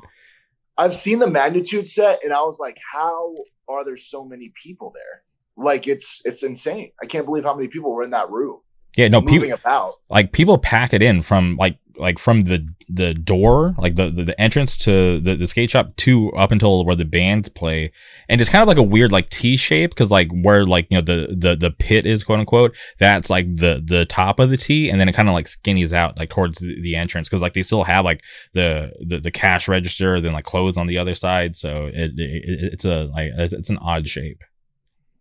I've 0.77 0.95
seen 0.95 1.19
the 1.19 1.27
magnitude 1.27 1.85
set, 1.85 2.19
and 2.23 2.31
I 2.31 2.41
was 2.41 2.59
like, 2.59 2.77
how 2.93 3.35
are 3.67 3.83
there 3.83 3.97
so 3.97 4.23
many 4.23 4.53
people 4.61 4.93
there? 4.95 5.23
Like 5.57 5.85
it's 5.87 6.21
it's 6.23 6.43
insane. 6.43 6.93
I 7.03 7.07
can't 7.07 7.25
believe 7.25 7.43
how 7.43 7.55
many 7.55 7.67
people 7.67 7.93
were 7.93 8.03
in 8.03 8.11
that 8.11 8.29
room. 8.29 8.61
Yeah, 8.97 9.07
no, 9.07 9.21
people 9.21 9.51
about 9.51 9.93
like 10.09 10.31
people 10.33 10.57
pack 10.57 10.93
it 10.93 11.01
in 11.01 11.21
from 11.21 11.55
like 11.57 11.77
like 11.97 12.19
from 12.19 12.41
the 12.45 12.67
the 12.89 13.13
door, 13.13 13.75
like 13.77 13.95
the 13.95 14.09
the, 14.09 14.23
the 14.23 14.41
entrance 14.41 14.75
to 14.79 15.21
the, 15.21 15.35
the 15.35 15.47
skate 15.47 15.69
shop 15.69 15.95
to 15.97 16.31
up 16.33 16.51
until 16.51 16.83
where 16.83 16.95
the 16.95 17.05
bands 17.05 17.47
play, 17.47 17.91
and 18.27 18.41
it's 18.41 18.49
kind 18.49 18.61
of 18.61 18.67
like 18.67 18.77
a 18.77 18.83
weird 18.83 19.11
like 19.11 19.29
T 19.29 19.55
shape 19.55 19.91
because 19.91 20.11
like 20.11 20.29
where 20.31 20.65
like 20.65 20.87
you 20.89 20.97
know 20.97 21.01
the 21.01 21.33
the 21.37 21.55
the 21.55 21.71
pit 21.71 22.05
is 22.05 22.23
quote 22.23 22.39
unquote 22.39 22.75
that's 22.97 23.29
like 23.29 23.55
the 23.55 23.81
the 23.85 24.05
top 24.05 24.39
of 24.39 24.49
the 24.49 24.57
T, 24.57 24.89
and 24.89 24.99
then 24.99 25.07
it 25.07 25.13
kind 25.13 25.29
of 25.29 25.33
like 25.33 25.45
skinnies 25.45 25.93
out 25.93 26.17
like 26.17 26.29
towards 26.29 26.59
the, 26.59 26.81
the 26.81 26.95
entrance 26.95 27.29
because 27.29 27.41
like 27.41 27.53
they 27.53 27.63
still 27.63 27.83
have 27.83 28.03
like 28.03 28.23
the, 28.53 28.91
the 28.99 29.19
the 29.19 29.31
cash 29.31 29.67
register, 29.67 30.19
then 30.19 30.33
like 30.33 30.45
clothes 30.45 30.77
on 30.77 30.87
the 30.87 30.97
other 30.97 31.15
side, 31.15 31.55
so 31.55 31.85
it, 31.85 32.11
it 32.17 32.73
it's 32.73 32.83
a 32.83 33.05
like 33.13 33.31
it's, 33.37 33.53
it's 33.53 33.69
an 33.69 33.77
odd 33.77 34.07
shape. 34.07 34.43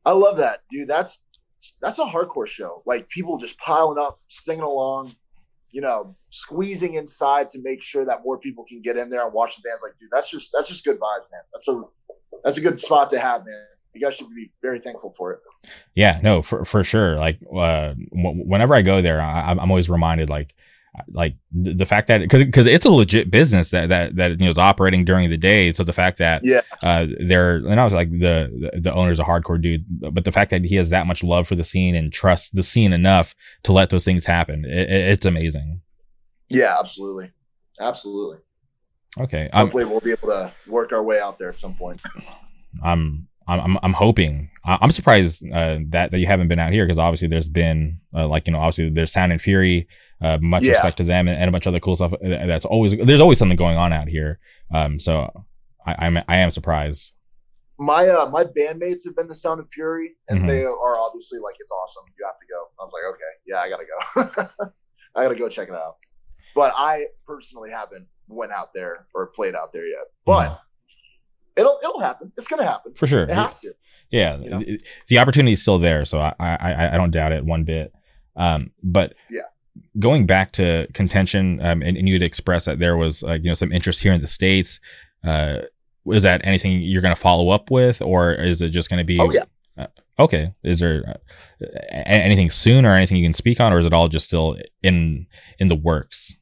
I 0.05 0.13
love 0.13 0.39
that, 0.39 0.63
dude. 0.71 0.89
That's 0.89 1.21
that's 1.81 1.99
a 1.99 2.05
hardcore 2.05 2.47
show. 2.47 2.83
Like 2.87 3.09
people 3.09 3.39
just 3.39 3.59
piling 3.59 3.99
up, 3.99 4.19
singing 4.29 4.63
along, 4.63 5.15
you 5.71 5.81
know, 5.81 6.17
squeezing 6.31 6.95
inside 6.95 7.49
to 7.51 7.61
make 7.63 7.83
sure 7.83 8.05
that 8.05 8.25
more 8.25 8.39
people 8.39 8.65
can 8.69 8.83
get 8.83 8.97
in 8.97 9.11
there 9.11 9.25
and 9.25 9.33
watch 9.33 9.57
the 9.57 9.63
bands. 9.63 9.83
Like, 9.83 9.93
dude, 9.99 10.09
that's 10.13 10.31
just 10.31 10.51
that's 10.53 10.69
just 10.69 10.85
good 10.85 10.99
vibes, 10.99 11.31
man. 11.31 11.43
That's 11.53 11.69
a 11.69 11.83
that's 12.45 12.59
a 12.59 12.61
good 12.61 12.81
spot 12.81 13.11
to 13.11 13.21
have, 13.21 13.45
man. 13.45 13.65
You 13.93 14.01
guys 14.01 14.15
should 14.15 14.33
be 14.35 14.53
very 14.63 14.79
thankful 14.79 15.15
for 15.19 15.33
it. 15.33 15.41
Yeah, 15.95 16.21
no, 16.23 16.43
for 16.43 16.65
for 16.65 16.85
sure. 16.85 17.17
Like, 17.17 17.41
uh, 17.43 17.95
w- 18.13 18.45
whenever 18.45 18.75
I 18.75 18.83
go 18.83 19.03
there, 19.03 19.21
I, 19.21 19.51
I'm 19.51 19.59
always 19.59 19.91
reminded, 19.91 20.31
like, 20.31 20.55
like 21.13 21.37
the, 21.53 21.75
the 21.75 21.87
fact 21.87 22.09
that 22.09 22.19
because 22.19 22.43
because 22.43 22.67
it's 22.67 22.85
a 22.85 22.91
legit 22.91 23.31
business 23.31 23.71
that 23.71 23.89
that 23.89 24.17
that 24.17 24.31
you 24.33 24.45
know 24.45 24.49
is 24.49 24.59
operating 24.59 25.05
during 25.05 25.31
the 25.31 25.37
day. 25.37 25.73
So 25.73 25.85
the 25.85 25.93
fact 25.93 26.19
that 26.19 26.43
yeah, 26.45 26.63
uh, 26.83 27.07
they're 27.21 27.57
and 27.57 27.81
I 27.81 27.85
was 27.85 27.93
like 27.93 28.11
the 28.11 28.71
the 28.75 28.93
owner's 28.93 29.21
a 29.21 29.25
hardcore 29.25 29.61
dude, 29.61 29.85
but 29.89 30.25
the 30.25 30.33
fact 30.33 30.51
that 30.51 30.65
he 30.65 30.75
has 30.77 30.91
that 30.91 31.07
much 31.07 31.23
love 31.23 31.47
for 31.47 31.55
the 31.55 31.65
scene 31.65 31.95
and 31.95 32.13
trusts 32.13 32.51
the 32.51 32.63
scene 32.63 32.93
enough 32.93 33.35
to 33.65 33.73
let 33.73 33.91
those 33.91 34.05
things 34.05 34.25
happen, 34.25 34.65
it, 34.65 34.91
it's 34.91 35.27
amazing. 35.27 35.81
Yeah, 36.49 36.77
absolutely, 36.79 37.31
absolutely. 37.81 38.39
Okay, 39.21 39.49
hopefully 39.53 39.85
um, 39.85 39.91
we'll 39.91 40.01
be 40.01 40.13
able 40.13 40.29
to 40.29 40.53
work 40.67 40.93
our 40.93 41.03
way 41.03 41.21
out 41.21 41.39
there 41.39 41.51
at 41.51 41.59
some 41.59 41.75
point. 41.75 42.01
I'm 42.85 43.29
I'm 43.47 43.79
I'm 43.83 43.93
hoping. 43.93 44.51
I'm 44.65 44.91
surprised 44.91 45.45
uh, 45.51 45.79
that 45.89 46.11
that 46.11 46.19
you 46.19 46.27
haven't 46.27 46.49
been 46.49 46.59
out 46.59 46.73
here 46.73 46.85
because 46.85 46.99
obviously 46.99 47.29
there's 47.29 47.49
been 47.49 48.01
uh, 48.15 48.27
like 48.27 48.47
you 48.47 48.53
know 48.53 48.59
obviously 48.59 48.91
there's 48.91 49.13
Sound 49.13 49.33
and 49.33 49.41
Fury 49.41 49.89
uh, 50.21 50.39
much 50.41 50.63
yeah. 50.63 50.73
respect 50.73 50.99
to 50.99 51.05
them 51.05 51.29
and, 51.29 51.39
and, 51.39 51.49
a 51.49 51.53
bunch 51.53 51.67
of 51.67 51.73
other 51.73 51.81
cool 51.81 51.97
stuff. 51.97 52.13
Uh, 52.13 52.47
that's 52.47 52.65
always 52.65 52.95
there's 53.05 53.21
always 53.21 53.39
something 53.39 53.57
going 53.57 53.77
on 53.77 53.93
out 53.93 54.09
here. 54.09 54.39
Um, 54.75 54.99
so 54.99 55.45
I, 55.87 55.95
I'm 55.99 56.19
I 56.29 56.37
am 56.37 56.51
surprised. 56.51 57.13
My 57.79 58.07
uh 58.09 58.29
my 58.29 58.45
bandmates 58.45 59.05
have 59.07 59.17
been 59.17 59.29
the 59.29 59.35
Sound 59.35 59.61
and 59.61 59.69
Fury, 59.73 60.13
and 60.29 60.41
mm-hmm. 60.41 60.49
they 60.49 60.65
are 60.65 60.99
obviously 60.99 61.39
like 61.39 61.55
it's 61.59 61.73
awesome. 61.73 62.05
You 62.19 62.27
have 62.27 62.39
to 62.39 62.47
go. 62.47 62.67
I 62.79 62.85
was 62.85 62.93
like, 62.93 63.05
okay, 63.15 63.33
yeah, 63.47 63.61
I 63.61 63.69
gotta 63.69 64.49
go. 64.59 64.71
I 65.17 65.23
gotta 65.23 65.35
go 65.37 65.49
check 65.49 65.69
it 65.69 65.75
out. 65.75 65.97
But 66.55 66.75
I 66.77 67.07
personally 67.27 67.71
haven't 67.71 68.07
went 68.29 68.53
out 68.53 68.75
there 68.75 69.07
or 69.15 69.29
played 69.29 69.55
out 69.55 69.73
there 69.73 69.87
yet. 69.87 70.05
But 70.27 70.49
mm-hmm. 70.49 71.61
it'll 71.61 71.79
it'll 71.83 72.01
happen. 72.01 72.33
It's 72.37 72.49
gonna 72.49 72.67
happen 72.67 72.93
for 72.95 73.07
sure. 73.07 73.23
It 73.23 73.31
has 73.31 73.59
to. 73.61 73.73
Yeah, 74.11 74.39
you 74.39 74.51
know? 74.51 74.63
the 75.09 75.19
opportunity 75.19 75.53
is 75.53 75.63
still 75.63 75.79
there, 75.79 76.05
so 76.05 76.19
I, 76.19 76.35
I 76.41 76.91
I 76.93 76.97
don't 76.97 77.13
doubt 77.13 77.33
it 77.33 77.45
one 77.45 77.65
bit. 77.65 77.93
Um, 78.37 78.73
but 78.83 79.15
yeah, 79.31 79.43
going 79.99 80.27
back 80.27 80.53
to 80.53 80.87
contention, 80.93 81.61
um, 81.61 81.83
and, 81.83 81.97
and 81.97 82.09
you 82.09 82.15
had 82.15 82.23
expressed 82.23 82.67
that 82.67 82.79
there 82.79 82.97
was 82.97 83.23
uh, 83.23 83.33
you 83.35 83.49
know 83.49 83.55
some 83.55 83.73
interest 83.73 84.03
here 84.03 84.13
in 84.13 84.21
the 84.21 84.27
states. 84.27 84.81
Uh, 85.25 85.59
is 86.07 86.23
that 86.23 86.41
anything 86.45 86.81
you're 86.81 87.03
going 87.03 87.15
to 87.15 87.21
follow 87.21 87.51
up 87.51 87.71
with, 87.71 88.01
or 88.01 88.33
is 88.33 88.63
it 88.63 88.71
just 88.71 88.89
going 88.89 88.99
to 88.99 89.05
be? 89.05 89.19
Oh 89.21 89.31
yeah. 89.31 89.45
Uh, 89.77 89.87
okay. 90.19 90.53
Is 90.63 90.81
there 90.81 91.03
uh, 91.07 91.67
anything 91.93 92.51
soon, 92.51 92.85
or 92.85 92.95
anything 92.95 93.17
you 93.17 93.25
can 93.25 93.35
speak 93.35 93.61
on, 93.61 93.73
or 93.73 93.81
is 93.81 93.87
it 93.87 93.93
all 93.93 94.09
just 94.09 94.27
still 94.27 94.57
in 94.83 95.27
in 95.59 95.69
the 95.69 95.77
works? 95.77 96.37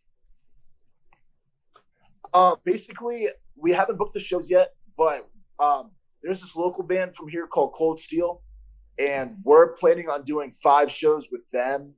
Uh, 2.35 2.57
basically, 2.65 3.29
we 3.57 3.73
haven't 3.73 3.97
booked 3.97 4.15
the 4.15 4.21
shows 4.21 4.49
yet, 4.49 4.75
but 4.97 5.29
um, 5.59 5.91
there's 6.23 6.41
this 6.41 6.55
local 6.55 6.85
band 6.85 7.17
from 7.17 7.29
here 7.29 7.47
called 7.47 7.73
Cold 7.73 7.99
Steel, 7.99 8.43
and 8.99 9.37
we're 9.45 9.73
planning 9.75 10.09
on 10.09 10.25
doing 10.25 10.53
five 10.63 10.91
shows 10.91 11.29
with 11.33 11.41
them 11.53 11.95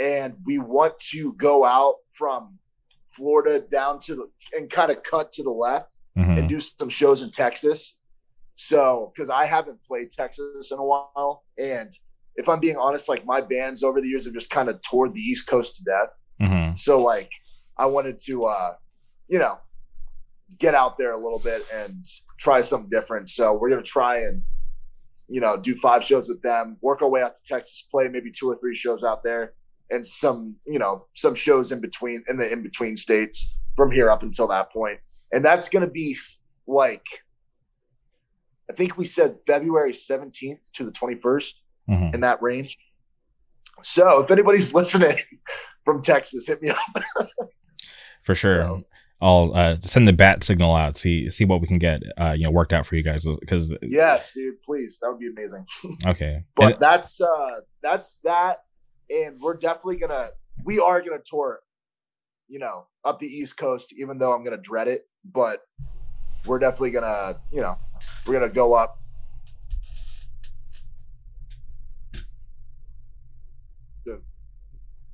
and 0.00 0.34
we 0.46 0.58
want 0.58 0.98
to 1.10 1.34
go 1.34 1.64
out 1.64 1.96
from 2.14 2.58
Florida 3.12 3.60
down 3.70 4.00
to 4.00 4.14
the 4.14 4.30
and 4.56 4.70
kind 4.70 4.90
of 4.90 5.02
cut 5.02 5.30
to 5.32 5.42
the 5.42 5.50
left 5.50 5.94
mm-hmm. 6.16 6.38
and 6.38 6.48
do 6.48 6.58
some 6.60 6.88
shows 6.88 7.22
in 7.22 7.30
Texas. 7.30 7.96
So, 8.56 9.12
because 9.14 9.30
I 9.30 9.46
haven't 9.46 9.78
played 9.86 10.10
Texas 10.10 10.70
in 10.70 10.78
a 10.78 10.84
while, 10.84 11.44
and 11.58 11.90
if 12.36 12.48
I'm 12.48 12.60
being 12.60 12.76
honest, 12.76 13.08
like 13.08 13.24
my 13.24 13.40
bands 13.40 13.82
over 13.82 14.00
the 14.00 14.08
years 14.08 14.24
have 14.24 14.34
just 14.34 14.50
kind 14.50 14.68
of 14.68 14.80
toured 14.82 15.14
the 15.14 15.20
East 15.20 15.46
Coast 15.46 15.76
to 15.76 15.84
death. 15.84 16.08
Mm-hmm. 16.42 16.76
So, 16.76 16.98
like, 16.98 17.30
I 17.78 17.86
wanted 17.86 18.18
to, 18.26 18.44
uh, 18.44 18.74
you 19.28 19.38
know, 19.38 19.58
get 20.58 20.74
out 20.74 20.98
there 20.98 21.12
a 21.12 21.18
little 21.18 21.38
bit 21.38 21.62
and 21.74 22.04
try 22.38 22.60
something 22.60 22.90
different. 22.90 23.30
So, 23.30 23.54
we're 23.54 23.70
gonna 23.70 23.82
try 23.82 24.22
and, 24.24 24.42
you 25.28 25.40
know, 25.40 25.56
do 25.56 25.74
five 25.76 26.04
shows 26.04 26.28
with 26.28 26.42
them, 26.42 26.76
work 26.82 27.02
our 27.02 27.08
way 27.08 27.22
out 27.22 27.36
to 27.36 27.42
Texas, 27.46 27.86
play 27.90 28.08
maybe 28.08 28.30
two 28.30 28.50
or 28.50 28.58
three 28.58 28.76
shows 28.76 29.02
out 29.02 29.22
there, 29.22 29.54
and 29.90 30.06
some 30.06 30.54
you 30.66 30.78
know 30.78 31.06
some 31.14 31.34
shows 31.34 31.72
in 31.72 31.80
between 31.80 32.22
in 32.28 32.36
the 32.36 32.50
in 32.50 32.62
between 32.62 32.96
states 32.96 33.58
from 33.76 33.90
here 33.90 34.10
up 34.10 34.22
until 34.22 34.48
that 34.48 34.72
point 34.72 34.98
and 35.32 35.44
that's 35.44 35.68
going 35.68 35.84
to 35.84 35.90
be 35.90 36.16
like 36.66 37.04
i 38.70 38.72
think 38.72 38.96
we 38.96 39.04
said 39.04 39.36
february 39.46 39.92
17th 39.92 40.58
to 40.72 40.84
the 40.84 40.92
21st 40.92 41.52
mm-hmm. 41.90 42.14
in 42.14 42.20
that 42.20 42.40
range 42.42 42.78
so 43.82 44.20
if 44.20 44.30
anybody's 44.30 44.74
listening 44.74 45.18
from 45.84 46.02
texas 46.02 46.46
hit 46.46 46.62
me 46.62 46.70
up 46.70 47.28
for 48.22 48.34
sure 48.34 48.82
I'll 49.22 49.52
uh, 49.54 49.76
send 49.82 50.08
the 50.08 50.14
bat 50.14 50.42
signal 50.42 50.74
out, 50.74 50.96
see 50.96 51.28
see 51.28 51.44
what 51.44 51.60
we 51.60 51.66
can 51.66 51.78
get, 51.78 52.02
uh, 52.18 52.32
you 52.32 52.44
know, 52.44 52.50
worked 52.50 52.72
out 52.72 52.86
for 52.86 52.96
you 52.96 53.02
guys. 53.02 53.26
Because 53.40 53.76
yes, 53.82 54.32
dude, 54.32 54.62
please, 54.62 54.98
that 55.00 55.10
would 55.10 55.20
be 55.20 55.28
amazing. 55.28 55.66
Okay, 56.06 56.42
but 56.56 56.72
and, 56.72 56.80
that's 56.80 57.20
uh, 57.20 57.60
that's 57.82 58.18
that 58.24 58.62
and 59.10 59.40
we're 59.40 59.56
definitely 59.56 59.96
gonna 59.96 60.30
we 60.64 60.78
are 60.78 61.00
gonna 61.00 61.20
tour 61.24 61.60
you 62.48 62.58
know 62.58 62.86
up 63.04 63.18
the 63.18 63.26
east 63.26 63.56
coast 63.56 63.92
even 63.98 64.18
though 64.18 64.32
i'm 64.32 64.44
gonna 64.44 64.56
dread 64.56 64.88
it 64.88 65.06
but 65.24 65.60
we're 66.46 66.58
definitely 66.58 66.90
gonna 66.90 67.38
you 67.52 67.60
know 67.60 67.76
we're 68.26 68.34
gonna 68.34 68.50
go 68.52 68.74
up. 68.74 68.98
To, 74.04 74.20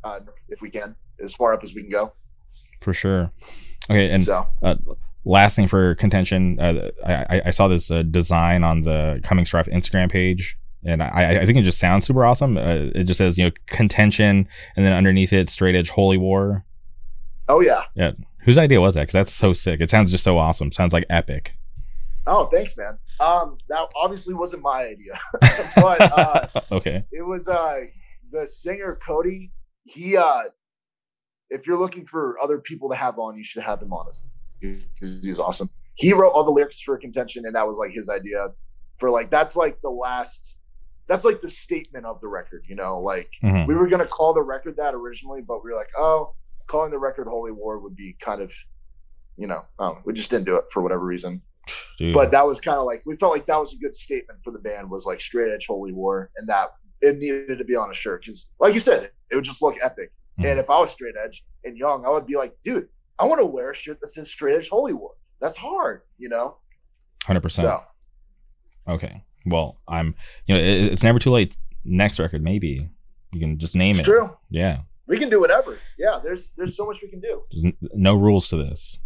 uh, 0.04 0.20
if 0.48 0.60
we 0.60 0.70
can 0.70 0.94
as 1.22 1.34
far 1.34 1.52
up 1.54 1.62
as 1.62 1.74
we 1.74 1.82
can 1.82 1.90
go. 1.90 2.12
For 2.80 2.92
sure. 2.92 3.32
Okay 3.90 4.10
and 4.10 4.22
so. 4.22 4.46
uh, 4.62 4.76
last 5.24 5.56
thing 5.56 5.68
for 5.68 5.94
contention 5.94 6.58
uh, 6.60 6.90
I, 7.04 7.42
I 7.46 7.50
saw 7.50 7.68
this 7.68 7.90
uh, 7.90 8.02
design 8.02 8.62
on 8.62 8.80
the 8.80 9.20
coming 9.22 9.44
strife 9.44 9.66
instagram 9.66 10.10
page 10.10 10.56
and 10.86 11.02
I, 11.02 11.40
I 11.42 11.46
think 11.46 11.58
it 11.58 11.62
just 11.62 11.78
sounds 11.78 12.06
super 12.06 12.24
awesome. 12.24 12.56
Uh, 12.56 12.90
it 12.94 13.04
just 13.04 13.18
says 13.18 13.36
you 13.36 13.44
know 13.44 13.50
contention, 13.66 14.48
and 14.76 14.86
then 14.86 14.92
underneath 14.92 15.32
it, 15.32 15.50
straight 15.50 15.74
edge 15.74 15.90
holy 15.90 16.16
war. 16.16 16.64
Oh 17.48 17.60
yeah, 17.60 17.82
yeah. 17.94 18.12
Whose 18.44 18.56
idea 18.56 18.80
was 18.80 18.94
that? 18.94 19.02
Because 19.02 19.12
that's 19.12 19.32
so 19.32 19.52
sick. 19.52 19.80
It 19.80 19.90
sounds 19.90 20.10
just 20.10 20.22
so 20.22 20.38
awesome. 20.38 20.70
Sounds 20.70 20.92
like 20.92 21.04
epic. 21.10 21.56
Oh, 22.28 22.46
thanks, 22.46 22.76
man. 22.76 22.98
Um, 23.20 23.58
that 23.68 23.86
obviously 23.96 24.34
wasn't 24.34 24.62
my 24.62 24.84
idea, 24.84 25.18
but 25.76 26.00
uh, 26.00 26.48
okay, 26.72 27.04
it 27.12 27.22
was 27.22 27.48
uh 27.48 27.80
the 28.30 28.46
singer 28.46 28.98
Cody. 29.04 29.50
He 29.84 30.16
uh, 30.16 30.42
if 31.50 31.66
you're 31.66 31.76
looking 31.76 32.06
for 32.06 32.36
other 32.42 32.58
people 32.58 32.88
to 32.90 32.96
have 32.96 33.18
on, 33.18 33.36
you 33.36 33.44
should 33.44 33.62
have 33.62 33.82
him 33.82 33.92
on. 33.92 34.06
He's 34.60 35.38
awesome. 35.38 35.68
He 35.94 36.12
wrote 36.12 36.30
all 36.30 36.44
the 36.44 36.50
lyrics 36.50 36.80
for 36.80 36.96
Contention, 36.98 37.46
and 37.46 37.54
that 37.54 37.66
was 37.66 37.78
like 37.78 37.92
his 37.92 38.08
idea 38.08 38.48
for 38.98 39.10
like 39.10 39.30
that's 39.30 39.56
like 39.56 39.80
the 39.82 39.90
last 39.90 40.55
that's 41.08 41.24
like 41.24 41.40
the 41.40 41.48
statement 41.48 42.04
of 42.04 42.20
the 42.20 42.28
record, 42.28 42.64
you 42.68 42.74
know. 42.74 43.00
Like 43.00 43.30
mm-hmm. 43.42 43.66
we 43.66 43.74
were 43.74 43.86
gonna 43.86 44.06
call 44.06 44.34
the 44.34 44.42
record 44.42 44.76
that 44.76 44.94
originally, 44.94 45.42
but 45.42 45.64
we 45.64 45.70
were 45.70 45.76
like, 45.76 45.90
oh, 45.96 46.34
calling 46.66 46.90
the 46.90 46.98
record 46.98 47.26
Holy 47.26 47.52
War 47.52 47.78
would 47.78 47.96
be 47.96 48.16
kind 48.20 48.40
of, 48.40 48.52
you 49.36 49.46
know, 49.46 49.64
we 50.04 50.12
just 50.12 50.30
didn't 50.30 50.46
do 50.46 50.56
it 50.56 50.64
for 50.72 50.82
whatever 50.82 51.04
reason. 51.04 51.42
Dude. 51.98 52.12
But 52.12 52.30
that 52.32 52.46
was 52.46 52.60
kind 52.60 52.78
of 52.78 52.84
like 52.84 53.02
we 53.06 53.16
felt 53.16 53.32
like 53.32 53.46
that 53.46 53.58
was 53.58 53.72
a 53.72 53.78
good 53.78 53.94
statement 53.94 54.40
for 54.44 54.52
the 54.52 54.58
band 54.58 54.90
was 54.90 55.06
like 55.06 55.20
straight 55.20 55.52
edge 55.52 55.66
Holy 55.66 55.92
War, 55.92 56.30
and 56.36 56.48
that 56.48 56.72
it 57.00 57.18
needed 57.18 57.58
to 57.58 57.64
be 57.64 57.76
on 57.76 57.90
a 57.90 57.94
shirt 57.94 58.22
because, 58.22 58.46
like 58.58 58.74
you 58.74 58.80
said, 58.80 59.10
it 59.30 59.34
would 59.34 59.44
just 59.44 59.62
look 59.62 59.76
epic. 59.82 60.12
Mhm. 60.38 60.50
And 60.50 60.60
if 60.60 60.68
I 60.70 60.78
was 60.80 60.90
straight 60.90 61.14
edge 61.22 61.44
and 61.64 61.76
young, 61.76 62.04
I 62.04 62.10
would 62.10 62.26
be 62.26 62.36
like, 62.36 62.54
dude, 62.62 62.88
I 63.18 63.24
want 63.24 63.40
to 63.40 63.46
wear 63.46 63.70
a 63.70 63.74
shirt 63.74 64.00
that 64.00 64.08
says 64.08 64.30
straight 64.30 64.56
edge 64.56 64.68
Holy 64.68 64.92
War. 64.92 65.12
That's 65.40 65.56
hard, 65.56 66.02
you 66.18 66.28
know. 66.28 66.56
Hundred 67.24 67.40
percent. 67.40 67.68
So 67.68 67.82
Okay. 68.88 69.22
Well, 69.46 69.78
I'm. 69.88 70.14
You 70.46 70.54
know, 70.54 70.60
it, 70.60 70.92
it's 70.92 71.02
never 71.02 71.18
too 71.18 71.30
late. 71.30 71.56
Next 71.84 72.18
record, 72.18 72.42
maybe 72.42 72.90
you 73.32 73.40
can 73.40 73.58
just 73.58 73.76
name 73.76 73.90
it's 73.90 74.00
it. 74.00 74.04
true. 74.04 74.30
Yeah. 74.50 74.80
We 75.06 75.18
can 75.18 75.30
do 75.30 75.40
whatever. 75.40 75.78
Yeah, 75.98 76.18
there's 76.22 76.50
there's 76.56 76.76
so 76.76 76.84
much 76.86 76.98
we 77.00 77.08
can 77.08 77.20
do. 77.20 77.42
There's 77.52 77.64
n- 77.66 77.76
no 77.94 78.14
rules 78.14 78.48
to 78.48 78.56
this. 78.56 78.98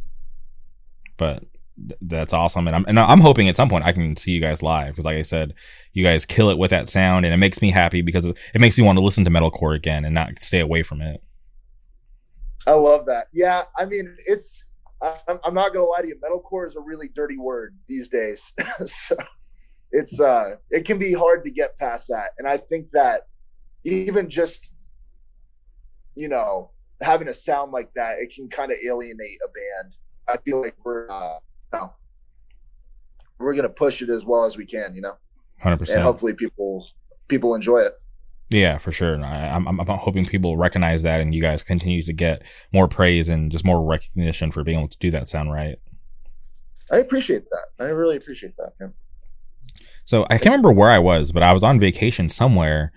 But 1.19 1.41
th- 1.77 1.99
that's 2.01 2.33
awesome, 2.33 2.67
and 2.67 2.75
I'm 2.75 2.85
and 2.89 2.99
I'm 2.99 3.21
hoping 3.21 3.51
at 3.51 3.57
some 3.57 3.69
point 3.69 3.85
I 3.85 3.93
can 3.93 4.17
see 4.17 4.33
you 4.33 4.41
guys 4.41 4.63
live 4.63 4.93
because, 4.93 5.05
like 5.05 5.19
I 5.19 5.23
said, 5.23 5.53
you 5.93 6.03
guys 6.03 6.25
kill 6.25 6.49
it 6.49 6.57
with 6.57 6.71
that 6.71 6.89
sound, 6.89 7.27
and 7.27 7.35
it 7.35 7.37
makes 7.37 7.61
me 7.61 7.71
happy 7.71 8.01
because 8.01 8.25
it 8.25 8.61
makes 8.61 8.79
me 8.79 8.85
want 8.85 8.97
to 8.97 9.05
listen 9.05 9.27
to 9.27 9.31
metalcore 9.31 9.77
again 9.77 10.07
and 10.07 10.15
not 10.15 10.43
stay 10.43 10.61
away 10.61 10.83
from 10.83 11.03
it. 11.03 11.23
I 12.67 12.73
love 12.73 13.05
that. 13.07 13.27
Yeah, 13.33 13.65
I 13.77 13.85
mean, 13.85 14.17
it's. 14.25 14.65
I'm 15.03 15.55
not 15.55 15.73
gonna 15.73 15.87
lie 15.87 16.03
to 16.03 16.09
you. 16.09 16.17
Metalcore 16.17 16.67
is 16.67 16.77
a 16.77 16.81
really 16.81 17.09
dirty 17.09 17.39
word 17.39 17.77
these 17.89 18.09
days. 18.09 18.53
so 18.87 19.17
it's 19.93 20.21
uh, 20.21 20.57
it 20.71 20.85
can 20.85 20.99
be 20.99 21.13
hard 21.13 21.45
to 21.45 21.51
get 21.51 21.79
past 21.79 22.09
that, 22.09 22.31
and 22.39 22.47
I 22.47 22.57
think 22.57 22.91
that 22.93 23.23
even 23.85 24.29
just, 24.29 24.73
you 26.15 26.29
know, 26.29 26.71
having 27.01 27.29
a 27.29 27.35
sound 27.35 27.73
like 27.73 27.91
that, 27.95 28.19
it 28.19 28.33
can 28.35 28.49
kind 28.49 28.71
of 28.71 28.79
alienate 28.85 29.39
a 29.45 29.49
band. 29.49 29.95
I 30.29 30.37
feel 30.39 30.61
like 30.61 30.77
we're, 30.85 31.11
uh, 31.11 31.39
no, 31.73 31.93
we're 33.39 33.55
gonna 33.55 33.69
push 33.69 34.03
it 34.03 34.11
as 34.11 34.25
well 34.25 34.45
as 34.45 34.57
we 34.57 34.67
can, 34.67 34.95
you 34.95 35.01
know, 35.01 35.15
Hundred 35.61 35.73
and 35.73 35.79
percent. 35.81 35.99
and 35.99 36.05
hopefully 36.05 36.35
people 36.35 36.87
people 37.29 37.55
enjoy 37.55 37.79
it. 37.79 37.95
Yeah, 38.51 38.79
for 38.79 38.91
sure. 38.91 39.15
And 39.15 39.25
I, 39.25 39.49
I'm, 39.49 39.67
I'm 39.69 39.81
I'm 39.81 39.99
hoping 39.99 40.27
people 40.27 40.57
recognize 40.57 41.03
that, 41.03 41.21
and 41.21 41.35
you 41.35 41.41
guys 41.41 41.63
continue 41.63 42.03
to 42.03 42.13
get 42.13 42.43
more 42.73 42.89
praise 42.89 43.29
and 43.29 43.51
just 43.51 43.65
more 43.65 43.83
recognition 43.85 44.51
for 44.53 44.65
being 44.65 44.79
able 44.79 44.89
to 44.89 44.99
do 44.99 45.11
that 45.13 45.29
sound 45.29 45.53
right. 45.53 45.79
I 46.93 46.97
appreciate 46.97 47.45
that. 47.51 47.85
I 47.85 47.89
really 47.91 48.17
appreciate 48.17 48.57
that. 48.57 48.73
Man. 48.81 48.93
So 50.11 50.25
I 50.25 50.39
can't 50.39 50.47
remember 50.47 50.73
where 50.73 50.91
I 50.91 50.99
was, 50.99 51.31
but 51.31 51.45
I 51.45 51.53
was 51.53 51.63
on 51.63 51.79
vacation 51.79 52.29
somewhere, 52.29 52.91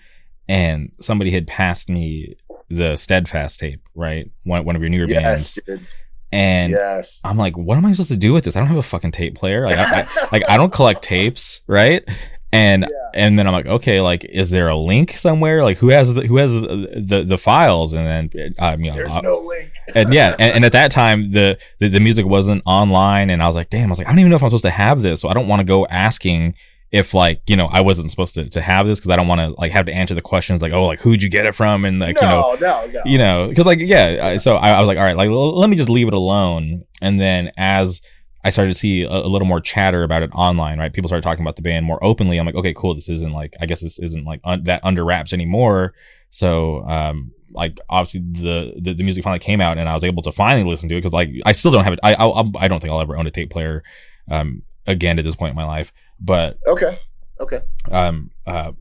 and 0.49 0.91
somebody 0.99 1.29
had 1.29 1.45
passed 1.45 1.87
me 1.87 2.35
the 2.69 2.95
Steadfast 2.95 3.59
tape, 3.59 3.81
right? 3.93 4.31
One 4.45 4.65
one 4.65 4.75
of 4.75 4.81
your 4.81 4.89
newer 4.89 5.05
Yes, 5.05 5.21
bands, 5.21 5.59
dude. 5.67 5.87
and 6.31 6.71
Yes. 6.73 7.21
I'm 7.23 7.37
like, 7.37 7.55
what 7.55 7.77
am 7.77 7.85
I 7.85 7.91
supposed 7.93 8.09
to 8.09 8.17
do 8.17 8.33
with 8.33 8.45
this? 8.45 8.55
I 8.55 8.59
don't 8.61 8.67
have 8.69 8.77
a 8.77 8.81
fucking 8.81 9.11
tape 9.11 9.35
player. 9.35 9.65
Like, 9.69 9.77
I, 9.77 10.01
I, 10.01 10.27
like 10.31 10.49
I 10.49 10.57
don't 10.57 10.73
collect 10.73 11.03
tapes, 11.03 11.61
right? 11.67 12.03
And 12.51 12.81
Yeah. 12.83 12.87
and 13.21 13.37
then 13.37 13.45
I'm 13.45 13.53
like, 13.53 13.67
okay, 13.67 14.01
like, 14.01 14.25
is 14.25 14.49
there 14.49 14.67
a 14.69 14.75
link 14.75 15.11
somewhere? 15.15 15.63
Like, 15.63 15.77
who 15.77 15.89
has 15.89 16.15
the, 16.15 16.21
who 16.25 16.37
has 16.37 16.51
the, 16.61 16.87
the 17.09 17.23
the 17.23 17.37
files? 17.37 17.93
And 17.93 18.07
then, 18.31 18.53
uh, 18.59 18.75
you 18.79 18.89
know, 18.89 18.95
There's 18.97 19.11
I- 19.11 19.21
no 19.21 19.37
link. 19.37 19.69
and 19.93 20.11
yeah, 20.11 20.35
and, 20.39 20.55
and 20.55 20.65
at 20.65 20.71
that 20.71 20.89
time, 20.89 21.29
the, 21.31 21.59
the 21.79 21.89
the 21.89 21.99
music 21.99 22.25
wasn't 22.25 22.63
online, 22.65 23.29
and 23.29 23.43
I 23.43 23.45
was 23.45 23.55
like, 23.55 23.69
damn, 23.69 23.89
I 23.89 23.91
was 23.91 23.99
like, 23.99 24.07
I 24.07 24.11
don't 24.11 24.19
even 24.19 24.31
know 24.31 24.35
if 24.37 24.43
I'm 24.43 24.49
supposed 24.49 24.63
to 24.63 24.71
have 24.71 25.03
this, 25.03 25.21
so 25.21 25.29
I 25.29 25.33
don't 25.35 25.47
want 25.47 25.59
to 25.59 25.63
go 25.75 25.85
asking 25.87 26.55
if 26.93 27.13
like 27.13 27.41
you 27.47 27.57
know 27.57 27.65
I 27.65 27.81
wasn't 27.81 28.09
supposed 28.11 28.35
to 28.35 28.47
to 28.49 28.61
have 28.61 28.85
this 28.87 28.99
because 28.99 29.09
I 29.09 29.15
don't 29.17 29.27
want 29.27 29.39
to 29.41 29.59
like 29.59 29.71
have 29.73 29.87
to 29.87 29.91
answer 29.93 30.13
the 30.15 30.21
questions 30.21 30.61
like, 30.61 30.71
oh, 30.71 30.85
like 30.85 31.01
who'd 31.01 31.21
you 31.21 31.29
get 31.29 31.45
it 31.45 31.55
from, 31.55 31.83
and 31.83 31.99
like 31.99 32.21
you 32.21 32.27
know 32.27 32.55
no, 32.61 32.85
no, 32.85 32.91
no. 32.91 33.01
you 33.05 33.17
know, 33.17 33.47
because 33.49 33.65
like 33.65 33.79
yeah, 33.79 34.19
I- 34.27 34.37
so 34.37 34.55
I, 34.55 34.69
I 34.69 34.79
was 34.79 34.87
like, 34.87 34.97
all 34.97 35.03
right, 35.03 35.17
like 35.17 35.29
l- 35.29 35.57
let 35.59 35.69
me 35.69 35.75
just 35.75 35.89
leave 35.89 36.07
it 36.07 36.13
alone. 36.13 36.85
And 37.01 37.19
then 37.19 37.51
as 37.57 38.01
I 38.45 38.49
started 38.51 38.73
to 38.73 38.77
see 38.77 39.01
a, 39.03 39.09
a 39.11 39.27
little 39.27 39.47
more 39.47 39.59
chatter 39.59 40.03
about 40.03 40.21
it 40.21 40.29
online, 40.33 40.77
right? 40.77 40.93
People 40.93 41.07
started 41.09 41.23
talking 41.23 41.43
about 41.43 41.55
the 41.55 41.61
band 41.61 41.85
more 41.85 42.01
openly. 42.03 42.37
I'm 42.37 42.45
like, 42.45 42.55
okay, 42.55 42.73
cool. 42.73 42.93
This 42.93 43.09
isn't 43.09 43.31
like 43.33 43.53
I 43.59 43.65
guess 43.65 43.81
this 43.81 43.97
isn't 43.99 44.23
like 44.25 44.39
un- 44.43 44.63
that 44.63 44.81
under 44.83 45.03
wraps 45.03 45.33
anymore. 45.33 45.93
So 46.29 46.83
um, 46.87 47.31
like 47.51 47.79
obviously 47.89 48.21
the, 48.33 48.73
the 48.79 48.93
the 48.93 49.03
music 49.03 49.23
finally 49.23 49.39
came 49.39 49.61
out, 49.61 49.77
and 49.77 49.87
I 49.89 49.93
was 49.95 50.03
able 50.03 50.21
to 50.23 50.31
finally 50.31 50.69
listen 50.69 50.89
to 50.89 50.95
it 50.95 50.99
because 50.99 51.13
like 51.13 51.29
I 51.45 51.53
still 51.53 51.71
don't 51.71 51.83
have 51.85 51.93
it. 51.93 51.99
I 52.03 52.13
I, 52.15 52.43
I 52.59 52.67
don't 52.67 52.79
think 52.81 52.91
I'll 52.93 53.01
ever 53.01 53.17
own 53.17 53.25
a 53.27 53.31
tape 53.31 53.49
player 53.49 53.83
um 54.29 54.61
again 54.85 55.17
at 55.19 55.23
this 55.25 55.35
point 55.35 55.51
in 55.51 55.55
my 55.55 55.65
life, 55.65 55.91
but 56.19 56.57
Okay. 56.67 56.97
Okay. 57.39 57.61
um 57.91 58.31
uh 58.45 58.71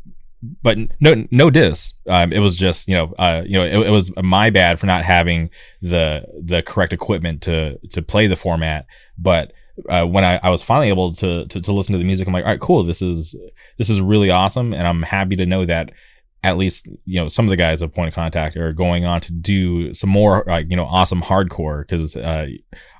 but 0.62 0.76
no 1.00 1.26
no 1.30 1.50
diss 1.50 1.94
um 2.08 2.32
it 2.32 2.40
was 2.40 2.56
just 2.56 2.88
you 2.88 2.94
know 2.94 3.12
uh 3.18 3.42
you 3.46 3.58
know 3.58 3.64
it, 3.64 3.86
it 3.86 3.90
was 3.90 4.10
my 4.22 4.50
bad 4.50 4.80
for 4.80 4.86
not 4.86 5.04
having 5.04 5.50
the 5.80 6.24
the 6.42 6.62
correct 6.62 6.92
equipment 6.92 7.42
to 7.42 7.78
to 7.88 8.02
play 8.02 8.26
the 8.26 8.36
format 8.36 8.86
but 9.18 9.52
uh, 9.88 10.04
when 10.04 10.22
I, 10.24 10.38
I 10.42 10.50
was 10.50 10.62
finally 10.62 10.88
able 10.88 11.14
to, 11.14 11.46
to 11.46 11.60
to 11.60 11.72
listen 11.72 11.92
to 11.92 11.98
the 11.98 12.04
music, 12.04 12.28
I'm 12.28 12.34
like, 12.34 12.44
all 12.44 12.50
right, 12.50 12.60
cool. 12.60 12.82
This 12.82 13.00
is 13.00 13.34
this 13.78 13.88
is 13.88 14.02
really 14.02 14.30
awesome, 14.30 14.74
and 14.74 14.86
I'm 14.86 15.02
happy 15.02 15.34
to 15.36 15.46
know 15.46 15.64
that 15.64 15.92
at 16.44 16.56
least 16.56 16.88
you 17.04 17.20
know 17.20 17.28
some 17.28 17.44
of 17.46 17.50
the 17.50 17.56
guys 17.56 17.82
of 17.82 17.94
Point 17.94 18.08
of 18.08 18.14
Contact 18.14 18.56
are 18.56 18.72
going 18.72 19.04
on 19.04 19.20
to 19.20 19.32
do 19.32 19.94
some 19.94 20.10
more 20.10 20.42
like 20.46 20.66
you 20.68 20.76
know 20.76 20.84
awesome 20.86 21.22
hardcore 21.22 21.82
because 21.86 22.16
uh, 22.16 22.46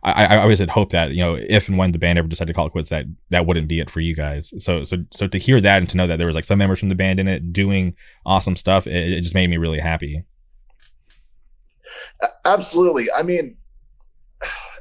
I, 0.05 0.37
I 0.37 0.43
always 0.43 0.61
had 0.61 0.71
hoped 0.71 0.93
that 0.93 1.11
you 1.11 1.23
know 1.25 1.35
if 1.35 1.69
and 1.69 1.77
when 1.77 1.91
the 1.93 1.99
band 1.99 2.19
ever 2.19 2.29
decided 2.29 2.53
to 2.53 2.55
call 2.57 2.67
it 2.67 2.71
quits 2.71 2.91
that 2.91 3.07
that 3.31 3.45
wouldn't 3.47 3.69
be 3.69 3.81
it 3.81 3.91
for 3.91 4.01
you 4.01 4.15
guys. 4.15 4.53
So 4.59 4.85
so 4.85 4.99
so 5.11 5.27
to 5.27 5.39
hear 5.39 5.61
that 5.61 5.79
and 5.79 5.89
to 5.91 5.97
know 5.97 6.07
that 6.07 6.19
there 6.19 6.27
was 6.27 6.37
like 6.37 6.45
some 6.45 6.59
members 6.59 6.79
from 6.79 6.89
the 6.89 6.95
band 6.95 7.19
in 7.19 7.27
it 7.29 7.53
doing 7.53 7.95
awesome 8.25 8.55
stuff, 8.57 8.87
it, 8.87 9.13
it 9.13 9.21
just 9.23 9.35
made 9.35 9.51
me 9.51 9.57
really 9.57 9.81
happy. 9.81 10.25
Absolutely. 12.45 13.09
I 13.11 13.23
mean, 13.23 13.57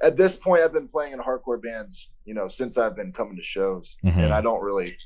at 0.03 0.18
this 0.18 0.36
point, 0.36 0.64
I've 0.64 0.74
been 0.74 0.88
playing 0.88 1.14
in 1.14 1.20
hardcore 1.20 1.62
bands, 1.62 2.09
you 2.26 2.34
know, 2.34 2.47
since 2.47 2.78
I've 2.78 2.95
been 2.95 3.12
coming 3.12 3.36
to 3.38 3.43
shows, 3.43 3.97
Mhm. 4.03 4.18
and 4.18 4.34
I 4.34 4.41
don't 4.41 4.62
really, 4.62 4.97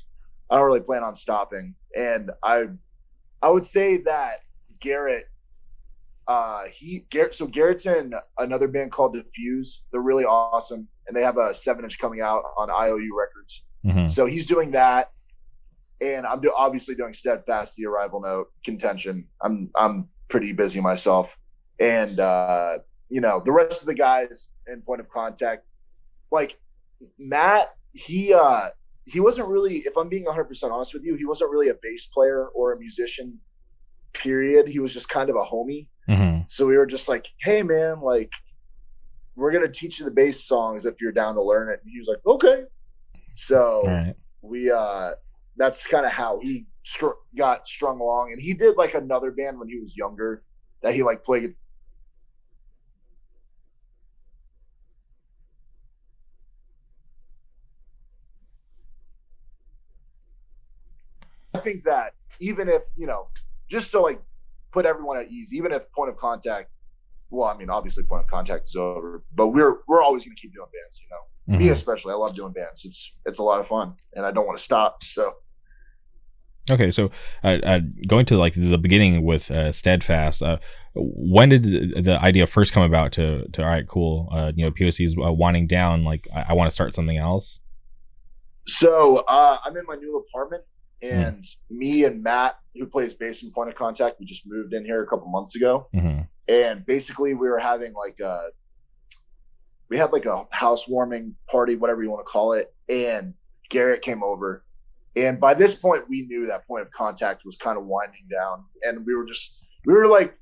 I 0.50 0.56
don't 0.56 0.66
really 0.66 0.80
plan 0.80 1.02
on 1.02 1.14
stopping. 1.14 1.74
And 1.96 2.30
I, 2.42 2.66
I 3.42 3.50
would 3.50 3.64
say 3.64 3.98
that 3.98 4.40
Garrett, 4.80 5.26
uh, 6.26 6.64
he 6.72 7.06
Garrett. 7.10 7.34
So 7.34 7.46
Garrett's 7.46 7.86
in 7.86 8.12
another 8.38 8.68
band 8.68 8.92
called 8.92 9.14
Diffuse. 9.14 9.82
They're 9.92 10.00
really 10.00 10.24
awesome, 10.24 10.88
and 11.06 11.16
they 11.16 11.22
have 11.22 11.36
a 11.38 11.54
seven 11.54 11.84
inch 11.84 11.98
coming 11.98 12.20
out 12.20 12.42
on 12.56 12.70
IOU 12.70 13.16
Records. 13.18 13.64
Mhm. 13.84 14.10
So 14.10 14.26
he's 14.26 14.46
doing 14.46 14.70
that, 14.72 15.12
and 16.00 16.26
I'm 16.26 16.40
do, 16.40 16.52
obviously 16.56 16.94
doing 16.94 17.12
Steadfast, 17.12 17.76
the 17.76 17.86
Arrival 17.86 18.20
Note, 18.20 18.48
Contention. 18.64 19.28
I'm 19.42 19.70
I'm 19.76 20.08
pretty 20.28 20.52
busy 20.52 20.80
myself, 20.80 21.36
and 21.78 22.18
uh, 22.18 22.78
you 23.08 23.20
know 23.20 23.40
the 23.44 23.52
rest 23.52 23.82
of 23.82 23.86
the 23.86 23.94
guys 23.94 24.48
in 24.66 24.82
Point 24.82 25.00
of 25.00 25.08
Contact, 25.08 25.64
like 26.32 26.58
Matt, 27.18 27.74
he 27.92 28.34
uh, 28.34 28.70
he 29.06 29.20
wasn't 29.20 29.48
really. 29.48 29.78
If 29.78 29.96
I'm 29.96 30.08
being 30.08 30.24
100 30.24 30.44
percent 30.44 30.72
honest 30.72 30.92
with 30.92 31.04
you, 31.04 31.14
he 31.14 31.24
wasn't 31.24 31.50
really 31.50 31.68
a 31.68 31.74
bass 31.82 32.06
player 32.06 32.48
or 32.48 32.72
a 32.72 32.78
musician. 32.78 33.38
Period. 34.12 34.66
He 34.68 34.78
was 34.78 34.92
just 34.92 35.08
kind 35.08 35.30
of 35.30 35.36
a 35.36 35.44
homie. 35.44 35.88
Mhm. 36.08 36.44
So 36.50 36.66
we 36.66 36.76
were 36.76 36.86
just 36.86 37.08
like, 37.08 37.26
"Hey, 37.40 37.62
man, 37.62 38.00
like." 38.00 38.30
We're 39.38 39.52
gonna 39.52 39.68
teach 39.68 39.98
you 39.98 40.06
the 40.06 40.10
bass 40.10 40.44
songs 40.44 40.86
if 40.86 40.94
you're 40.98 41.12
down 41.12 41.34
to 41.34 41.42
learn 41.42 41.68
it. 41.68 41.80
And 41.82 41.92
he 41.92 41.98
was 41.98 42.08
like, 42.08 42.24
"Okay." 42.26 42.64
So 43.34 43.82
right. 43.84 44.14
we 44.40 44.70
uh 44.70 45.12
that's 45.56 45.86
kind 45.86 46.06
of 46.06 46.12
how 46.12 46.40
he 46.42 46.66
str- 46.84 47.20
got 47.36 47.66
strung 47.66 48.00
along 48.00 48.32
and 48.32 48.40
he 48.40 48.54
did 48.54 48.76
like 48.76 48.94
another 48.94 49.30
band 49.30 49.58
when 49.58 49.68
he 49.68 49.78
was 49.78 49.94
younger 49.96 50.42
that 50.82 50.94
he 50.94 51.02
like 51.02 51.22
played 51.24 51.54
i 61.56 61.60
think 61.60 61.84
that 61.84 62.12
even 62.40 62.68
if 62.68 62.82
you 62.96 63.06
know 63.06 63.28
just 63.70 63.90
to 63.90 64.00
like 64.00 64.20
put 64.72 64.84
everyone 64.86 65.16
at 65.18 65.28
ease 65.30 65.52
even 65.52 65.72
if 65.72 65.82
point 65.92 66.10
of 66.10 66.16
contact 66.16 66.70
well 67.30 67.48
i 67.48 67.56
mean 67.56 67.70
obviously 67.70 68.02
point 68.04 68.22
of 68.24 68.30
contact 68.30 68.64
is 68.68 68.76
over 68.76 69.22
but 69.34 69.48
we're 69.48 69.76
we're 69.88 70.02
always 70.02 70.24
going 70.24 70.34
to 70.36 70.40
keep 70.40 70.52
doing 70.54 70.68
bands 70.72 71.00
you 71.02 71.08
know 71.10 71.58
me 71.58 71.66
Mhm. 71.68 71.72
especially 71.72 72.12
i 72.12 72.16
love 72.16 72.34
doing 72.34 72.52
bands 72.52 72.84
it's 72.84 73.14
it's 73.24 73.38
a 73.38 73.42
lot 73.42 73.60
of 73.60 73.66
fun 73.66 73.94
and 74.14 74.26
i 74.26 74.30
don't 74.30 74.46
want 74.46 74.58
to 74.58 74.64
stop 74.64 75.02
so 75.02 75.32
Okay, 76.68 76.90
so 76.90 77.12
uh, 77.44 77.58
uh, 77.62 77.78
going 78.08 78.26
to 78.26 78.36
like 78.36 78.54
the 78.54 78.76
beginning 78.76 79.24
with 79.24 79.52
uh, 79.52 79.70
Steadfast, 79.70 80.42
uh, 80.42 80.56
when 80.94 81.48
did 81.48 81.62
the, 81.62 82.00
the 82.02 82.20
idea 82.20 82.44
first 82.44 82.72
come 82.72 82.82
about? 82.82 83.12
To 83.12 83.46
to 83.52 83.62
all 83.62 83.68
right, 83.68 83.86
cool. 83.86 84.28
Uh, 84.32 84.50
you 84.52 84.64
know, 84.64 84.72
POC's 84.72 85.14
uh, 85.16 85.32
winding 85.32 85.68
down. 85.68 86.02
Like, 86.02 86.26
I, 86.34 86.46
I 86.48 86.52
want 86.54 86.68
to 86.68 86.74
start 86.74 86.92
something 86.92 87.16
else. 87.16 87.60
So 88.66 89.18
uh, 89.28 89.58
I'm 89.64 89.76
in 89.76 89.84
my 89.86 89.94
new 89.94 90.16
apartment, 90.28 90.64
and 91.02 91.44
me 91.70 92.04
and 92.04 92.22
Matt, 92.22 92.58
who 92.74 92.86
plays 92.86 93.14
bass 93.14 93.42
in 93.42 93.52
Point 93.52 93.68
of 93.68 93.74
Contact, 93.74 94.18
we 94.18 94.26
just 94.26 94.42
moved 94.46 94.72
in 94.72 94.84
here 94.84 95.02
a 95.02 95.06
couple 95.06 95.28
months 95.28 95.56
ago, 95.56 95.88
hmm 95.92 96.20
and 96.48 96.86
basically 96.86 97.34
we 97.34 97.48
were 97.48 97.58
having 97.58 97.92
like 97.92 98.20
a, 98.20 98.50
we 99.88 99.98
had 99.98 100.12
like 100.12 100.26
a 100.26 100.46
housewarming 100.50 101.34
party, 101.50 101.74
whatever 101.74 102.04
you 102.04 102.10
want 102.10 102.24
to 102.24 102.30
call 102.30 102.52
it, 102.52 102.72
and 102.88 103.34
Garrett 103.68 104.00
came 104.02 104.22
over, 104.22 104.64
and 105.16 105.40
by 105.40 105.54
this 105.54 105.74
point 105.74 106.08
we 106.08 106.22
knew 106.22 106.46
that 106.46 106.66
Point 106.66 106.82
of 106.82 106.90
Contact 106.92 107.42
was 107.44 107.56
kind 107.56 107.76
of 107.76 107.84
winding 107.84 108.28
down, 108.30 108.64
and 108.82 109.04
we 109.04 109.14
were 109.14 109.26
just 109.26 109.64
we 109.86 109.92
were 109.92 110.06
like 110.06 110.38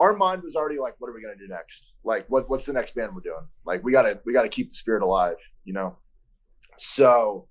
our 0.00 0.14
mind 0.14 0.42
was 0.42 0.56
already 0.56 0.78
like, 0.78 0.94
what 0.98 1.08
are 1.08 1.14
we 1.14 1.22
gonna 1.22 1.36
do 1.36 1.48
next? 1.48 1.92
Like, 2.04 2.26
what 2.28 2.48
what's 2.50 2.66
the 2.66 2.72
next 2.72 2.94
band 2.94 3.14
we're 3.14 3.20
doing? 3.20 3.46
Like, 3.64 3.82
we 3.82 3.92
gotta 3.92 4.20
we 4.26 4.32
gotta 4.32 4.48
keep 4.48 4.68
the 4.68 4.74
spirit 4.74 5.02
alive, 5.02 5.36
you 5.64 5.72
know. 5.72 5.96
So 6.76 7.48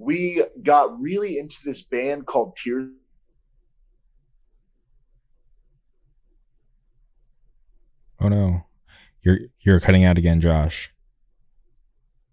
we 0.00 0.42
got 0.62 0.98
really 0.98 1.38
into 1.38 1.58
this 1.62 1.82
band 1.82 2.26
called 2.26 2.56
Tears. 2.56 2.88
Oh 8.18 8.28
no, 8.28 8.64
you're 9.22 9.38
you're 9.60 9.78
cutting 9.78 10.04
out 10.04 10.16
again, 10.16 10.40
Josh. 10.40 10.90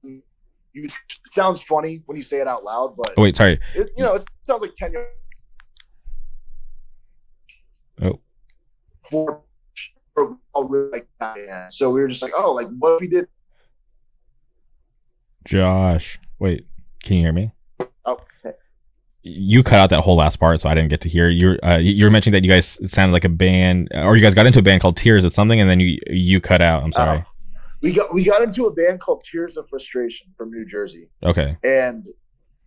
You, 0.01 0.22
it 0.76 0.91
sounds 1.30 1.61
funny 1.61 2.03
when 2.05 2.15
you 2.15 2.24
say 2.24 2.39
it 2.39 2.47
out 2.47 2.63
loud, 2.63 2.95
but 2.95 3.13
Oh 3.18 3.24
wait, 3.24 3.36
sorry. 3.36 3.59
it, 3.76 3.89
you 3.97 4.03
know, 4.03 4.15
it 4.15 4.24
sounds 4.43 4.61
like 4.61 4.74
ten 4.76 4.93
years. 4.93 5.07
Oh. 8.01 8.22
For, 9.09 9.41
for 10.13 10.38
all 10.53 10.63
really 10.65 10.91
like 10.91 11.07
that. 11.20 11.72
So 11.74 11.91
we 11.91 11.99
were 11.99 12.07
just 12.07 12.22
like, 12.22 12.34
oh, 12.38 12.53
like 12.53 12.68
what 12.80 12.93
if 12.93 13.01
we 13.01 13.07
did? 13.07 13.28
Josh, 15.45 16.20
wait, 16.39 16.65
can 17.03 17.18
you 17.18 17.24
hear 17.24 17.34
me? 17.34 17.51
You 19.28 19.64
cut 19.64 19.80
out 19.80 19.90
that 19.90 20.02
whole 20.02 20.16
last 20.16 20.38
part, 20.38 20.60
so 20.62 20.70
I 20.70 20.74
didn't 20.74 20.90
get 20.90 21.02
to 21.02 21.10
hear. 21.10 21.30
You 21.30 21.60
uh, 21.64 21.78
you 21.78 22.06
were 22.06 22.12
mentioning 22.12 22.34
that 22.34 22.46
you 22.46 22.52
guys 22.52 22.80
sounded 22.92 23.14
like 23.14 23.26
a 23.26 23.30
band, 23.30 23.90
or 23.94 24.16
you 24.16 24.22
guys 24.22 24.34
got 24.34 24.46
into 24.46 24.60
a 24.60 24.64
band 24.64 24.82
called 24.82 24.98
Tears 24.98 25.26
or 25.26 25.30
something, 25.30 25.60
and 25.60 25.70
then 25.70 25.80
you 25.80 26.00
you 26.08 26.42
cut 26.42 26.62
out. 26.62 26.84
I'm 26.84 26.92
sorry. 26.92 27.24
we 27.82 27.94
got 27.94 28.14
we 28.14 28.24
got 28.24 28.42
into 28.42 28.66
a 28.66 28.74
band 28.74 29.00
called 29.00 29.24
Tears 29.24 29.58
of 29.58 29.68
Frustration 29.70 30.28
from 30.38 30.52
New 30.52 30.66
Jersey. 30.66 31.10
Okay. 31.24 31.58
and 31.64 32.08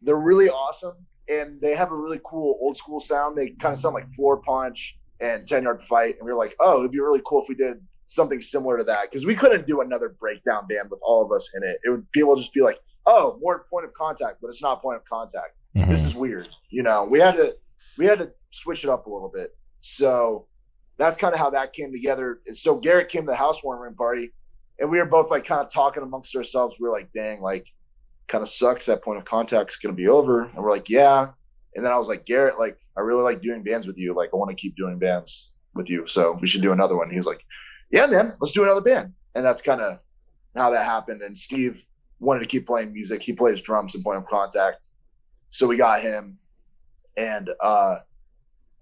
they're 0.02 0.16
really 0.16 0.48
awesome 0.48 0.94
and 1.28 1.60
they 1.60 1.74
have 1.74 1.92
a 1.92 1.96
really 1.96 2.20
cool 2.24 2.58
old 2.60 2.76
school 2.76 3.00
sound 3.00 3.36
they 3.36 3.50
kind 3.60 3.72
of 3.72 3.78
sound 3.78 3.94
like 3.94 4.06
Floorpunch 4.18 4.92
and 5.20 5.46
10 5.46 5.64
yard 5.64 5.82
fight 5.82 6.16
and 6.18 6.24
we 6.24 6.32
were 6.32 6.38
like 6.38 6.56
oh 6.60 6.80
it'd 6.80 6.90
be 6.90 7.00
really 7.00 7.20
cool 7.26 7.42
if 7.42 7.48
we 7.48 7.54
did 7.54 7.80
something 8.06 8.40
similar 8.40 8.78
to 8.78 8.84
that 8.84 9.02
because 9.10 9.24
we 9.24 9.34
couldn't 9.34 9.66
do 9.66 9.82
another 9.82 10.16
breakdown 10.18 10.66
band 10.68 10.90
with 10.90 10.98
all 11.02 11.24
of 11.24 11.30
us 11.32 11.48
in 11.54 11.62
it 11.62 11.78
it 11.84 11.90
would 11.90 12.10
people 12.12 12.34
just 12.34 12.52
be 12.52 12.60
like 12.60 12.78
oh 13.06 13.38
more 13.40 13.66
point 13.70 13.84
of 13.84 13.92
contact 13.94 14.38
but 14.40 14.48
it's 14.48 14.62
not 14.62 14.80
point 14.82 14.96
of 14.96 15.04
contact 15.04 15.54
Mhm. 15.76 15.88
this 15.88 16.04
is 16.04 16.14
weird 16.14 16.48
you 16.70 16.82
know 16.82 17.04
we 17.04 17.20
had 17.20 17.36
to 17.36 17.54
we 17.96 18.04
had 18.04 18.18
to 18.18 18.30
switch 18.50 18.84
it 18.84 18.90
up 18.90 19.06
a 19.06 19.10
little 19.10 19.28
bit. 19.28 19.56
So 19.80 20.46
that's 20.98 21.16
kind 21.16 21.32
of 21.32 21.40
how 21.40 21.50
that 21.50 21.72
came 21.72 21.92
together. 21.92 22.40
And 22.46 22.56
so 22.56 22.76
garrett 22.76 23.08
came 23.08 23.22
to 23.22 23.30
the 23.30 23.36
housewarming 23.36 23.94
party 23.94 24.32
and 24.78 24.90
we 24.90 24.98
were 24.98 25.06
both 25.06 25.30
like 25.30 25.44
kind 25.44 25.60
of 25.60 25.72
talking 25.72 26.02
amongst 26.02 26.34
ourselves. 26.36 26.76
We 26.78 26.88
were 26.88 26.92
like 26.92 27.12
dang 27.12 27.40
like 27.40 27.66
kind 28.28 28.42
of 28.42 28.48
sucks 28.48 28.86
that 28.86 29.02
point 29.02 29.18
of 29.18 29.24
contact's 29.24 29.76
going 29.76 29.94
to 29.94 29.96
be 29.96 30.08
over. 30.08 30.42
And 30.44 30.56
we're 30.56 30.70
like 30.70 30.88
yeah. 30.90 31.30
And 31.76 31.84
then 31.84 31.92
i 31.92 31.98
was 31.98 32.08
like 32.08 32.26
garrett 32.26 32.58
like 32.58 32.78
i 32.96 33.00
really 33.00 33.22
like 33.22 33.40
doing 33.40 33.62
bands 33.62 33.86
with 33.86 33.96
you. 33.98 34.14
Like 34.14 34.30
i 34.32 34.36
want 34.36 34.50
to 34.50 34.56
keep 34.56 34.76
doing 34.76 34.98
bands 34.98 35.50
with 35.74 35.88
you 35.88 36.06
so 36.06 36.36
we 36.40 36.48
should 36.48 36.62
do 36.62 36.72
another 36.72 36.96
one. 36.96 37.10
He 37.10 37.16
was 37.16 37.26
like 37.26 37.44
yeah 37.90 38.06
man 38.06 38.34
let's 38.40 38.52
do 38.52 38.64
another 38.64 38.80
band. 38.80 39.12
And 39.34 39.44
that's 39.44 39.62
kind 39.62 39.80
of 39.80 39.98
how 40.56 40.70
that 40.70 40.84
happened. 40.84 41.22
And 41.22 41.36
steve 41.38 41.82
wanted 42.18 42.40
to 42.40 42.46
keep 42.46 42.66
playing 42.66 42.92
music. 42.92 43.22
He 43.22 43.32
plays 43.32 43.60
drums 43.60 43.94
in 43.94 44.02
point 44.02 44.18
of 44.18 44.26
contact 44.26 44.88
so 45.50 45.66
we 45.66 45.76
got 45.76 46.02
him. 46.02 46.38
And 47.16 47.50
uh 47.60 47.98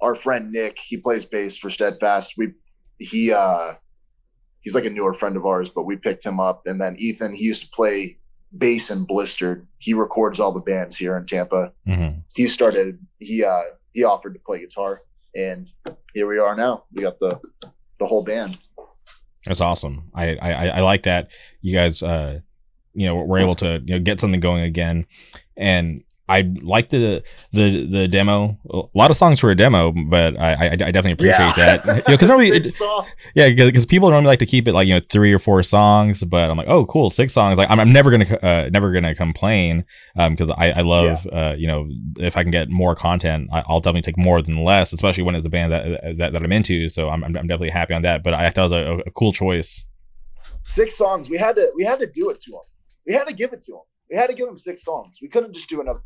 our 0.01 0.15
friend 0.15 0.53
nick 0.53 0.79
he 0.79 0.97
plays 0.97 1.25
bass 1.25 1.57
for 1.57 1.71
steadfast. 1.71 2.35
We 2.37 2.53
he 2.99 3.33
uh 3.33 3.75
he's 4.61 4.75
like 4.75 4.85
a 4.85 4.91
newer 4.91 5.15
friend 5.15 5.37
of 5.37 5.47
ours 5.47 5.71
but 5.71 5.85
we 5.85 5.97
picked 5.97 6.25
him 6.25 6.39
up. 6.41 6.63
And 6.67 6.81
then 6.81 6.97
ethan 6.99 7.35
he 7.35 7.45
used 7.45 7.65
to 7.65 7.71
play 7.71 8.19
bass 8.57 8.91
in 8.91 9.05
blistered 9.05 9.67
he 9.79 9.93
records 9.95 10.41
all 10.41 10.53
the 10.53 10.61
bands 10.61 10.97
here 10.97 11.17
in 11.17 11.27
tampa. 11.27 11.73
Mhm. 11.87 12.23
he 12.35 12.49
started 12.49 12.99
he 13.19 13.45
uh 13.45 13.63
he 13.93 14.05
offered 14.05 14.35
to 14.35 14.41
play 14.41 14.61
guitar. 14.61 15.03
And 15.35 15.69
here 16.15 16.27
we 16.27 16.39
are 16.39 16.57
now. 16.57 16.85
We 16.93 17.03
got 17.03 17.19
the 17.19 17.39
the 17.99 18.07
whole 18.07 18.23
band. 18.25 18.59
That's 19.45 19.61
awesome. 19.61 20.11
I, 20.15 20.37
I 20.37 20.53
I- 20.53 20.67
I 20.79 20.81
like 20.81 21.03
that. 21.05 21.31
You 21.61 21.73
guys 21.73 22.03
uh 22.03 22.41
you 22.95 23.07
know 23.07 23.17
were 23.17 23.39
able 23.39 23.55
to 23.57 23.81
you 23.85 23.95
know 23.95 24.01
get 24.01 24.21
something 24.21 24.41
going 24.41 24.63
again, 24.65 25.07
and 25.57 26.03
I 26.29 26.53
like 26.63 26.91
the 26.91 27.23
the 27.53 27.87
the 27.87 28.09
demo. 28.09 28.59
A 28.71 28.83
lot 28.95 29.11
of 29.11 29.17
songs 29.17 29.41
for 29.41 29.51
a 29.51 29.57
demo, 29.57 29.93
but 29.93 30.39
I 30.39 30.53
I, 30.53 30.73
I 30.73 30.77
definitely 30.77 31.13
appreciate 31.13 31.57
that. 31.57 31.87
You 31.87 31.93
know, 31.95 32.03
because 32.07 32.29
normally 32.29 32.49
it, 32.53 32.81
yeah, 33.35 33.49
because 33.51 33.87
people 33.87 34.11
normally 34.11 34.29
like 34.29 34.39
to 34.41 34.47
keep 34.47 34.69
it 34.69 34.73
like 34.75 34.87
you 34.87 34.95
know 34.95 35.01
three 35.11 35.33
or 35.33 35.39
four 35.39 35.63
songs, 35.63 36.23
but 36.25 36.51
I'm 36.51 36.57
like, 36.57 36.69
oh, 36.69 36.85
cool, 36.87 37.09
six 37.09 37.33
songs. 37.33 37.57
Like 37.57 37.71
I'm, 37.71 37.81
I'm 37.81 37.93
never 37.93 38.11
gonna 38.11 38.37
uh, 38.37 38.69
never 38.71 38.93
gonna 38.93 39.15
complain 39.15 39.85
um 40.17 40.35
because 40.35 40.51
I 40.51 40.71
I 40.71 40.81
love 40.83 41.27
uh 41.33 41.55
you 41.57 41.67
know 41.67 41.89
if 42.19 42.37
I 42.37 42.43
can 42.43 42.51
get 42.51 42.69
more 42.69 42.95
content, 42.95 43.49
I, 43.53 43.63
I'll 43.67 43.81
definitely 43.81 44.03
take 44.03 44.19
more 44.19 44.43
than 44.43 44.63
less, 44.63 44.93
especially 44.93 45.25
when 45.25 45.35
it's 45.35 45.47
a 45.47 45.51
band 45.51 45.73
that 45.73 46.19
that, 46.19 46.33
that 46.35 46.43
I'm 46.43 46.53
into. 46.53 46.89
So 46.89 47.09
I'm, 47.09 47.25
I'm 47.25 47.33
definitely 47.33 47.71
happy 47.71 47.95
on 47.95 48.03
that. 48.03 48.23
But 48.23 48.35
I 48.35 48.51
thought 48.51 48.71
it 48.71 48.75
was 48.75 49.03
a, 49.03 49.03
a 49.07 49.11
cool 49.13 49.33
choice. 49.33 49.85
six 50.63 50.97
songs 50.97 51.31
we 51.31 51.39
had 51.39 51.57
to 51.57 51.73
we 51.75 51.85
had 51.85 51.99
to 52.01 52.07
do 52.07 52.29
it 52.31 52.41
to 52.41 52.51
them. 52.51 52.61
we 53.07 53.15
had 53.15 53.27
to 53.27 53.35
give 53.35 53.53
it 53.53 53.63
to 53.63 53.73
him 53.73 53.81
we 54.11 54.17
had 54.17 54.29
to 54.31 54.35
give 54.35 54.49
him 54.49 54.59
six 54.59 54.85
songs. 54.85 55.19
We 55.23 55.29
couldn't 55.29 55.53
just 55.55 55.69
do 55.69 55.81
another 55.81 56.01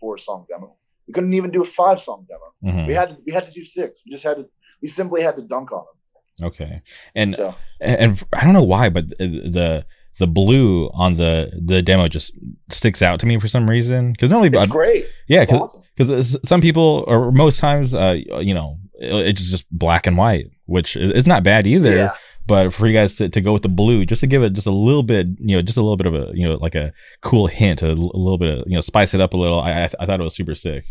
four 0.00 0.18
song 0.18 0.46
demo. 0.48 0.76
We 1.06 1.12
couldn't 1.14 1.34
even 1.34 1.50
do 1.50 1.62
a 1.62 1.64
five 1.64 2.00
song 2.00 2.26
demo. 2.28 2.76
Mhm. 2.76 2.86
we 2.88 2.94
had 2.94 3.10
to 3.10 3.16
we 3.26 3.32
had 3.32 3.44
to 3.44 3.50
do 3.52 3.64
six. 3.64 4.02
We 4.04 4.12
just 4.12 4.24
had 4.24 4.36
to 4.38 4.46
we 4.82 4.88
simply 4.88 5.22
had 5.22 5.36
to 5.36 5.42
dunk 5.42 5.72
on 5.72 5.80
him. 5.80 6.46
Okay, 6.48 6.82
and 7.14 7.34
so. 7.34 7.54
and, 7.80 7.96
and 7.96 8.24
I 8.34 8.44
don't 8.44 8.52
know 8.52 8.62
why, 8.62 8.90
but 8.90 9.08
the 9.18 9.86
the 10.18 10.26
blue 10.26 10.88
on 10.92 11.14
the 11.14 11.50
the 11.64 11.80
demo 11.82 12.08
just 12.08 12.32
sticks 12.70 13.00
out 13.02 13.20
to 13.20 13.26
me 13.26 13.38
for 13.38 13.48
some 13.48 13.68
reason. 13.70 14.12
Because 14.12 14.30
normally, 14.30 14.48
it's 14.48 14.58
uh, 14.58 14.66
great. 14.66 15.06
yeah, 15.28 15.44
because 15.44 16.10
awesome. 16.12 16.40
some 16.44 16.60
people 16.60 17.04
or 17.06 17.32
most 17.32 17.58
times, 17.58 17.94
uh, 17.94 18.16
you 18.40 18.52
know, 18.54 18.78
it- 19.00 19.28
it's 19.28 19.50
just 19.50 19.64
black 19.70 20.06
and 20.06 20.16
white, 20.18 20.46
which 20.66 20.96
is 20.96 21.10
it's 21.10 21.26
not 21.26 21.42
bad 21.42 21.66
either. 21.66 21.94
yeah 21.94 22.10
But 22.46 22.72
for 22.72 22.86
you 22.86 22.92
guys 22.94 23.16
to, 23.16 23.28
to 23.28 23.40
go 23.40 23.52
with 23.52 23.62
the 23.62 23.68
blue, 23.68 24.04
just 24.06 24.20
to 24.20 24.26
give 24.26 24.42
it 24.42 24.52
just 24.52 24.66
a 24.68 24.70
little 24.70 25.02
bit, 25.02 25.26
you 25.38 25.56
know, 25.56 25.62
just 25.62 25.78
a 25.78 25.80
little 25.80 25.96
bit 25.96 26.06
of 26.06 26.14
a, 26.14 26.30
you 26.32 26.46
know, 26.48 26.54
like 26.54 26.74
a 26.76 26.92
cool 27.20 27.48
hint, 27.48 27.82
a, 27.82 27.88
l- 27.88 28.12
a 28.14 28.18
little 28.18 28.38
bit 28.38 28.58
of, 28.60 28.64
you 28.68 28.74
know, 28.74 28.80
spice 28.80 29.14
it 29.14 29.20
up 29.20 29.34
a 29.34 29.36
little. 29.36 29.60
I 29.60 29.70
I, 29.70 29.74
th- 29.86 29.94
I 29.98 30.06
thought 30.06 30.20
it 30.20 30.24
was 30.24 30.34
super 30.36 30.54
sick. 30.54 30.84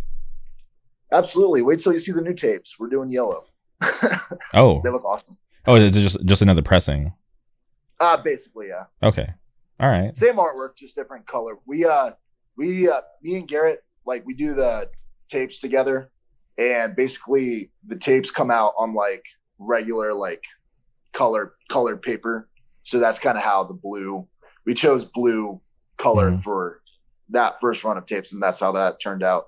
absolutely 1.11 1.61
wait 1.61 1.79
till 1.79 1.93
you 1.93 1.99
see 1.99 2.11
the 2.11 2.21
new 2.21 2.33
tapes 2.33 2.77
we're 2.79 2.89
doing 2.89 3.09
yellow 3.09 3.45
Oh, 4.53 4.81
they 4.83 4.89
look 4.89 5.05
awesome 5.05 5.37
oh, 5.67 5.75
is 5.75 5.95
it 5.95 6.01
just 6.01 6.17
just 6.25 6.41
another 6.41 6.61
pressing? 6.61 7.13
uh 8.01 8.17
basically 8.21 8.67
yeah 8.67 8.85
Okay, 9.07 9.27
all 9.79 9.89
right. 9.89 10.15
same 10.17 10.35
artwork, 10.35 10.75
just 10.75 10.95
different 10.95 11.25
color. 11.27 11.53
We 11.65 11.85
uh 11.85 12.11
we 12.57 12.89
uh 12.89 13.01
me 13.23 13.35
and 13.37 13.47
Garrett 13.47 13.83
like 14.05 14.25
we 14.25 14.33
do 14.33 14.53
the 14.53 14.89
tapes 15.29 15.59
together 15.59 16.11
and 16.57 16.95
basically 16.95 17.71
the 17.87 17.95
tapes 17.97 18.29
come 18.31 18.51
out 18.51 18.73
on 18.77 18.93
like 18.93 19.23
regular 19.59 20.13
like 20.13 20.43
color 21.15 21.53
colored 21.69 22.01
paper. 22.01 22.47
So 22.83 22.99
that's 22.99 23.17
kind 23.17 23.37
of 23.37 23.43
how 23.43 23.63
the 23.63 23.73
blue 23.73 24.27
we 24.65 24.73
chose 24.73 25.05
blue 25.05 25.61
color 25.97 26.31
Mhm. 26.31 26.43
for 26.43 26.81
that 27.29 27.59
first 27.61 27.83
run 27.83 27.97
of 27.97 28.05
tapes 28.05 28.33
and 28.33 28.41
that's 28.41 28.59
how 28.59 28.71
that 28.73 28.99
turned 29.01 29.23
out. 29.23 29.47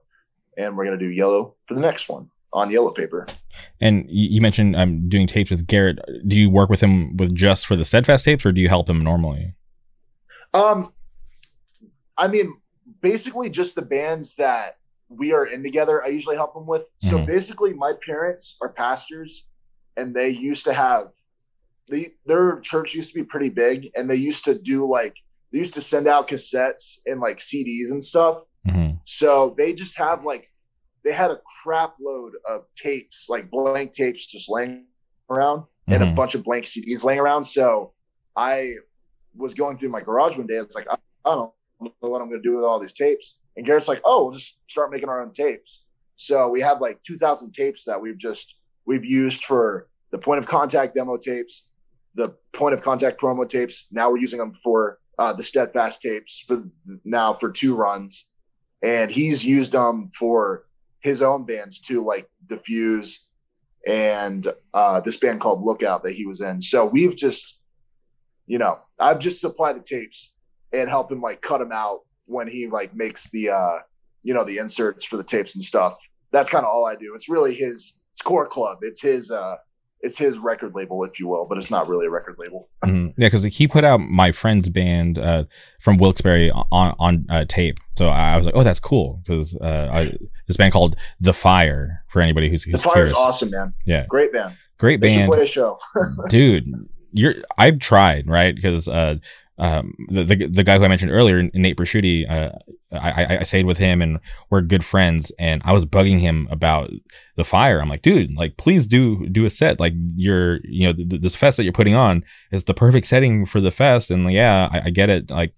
And 0.58 0.76
we're 0.76 0.86
gonna 0.86 0.98
do 0.98 1.12
yellow 1.12 1.56
for 1.68 1.74
the 1.76 1.82
next 1.82 2.08
one 2.10 2.30
on 2.54 2.72
yellow 2.72 2.92
paper. 2.92 3.28
And 3.82 4.06
you, 4.10 4.42
mentioned 4.42 4.76
um 4.76 5.10
doing 5.10 5.28
tapes 5.28 5.52
with 5.52 5.68
Garrett. 5.68 6.00
Do 6.26 6.36
you 6.38 6.50
work 6.50 6.70
with 6.70 6.82
him 6.82 7.18
with 7.18 7.36
just 7.36 7.68
for 7.68 7.76
the 7.76 7.86
steadfast 7.86 8.24
tapes, 8.26 8.46
or 8.46 8.52
do 8.54 8.62
you 8.62 8.70
help 8.70 8.90
him 8.90 9.02
normally? 9.04 9.54
Um, 10.54 10.94
I 12.18 12.28
mean, 12.28 12.56
basically 13.02 13.50
just 13.50 13.76
the 13.76 13.82
bands 13.82 14.36
that 14.36 14.78
we 15.10 15.34
are 15.34 15.46
in 15.46 15.62
together. 15.64 16.04
I 16.04 16.08
usually 16.08 16.36
help 16.38 16.54
them 16.54 16.66
with. 16.66 16.86
So 17.00 17.20
Mhm. 17.20 17.28
basically, 17.28 17.74
my 17.74 17.94
parents 18.06 18.56
are 18.62 18.70
pastors, 18.70 19.46
and 19.98 20.16
they 20.16 20.30
used 20.30 20.64
to 20.66 20.74
have 20.74 21.12
they 21.90 22.14
their 22.26 22.60
church 22.62 22.94
used 22.94 23.10
to 23.14 23.16
be 23.20 23.24
pretty 23.24 23.50
big, 23.50 23.90
and 23.96 24.10
they 24.10 24.16
used 24.16 24.46
to 24.46 24.58
do 24.58 24.86
like 24.86 25.16
they 25.52 25.60
used 25.60 25.74
to 25.76 25.82
send 25.82 26.08
out 26.08 26.28
cassettes 26.28 26.98
and 27.06 27.20
like 27.22 27.38
CDs 27.38 27.92
and 27.92 28.04
stuff. 28.04 28.44
hmm 28.70 28.92
So 29.06 29.56
they 29.58 29.74
just 29.74 29.98
have 29.98 30.26
like 30.26 30.48
they 31.04 31.14
had 31.14 31.32
a 31.32 31.40
crap 31.64 31.96
load 32.02 32.34
of 32.46 32.66
tapes, 32.76 33.28
like 33.30 33.50
blank 33.50 33.94
tapes, 33.94 34.26
just 34.26 34.50
laying 34.50 34.86
around, 35.30 35.64
and 35.88 36.04
a 36.04 36.06
Mhm. 36.06 36.16
bunch 36.16 36.36
of 36.36 36.44
blank 36.44 36.66
CDs 36.66 37.04
laying 37.06 37.20
around. 37.20 37.44
So 37.46 37.94
I 38.36 38.76
was 39.36 39.54
going 39.54 39.78
through 39.78 39.90
my 39.90 40.02
garage 40.02 40.38
one 40.38 40.48
day. 40.48 40.56
It's 40.58 40.76
like 40.76 40.88
I, 40.90 40.98
I 41.26 41.36
don't 41.36 41.52
know 41.80 41.92
what 42.00 42.22
I'm 42.22 42.30
going 42.30 42.42
to 42.42 42.50
do 42.50 42.56
with 42.56 42.66
all 42.66 42.80
these 42.80 42.94
tapes. 42.94 43.38
And 43.56 43.66
Garrett's 43.66 43.88
like, 43.88 44.02
"Oh, 44.04 44.26
we'll 44.26 44.34
just 44.34 44.58
start 44.68 44.92
making 44.92 45.10
our 45.10 45.22
own 45.22 45.32
tapes." 45.32 45.84
So 46.18 46.50
we 46.50 46.60
have 46.62 46.82
like 46.82 47.02
2,000 47.04 47.54
tapes 47.54 47.86
that 47.86 48.02
we've 48.02 48.18
just 48.18 48.56
we've 48.86 49.06
used 49.06 49.44
for 49.46 49.88
the 50.12 50.18
point 50.18 50.40
of 50.40 50.46
contact 50.46 50.96
demo 50.96 51.18
tapes, 51.18 51.68
the 52.18 52.36
point 52.52 52.74
of 52.74 52.82
contact 52.82 53.22
promo 53.22 53.48
tapes. 53.48 53.86
Now 53.92 54.10
we're 54.12 54.18
using 54.18 54.40
them 54.40 54.54
for 54.64 55.00
uh, 55.18 55.34
the 55.34 55.44
steadfast 55.44 56.02
tapes 56.02 56.44
for 56.46 56.64
now 57.06 57.34
for 57.34 57.50
two 57.50 57.76
runs 57.76 58.26
and 58.84 59.10
he's 59.10 59.44
used 59.44 59.72
them 59.72 60.12
for 60.18 60.66
his 61.00 61.22
own 61.22 61.46
bands 61.46 61.80
too, 61.80 62.04
like 62.04 62.30
Diffuse 62.48 63.20
and 63.88 64.52
uh, 64.74 65.00
this 65.00 65.18
band 65.18 65.40
called 65.40 65.64
Lookout 65.64 66.04
that 66.04 66.14
he 66.14 66.26
was 66.26 66.42
in. 66.42 66.62
So 66.62 66.86
we've 66.86 67.16
just, 67.16 67.60
you 68.46 68.58
know, 68.58 68.80
I've 69.00 69.20
just 69.20 69.40
supplied 69.40 69.78
the 69.78 69.84
tapes 69.84 70.34
and 70.74 70.90
help 70.90 71.12
him 71.12 71.22
like 71.22 71.42
cut 71.42 71.60
them 71.60 71.72
out 71.72 72.02
when 72.26 72.48
he 72.48 72.68
like 72.68 72.94
makes 72.94 73.30
the, 73.30 73.52
uh, 73.52 73.80
you 74.24 74.34
know, 74.34 74.44
the 74.44 74.58
inserts 74.58 75.06
for 75.06 75.18
the 75.18 75.24
tapes 75.24 75.56
and 75.56 75.64
stuff. 75.64 75.98
That's 76.32 76.50
kind 76.50 76.66
of 76.66 76.70
all 76.70 76.86
I 76.86 76.96
do. 76.96 77.14
It's 77.16 77.30
really 77.30 77.56
his 77.56 77.94
it's 78.12 78.22
core 78.22 78.48
club. 78.48 78.80
It's 78.82 79.02
his, 79.02 79.32
uh, 79.32 79.56
it's 80.02 80.18
his 80.18 80.38
record 80.38 80.74
label, 80.76 81.04
if 81.04 81.20
you 81.20 81.28
will, 81.28 81.46
but 81.46 81.58
it's 81.58 81.72
not 81.72 81.88
really 81.88 82.06
a 82.06 82.10
record 82.10 82.36
label. 82.38 82.70
Mhm. 82.86 83.14
Yeah, 83.18 83.28
because 83.28 83.44
he 83.44 83.68
put 83.68 83.84
out 83.84 83.98
my 84.00 84.32
friend's 84.32 84.70
band 84.70 85.18
uh, 85.18 85.46
from 85.80 85.98
Wilkes-Barre 85.98 86.50
on 86.72 86.96
on 87.00 87.26
uh, 87.30 87.46
tape. 87.48 87.78
So 87.98 88.10
I 88.10 88.38
was 88.38 88.46
like, 88.46 88.56
oh, 88.56 88.64
that's 88.64 88.80
cool 88.80 89.22
because 89.26 89.56
uh, 89.56 90.12
this 90.48 90.58
band 90.58 90.72
called 90.74 90.96
The 91.20 91.34
Fire 91.34 92.04
for 92.10 92.22
anybody 92.22 92.50
who's, 92.50 92.64
The 92.66 92.78
Fire 92.78 93.06
is 93.06 93.14
awesome, 93.14 93.50
man. 93.50 93.74
Yeah. 93.86 94.06
great 94.08 94.32
band. 94.32 94.56
Great 94.78 95.02
band. 95.02 95.28
play 95.28 95.44
a 95.44 95.48
show. 95.48 95.80
dude 96.30 96.66
you're 97.14 97.34
i've 97.58 97.80
tried 97.80 98.28
right 98.28 98.54
because 98.56 98.88
uh 98.90 99.16
um 99.60 99.94
the, 100.10 100.24
the 100.24 100.48
the 100.48 100.64
guy 100.64 100.78
who 100.78 100.84
i 100.84 100.88
mentioned 100.88 101.12
earlier 101.12 101.50
nate 101.54 101.78
Brasciuti, 101.78 102.30
uh 102.30 102.52
I, 102.92 103.24
I 103.24 103.38
i 103.40 103.44
stayed 103.44 103.66
with 103.66 103.78
him 103.78 104.02
and 104.02 104.20
we're 104.50 104.62
good 104.62 104.86
friends 104.86 105.32
and 105.40 105.62
i 105.66 105.74
was 105.74 105.86
bugging 105.86 106.20
him 106.20 106.48
about 106.52 106.90
the 107.38 107.44
fire. 107.44 107.80
I'm 107.80 107.88
like 107.88 108.02
dude 108.02 108.36
like 108.36 108.58
please 108.58 108.88
do 108.88 109.28
do 109.30 109.46
a 109.46 109.50
set. 109.50 109.80
Like 109.80 109.94
you're 110.16 110.60
you 110.64 110.88
know 110.88 110.94
th- 110.94 111.10
th- 111.10 111.22
this 111.22 111.36
fest 111.36 111.58
that 111.58 111.64
you're 111.64 111.72
putting 111.72 111.96
on 111.96 112.24
is 112.52 112.66
the 112.66 112.74
perfect 112.74 113.08
setting 113.08 113.46
for 113.46 113.62
the 113.62 113.72
fest. 113.72 114.12
And 114.12 114.32
yeah 114.34 114.68
i, 114.72 114.82
I 114.86 114.90
get 114.90 115.10
it. 115.10 115.30
Like 115.30 115.54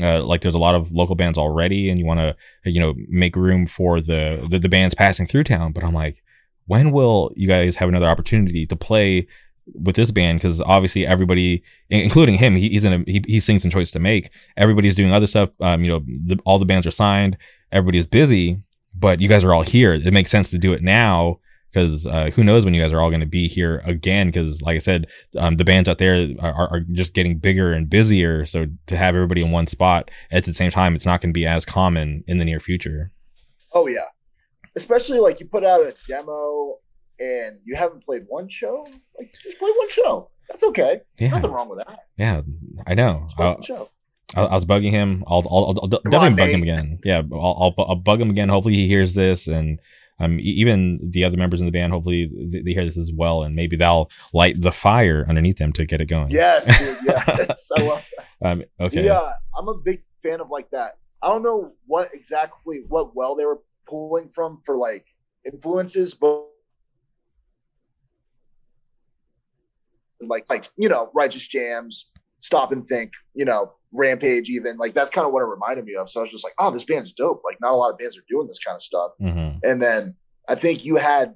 uh, 0.00 0.24
like 0.24 0.40
there's 0.40 0.54
a 0.54 0.60
lot 0.60 0.74
of 0.74 0.90
local 0.90 1.14
bands 1.14 1.38
already 1.38 1.90
and 1.90 1.98
you 1.98 2.06
want 2.06 2.20
to 2.20 2.34
you 2.64 2.80
know 2.80 2.94
make 3.08 3.36
room 3.36 3.66
for 3.66 4.00
the, 4.00 4.46
the 4.48 4.58
the 4.58 4.68
bands 4.68 4.94
passing 4.94 5.26
through 5.26 5.44
town. 5.44 5.72
But 5.72 5.84
i'm 5.84 5.94
like 5.94 6.22
when 6.66 6.92
will 6.92 7.30
you 7.36 7.46
guys 7.46 7.76
have 7.76 7.88
another 7.88 8.08
opportunity 8.08 8.64
to 8.66 8.76
play 8.76 9.26
with 9.72 9.96
this 9.96 10.10
band 10.10 10.38
because 10.38 10.60
obviously 10.60 11.06
everybody 11.06 11.62
including 11.88 12.36
him 12.36 12.54
he, 12.54 12.68
he's 12.68 12.84
in 12.84 12.92
a 12.92 13.10
he, 13.10 13.22
he 13.26 13.40
sings 13.40 13.64
in 13.64 13.70
choice 13.70 13.90
to 13.90 13.98
make. 13.98 14.30
Everybody's 14.56 14.94
doing 14.94 15.12
other 15.12 15.26
stuff 15.26 15.50
um 15.60 15.82
you 15.82 15.90
know 15.90 16.00
the, 16.26 16.38
all 16.44 16.58
the 16.58 16.66
bands 16.66 16.86
are 16.86 16.90
signed 16.90 17.36
everybody's 17.72 18.06
busy 18.06 18.58
but 18.94 19.20
you 19.20 19.28
guys 19.28 19.44
are 19.44 19.52
all 19.52 19.62
here. 19.62 19.94
It 19.94 20.12
makes 20.12 20.30
sense 20.30 20.50
to 20.50 20.58
do 20.58 20.72
it 20.72 20.82
now 20.82 21.40
because 21.72 22.06
uh, 22.06 22.30
who 22.34 22.44
knows 22.44 22.64
when 22.64 22.72
you 22.74 22.80
guys 22.80 22.92
are 22.92 23.00
all 23.00 23.10
going 23.10 23.20
to 23.20 23.26
be 23.26 23.48
here 23.48 23.82
again 23.84 24.28
because 24.28 24.62
like 24.62 24.76
i 24.76 24.78
said 24.78 25.06
um, 25.36 25.56
the 25.56 25.64
bands 25.64 25.88
out 25.88 25.98
there 25.98 26.28
are, 26.38 26.68
are 26.68 26.80
just 26.92 27.14
getting 27.14 27.36
bigger 27.36 27.72
and 27.72 27.90
busier 27.90 28.46
so 28.46 28.66
to 28.86 28.96
have 28.96 29.16
everybody 29.16 29.40
in 29.40 29.50
one 29.50 29.66
spot 29.66 30.08
at 30.30 30.44
the 30.44 30.54
same 30.54 30.70
time 30.70 30.94
it's 30.94 31.04
not 31.04 31.20
going 31.20 31.30
to 31.30 31.38
be 31.38 31.46
as 31.46 31.64
common 31.64 32.22
in 32.28 32.38
the 32.38 32.44
near 32.44 32.60
future. 32.60 33.10
Oh 33.72 33.88
yeah, 33.88 34.06
especially 34.76 35.18
like 35.18 35.40
you 35.40 35.46
put 35.46 35.64
out 35.64 35.80
a 35.80 35.92
demo 36.06 36.76
and 37.18 37.58
you 37.64 37.76
haven't 37.76 38.04
played 38.04 38.24
one 38.28 38.48
show. 38.48 38.86
Like 39.18 39.34
just 39.42 39.58
play 39.58 39.70
one 39.70 39.90
show. 39.90 40.30
That's 40.48 40.64
okay. 40.64 41.00
yeah 41.18 41.28
Nothing 41.28 41.52
wrong 41.52 41.68
with 41.70 41.78
that. 41.86 42.00
yeah 42.18 42.42
i 42.86 42.94
know 42.94 43.26
I-. 43.38 43.56
I, 44.36 44.54
was 44.54 44.64
bugging 44.64 44.90
him. 44.90 45.24
I'll, 45.26 45.46
I'll, 45.50 45.78
I'll, 45.80 45.88
definitely 45.88 46.18
on, 46.18 46.36
bug 46.36 46.48
him 46.48 46.62
again. 46.62 46.98
Yeah, 47.04 47.22
I'll, 47.32 47.74
I'll, 47.78 47.84
I'll 47.86 47.96
bug 47.96 48.20
him 48.20 48.30
again. 48.30 48.48
Hopefully 48.48 48.74
he 48.74 48.88
hears 48.88 49.14
this, 49.14 49.46
and 49.46 49.78
um, 50.18 50.38
even 50.42 50.98
the 51.10 51.24
other 51.24 51.36
members 51.36 51.60
in 51.60 51.66
the 51.66 51.72
band. 51.72 51.92
Hopefully 51.92 52.30
they, 52.64 52.72
hear 52.72 52.84
this 52.84 52.96
as 52.96 53.12
well, 53.12 53.42
and 53.42 53.54
maybe 53.54 53.76
they'll 53.76 54.10
light 54.32 54.60
the 54.60 54.72
fire 54.72 55.24
underneath 55.28 55.58
them 55.58 55.72
to 55.74 55.84
get 55.84 56.00
it 56.00 56.06
going. 56.06 56.30
Yes, 56.30 56.66
dude, 56.66 56.98
yes. 57.04 57.70
I 57.76 57.82
love 57.82 58.10
that. 58.40 58.50
Um, 58.50 58.64
okay. 58.80 59.04
Yeah, 59.04 59.32
I'm 59.56 59.68
a 59.68 59.74
big 59.74 60.02
fan 60.22 60.40
of 60.40 60.50
like 60.50 60.70
that. 60.70 60.98
I 61.22 61.28
don't 61.28 61.42
know 61.42 61.72
what 61.86 62.10
exactly 62.12 62.82
what 62.88 63.14
well 63.14 63.34
they 63.34 63.44
were 63.44 63.60
pulling 63.86 64.30
from 64.34 64.62
for 64.64 64.76
like 64.76 65.06
influences, 65.44 66.14
but 66.14 66.44
like 70.28 70.44
like 70.50 70.70
you 70.76 70.88
know, 70.88 71.10
righteous 71.14 71.46
jams, 71.46 72.10
stop 72.40 72.72
and 72.72 72.86
think, 72.86 73.12
you 73.34 73.44
know, 73.44 73.72
rampage 73.92 74.48
even 74.50 74.76
like 74.76 74.92
that's 74.94 75.10
kind 75.10 75.26
of 75.26 75.32
what 75.32 75.40
it 75.42 75.46
reminded 75.46 75.84
me 75.84 75.94
of. 75.94 76.10
So 76.10 76.20
I 76.20 76.22
was 76.24 76.32
just 76.32 76.44
like, 76.44 76.54
oh, 76.58 76.70
this 76.70 76.84
band's 76.84 77.12
dope. 77.12 77.42
Like 77.44 77.60
not 77.60 77.72
a 77.72 77.76
lot 77.76 77.90
of 77.90 77.98
bands 77.98 78.16
are 78.18 78.24
doing 78.28 78.46
this 78.48 78.58
kind 78.58 78.74
of 78.74 78.82
stuff. 78.82 79.12
hmm 79.18 79.50
And 79.62 79.82
then 79.82 80.14
I 80.48 80.54
think 80.54 80.84
you 80.84 80.96
had 80.96 81.34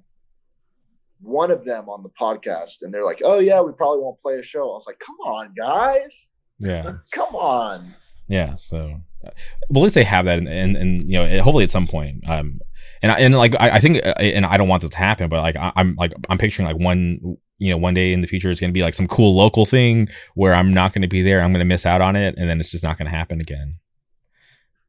one 1.20 1.50
of 1.50 1.64
them 1.64 1.88
on 1.88 2.02
the 2.02 2.10
podcast, 2.10 2.82
and 2.82 2.92
they're 2.94 3.04
like, 3.04 3.22
"Oh 3.24 3.38
yeah, 3.40 3.60
we 3.60 3.72
probably 3.72 4.00
won't 4.00 4.20
play 4.22 4.38
a 4.38 4.42
show." 4.42 4.70
I 4.70 4.74
was 4.74 4.86
like, 4.86 4.98
"Come 5.00 5.16
on, 5.26 5.52
guys, 5.56 6.28
Yeah. 6.60 6.92
come 7.10 7.34
on." 7.34 7.94
Yeah. 8.28 8.54
So, 8.56 9.00
uh, 9.26 9.30
well, 9.68 9.82
at 9.82 9.84
least 9.84 9.94
they 9.94 10.04
have 10.04 10.26
that, 10.26 10.38
and 10.38 10.76
and, 10.76 11.10
you 11.10 11.18
know, 11.18 11.42
hopefully 11.42 11.64
at 11.64 11.70
some 11.70 11.86
point. 11.88 12.22
Um, 12.28 12.60
and 13.02 13.10
I, 13.10 13.18
and 13.20 13.34
like 13.34 13.54
I, 13.58 13.70
I 13.70 13.80
think, 13.80 13.96
uh, 14.04 14.14
and 14.18 14.46
I 14.46 14.56
don't 14.58 14.68
want 14.68 14.82
this 14.82 14.90
to 14.90 14.96
happen, 14.96 15.28
but 15.28 15.40
like 15.40 15.56
I, 15.56 15.72
I'm 15.74 15.96
like 15.96 16.12
I'm 16.28 16.38
picturing 16.38 16.68
like 16.68 16.78
one 16.78 17.36
you 17.58 17.70
know 17.70 17.76
one 17.76 17.94
day 17.94 18.12
in 18.12 18.20
the 18.20 18.26
future 18.26 18.50
it's 18.50 18.60
going 18.60 18.70
to 18.70 18.78
be 18.78 18.82
like 18.82 18.94
some 18.94 19.08
cool 19.08 19.34
local 19.36 19.64
thing 19.64 20.08
where 20.34 20.54
I'm 20.54 20.72
not 20.72 20.92
going 20.92 21.02
to 21.02 21.08
be 21.08 21.22
there, 21.22 21.42
I'm 21.42 21.52
going 21.52 21.60
to 21.60 21.64
miss 21.64 21.84
out 21.86 22.00
on 22.00 22.16
it, 22.16 22.34
and 22.38 22.48
then 22.48 22.60
it's 22.60 22.70
just 22.70 22.84
not 22.84 22.98
going 22.98 23.10
to 23.10 23.16
happen 23.16 23.40
again. 23.40 23.76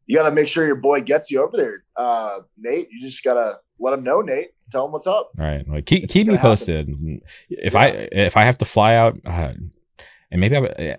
You 0.06 0.18
got 0.18 0.24
to 0.24 0.32
make 0.32 0.48
sure 0.48 0.66
your 0.66 0.76
boy 0.76 1.02
gets 1.02 1.30
you 1.30 1.44
over 1.44 1.56
there, 1.56 1.84
uh, 1.96 2.40
Nate. 2.58 2.90
You 2.92 3.00
just 3.02 3.24
gotta 3.24 3.60
let 3.80 3.94
him 3.94 4.04
know, 4.04 4.22
Nate. 4.22 4.50
Tell 4.72 4.86
him 4.86 4.92
what's 4.92 5.06
up. 5.08 5.32
Right. 5.38 5.68
Like 5.68 5.86
keep 5.86 6.04
It's 6.04 6.14
keep 6.14 6.26
me 6.26 6.32
gonna 6.38 6.38
happen. 6.38 6.50
posted. 6.50 7.22
If 7.50 7.76
I 7.76 7.88
if 8.12 8.36
I 8.36 8.44
have 8.44 8.58
to 8.60 8.66
fly 8.66 8.96
out, 8.96 9.20
uh, 9.26 9.54
and 10.32 10.42
maybe 10.42 10.58
I, 10.58 10.98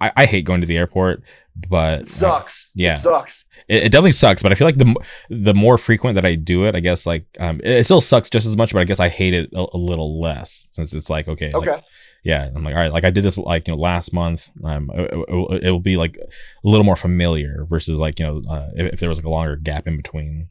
I 0.00 0.12
I 0.14 0.26
hate 0.26 0.44
going 0.44 0.60
to 0.60 0.66
the 0.66 0.76
airport, 0.76 1.22
but 1.68 2.00
It 2.00 2.08
sucks. 2.08 2.70
yeah. 2.74 2.92
it 2.92 2.96
sucks. 2.96 3.44
it, 3.68 3.84
it 3.84 3.92
definitely 3.92 4.12
sucks. 4.12 4.42
But 4.42 4.52
I 4.52 4.54
feel 4.54 4.66
like 4.66 4.78
the 4.78 4.94
the 5.28 5.54
more 5.54 5.76
frequent 5.78 6.14
that 6.14 6.24
I 6.24 6.34
do 6.34 6.64
it, 6.64 6.74
I 6.74 6.80
guess 6.80 7.06
like 7.06 7.26
um, 7.38 7.60
it, 7.64 7.70
it 7.70 7.84
still 7.84 8.00
sucks 8.00 8.30
just 8.30 8.46
as 8.46 8.56
much, 8.56 8.72
but 8.72 8.80
I 8.80 8.84
guess 8.84 9.00
I 9.00 9.08
hate 9.08 9.34
it 9.34 9.50
a, 9.54 9.66
a 9.74 9.76
little 9.78 10.20
less 10.20 10.66
since 10.70 10.92
it's 10.94 11.10
like 11.10 11.28
okay, 11.28 11.50
like, 11.52 11.68
Okay. 11.68 11.82
yeah. 12.24 12.48
I'm 12.54 12.62
like 12.64 12.74
all 12.74 12.80
right, 12.80 12.92
like 12.92 13.04
I 13.04 13.10
did 13.10 13.24
this 13.24 13.36
like 13.38 13.68
you 13.68 13.74
know 13.74 13.80
last 13.80 14.12
month. 14.12 14.48
Um, 14.64 14.90
it, 14.94 15.10
it, 15.12 15.62
it 15.66 15.70
will 15.70 15.80
be 15.80 15.96
like 15.96 16.16
a 16.16 16.68
little 16.68 16.84
more 16.84 16.96
familiar 16.96 17.64
versus 17.68 17.98
like 17.98 18.18
you 18.18 18.26
know 18.26 18.42
uh, 18.48 18.68
if, 18.76 18.94
if 18.94 19.00
there 19.00 19.08
was 19.08 19.18
like 19.18 19.26
a 19.26 19.30
longer 19.30 19.56
gap 19.56 19.86
in 19.86 19.96
between. 19.96 20.48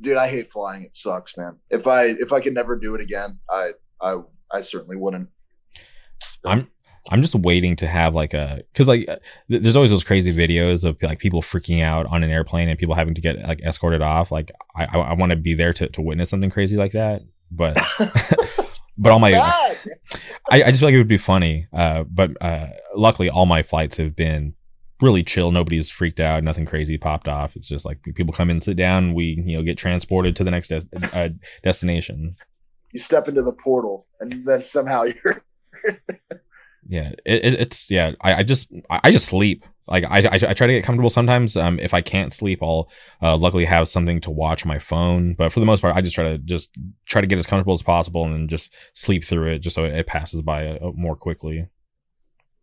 Dude, 0.00 0.16
I 0.16 0.28
hate 0.28 0.52
flying. 0.52 0.82
It 0.82 0.94
sucks, 0.96 1.36
man. 1.36 1.56
If 1.70 1.86
I 1.86 2.06
if 2.06 2.32
I 2.32 2.40
could 2.40 2.52
never 2.54 2.76
do 2.76 2.94
it 2.94 3.00
again, 3.00 3.38
I 3.48 3.72
I 4.00 4.18
I 4.50 4.60
certainly 4.60 4.96
wouldn't. 4.96 5.28
I'm 6.44 6.68
I'm 7.10 7.20
just 7.20 7.34
waiting 7.34 7.76
to 7.76 7.86
have 7.86 8.14
like 8.14 8.32
a 8.32 8.62
because 8.72 8.88
like 8.88 9.06
uh, 9.08 9.16
th- 9.50 9.62
there's 9.62 9.76
always 9.76 9.90
those 9.90 10.04
crazy 10.04 10.34
videos 10.34 10.84
of 10.84 11.00
like 11.02 11.18
people 11.18 11.42
freaking 11.42 11.82
out 11.82 12.06
on 12.06 12.22
an 12.22 12.30
airplane 12.30 12.68
and 12.68 12.78
people 12.78 12.94
having 12.94 13.14
to 13.14 13.20
get 13.20 13.38
like 13.46 13.60
escorted 13.62 14.00
off. 14.00 14.32
Like 14.32 14.50
I 14.74 14.84
I, 14.84 14.98
I 14.98 15.12
want 15.12 15.30
to 15.30 15.36
be 15.36 15.54
there 15.54 15.72
to 15.74 15.88
to 15.88 16.00
witness 16.00 16.30
something 16.30 16.50
crazy 16.50 16.76
like 16.76 16.92
that. 16.92 17.22
But 17.50 17.78
but 18.98 19.12
all 19.12 19.18
my 19.18 19.34
I, 19.34 19.76
I 20.50 20.70
just 20.70 20.80
feel 20.80 20.88
like 20.88 20.94
it 20.94 20.98
would 20.98 21.08
be 21.08 21.18
funny. 21.18 21.66
Uh, 21.72 22.04
but 22.04 22.30
uh, 22.42 22.68
luckily 22.94 23.28
all 23.28 23.46
my 23.46 23.62
flights 23.62 23.98
have 23.98 24.16
been 24.16 24.54
really 25.02 25.22
chill. 25.22 25.52
Nobody's 25.52 25.90
freaked 25.90 26.20
out. 26.20 26.42
Nothing 26.42 26.64
crazy 26.64 26.96
popped 26.96 27.28
off. 27.28 27.54
It's 27.56 27.66
just 27.66 27.84
like 27.84 28.02
people 28.14 28.32
come 28.32 28.50
in, 28.50 28.60
sit 28.60 28.76
down. 28.76 29.14
We 29.14 29.42
you 29.44 29.56
know 29.56 29.62
get 29.62 29.76
transported 29.76 30.36
to 30.36 30.44
the 30.44 30.50
next 30.50 30.68
des- 30.68 30.82
uh, 31.12 31.28
destination. 31.62 32.36
You 32.92 33.00
step 33.00 33.28
into 33.28 33.42
the 33.42 33.52
portal, 33.52 34.06
and 34.20 34.46
then 34.46 34.62
somehow 34.62 35.04
you're. 35.04 35.44
yeah 36.86 37.12
it, 37.24 37.44
it, 37.44 37.54
it's 37.54 37.90
yeah 37.90 38.12
I, 38.20 38.34
I 38.34 38.42
just 38.42 38.72
I, 38.90 39.10
just 39.10 39.26
sleep. 39.26 39.64
Like 39.86 40.04
I, 40.04 40.20
I, 40.20 40.34
I 40.48 40.54
try 40.54 40.66
to 40.66 40.72
get 40.72 40.84
comfortable 40.84 41.10
sometimes. 41.10 41.56
Um 41.56 41.78
if 41.78 41.94
i 41.94 42.00
can't 42.00 42.32
sleep 42.32 42.62
i'll 42.62 42.88
uh, 43.22 43.36
luckily 43.36 43.64
have 43.64 43.88
something 43.88 44.20
to 44.22 44.30
watch 44.30 44.64
my 44.64 44.78
phone. 44.78 45.34
But 45.34 45.52
for 45.52 45.60
the 45.60 45.66
most 45.66 45.80
part 45.80 45.96
i 45.96 46.00
just 46.00 46.14
try 46.14 46.24
to 46.24 46.38
just 46.38 46.70
try 47.06 47.20
to 47.20 47.26
get 47.26 47.38
as 47.38 47.46
comfortable 47.46 47.74
as 47.74 47.82
possible 47.82 48.24
and 48.24 48.48
just 48.48 48.74
sleep 48.92 49.24
through 49.24 49.52
it 49.52 49.58
just 49.60 49.74
so 49.74 49.84
it, 49.84 50.06
passes 50.06 50.42
by 50.42 50.68
uh, 50.68 50.92
more 50.94 51.16
quickly. 51.16 51.68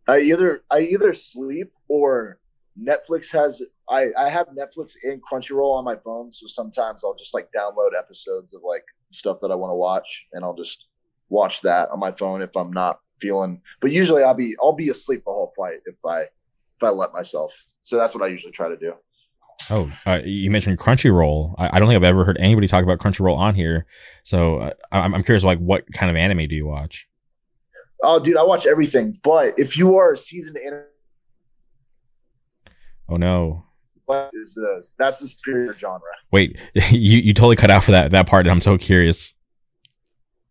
I 0.08 0.20
either 0.20 0.64
I 0.70 0.80
either 0.80 1.14
sleep 1.14 1.72
or 1.88 2.38
Netflix 2.80 3.30
has 3.32 3.62
I 3.88 4.08
I 4.16 4.28
have 4.30 4.48
Netflix 4.48 4.96
and 5.04 5.20
Crunchyroll 5.22 5.76
on 5.76 5.84
my 5.84 5.96
phone, 5.96 6.32
so 6.32 6.46
sometimes 6.46 7.04
I'll 7.04 7.14
just 7.14 7.34
like 7.34 7.48
download 7.56 7.90
episodes 7.98 8.54
of 8.54 8.62
like 8.64 8.84
stuff 9.12 9.38
that 9.42 9.50
I 9.50 9.54
want 9.54 9.70
to 9.70 9.76
watch, 9.76 10.26
and 10.32 10.44
I'll 10.44 10.56
just 10.56 10.86
watch 11.28 11.60
that 11.62 11.90
on 11.90 11.98
my 11.98 12.12
phone 12.12 12.42
if 12.42 12.54
I'm 12.56 12.72
not 12.72 13.00
feeling. 13.22 13.62
But 13.80 13.92
usually 13.92 14.22
I'll 14.22 14.34
be 14.34 14.56
I'll 14.60 14.74
be 14.74 14.90
asleep 14.90 15.22
the 15.24 15.30
whole 15.30 15.52
flight 15.56 15.78
if 15.86 15.94
I 16.04 16.22
if 16.22 16.82
I 16.82 16.90
let 16.90 17.12
myself. 17.14 17.52
So 17.82 17.96
that's 17.96 18.14
what 18.14 18.22
I 18.22 18.26
usually 18.26 18.52
try 18.52 18.68
to 18.68 18.76
do. 18.76 18.92
oh 19.70 19.90
uh, 20.06 20.18
you 20.24 20.50
mentioned 20.50 20.78
crunchyroll 20.78 21.54
I, 21.58 21.76
I 21.76 21.78
don't 21.78 21.86
think 21.86 21.96
i've 21.96 22.02
ever 22.02 22.24
heard 22.24 22.38
anybody 22.40 22.66
talk 22.66 22.82
about 22.82 22.98
crunchyroll 22.98 23.36
on 23.36 23.54
here 23.54 23.86
so 24.24 24.58
uh, 24.58 24.70
I'm, 24.90 25.14
I'm 25.14 25.22
curious 25.22 25.44
like 25.44 25.58
what 25.58 25.84
kind 25.92 26.10
of 26.10 26.16
anime 26.16 26.48
do 26.48 26.56
you 26.56 26.66
watch 26.66 27.06
Oh, 28.04 28.18
dude, 28.18 28.36
I 28.36 28.42
watch 28.42 28.66
everything. 28.66 29.20
But 29.22 29.56
if 29.60 29.76
you 29.78 29.96
are 29.96 30.14
a 30.14 30.18
seasoned 30.18 30.58
anime, 30.58 30.82
oh 33.08 33.16
no 33.16 33.64
is 34.34 34.58
uh, 34.58 34.82
that's 34.98 35.20
the 35.20 35.28
superior 35.28 35.72
genre. 35.78 36.00
wait 36.32 36.58
you 36.90 37.18
you 37.18 37.32
totally 37.32 37.56
cut 37.56 37.70
out 37.70 37.82
for 37.82 37.92
that 37.92 38.10
that 38.10 38.26
part 38.26 38.44
and 38.44 38.50
i'm 38.50 38.60
so 38.60 38.76
curious 38.76 39.32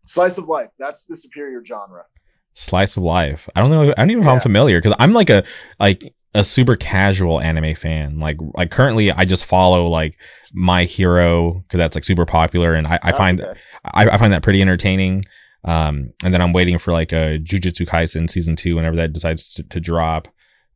Slice 0.06 0.36
of 0.36 0.48
life. 0.48 0.68
That's 0.78 1.04
the 1.04 1.16
superior 1.16 1.64
genre. 1.64 2.04
Slice 2.54 2.96
of 2.96 3.02
life 3.02 3.48
i 3.56 3.60
don't 3.60 3.70
know 3.70 3.90
i 3.90 3.92
don't 3.94 4.10
even 4.10 4.22
know 4.22 4.30
if 4.30 4.34
i'm 4.36 4.40
familiar 4.40 4.78
because 4.78 4.94
i'm 4.98 5.12
like 5.12 5.30
a 5.30 5.42
like 5.80 6.14
a 6.34 6.44
super 6.44 6.76
casual 6.76 7.40
anime 7.40 7.74
fan 7.74 8.18
like 8.18 8.36
like 8.54 8.70
currently 8.70 9.10
i 9.12 9.24
just 9.24 9.44
follow 9.44 9.86
like 9.88 10.18
my 10.52 10.84
hero 10.84 11.52
because 11.66 11.78
that's 11.78 11.94
like 11.94 12.04
super 12.04 12.26
popular 12.26 12.74
and 12.74 12.86
i, 12.86 12.98
I 13.02 13.10
That's 13.10 13.16
find 13.18 13.40
okay. 13.40 13.58
I, 13.84 14.08
I 14.10 14.18
find 14.18 14.32
that 14.32 14.42
pretty 14.42 14.60
entertaining 14.62 15.24
um 15.64 16.12
and 16.24 16.32
then 16.34 16.40
i'm 16.42 16.52
waiting 16.52 16.78
for 16.78 16.92
like 16.92 17.12
a 17.12 17.38
jujutsu 17.38 17.86
kaisen 17.86 18.28
season 18.28 18.56
two 18.56 18.76
whenever 18.76 18.96
that 18.96 19.12
decides 19.12 19.52
to, 19.54 19.62
to 19.64 19.80
drop 19.80 20.28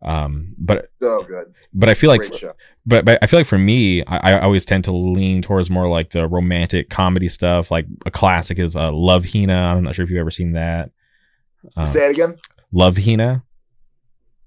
Um, 0.02 0.54
but 0.58 0.90
So 1.00 1.22
good. 1.22 1.54
but 1.72 1.88
I 1.88 1.94
feel 1.94 2.10
like 2.10 2.22
but, 2.84 3.04
but 3.04 3.18
I 3.22 3.26
feel 3.26 3.40
like 3.40 3.46
for 3.48 3.58
me, 3.58 4.04
I, 4.04 4.32
I 4.34 4.40
always 4.40 4.64
tend 4.66 4.84
to 4.84 4.92
lean 4.92 5.40
towards 5.42 5.70
more 5.70 5.88
like 5.88 6.10
the 6.10 6.28
romantic 6.28 6.90
comedy 6.90 7.28
stuff. 7.28 7.70
Like 7.70 7.86
a 8.04 8.10
classic 8.10 8.58
is 8.60 8.76
uh, 8.76 8.92
Love 8.92 9.24
Hina. 9.32 9.54
I'm 9.74 9.82
not 9.82 9.94
sure 9.94 10.04
if 10.04 10.10
you've 10.10 10.20
ever 10.20 10.30
seen 10.30 10.52
that. 10.52 10.90
Um, 11.76 11.86
Say 11.86 12.04
it 12.06 12.10
again. 12.10 12.36
Love 12.72 12.96
Hina. 12.98 13.42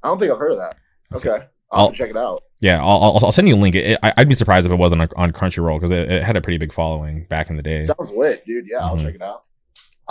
I 0.04 0.08
don't 0.08 0.20
think 0.20 0.32
I've 0.32 0.38
heard 0.40 0.52
of 0.52 0.58
that. 0.60 0.78
Okay. 1.14 1.30
Okay. 1.30 1.46
I'll, 1.72 1.88
I'll- 1.88 1.91
check 1.91 2.10
it 2.10 2.18
out. 2.18 2.44
Yeah, 2.62 2.82
I'll, 2.84 3.02
I'll, 3.02 3.20
I'll 3.26 3.32
send 3.32 3.48
you 3.48 3.56
a 3.56 3.58
link. 3.58 3.74
It, 3.76 3.98
I, 4.04 4.12
I'd 4.18 4.28
be 4.28 4.36
surprised 4.36 4.66
if 4.66 4.72
it 4.74 4.76
wasn't 4.76 5.02
on, 5.02 5.08
on 5.16 5.32
Crunchyroll 5.32 5.78
because 5.80 5.91
it, 5.91 6.12
it 6.12 6.24
had 6.26 6.36
a 6.36 6.41
pretty 6.41 6.58
big 6.58 6.74
following 6.74 7.24
back 7.30 7.50
in 7.50 7.56
the 7.56 7.64
day. 7.64 7.84
Sounds 7.84 8.12
lit, 8.12 8.44
dude. 8.46 8.66
Yeah, 8.70 8.80
I'll 8.80 8.98
Mhm. 8.98 9.04
check 9.06 9.16
it 9.16 9.22
out. 9.22 9.44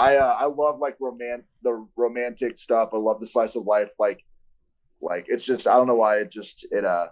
I 0.00 0.16
uh, 0.16 0.34
I 0.38 0.44
love 0.46 0.78
like 0.78 0.96
roman 0.98 1.42
the 1.62 1.86
romantic 1.96 2.56
stuff. 2.58 2.90
I 2.94 2.96
love 2.96 3.20
the 3.20 3.26
slice 3.26 3.54
of 3.54 3.66
life. 3.66 3.90
Like 3.98 4.24
like 5.02 5.26
it's 5.28 5.44
just 5.44 5.66
I 5.66 5.72
don't 5.76 5.86
know 5.88 5.96
why 5.96 6.18
it 6.20 6.30
just 6.30 6.66
it 6.70 6.84
uh 6.86 7.08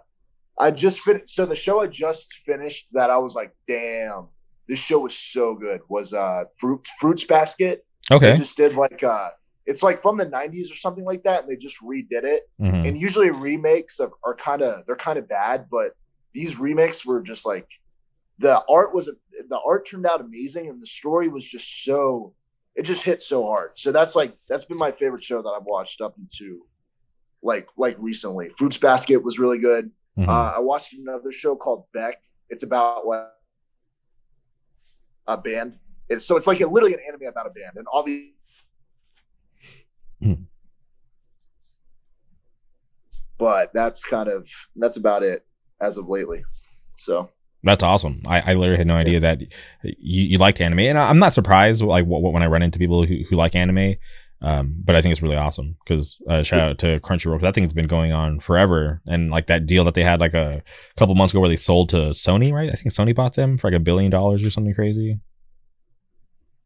I 0.57 0.71
just 0.71 1.01
finished 1.01 1.29
so 1.29 1.45
the 1.45 1.55
show 1.55 1.81
I 1.81 1.87
just 1.87 2.33
finished 2.45 2.87
that 2.93 3.11
I 3.11 3.17
was 3.17 3.35
like, 3.35 3.53
damn, 3.67 4.29
this 4.67 4.79
show 4.79 4.99
was 4.99 5.15
so 5.15 5.53
good 5.53 5.81
was 5.87 6.13
uh 6.13 6.45
Fruit 6.59 6.87
Fruits 6.99 7.25
Basket. 7.25 7.85
They 8.09 8.15
Okay. 8.15 8.37
just 8.37 8.57
did 8.57 8.73
like 8.75 9.03
uh 9.03 9.29
it's 9.67 9.83
like 9.83 10.01
from 10.01 10.17
the 10.17 10.25
90s 10.25 10.71
or 10.71 10.75
something 10.75 11.03
like 11.05 11.23
that, 11.23 11.43
and 11.43 11.51
they 11.51 11.57
just 11.57 11.79
redid 11.81 12.23
it. 12.23 12.49
Mhm. 12.59 12.87
And 12.87 12.99
usually 12.99 13.29
remakes 13.29 13.99
of, 13.99 14.13
are 14.23 14.33
kind 14.33 14.61
of 14.61 14.85
they're 14.85 14.95
kind 14.95 15.19
of 15.19 15.27
bad, 15.27 15.67
but 15.69 15.93
these 16.33 16.57
remakes 16.57 17.05
were 17.05 17.21
just 17.21 17.45
like 17.45 17.67
the 18.39 18.63
art 18.69 18.93
was 18.95 19.09
the 19.49 19.59
art 19.65 19.85
turned 19.87 20.05
out 20.05 20.21
amazing, 20.21 20.69
and 20.69 20.81
the 20.81 20.87
story 20.87 21.27
was 21.27 21.45
just 21.45 21.83
so 21.83 22.33
it 22.75 22.83
just 22.83 23.03
hit 23.03 23.21
so 23.21 23.43
hard. 23.45 23.71
So 23.75 23.91
that's 23.91 24.15
like 24.15 24.33
that's 24.47 24.65
been 24.65 24.77
my 24.77 24.91
favorite 24.91 25.23
show 25.23 25.41
that 25.41 25.49
I've 25.49 25.65
watched 25.65 25.99
up 26.01 26.15
into 26.17 26.65
like 27.41 27.67
like 27.77 27.95
recently. 27.99 28.49
Fruits 28.57 28.77
Basket 28.77 29.17
was 29.17 29.37
really 29.37 29.57
good. 29.59 29.91
Mhm. 30.17 30.27
Uh, 30.27 30.53
I 30.55 30.59
watched 30.59 30.93
another 30.93 31.31
show 31.31 31.55
called 31.55 31.85
Beck. 31.93 32.21
It's 32.49 32.63
about 32.63 33.05
like 33.05 33.27
a 35.27 35.37
band. 35.37 35.77
It's 36.09 36.23
so 36.25 36.37
it's 36.37 36.47
like 36.47 36.61
a, 36.61 36.67
literally 36.67 36.93
an 36.93 37.01
anime 37.07 37.27
about 37.27 37.47
a 37.47 37.49
band, 37.49 37.75
and 37.75 37.85
obviously. 37.91 38.33
Hmm. 40.21 40.33
But 43.37 43.71
that's 43.73 44.03
kind 44.03 44.29
of 44.29 44.47
that's 44.75 44.97
about 44.97 45.23
it 45.23 45.45
as 45.81 45.97
of 45.97 46.07
lately. 46.09 46.43
So 46.99 47.29
That's 47.63 47.83
awesome. 47.83 48.21
I, 48.25 48.41
I 48.41 48.53
literally 48.55 48.77
had 48.77 48.87
no 48.87 48.95
idea 48.95 49.19
that 49.19 49.41
you, 49.83 50.23
you 50.23 50.37
liked 50.37 50.61
anime, 50.61 50.79
and 50.79 50.97
I- 50.97 51.09
I'm 51.09 51.19
not 51.19 51.33
surprised. 51.33 51.81
Like 51.81 52.05
wh- 52.05 52.19
wh- 52.21 52.33
when 52.33 52.43
I 52.43 52.47
run 52.47 52.63
into 52.63 52.79
people 52.79 53.05
who, 53.05 53.17
who 53.29 53.35
like 53.35 53.55
anime, 53.55 53.93
um, 54.41 54.75
but 54.85 54.95
I 54.95 55.01
think 55.01 55.11
it's 55.11 55.21
really 55.21 55.35
awesome 55.35 55.77
because 55.83 56.17
uh, 56.29 56.43
shout 56.43 56.59
out 56.61 56.77
to 56.79 56.99
Crunchyroll. 56.99 57.41
That 57.41 57.53
thing's 57.55 57.73
been 57.73 57.87
going 57.87 58.13
on 58.13 58.39
forever, 58.39 59.01
and 59.05 59.29
like 59.31 59.47
that 59.47 59.65
deal 59.65 59.83
that 59.83 59.93
they 59.95 60.03
had 60.03 60.19
like 60.19 60.33
a 60.33 60.61
couple 60.95 61.13
months 61.15 61.33
ago 61.33 61.39
where 61.39 61.49
they 61.49 61.55
sold 61.55 61.89
to 61.89 61.97
Sony, 62.11 62.51
right? 62.53 62.69
I 62.69 62.73
think 62.73 62.93
Sony 62.93 63.15
bought 63.15 63.35
them 63.35 63.57
for 63.57 63.69
like 63.69 63.77
a 63.77 63.83
billion 63.83 64.11
dollars 64.11 64.45
or 64.45 64.49
something 64.51 64.73
crazy. 64.73 65.19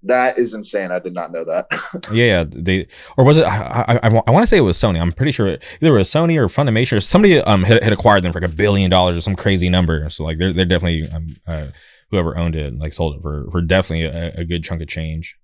That 0.04 0.38
is 0.38 0.54
insane. 0.54 0.92
I 0.92 1.00
did 1.00 1.14
not 1.14 1.32
know 1.32 1.44
that. 1.46 1.68
Yeah, 2.12 2.26
yeah. 2.26 2.44
They 2.48 2.88
or 3.18 3.24
was 3.24 3.38
it? 3.38 3.44
I 3.44 4.00
I, 4.02 4.08
I, 4.08 4.32
want 4.32 4.44
to 4.44 4.48
say 4.48 4.58
it 4.58 4.62
was 4.62 4.78
Sony. 4.78 5.00
I'm 5.00 5.12
pretty 5.12 5.32
sure 5.32 5.48
it, 5.48 5.64
either 5.82 5.96
it 5.96 6.00
was 6.00 6.10
Sony 6.10 6.36
or 6.38 6.48
Funimation 6.48 6.98
or 6.98 7.00
somebody 7.00 7.40
um 7.40 7.64
had, 7.64 7.84
had 7.84 7.94
acquired 7.94 8.24
them 8.24 8.34
for 8.34 8.42
like 8.42 8.50
a 8.50 8.54
billion 8.54 8.90
dollars 8.90 9.18
or 9.18 9.22
some 9.22 9.36
crazy 9.36 9.70
number. 9.70 10.10
So 10.10 10.24
like 10.24 10.40
they're 10.40 10.54
they're 10.54 10.66
definitely 10.66 11.10
um 11.14 11.36
uh, 11.48 11.68
whoever 12.10 12.38
owned 12.38 12.56
it 12.56 12.78
like 12.78 12.94
sold 12.94 13.16
it 13.16 13.22
for 13.22 13.50
for 13.52 13.62
definitely 13.62 14.06
a, 14.06 14.42
a 14.42 14.46
good 14.46 14.64
chunk 14.64 14.82
of 14.82 14.88
change. 14.88 15.38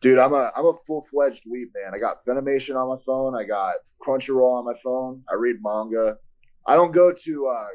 Dude, 0.00 0.18
I'm 0.18 0.32
a 0.32 0.50
I'm 0.56 0.66
a 0.66 0.74
full 0.86 1.06
fledged 1.10 1.44
weeb 1.44 1.74
man. 1.74 1.92
I 1.94 1.98
got 1.98 2.24
Funimation 2.24 2.76
on 2.76 2.88
my 2.88 3.02
phone. 3.04 3.34
I 3.34 3.44
got 3.44 3.74
Crunchyroll 4.06 4.58
on 4.58 4.64
my 4.64 4.74
phone. 4.82 5.22
I 5.28 5.34
read 5.34 5.56
manga. 5.60 6.16
I 6.66 6.76
don't 6.76 6.92
go 6.92 7.12
to 7.12 7.46
uh 7.48 7.66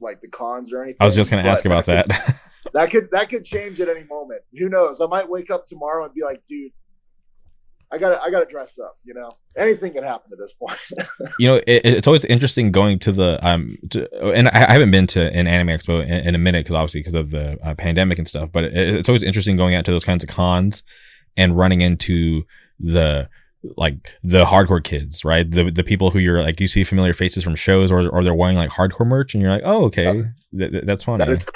like 0.00 0.20
the 0.20 0.28
cons 0.28 0.72
or 0.72 0.82
anything. 0.82 0.98
I 1.00 1.04
was 1.06 1.14
just 1.14 1.30
gonna 1.30 1.48
ask 1.48 1.64
about 1.64 1.86
that. 1.86 2.06
that 2.74 2.90
could 2.90 3.08
that 3.12 3.28
could 3.28 3.44
change 3.44 3.80
at 3.80 3.88
any 3.88 4.04
moment. 4.04 4.42
Who 4.58 4.68
knows? 4.68 5.00
I 5.00 5.06
might 5.06 5.28
wake 5.28 5.50
up 5.50 5.64
tomorrow 5.66 6.04
and 6.04 6.12
be 6.12 6.22
like, 6.22 6.42
dude, 6.46 6.72
I 7.92 7.98
gotta 7.98 8.20
I 8.20 8.30
gotta 8.30 8.46
dress 8.46 8.78
up. 8.80 8.98
You 9.04 9.14
know, 9.14 9.30
anything 9.56 9.92
can 9.94 10.02
happen 10.02 10.32
at 10.32 10.38
this 10.38 10.52
point. 10.52 10.78
you 11.38 11.46
know, 11.48 11.54
it, 11.66 11.82
it's 11.86 12.06
always 12.08 12.24
interesting 12.24 12.72
going 12.72 12.98
to 13.00 13.12
the 13.12 13.38
um, 13.46 13.78
to, 13.90 14.12
and 14.32 14.48
I, 14.48 14.66
I 14.68 14.72
haven't 14.72 14.90
been 14.90 15.06
to 15.08 15.32
an 15.32 15.46
anime 15.46 15.68
expo 15.68 16.02
in, 16.02 16.10
in 16.10 16.34
a 16.34 16.38
minute 16.38 16.64
because 16.64 16.74
obviously 16.74 17.00
because 17.00 17.14
of 17.14 17.30
the 17.30 17.56
uh, 17.64 17.74
pandemic 17.76 18.18
and 18.18 18.26
stuff. 18.26 18.50
But 18.52 18.64
it, 18.64 18.74
it's 18.74 19.08
always 19.08 19.22
interesting 19.22 19.56
going 19.56 19.76
out 19.76 19.84
to 19.84 19.92
those 19.92 20.04
kinds 20.04 20.24
of 20.24 20.28
cons 20.28 20.82
and 21.36 21.56
running 21.56 21.80
into 21.80 22.42
the 22.80 23.28
like 23.76 24.10
the 24.24 24.44
hardcore 24.44 24.82
kids, 24.82 25.24
right? 25.24 25.48
The 25.48 25.70
the 25.70 25.84
people 25.84 26.10
who 26.10 26.18
you're 26.18 26.42
like 26.42 26.60
you 26.60 26.66
see 26.66 26.82
familiar 26.82 27.12
faces 27.12 27.44
from 27.44 27.54
shows 27.54 27.92
or 27.92 28.08
or 28.08 28.24
they're 28.24 28.34
wearing 28.34 28.56
like 28.56 28.70
hardcore 28.70 29.06
merch 29.06 29.34
and 29.34 29.40
you're 29.42 29.52
like, 29.52 29.62
oh 29.64 29.84
okay, 29.84 30.24
Th- 30.58 30.72
th- 30.72 30.84
that's 30.84 31.04
funny. 31.04 31.24
that 31.24 31.30
is 31.30 31.46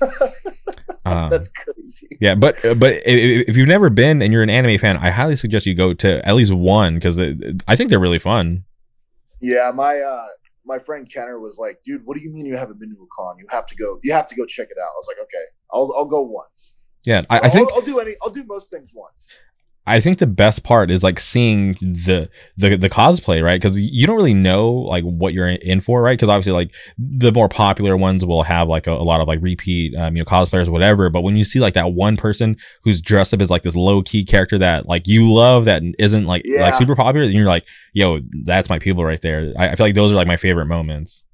Um, 1.12 1.30
that's 1.30 1.48
crazy. 1.48 2.16
yeah, 2.20 2.34
but 2.34 2.56
but 2.62 2.92
if, 3.04 3.48
if 3.48 3.56
you've 3.56 3.68
never 3.68 3.90
been 3.90 4.22
and 4.22 4.32
you're 4.32 4.42
an 4.42 4.50
anime 4.50 4.78
fan, 4.78 4.96
I 4.96 5.10
highly 5.10 5.36
suggest 5.36 5.66
you 5.66 5.74
go 5.74 5.94
to 5.94 6.26
at 6.26 6.34
least 6.34 6.52
one 6.52 6.94
because 6.94 7.20
I 7.20 7.76
think 7.76 7.90
they're 7.90 8.00
really 8.00 8.18
fun. 8.18 8.64
Yeah, 9.40 9.70
my 9.74 10.00
uh 10.00 10.26
my 10.64 10.78
friend 10.78 11.10
Kenner 11.10 11.40
was 11.40 11.58
like, 11.58 11.78
dude, 11.84 12.04
what 12.04 12.16
do 12.16 12.22
you 12.22 12.30
mean 12.30 12.46
you 12.46 12.56
haven't 12.56 12.78
been 12.78 12.90
to 12.90 13.02
a 13.02 13.06
con? 13.14 13.36
You 13.38 13.46
have 13.50 13.66
to 13.66 13.76
go. 13.76 13.98
You 14.02 14.12
have 14.12 14.26
to 14.26 14.34
go 14.34 14.46
check 14.46 14.68
it 14.70 14.76
out. 14.80 14.86
I 14.86 14.96
was 14.96 15.08
like, 15.08 15.18
okay, 15.22 15.44
I'll 15.72 15.92
I'll 15.96 16.06
go 16.06 16.22
once. 16.22 16.74
Yeah, 17.04 17.22
I, 17.28 17.40
I 17.40 17.48
think 17.48 17.70
I'll, 17.70 17.78
I'll 17.78 17.84
do 17.84 17.98
any. 17.98 18.14
I'll 18.22 18.30
do 18.30 18.44
most 18.44 18.70
things 18.70 18.90
once. 18.94 19.26
I 19.84 19.98
think 19.98 20.18
the 20.18 20.28
best 20.28 20.62
part 20.62 20.92
is 20.92 21.02
like 21.02 21.18
seeing 21.18 21.72
the 21.80 22.30
the 22.56 22.76
the 22.76 22.88
cosplay, 22.88 23.42
right? 23.42 23.60
Because 23.60 23.76
you 23.78 24.06
don't 24.06 24.16
really 24.16 24.32
know 24.34 24.70
like 24.70 25.02
what 25.02 25.32
you're 25.34 25.48
in 25.48 25.80
for, 25.80 26.00
right? 26.00 26.16
Because 26.16 26.28
obviously, 26.28 26.52
like 26.52 26.72
the 26.96 27.32
more 27.32 27.48
popular 27.48 27.96
ones 27.96 28.24
will 28.24 28.44
have 28.44 28.68
like 28.68 28.86
a, 28.86 28.92
a 28.92 29.02
lot 29.02 29.20
of 29.20 29.26
like 29.26 29.40
repeat, 29.42 29.96
um, 29.96 30.14
you 30.14 30.20
know, 30.22 30.24
cosplayers, 30.24 30.68
whatever. 30.68 31.10
But 31.10 31.22
when 31.22 31.36
you 31.36 31.42
see 31.42 31.58
like 31.58 31.74
that 31.74 31.94
one 31.94 32.16
person 32.16 32.56
who's 32.84 33.00
dressed 33.00 33.34
up 33.34 33.40
as 33.40 33.50
like 33.50 33.62
this 33.62 33.74
low 33.74 34.02
key 34.02 34.24
character 34.24 34.56
that 34.58 34.86
like 34.86 35.08
you 35.08 35.32
love 35.32 35.64
that 35.64 35.82
isn't 35.98 36.26
like 36.26 36.42
Yeah. 36.44 36.62
like 36.62 36.74
super 36.74 36.94
popular, 36.94 37.24
and 37.26 37.34
you're 37.34 37.46
like, 37.46 37.64
yo, 37.92 38.20
that's 38.44 38.68
my 38.68 38.78
people 38.78 39.04
right 39.04 39.20
there. 39.20 39.52
I, 39.58 39.70
I 39.70 39.74
feel 39.74 39.86
like 39.86 39.96
those 39.96 40.12
are 40.12 40.16
like 40.16 40.28
my 40.28 40.36
favorite 40.36 40.66
moments. 40.66 41.24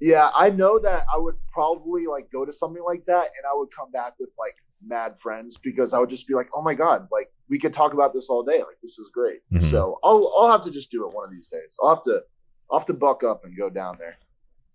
Yeah, 0.00 0.30
I 0.34 0.50
know 0.50 0.78
that 0.80 1.04
I 1.14 1.18
would 1.18 1.36
probably 1.52 2.06
like 2.06 2.30
go 2.32 2.44
to 2.44 2.52
something 2.52 2.82
like 2.82 3.06
that, 3.06 3.22
and 3.26 3.46
I 3.48 3.54
would 3.54 3.68
come 3.70 3.92
back 3.92 4.14
with 4.18 4.30
like 4.38 4.56
mad 4.84 5.20
friends 5.20 5.56
because 5.56 5.94
I 5.94 6.00
would 6.00 6.10
just 6.10 6.26
be 6.26 6.34
like, 6.34 6.48
oh 6.52 6.62
my 6.62 6.74
god, 6.74 7.06
like 7.12 7.30
we 7.48 7.58
could 7.58 7.72
talk 7.72 7.92
about 7.92 8.12
this 8.12 8.28
all 8.28 8.42
day. 8.42 8.58
Like 8.58 8.78
this 8.82 8.98
is 8.98 9.08
great. 9.12 9.40
Mhm. 9.52 9.70
So 9.70 9.98
I'll 10.02 10.32
I'll 10.38 10.50
have 10.50 10.62
to 10.62 10.70
just 10.70 10.90
do 10.90 11.06
it 11.08 11.14
one 11.14 11.24
of 11.24 11.32
these 11.32 11.48
days. 11.48 11.76
I'll 11.82 11.90
have 11.94 12.02
to 12.04 12.22
I'll 12.70 12.78
have 12.80 12.86
to 12.86 12.94
buck 12.94 13.22
up 13.24 13.44
and 13.44 13.56
go 13.56 13.68
down 13.70 13.96
there. 13.98 14.16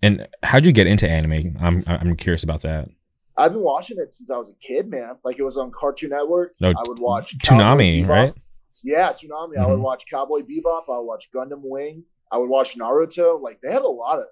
And 0.03 0.27
how'd 0.43 0.65
you 0.65 0.72
get 0.72 0.88
into 0.88 1.10
anime? 1.10 1.57
I'm 1.60 1.84
I'm 1.88 2.15
curious 2.15 2.43
about 2.43 2.61
that. 2.64 2.89
I've 3.38 3.53
been 3.53 3.64
watching 3.64 3.98
it 3.99 4.14
since 4.14 4.30
I 4.30 4.38
was 4.38 4.49
a 4.49 4.53
kid, 4.65 4.89
man. 4.89 5.15
Like 5.23 5.38
it 5.39 5.43
was 5.43 5.57
on 5.57 5.72
Cartoon 5.72 6.10
Network. 6.10 6.53
No, 6.60 6.69
I 6.69 6.84
would 6.85 6.99
watch 6.99 7.38
Toonami, 7.39 8.03
Bebop. 8.03 8.10
right? 8.10 8.34
Yeah, 8.84 9.10
Toonami. 9.11 9.57
I 9.57 9.68
would 9.68 9.80
Mhm. 9.80 9.81
watch 9.84 10.06
Cowboy 10.10 10.39
Bebop. 10.41 10.84
I 10.89 10.98
would 10.98 11.06
watch 11.06 11.30
Gundam 11.34 11.61
Wing. 11.64 12.03
I 12.31 12.38
would 12.38 12.49
watch 12.49 12.76
Naruto. 12.77 13.39
Like 13.41 13.60
they 13.61 13.72
had 13.72 13.84
a 13.84 13.88
lot 13.88 14.19
of 14.19 14.26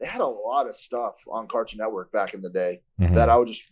they 0.00 0.06
had 0.06 0.20
a 0.20 0.26
lot 0.26 0.68
of 0.68 0.76
stuff 0.76 1.14
on 1.28 1.48
Cartoon 1.48 1.78
Network 1.78 2.12
back 2.12 2.32
in 2.32 2.40
the 2.40 2.50
day 2.50 2.80
Mhm. 3.00 3.16
that 3.16 3.28
I 3.28 3.36
would 3.36 3.48
just 3.48 3.64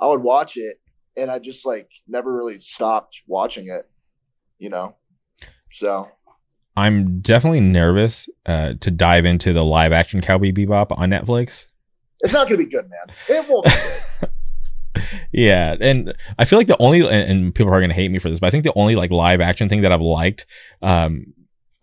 I 0.00 0.06
would 0.06 0.22
watch 0.22 0.56
it 0.56 0.78
and 1.16 1.30
I 1.30 1.38
just 1.38 1.64
like 1.66 1.88
never 2.06 2.32
really 2.32 2.60
stopped 2.60 3.20
watching 3.26 3.68
it, 3.68 3.88
you 4.58 4.70
know. 4.70 4.96
So 5.72 6.08
I'm 6.76 7.18
definitely 7.18 7.60
nervous 7.60 8.28
uh, 8.46 8.74
to 8.80 8.90
dive 8.90 9.24
into 9.24 9.52
the 9.52 9.64
live 9.64 9.92
action 9.92 10.20
Cowboy 10.20 10.52
Bebop 10.52 10.96
on 10.98 11.10
Netflix. 11.10 11.66
it's 12.22 12.32
not 12.32 12.46
gonna 12.46 12.58
be 12.58 12.66
good, 12.66 12.88
man. 12.90 13.16
It 13.28 13.48
won't. 13.48 13.64
Be 13.64 13.70
good. 14.20 14.30
yeah, 15.32 15.76
and 15.80 16.14
I 16.38 16.44
feel 16.44 16.58
like 16.58 16.66
the 16.66 16.80
only 16.80 17.00
and, 17.02 17.30
and 17.30 17.54
people 17.54 17.72
are 17.72 17.80
gonna 17.80 17.94
hate 17.94 18.10
me 18.10 18.18
for 18.18 18.30
this, 18.30 18.40
but 18.40 18.48
I 18.48 18.50
think 18.50 18.64
the 18.64 18.72
only 18.76 18.96
like 18.96 19.10
live 19.10 19.40
action 19.40 19.68
thing 19.68 19.82
that 19.82 19.92
I've 19.92 20.00
liked, 20.00 20.46
um, 20.82 21.32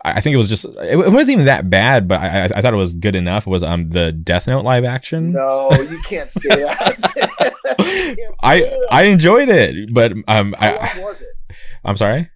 I 0.03 0.19
think 0.21 0.33
it 0.33 0.37
was 0.37 0.49
just 0.49 0.65
it, 0.65 0.97
wasn't 0.97 1.29
even 1.29 1.45
that 1.45 1.69
bad, 1.69 2.07
but 2.07 2.19
I, 2.19 2.41
I 2.41 2.43
I 2.55 2.61
thought 2.61 2.73
it 2.73 2.77
was 2.77 2.93
good 2.93 3.15
enough. 3.15 3.45
Was 3.45 3.63
um 3.63 3.89
the 3.89 4.11
Death 4.11 4.47
Note 4.47 4.63
live 4.65 4.83
action? 4.83 5.31
no, 5.33 5.69
you 5.71 6.01
can't 6.07 6.31
say 6.31 6.49
that. 6.49 7.55
Can't 7.81 8.35
I. 8.41 8.77
I 8.91 9.03
enjoyed 9.03 9.49
it, 9.49 9.93
but 9.93 10.11
um 10.27 10.55
How 10.57 10.69
I 10.69 10.93
long 10.97 11.03
was 11.05 11.21
it? 11.21 11.27
I'm 11.85 11.97
sorry. 11.97 12.29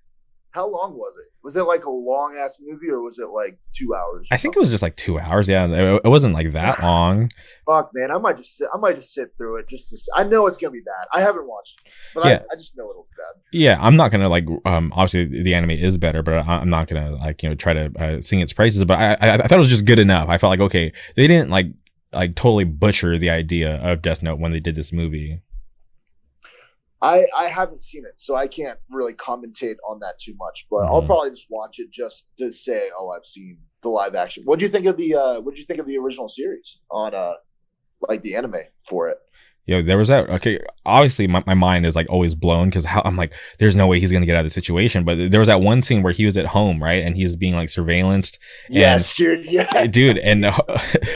How 0.51 0.67
long 0.67 0.95
was 0.95 1.13
it? 1.17 1.25
Was 1.45 1.55
it 1.55 1.61
like 1.63 1.85
a 1.85 1.89
long 1.91 2.35
ass 2.43 2.57
movie 2.59 2.89
or 2.89 3.01
was 3.01 3.19
it 3.19 3.27
like 3.29 3.57
two 3.73 3.93
hours? 3.95 4.27
I 4.31 4.37
think 4.37 4.55
it 4.55 4.59
was 4.59 4.71
just 4.71 4.83
like 4.83 4.95
two 4.97 5.19
hours. 5.19 5.47
Yeah, 5.47 5.65
it, 5.67 6.01
it 6.03 6.09
wasn't 6.09 6.33
like 6.33 6.51
that 6.53 6.81
long. 6.81 7.29
fuck 7.65 7.91
man 7.93 8.11
i 8.11 8.17
might 8.17 8.37
just 8.37 8.57
sit 8.57 8.67
i 8.73 8.77
might 8.77 8.95
just 8.95 9.13
sit 9.13 9.29
through 9.37 9.57
it 9.57 9.69
just 9.69 9.89
to 9.89 9.97
I 10.15 10.23
know 10.23 10.45
it's 10.47 10.57
gonna 10.57 10.71
be 10.71 10.81
bad 10.81 11.05
i 11.13 11.21
haven't 11.21 11.47
watched 11.47 11.75
it 11.85 11.91
but 12.15 12.25
Yeah. 12.25 12.39
I, 12.51 12.53
I 12.53 12.55
just 12.57 12.75
know 12.75 12.89
it'll 12.89 13.03
be 13.03 13.15
bad 13.17 13.41
Yeah, 13.51 13.77
I'm 13.79 13.95
not 13.95 14.11
gonna 14.11 14.27
like. 14.29 14.45
Um, 14.65 14.91
obviously 14.95 15.43
the 15.43 15.53
anime 15.53 15.71
is 15.71 15.97
better, 15.97 16.21
but 16.23 16.33
I, 16.35 16.41
I'm 16.41 16.69
not 16.69 16.87
gonna 16.87 17.11
like 17.15 17.41
you 17.43 17.49
know 17.49 17.55
try 17.55 17.73
to 17.73 17.85
uh, 17.99 18.21
sing 18.21 18.39
its 18.39 18.53
praises. 18.53 18.83
But 18.83 18.99
I, 18.99 19.13
I 19.21 19.33
I 19.35 19.37
thought 19.47 19.53
it 19.53 19.57
was 19.67 19.69
just 19.69 19.85
good 19.85 19.99
enough. 19.99 20.27
I 20.29 20.37
felt 20.37 20.49
like 20.51 20.59
okay, 20.61 20.91
they 21.15 21.27
didn't 21.27 21.49
like 21.49 21.67
like 22.11 22.35
totally 22.35 22.63
butcher 22.65 23.17
the 23.17 23.29
idea 23.29 23.75
of 23.75 24.01
Death 24.01 24.21
Note 24.23 24.39
when 24.39 24.51
they 24.51 24.59
did 24.59 24.75
this 24.75 24.91
movie. 24.93 25.41
I 27.01 27.25
I 27.35 27.47
haven't 27.49 27.81
seen 27.81 28.03
it, 28.05 28.13
so 28.17 28.35
I 28.35 28.47
can't 28.47 28.79
really 28.89 29.13
commentate 29.13 29.75
on 29.87 29.99
that 29.99 30.17
too 30.19 30.33
much. 30.37 30.65
But 30.69 30.87
I'll 30.89 31.01
Mhm. 31.03 31.07
probably 31.07 31.29
just 31.31 31.47
watch 31.49 31.79
it 31.79 31.91
just 31.91 32.27
to 32.39 32.51
say, 32.51 32.89
oh, 32.97 33.09
I've 33.09 33.25
seen 33.25 33.59
the 33.83 33.89
live 33.89 34.15
action. 34.15 34.43
What 34.45 34.59
do 34.59 34.65
you 34.65 34.71
think 34.71 34.85
of 34.85 34.97
the 34.97 35.15
uh 35.15 35.39
What 35.41 35.53
do 35.55 35.59
you 35.59 35.65
think 35.65 35.79
of 35.79 35.85
the 35.87 35.97
original 35.97 36.29
series 36.29 36.79
on 36.89 37.13
uh 37.13 37.33
like 38.07 38.21
the 38.21 38.35
anime 38.35 38.55
for 38.87 39.09
it? 39.09 39.17
Yo, 39.67 39.81
there 39.81 39.97
was 39.97 40.09
that. 40.09 40.29
Okay, 40.29 40.59
obviously 40.85 41.25
my, 41.25 41.41
my 41.47 41.55
mind 41.55 41.87
is 41.87 41.95
like 41.95 42.07
always 42.07 42.35
blown 42.35 42.69
because 42.69 42.85
how 42.85 43.01
I'm 43.03 43.15
like, 43.15 43.33
there's 43.57 43.75
no 43.75 43.87
way 43.87 43.99
he's 43.99 44.11
gonna 44.11 44.27
get 44.27 44.35
out 44.35 44.41
of 44.41 44.45
the 44.45 44.49
situation. 44.51 45.03
But 45.03 45.31
there 45.31 45.39
was 45.39 45.47
that 45.47 45.59
one 45.61 45.81
scene 45.81 46.03
where 46.03 46.13
he 46.13 46.23
was 46.25 46.37
at 46.37 46.45
home, 46.45 46.83
right, 46.83 47.03
and 47.03 47.15
he's 47.15 47.35
being 47.35 47.55
like 47.55 47.69
surveillanced, 47.69 48.37
Yes, 48.69 49.15
dude. 49.15 49.45
Yeah, 49.45 49.87
dude. 49.87 50.19
And 50.19 50.45
uh, 50.45 50.51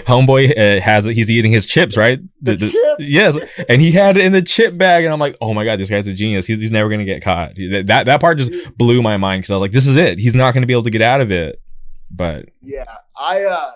homeboy 0.07 0.51
uh, 0.57 0.81
has 0.81 1.05
he's 1.05 1.29
eating 1.29 1.51
his 1.51 1.65
chips, 1.65 1.95
right? 1.95 2.19
the, 2.41 2.55
The- 2.55 2.65
the- 2.65 2.71
chips. 2.71 3.09
yes, 3.09 3.37
and 3.69 3.81
he 3.81 3.91
had 3.91 4.17
it 4.17 4.25
in 4.25 4.31
the 4.31 4.41
chip 4.41 4.77
bag, 4.77 5.03
and 5.05 5.13
I'm 5.13 5.19
like, 5.19 5.37
oh 5.41 5.53
my 5.53 5.63
god, 5.63 5.79
this 5.79 5.89
guy's 5.89 6.07
a 6.07 6.13
genius. 6.13 6.47
He's, 6.47 6.59
he's 6.59 6.71
never 6.71 6.89
gonna 6.89 7.05
get 7.05 7.21
caught. 7.21 7.55
That 7.55 7.83
that, 7.87 8.05
that 8.07 8.19
part 8.21 8.39
just 8.39 8.51
blew 8.77 9.01
my 9.03 9.17
mind 9.17 9.41
because 9.43 9.51
I 9.51 9.55
was 9.55 9.61
like, 9.61 9.71
this 9.73 9.85
is 9.85 9.95
it. 9.95 10.17
He's 10.17 10.33
not 10.35 10.53
gonna 10.55 10.65
be 10.65 10.73
able 10.73 10.83
to 10.83 10.89
get 10.89 11.01
out 11.03 11.21
of 11.21 11.31
it. 11.31 11.61
But 12.09 12.45
Yeah, 12.63 12.85
I 13.15 13.43
uh, 13.43 13.71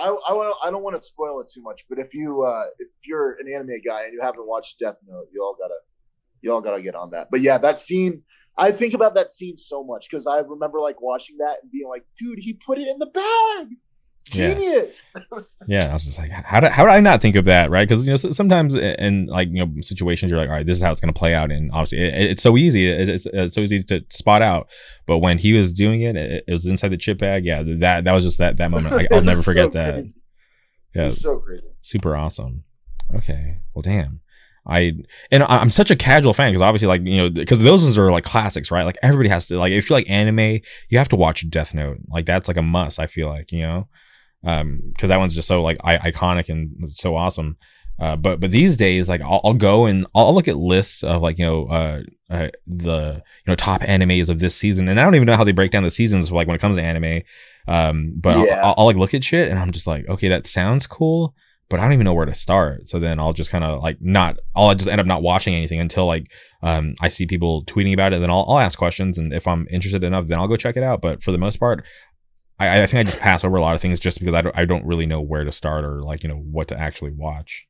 I 0.00 0.08
I, 0.28 0.32
wanna, 0.32 0.52
I 0.62 0.70
don't 0.70 0.82
want 0.82 0.96
to 0.96 1.02
spoil 1.02 1.40
it 1.40 1.50
too 1.52 1.62
much, 1.62 1.84
but 1.88 1.98
if 1.98 2.14
you 2.14 2.42
uh, 2.42 2.64
if 2.78 2.88
you're 3.04 3.38
an 3.40 3.52
anime 3.52 3.80
guy 3.84 4.04
and 4.04 4.12
you 4.12 4.20
haven't 4.22 4.46
watched 4.46 4.78
Death 4.78 4.96
Note, 5.06 5.28
you 5.32 5.42
all 5.42 5.56
gotta 5.58 5.74
you 6.40 6.52
all 6.52 6.60
gotta 6.60 6.82
get 6.82 6.94
on 6.94 7.10
that. 7.10 7.28
But 7.30 7.40
yeah, 7.40 7.58
that 7.58 7.78
scene. 7.78 8.22
I 8.58 8.70
think 8.70 8.92
about 8.92 9.14
that 9.14 9.30
scene 9.30 9.56
so 9.56 9.82
much 9.82 10.08
because 10.10 10.26
I 10.26 10.38
remember 10.40 10.78
like 10.78 11.00
watching 11.00 11.38
that 11.38 11.60
and 11.62 11.72
being 11.72 11.88
like, 11.88 12.04
"Dude, 12.18 12.38
he 12.38 12.58
put 12.66 12.78
it 12.78 12.86
in 12.86 12.98
the 12.98 13.06
bag. 13.06 13.68
Genius." 14.24 15.02
Yeah, 15.68 15.90
I 15.90 15.92
was 15.92 16.02
just 16.04 16.18
like, 16.18 16.32
how 16.32 16.58
did 16.58 16.72
how 16.72 16.84
did 16.84 16.90
I 16.90 16.98
not 16.98 17.22
think 17.22 17.36
of 17.36 17.44
that, 17.44 17.70
right? 17.70 17.88
Because 17.88 18.04
you 18.04 18.10
know 18.12 18.16
sometimes 18.16 18.74
in- 18.74 18.82
in 18.82 19.26
like 19.26 19.46
you 19.48 19.64
know 19.64 19.72
situations 19.80 20.28
you're 20.28 20.40
like, 20.40 20.48
all 20.48 20.56
right, 20.56 20.66
this 20.66 20.76
is 20.76 20.82
how 20.82 20.90
it's 20.90 21.00
going 21.00 21.14
to 21.14 21.16
play 21.18 21.34
out, 21.34 21.52
and 21.52 21.70
obviously 21.70 21.98
it, 22.00 22.32
it's 22.32 22.42
so 22.42 22.56
easy, 22.56 22.88
it- 22.90 23.08
it's, 23.08 23.26
it's 23.26 23.54
so 23.54 23.60
easy 23.60 23.78
to 23.84 24.00
spot 24.10 24.42
out. 24.42 24.66
But 25.06 25.18
when 25.18 25.38
he 25.38 25.52
was 25.52 25.72
doing 25.72 26.02
it, 26.02 26.16
it, 26.16 26.44
it 26.48 26.52
was 26.52 26.66
inside 26.66 26.88
the 26.88 26.96
chip 26.96 27.18
bag. 27.18 27.44
Yeah, 27.44 27.62
that 27.78 28.02
that 28.02 28.12
was 28.12 28.24
just 28.24 28.38
that 28.38 28.56
that 28.56 28.70
moment. 28.72 28.92
Like, 28.92 29.12
I'll 29.12 29.22
never 29.22 29.40
forget 29.42 29.72
so 29.72 29.78
that. 29.78 29.92
crazy. 29.94 30.14
Yeah, 30.96 31.08
so 31.10 31.38
crazy. 31.38 31.66
super 31.80 32.16
awesome. 32.16 32.64
Okay, 33.14 33.58
well, 33.74 33.82
damn. 33.82 34.20
I 34.66 34.94
and 35.30 35.44
I- 35.44 35.58
I'm 35.58 35.70
such 35.70 35.92
a 35.92 35.96
casual 35.96 36.34
fan 36.34 36.48
because 36.50 36.62
obviously, 36.62 36.88
like 36.88 37.02
you 37.04 37.18
know, 37.18 37.30
because 37.30 37.62
those 37.62 37.84
ones 37.84 37.96
are 37.98 38.10
like 38.10 38.24
classics, 38.24 38.72
right? 38.72 38.82
Like 38.82 38.98
everybody 39.00 39.28
has 39.28 39.46
to 39.46 39.58
like 39.58 39.70
if 39.70 39.88
you 39.88 39.94
like 39.94 40.10
anime, 40.10 40.58
you 40.88 40.98
have 40.98 41.08
to 41.10 41.16
watch 41.16 41.48
Death 41.50 41.72
Note. 41.72 41.98
Like 42.08 42.26
that's 42.26 42.48
like 42.48 42.56
a 42.56 42.62
must. 42.62 42.98
I 42.98 43.06
feel 43.06 43.28
like 43.28 43.52
you 43.52 43.60
know, 43.62 43.88
um, 44.44 44.80
because 44.92 45.08
that 45.10 45.18
one's 45.18 45.34
just 45.34 45.48
so 45.48 45.62
like 45.62 45.78
I- 45.84 46.10
iconic 46.10 46.48
and 46.48 46.90
so 46.94 47.16
awesome. 47.16 47.56
Uh, 48.00 48.16
but 48.16 48.40
but 48.40 48.50
these 48.50 48.76
days, 48.76 49.08
like 49.08 49.20
I'll, 49.20 49.40
I'll 49.44 49.54
go 49.54 49.86
and 49.86 50.06
I'll, 50.14 50.26
I'll 50.28 50.34
look 50.34 50.48
at 50.48 50.56
lists 50.56 51.04
of 51.04 51.22
like 51.22 51.38
you 51.38 51.44
know 51.44 51.66
uh, 51.66 52.00
uh 52.30 52.48
the 52.66 53.22
you 53.44 53.50
know 53.50 53.54
top 53.54 53.82
animes 53.82 54.28
of 54.30 54.40
this 54.40 54.56
season, 54.56 54.88
and 54.88 54.98
I 54.98 55.04
don't 55.04 55.14
even 55.14 55.26
know 55.26 55.36
how 55.36 55.44
they 55.44 55.52
break 55.52 55.70
down 55.70 55.82
the 55.84 55.90
seasons 55.90 56.32
like 56.32 56.46
when 56.48 56.56
it 56.56 56.60
comes 56.60 56.76
to 56.76 56.82
anime. 56.82 57.22
Um, 57.68 58.14
but 58.16 58.36
I'll- 58.36 58.46
I'll, 58.64 58.74
I'll 58.78 58.86
like 58.86 58.96
look 58.96 59.14
at 59.14 59.22
shit 59.22 59.48
and 59.48 59.58
I'm 59.58 59.70
just 59.70 59.86
like, 59.86 60.08
okay, 60.08 60.28
that 60.28 60.46
sounds 60.48 60.86
cool, 60.86 61.32
but 61.68 61.78
I 61.78 61.84
don't 61.84 61.92
even 61.92 62.04
know 62.04 62.14
where 62.14 62.26
to 62.26 62.34
start. 62.34 62.88
So 62.88 62.98
then 62.98 63.20
I'll 63.20 63.32
just 63.34 63.50
kind 63.50 63.62
of 63.62 63.80
like 63.82 63.98
not, 64.00 64.38
I'll 64.56 64.74
just 64.74 64.88
end 64.90 65.00
up 65.00 65.06
not 65.06 65.22
watching 65.22 65.54
anything 65.54 65.78
until 65.78 66.06
like 66.06 66.32
um 66.62 66.94
I 67.00 67.08
see 67.08 67.26
people 67.26 67.64
tweeting 67.66 67.92
about 67.92 68.12
it. 68.12 68.16
And 68.16 68.22
Then 68.24 68.30
I'll 68.30 68.46
I'll 68.48 68.58
ask 68.58 68.76
questions, 68.78 69.18
and 69.18 69.32
if 69.32 69.46
I'm 69.46 69.68
interested 69.70 70.02
enough, 70.02 70.26
then 70.26 70.38
I'll 70.40 70.48
go 70.48 70.56
check 70.56 70.76
it 70.76 70.82
out. 70.82 71.02
But 71.02 71.22
for 71.22 71.30
the 71.30 71.38
most 71.38 71.58
part. 71.60 71.84
I, 72.58 72.82
I 72.82 72.86
think 72.86 73.00
I 73.00 73.10
just 73.10 73.18
pass 73.18 73.44
over 73.44 73.56
a 73.56 73.60
lot 73.60 73.74
of 73.74 73.80
things 73.80 73.98
just 73.98 74.18
because 74.18 74.34
I 74.34 74.42
don't, 74.42 74.56
I 74.56 74.64
don't 74.64 74.84
really 74.86 75.06
know 75.06 75.20
where 75.20 75.44
to 75.44 75.52
start 75.52 75.84
or 75.84 76.02
like 76.02 76.22
you 76.22 76.28
know 76.28 76.36
what 76.36 76.68
to 76.68 76.78
actually 76.78 77.12
watch. 77.12 77.66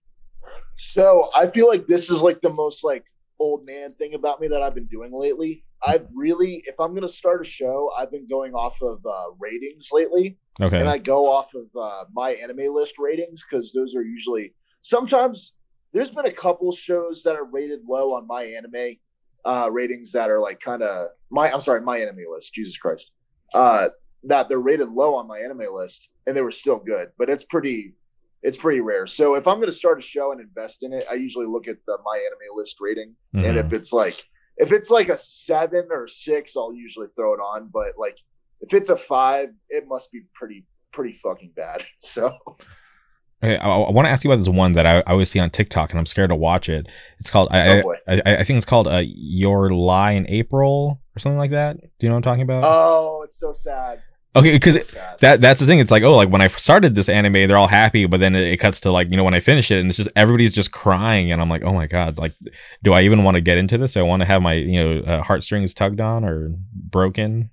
So 0.77 1.31
I 1.37 1.47
feel 1.47 1.69
like 1.69 1.87
this 1.87 2.11
is 2.11 2.23
like 2.23 2.41
the 2.41 2.53
most 2.53 2.85
like 2.85 3.05
old 3.39 3.67
man 3.67 3.93
thing 3.95 4.15
about 4.15 4.41
me 4.41 4.49
that 4.49 4.63
I've 4.63 4.75
been 4.75 4.87
doing 4.87 5.13
lately. 5.13 5.65
I've 5.85 6.07
really, 6.15 6.63
if 6.67 6.79
I'm 6.79 6.95
gonna 6.95 7.09
start 7.09 7.43
a 7.43 7.45
show, 7.45 7.91
I've 7.99 8.11
been 8.11 8.29
going 8.29 8.55
off 8.55 8.81
of 8.83 9.05
uh, 9.05 9.33
ratings 9.39 9.89
lately. 9.93 10.39
Okay. 10.61 10.79
and 10.79 10.89
I 10.89 10.99
go 10.99 11.33
off 11.33 11.55
of 11.55 11.67
uh, 11.81 12.05
my 12.13 12.33
anime 12.33 12.75
list 12.75 12.99
ratings 12.99 13.43
because 13.49 13.73
those 13.73 13.95
are 13.95 14.03
usually 14.03 14.53
sometimes 14.83 15.55
there's 15.93 16.11
been 16.11 16.27
a 16.27 16.33
couple 16.33 16.71
shows 16.73 17.23
that 17.23 17.37
are 17.37 17.45
rated 17.45 17.81
low 17.89 18.15
on 18.15 18.27
my 18.27 18.45
anime 18.45 18.97
uh, 19.45 19.71
ratings 19.73 20.13
that 20.13 20.31
are 20.31 20.41
like 20.41 20.61
kind 20.61 20.83
of 20.83 21.09
my 21.31 21.51
I'm 21.51 21.61
sorry 21.61 21.81
my 21.81 21.99
anime 21.99 22.25
list 22.31 22.53
Jesus 22.53 22.77
Christ 22.77 23.13
uh, 23.55 23.89
that 24.25 24.49
they're 24.49 24.61
rated 24.61 24.89
low 24.89 25.15
on 25.15 25.27
my 25.27 25.39
anime 25.41 25.73
list 25.75 26.11
and 26.27 26.37
they 26.37 26.43
were 26.43 26.51
still 26.51 26.79
good 26.79 27.09
but 27.19 27.29
it's 27.31 27.45
pretty 27.45 27.95
it's 28.43 28.57
pretty 28.57 28.81
rare 28.81 29.07
so 29.07 29.35
if 29.35 29.47
I'm 29.47 29.57
going 29.59 29.71
to 29.71 29.77
start 29.77 29.99
a 29.99 30.03
show 30.03 30.33
and 30.33 30.41
invest 30.41 30.83
in 30.83 30.93
it 30.93 31.07
I 31.11 31.15
usually 31.15 31.47
look 31.47 31.69
at 31.69 31.77
the 31.87 31.99
my 32.05 32.17
anime 32.17 32.57
list 32.57 32.77
rating 32.81 33.15
and 33.35 33.45
Mhm. 33.57 33.67
if 33.67 33.73
it's 33.73 33.93
like 33.93 34.23
if 34.59 34.71
it's 34.73 34.91
like 34.91 35.09
a 35.09 35.17
seven 35.17 35.87
or 35.91 36.07
six 36.07 36.57
i'll 36.57 36.75
usually 36.75 37.07
throw 37.17 37.33
it 37.35 37.39
on 37.41 37.71
but 37.73 37.93
like 37.99 38.19
if 38.61 38.75
it's 38.75 38.91
a 38.91 38.97
five 38.97 39.49
it 39.71 39.89
must 39.89 40.13
be 40.13 40.23
pretty 40.35 40.67
pretty 40.93 41.13
fucking 41.23 41.53
bad 41.57 41.85
so 42.01 42.37
Okay, 43.45 43.57
I, 43.57 43.69
I 43.69 43.91
want 43.91 44.07
to 44.07 44.11
ask 44.11 44.23
you 44.23 44.31
about 44.31 44.39
this 44.39 44.49
one 44.49 44.71
that 44.73 44.87
I, 44.87 44.99
I 44.99 45.03
always 45.11 45.29
see 45.29 45.41
on 45.41 45.51
TikTok, 45.51 45.91
and 45.91 45.99
I'm 45.99 46.07
scared 46.07 46.29
to 46.31 46.37
watch 46.37 46.69
it. 46.69 46.87
It's 47.19 47.29
called 47.29 47.49
I, 47.51 47.81
Oh, 47.85 47.95
I- 48.07 48.23
I, 48.25 48.37
I 48.37 48.45
think 48.45 48.57
it's 48.59 48.65
called 48.67 48.87
uh, 48.87 49.03
Your 49.05 49.73
Lie 49.73 50.13
in 50.13 50.29
April 50.29 51.01
or 51.17 51.19
something 51.19 51.39
like 51.39 51.51
that. 51.51 51.77
Do 51.81 51.89
you 51.99 52.09
know 52.09 52.15
what 52.15 52.19
I'm 52.19 52.23
talking 52.23 52.43
about? 52.43 52.63
oh 52.65 53.23
it's 53.25 53.41
so 53.41 53.53
sad 53.53 54.01
okay, 54.37 54.53
because 54.53 54.97
that 55.21 55.41
that's 55.41 55.61
the 55.61 55.67
thing. 55.67 55.79
It's 55.79 55.91
like 55.91 56.03
oh, 56.03 56.17
like 56.17 56.29
when 56.29 56.43
I 56.43 56.47
started 56.49 56.95
this 56.95 57.09
anime, 57.09 57.49
they're 57.49 57.57
all 57.57 57.69
happy, 57.69 58.07
but 58.07 58.21
then 58.21 58.35
it, 58.35 58.57
cuts 58.59 58.81
to 58.81 58.91
like 58.91 59.11
you 59.11 59.17
know 59.17 59.25
when 59.25 59.35
I 59.35 59.41
finish 59.41 59.71
it, 59.71 59.79
and 59.79 59.89
it's 59.89 59.97
just 59.97 60.11
everybody's 60.17 60.53
just 60.53 60.73
crying, 60.73 61.33
and 61.33 61.41
I'm 61.41 61.49
like, 61.49 61.63
oh 61.63 61.73
my 61.73 61.87
god, 61.87 62.19
like, 62.19 62.35
do 62.83 62.93
I 62.93 63.03
even 63.03 63.25
want 63.25 63.37
to 63.37 63.41
get 63.41 63.59
into 63.59 63.79
this? 63.79 63.95
Do 63.95 64.01
I 64.01 64.05
want 64.05 64.21
to 64.21 64.27
have 64.27 64.43
my 64.43 64.55
you 64.55 64.83
know 64.83 65.01
uh, 65.01 65.23
heartstrings 65.23 65.75
tugged 65.75 66.01
on 66.01 66.25
or 66.25 66.55
broken? 66.75 67.51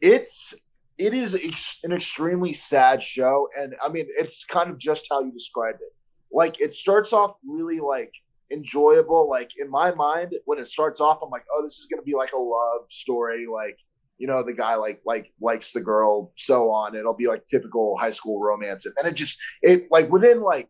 it's 0.00 0.54
it 0.96 1.14
is 1.14 1.34
ex- 1.34 1.80
an 1.84 1.92
extremely 1.92 2.52
sad 2.52 3.02
show 3.02 3.48
and 3.58 3.74
i 3.82 3.88
mean 3.88 4.06
it's 4.16 4.44
kind 4.44 4.70
of 4.70 4.78
just 4.78 5.06
how 5.10 5.20
you 5.22 5.32
described 5.32 5.80
it 5.80 5.94
like 6.32 6.60
it 6.60 6.72
starts 6.72 7.12
off 7.12 7.36
really 7.46 7.80
like 7.80 8.12
enjoyable 8.50 9.28
like 9.28 9.50
in 9.58 9.68
my 9.68 9.92
mind 9.92 10.34
when 10.44 10.58
it 10.58 10.66
starts 10.66 11.00
off 11.00 11.18
i'm 11.22 11.30
like 11.30 11.44
oh 11.52 11.62
this 11.62 11.78
is 11.78 11.86
going 11.90 12.00
to 12.00 12.04
be 12.04 12.14
like 12.14 12.32
a 12.32 12.38
love 12.38 12.82
story 12.88 13.46
like 13.46 13.76
you 14.18 14.26
know 14.26 14.42
the 14.42 14.52
guy 14.52 14.74
like 14.74 15.00
like 15.06 15.32
likes 15.40 15.72
the 15.72 15.80
girl 15.80 16.32
so 16.36 16.70
on. 16.70 16.94
It'll 16.94 17.14
be 17.14 17.26
like 17.26 17.46
typical 17.46 17.96
high 17.96 18.10
school 18.10 18.40
romance. 18.40 18.84
And 18.86 18.94
then 18.96 19.10
it 19.10 19.14
just 19.14 19.38
it 19.62 19.88
like 19.90 20.10
within 20.10 20.42
like 20.42 20.68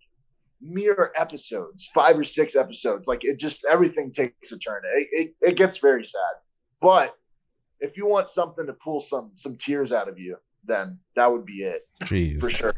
mere 0.60 1.12
episodes 1.16 1.88
five 1.94 2.18
or 2.18 2.24
six 2.24 2.56
episodes 2.56 3.06
like 3.06 3.24
it 3.24 3.38
just 3.38 3.64
everything 3.70 4.12
takes 4.12 4.52
a 4.52 4.58
turn. 4.58 4.82
It, 4.96 5.08
it, 5.12 5.34
it 5.40 5.56
gets 5.56 5.78
very 5.78 6.04
sad. 6.04 6.20
But 6.80 7.14
if 7.80 7.96
you 7.96 8.06
want 8.06 8.28
something 8.28 8.66
to 8.66 8.72
pull 8.74 9.00
some 9.00 9.32
some 9.36 9.56
tears 9.56 9.92
out 9.92 10.08
of 10.08 10.18
you 10.18 10.36
then 10.64 10.98
that 11.16 11.32
would 11.32 11.46
be 11.46 11.62
it. 11.62 11.88
Jeez. 12.02 12.40
for 12.40 12.50
sure. 12.50 12.74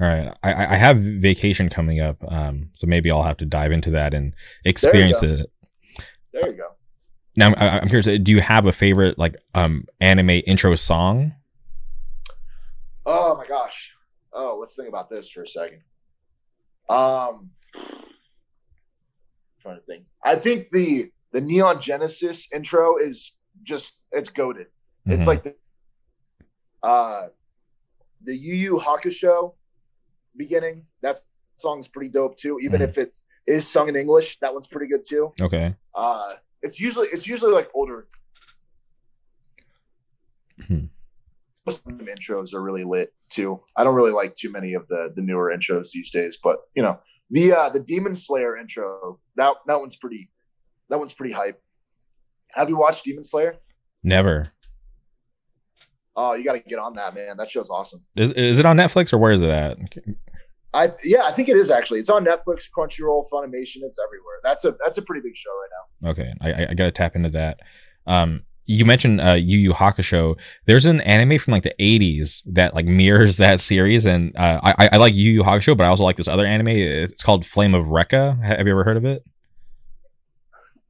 All 0.00 0.08
right, 0.08 0.36
I, 0.42 0.74
I 0.74 0.76
have 0.76 0.98
vacation 0.98 1.68
coming 1.68 2.00
up, 2.00 2.16
um, 2.26 2.70
so 2.74 2.86
maybe 2.86 3.10
I'll 3.10 3.22
have 3.22 3.36
to 3.38 3.46
dive 3.46 3.70
into 3.70 3.90
that 3.90 4.14
and 4.14 4.34
experience 4.64 5.20
go. 5.20 5.28
it. 5.28 5.50
there 6.32 6.50
you 6.50 6.56
go 6.56 6.71
Now, 7.36 7.54
I, 7.54 7.78
I'm 7.80 7.88
curious. 7.88 8.06
Do 8.22 8.30
you 8.32 8.40
have 8.40 8.66
a 8.66 8.72
favorite 8.72 9.18
like 9.18 9.36
um 9.54 9.84
anime 10.00 10.30
intro 10.46 10.74
song? 10.76 11.34
oh 13.04 13.36
my 13.36 13.44
gosh 13.48 13.90
oh 14.32 14.58
let's 14.60 14.76
think 14.76 14.88
about 14.88 15.10
this 15.10 15.28
for 15.28 15.42
a 15.42 15.48
second 15.48 15.80
um 16.88 17.50
trying 19.60 19.74
to 19.74 19.82
think 19.88 20.04
i 20.24 20.36
think 20.36 20.68
the 20.70 21.10
the 21.32 21.40
neon 21.40 21.80
genesis 21.80 22.46
intro 22.54 22.98
is 22.98 23.32
just 23.64 23.94
it's 24.12 24.28
goaded 24.30 24.68
It's 25.06 25.24
Mhm. 25.24 25.26
like 25.26 25.42
the 25.42 25.54
uh 26.84 27.22
the 28.22 28.36
Yu 28.36 28.54
Yu 28.54 28.78
Hakusho 28.78 29.54
beginning. 30.36 30.86
That 31.02 31.16
song's 31.56 31.88
pretty 31.88 32.08
dope 32.08 32.36
too. 32.36 32.60
Even 32.62 32.80
Mhm. 32.80 32.88
if 32.88 32.98
it 32.98 33.18
is 33.48 33.66
sung 33.68 33.88
in 33.88 33.96
English, 33.96 34.38
that 34.42 34.52
one's 34.54 34.68
pretty 34.68 34.86
good 34.86 35.04
too. 35.04 35.32
okay. 35.40 35.74
Uh 35.92 36.34
it's 36.62 36.80
usually 36.80 37.08
it's 37.12 37.26
usually 37.26 37.52
like 37.52 37.68
older. 37.74 38.08
Hmm. 40.66 40.86
Most 41.66 41.86
of 41.86 41.96
them 41.98 42.06
intros 42.06 42.54
are 42.54 42.62
really 42.62 42.84
lit 42.84 43.12
too. 43.28 43.60
I 43.76 43.84
don't 43.84 43.94
really 43.94 44.12
like 44.12 44.36
too 44.36 44.50
many 44.50 44.74
of 44.74 44.86
the 44.88 45.12
the 45.14 45.22
newer 45.22 45.52
intros 45.56 45.90
these 45.90 46.10
days, 46.10 46.38
but 46.42 46.58
you 46.74 46.82
know 46.82 46.98
the 47.30 47.52
uh 47.52 47.68
the 47.70 47.80
Demon 47.80 48.14
Slayer 48.14 48.56
intro 48.56 49.18
that 49.36 49.54
that 49.66 49.78
one's 49.80 49.96
pretty 49.96 50.30
that 50.90 50.98
one's 50.98 51.12
pretty 51.12 51.32
hype. 51.32 51.60
Have 52.52 52.68
you 52.68 52.76
watched 52.76 53.04
Demon 53.04 53.24
Slayer? 53.24 53.56
Never. 54.02 54.52
Oh, 56.14 56.34
you 56.34 56.44
got 56.44 56.52
to 56.52 56.60
get 56.60 56.78
on 56.78 56.94
that, 56.96 57.14
man. 57.14 57.38
That 57.38 57.50
show's 57.50 57.70
awesome. 57.70 58.02
Is 58.16 58.30
is 58.32 58.58
it 58.58 58.66
on 58.66 58.76
Netflix 58.76 59.12
or 59.12 59.18
where 59.18 59.32
is 59.32 59.42
it 59.42 59.48
at? 59.50 59.78
I 60.74 60.90
yeah, 61.04 61.22
I 61.24 61.32
think 61.32 61.48
it 61.48 61.56
is 61.56 61.70
actually. 61.70 62.00
It's 62.00 62.08
on 62.08 62.24
Netflix, 62.24 62.68
Crunchyroll, 62.76 63.28
Funimation. 63.30 63.82
It's 63.82 63.98
everywhere. 63.98 64.36
That's 64.42 64.64
a 64.64 64.74
that's 64.82 64.98
a 64.98 65.02
pretty 65.02 65.20
big 65.20 65.36
show 65.36 65.50
right 65.50 65.68
now. 66.02 66.10
Okay, 66.10 66.32
I 66.40 66.52
I, 66.52 66.70
I 66.70 66.74
gotta 66.74 66.90
tap 66.90 67.14
into 67.14 67.28
that. 67.30 67.60
Um, 68.06 68.42
you 68.64 68.84
mentioned 68.84 69.20
uh, 69.20 69.32
Yu 69.32 69.58
Yu 69.58 69.72
Hakusho. 69.72 70.38
There's 70.66 70.86
an 70.86 71.00
anime 71.02 71.38
from 71.38 71.52
like 71.52 71.64
the 71.64 71.74
80s 71.78 72.42
that 72.46 72.74
like 72.74 72.86
mirrors 72.86 73.36
that 73.36 73.60
series, 73.60 74.06
and 74.06 74.34
uh, 74.36 74.60
I 74.62 74.88
I 74.92 74.96
like 74.96 75.14
Yu 75.14 75.30
Yu 75.30 75.42
Hakusho, 75.42 75.76
but 75.76 75.84
I 75.84 75.88
also 75.88 76.04
like 76.04 76.16
this 76.16 76.28
other 76.28 76.46
anime. 76.46 76.68
It's 76.68 77.22
called 77.22 77.44
Flame 77.44 77.74
of 77.74 77.86
Recca. 77.86 78.42
Have 78.42 78.66
you 78.66 78.72
ever 78.72 78.84
heard 78.84 78.96
of 78.96 79.04
it? 79.04 79.24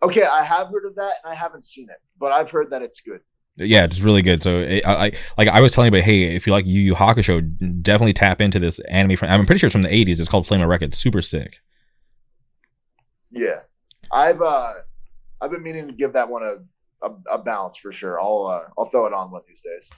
Okay, 0.02 0.24
I 0.24 0.42
have 0.42 0.68
heard 0.68 0.84
of 0.84 0.96
that 0.96 1.14
and 1.22 1.32
I 1.32 1.34
haven't 1.34 1.64
seen 1.64 1.88
it, 1.88 1.98
but 2.18 2.32
I've 2.32 2.50
heard 2.50 2.70
that 2.70 2.82
it's 2.82 3.00
good. 3.00 3.20
Yeah, 3.56 3.84
it's 3.84 4.00
really 4.00 4.22
good. 4.22 4.42
So 4.42 4.58
it, 4.58 4.86
I, 4.86 5.06
I 5.06 5.12
like 5.36 5.48
I 5.48 5.60
was 5.60 5.72
telling 5.72 5.86
you, 5.86 5.98
but 5.98 6.04
hey, 6.04 6.34
if 6.34 6.46
you 6.46 6.52
like 6.52 6.64
Yu 6.66 6.80
Yu 6.80 6.94
Hakusho, 6.94 7.82
definitely 7.82 8.14
tap 8.14 8.40
into 8.40 8.58
this 8.58 8.78
anime. 8.80 9.16
From 9.16 9.28
I'm 9.28 9.44
pretty 9.44 9.58
sure 9.58 9.66
it's 9.66 9.72
from 9.72 9.82
the 9.82 9.88
'80s. 9.88 10.20
It's 10.20 10.28
called 10.28 10.46
Flame 10.46 10.62
of. 10.62 10.82
It's 10.82 10.96
super 10.96 11.20
sick. 11.20 11.60
Yeah, 13.30 13.60
I've 14.10 14.40
uh, 14.40 14.72
I've 15.40 15.50
been 15.50 15.62
meaning 15.62 15.86
to 15.88 15.92
give 15.92 16.14
that 16.14 16.28
one 16.28 16.42
a 16.42 17.06
a, 17.06 17.12
a 17.32 17.38
bounce 17.38 17.76
for 17.76 17.92
sure. 17.92 18.20
I'll 18.20 18.46
uh, 18.46 18.70
I'll 18.78 18.86
throw 18.86 19.06
it 19.06 19.12
on 19.12 19.30
one 19.30 19.42
of 19.42 19.46
these 19.46 19.62
days. 19.62 19.90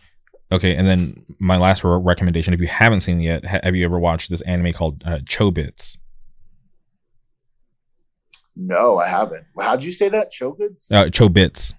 Okay, 0.50 0.74
and 0.74 0.86
then 0.88 1.24
my 1.38 1.56
last 1.56 1.84
re- 1.84 1.98
recommendation, 1.98 2.54
if 2.54 2.60
you 2.60 2.66
haven't 2.66 3.00
seen 3.00 3.20
it 3.20 3.24
yet, 3.24 3.44
ha- 3.44 3.60
have 3.62 3.74
you 3.74 3.84
ever 3.84 3.98
watched 3.98 4.30
this 4.30 4.42
anime 4.42 4.72
called 4.72 5.02
uh, 5.06 5.18
Chobits? 5.18 5.98
No, 8.56 8.98
I 8.98 9.08
haven't. 9.08 9.44
How'd 9.58 9.82
you 9.82 9.90
say 9.90 10.08
that? 10.10 10.32
Chobits? 10.32 10.90
Uh, 10.90 11.06
Chobits. 11.06 11.74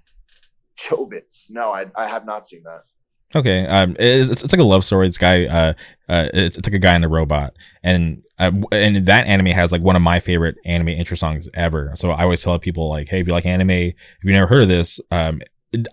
Chobits. 0.77 1.49
No, 1.49 1.71
I 1.71 1.85
I 1.95 2.07
have 2.07 2.25
not 2.25 2.45
seen 2.45 2.63
that. 2.63 2.83
Okay, 3.33 3.65
um, 3.65 3.95
it's, 3.99 4.29
it's, 4.29 4.43
it's 4.43 4.53
like 4.53 4.61
a 4.61 4.65
love 4.65 4.85
story. 4.85 5.07
This 5.07 5.17
guy, 5.17 5.45
uh, 5.45 5.73
uh, 6.07 6.29
it's, 6.33 6.57
it's 6.57 6.67
like 6.67 6.75
a 6.75 6.79
guy 6.79 6.93
and 6.93 7.03
a 7.03 7.09
robot, 7.09 7.53
and 7.83 8.21
uh, 8.39 8.51
and 8.71 9.05
that 9.07 9.27
anime 9.27 9.47
has 9.47 9.71
like 9.71 9.81
one 9.81 9.95
of 9.95 10.01
my 10.01 10.19
favorite 10.19 10.55
anime 10.63 10.89
intro 10.89 11.17
songs 11.17 11.49
ever. 11.53 11.91
So 11.95 12.11
I 12.11 12.23
always 12.23 12.43
tell 12.43 12.57
people 12.59 12.89
like, 12.89 13.09
hey, 13.09 13.21
if 13.21 13.27
you 13.27 13.33
like 13.33 13.45
anime, 13.45 13.71
if 13.71 13.95
you 14.23 14.31
never 14.31 14.47
heard 14.47 14.61
of 14.61 14.67
this, 14.67 14.99
um, 15.11 15.41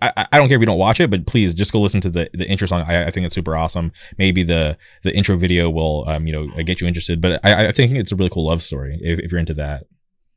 I, 0.01 0.27
I 0.31 0.37
don't 0.37 0.47
care 0.47 0.55
if 0.55 0.61
you 0.61 0.65
don't 0.65 0.77
watch 0.77 0.99
it, 0.99 1.09
but 1.09 1.25
please 1.25 1.53
just 1.53 1.73
go 1.73 1.81
listen 1.81 2.01
to 2.01 2.09
the, 2.09 2.29
the 2.33 2.47
intro 2.47 2.67
song. 2.67 2.81
I, 2.81 3.07
I 3.07 3.11
think 3.11 3.25
it's 3.25 3.35
super 3.35 3.55
awesome. 3.55 3.91
Maybe 4.17 4.43
the 4.43 4.77
the 5.03 5.13
intro 5.15 5.35
video 5.35 5.69
will 5.69 6.07
um, 6.07 6.27
you 6.27 6.33
know 6.33 6.47
get 6.63 6.81
you 6.81 6.87
interested. 6.87 7.19
But 7.19 7.43
I, 7.43 7.67
I 7.67 7.71
think 7.71 7.93
it's 7.93 8.11
a 8.11 8.15
really 8.15 8.29
cool 8.29 8.47
love 8.47 8.61
story 8.61 8.99
if, 9.01 9.19
if 9.19 9.31
you're 9.31 9.39
into 9.39 9.55
that. 9.55 9.85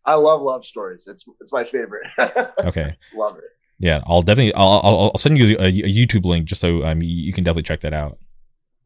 I 0.05 0.15
love 0.15 0.41
love 0.41 0.65
stories. 0.65 1.05
It's 1.07 1.25
it's 1.41 1.53
my 1.53 1.65
favorite. 1.65 2.07
okay. 2.65 2.97
love 3.15 3.39
it. 3.39 3.45
Yeah, 3.79 4.01
I'll 4.07 4.23
definitely 4.23 4.55
I'll 4.55 4.81
I'll, 4.83 5.01
I'll 5.13 5.19
send 5.19 5.39
you 5.39 5.57
a, 5.59 5.67
a, 5.67 5.73
YouTube 5.73 6.25
link 6.25 6.47
just 6.47 6.61
so 6.61 6.85
um 6.85 7.03
you 7.03 7.33
can 7.33 7.45
definitely 7.45 7.65
check 7.65 7.81
that 7.81 7.93
out. 7.93 8.19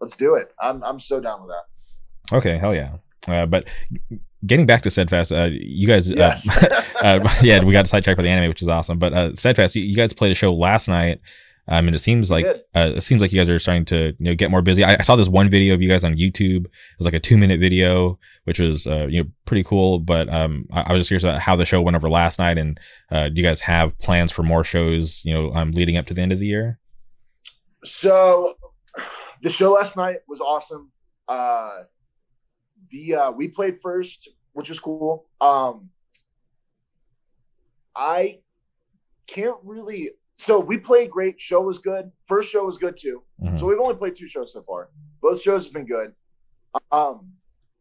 Let's 0.01 0.17
do 0.17 0.35
it. 0.35 0.53
I'm 0.61 0.83
I'm 0.83 0.99
so 0.99 1.21
down 1.21 1.43
with 1.43 1.51
that. 1.51 2.37
Okay, 2.37 2.59
hell 2.59 2.75
yeah. 2.75 2.97
Uh, 3.29 3.47
but 3.47 3.69
getting 4.47 4.67
back 4.67 4.83
to 4.83 4.91
Steadfast, 4.91 5.33
uh, 5.33 5.49
you 5.51 5.87
guys, 5.87 6.11
uh, 6.11 6.15
Yes. 6.17 6.65
uh, 7.03 7.29
yeah, 7.43 7.63
we 7.63 7.73
got 7.73 7.87
sidetracked 7.87 8.17
by 8.17 8.23
the 8.23 8.29
anime, 8.29 8.49
which 8.49 8.63
is 8.63 8.69
awesome. 8.69 8.99
But 8.99 9.13
uh, 9.13 9.35
Steadfast, 9.35 9.77
you, 9.77 9.83
you 9.83 9.95
guys 9.95 10.13
played 10.13 10.33
a 10.33 10.35
show 10.35 10.53
last 10.53 10.89
night. 10.89 11.21
Um, 11.71 11.87
and 11.87 11.95
it 11.95 12.01
seems 12.01 12.31
like 12.31 12.45
uh, 12.45 12.93
it 12.97 13.03
seems 13.03 13.23
like 13.23 13.33
you 13.33 13.39
guys 13.39 13.49
are 13.49 13.59
starting 13.61 13.85
to 13.87 14.07
you 14.07 14.15
know 14.19 14.35
get 14.35 14.51
more 14.51 14.61
busy. 14.61 14.83
I, 14.83 14.97
I 14.99 15.03
saw 15.03 15.15
this 15.15 15.29
one 15.29 15.49
video 15.49 15.73
of 15.73 15.81
you 15.81 15.89
guys 15.89 16.03
on 16.03 16.17
YouTube. 16.17 16.65
It 16.67 16.99
was 16.99 17.05
like 17.05 17.15
a 17.15 17.21
two 17.21 17.39
minute 17.39 17.61
video, 17.61 18.19
which 18.45 18.59
was 18.59 18.87
uh, 18.89 19.07
you 19.07 19.23
know 19.23 19.31
pretty 19.45 19.63
cool. 19.63 20.01
But 20.01 20.29
um, 20.29 20.67
I, 20.73 20.81
I 20.81 20.93
was 20.93 21.03
just 21.03 21.11
curious 21.11 21.23
about 21.23 21.41
how 21.41 21.55
the 21.55 21.65
show 21.65 21.81
went 21.81 21.97
over 21.97 22.11
last 22.11 22.41
night, 22.41 22.59
and 22.59 22.79
uh, 23.11 23.29
do 23.29 23.41
you 23.41 23.47
guys 23.47 23.61
have 23.61 23.97
plans 23.99 24.33
for 24.33 24.43
more 24.43 24.65
shows? 24.65 25.25
You 25.25 25.33
know, 25.33 25.53
um, 25.53 25.71
leading 25.71 25.97
up 25.97 26.07
to 26.07 26.15
the 26.15 26.23
end 26.23 26.33
of 26.33 26.41
the 26.41 26.47
year. 26.47 26.81
So 27.85 28.57
the 29.43 29.51
show 29.51 29.73
last 29.73 29.97
night 29.97 30.19
was 30.29 30.41
awesome. 30.41 30.91
Uh 31.29 31.83
the 32.91 33.15
uh 33.15 33.31
we 33.31 33.49
played 33.49 33.79
first, 33.81 34.29
which 34.53 34.69
was 34.69 34.81
cool. 34.81 35.27
Um 35.41 35.91
I 37.95 38.41
can't 39.27 39.57
really 39.63 40.11
so 40.41 40.59
we 40.59 40.79
played 40.79 41.11
great. 41.11 41.41
Show 41.41 41.61
was 41.61 41.79
good. 41.79 42.11
First 42.27 42.51
show 42.51 42.65
was 42.65 42.79
good 42.79 42.97
too. 42.97 43.23
Mhm. 43.43 43.59
So 43.59 43.67
we've 43.67 43.79
only 43.79 43.95
played 43.95 44.17
two 44.17 44.29
shows 44.29 44.53
so 44.53 44.63
far. 44.63 44.89
Both 45.21 45.41
shows 45.43 45.65
have 45.67 45.75
been 45.75 45.87
good. 45.87 46.15
Um, 46.91 47.33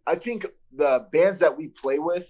I 0.05 0.15
think 0.15 0.45
the 0.73 1.07
bands 1.11 1.39
that 1.39 1.55
we 1.55 1.67
play 1.67 1.99
with 1.99 2.27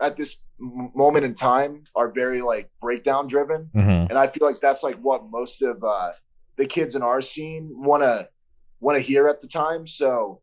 at 0.00 0.16
this 0.16 0.36
moment 0.58 1.24
in 1.24 1.34
time 1.34 1.82
are 1.96 2.10
very 2.10 2.40
like 2.42 2.70
breakdown 2.80 3.26
driven, 3.26 3.70
Mhm. 3.74 4.08
and 4.10 4.16
I 4.18 4.26
feel 4.28 4.46
like 4.46 4.60
that's 4.60 4.82
like 4.82 4.96
what 5.08 5.24
most 5.30 5.62
of 5.62 5.82
uh, 5.82 6.12
the 6.56 6.66
kids 6.66 6.94
in 6.94 7.02
our 7.02 7.20
scene 7.20 7.72
want 7.74 8.02
to 8.02 8.28
want 8.80 8.96
to 8.96 9.00
hear 9.00 9.26
at 9.28 9.40
the 9.40 9.48
time. 9.48 9.86
So, 9.86 10.40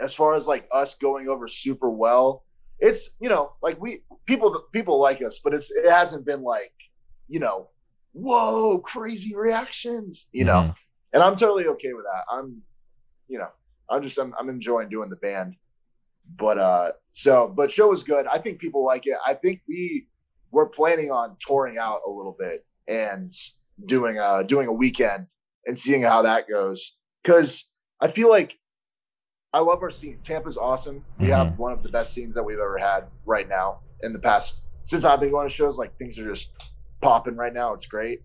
as 0.00 0.14
far 0.14 0.34
as 0.34 0.46
like 0.46 0.68
us 0.72 0.94
going 0.94 1.28
over 1.28 1.48
super 1.48 1.88
well, 1.90 2.44
it's 2.80 3.10
you 3.20 3.28
know 3.30 3.52
like 3.62 3.80
we 3.80 4.02
people 4.26 4.50
people 4.72 4.98
like 5.00 5.22
us, 5.22 5.38
but 5.38 5.54
it's 5.54 5.70
it 5.70 5.88
hasn't 5.88 6.24
been 6.26 6.42
like 6.42 6.72
you 7.28 7.40
know 7.40 7.68
whoa 8.18 8.78
crazy 8.78 9.34
reactions, 9.36 10.26
you 10.32 10.44
know 10.44 10.60
Mhm. 10.62 10.74
and 11.12 11.22
I'm 11.22 11.36
totally 11.36 11.66
okay 11.74 11.92
with 11.94 12.04
that. 12.04 12.24
I'm, 12.30 12.62
you 13.28 13.38
know, 13.38 13.48
I'm 13.88 14.02
just 14.02 14.18
I'm, 14.18 14.34
I'm 14.38 14.48
enjoying 14.48 14.88
doing 14.88 15.08
the 15.10 15.16
band. 15.16 15.54
But 16.36 16.58
uh, 16.58 16.92
so 17.10 17.48
but 17.48 17.70
show 17.72 17.88
was 17.88 18.02
good. 18.02 18.26
I 18.26 18.38
think 18.38 18.58
people 18.58 18.84
like 18.84 19.06
it. 19.06 19.16
I 19.26 19.34
think 19.34 19.62
we 19.68 20.08
we're 20.50 20.68
planning 20.68 21.10
on 21.10 21.36
touring 21.40 21.78
out 21.78 22.00
a 22.06 22.10
little 22.10 22.36
bit 22.38 22.66
and 22.86 23.32
doing 23.86 24.18
a 24.18 24.44
doing 24.44 24.68
a 24.68 24.72
weekend 24.72 25.26
and 25.66 25.76
seeing 25.78 26.02
how 26.02 26.20
that 26.22 26.48
goes. 26.48 26.96
Because 27.22 27.64
I 28.00 28.10
feel 28.10 28.28
like 28.28 28.58
I 29.54 29.60
love 29.60 29.82
our 29.82 29.90
scene. 29.90 30.18
Tampa's 30.22 30.58
awesome. 30.58 31.02
We 31.18 31.28
have 31.28 31.58
one 31.58 31.72
of 31.72 31.82
the 31.82 31.88
best 31.90 32.12
scenes 32.12 32.34
that 32.34 32.44
we've 32.44 32.58
ever 32.58 32.76
had 32.78 33.04
right 33.24 33.48
now 33.48 33.80
in 34.02 34.12
the 34.12 34.18
past 34.18 34.62
since 34.84 35.04
I've 35.06 35.20
been 35.20 35.30
going 35.30 35.48
to 35.48 35.54
shows. 35.54 35.78
Like 35.78 35.96
things 35.96 36.18
are 36.18 36.28
just 36.30 36.50
popping 37.00 37.36
right 37.36 37.52
now. 37.52 37.74
It's 37.74 37.86
great. 37.86 38.20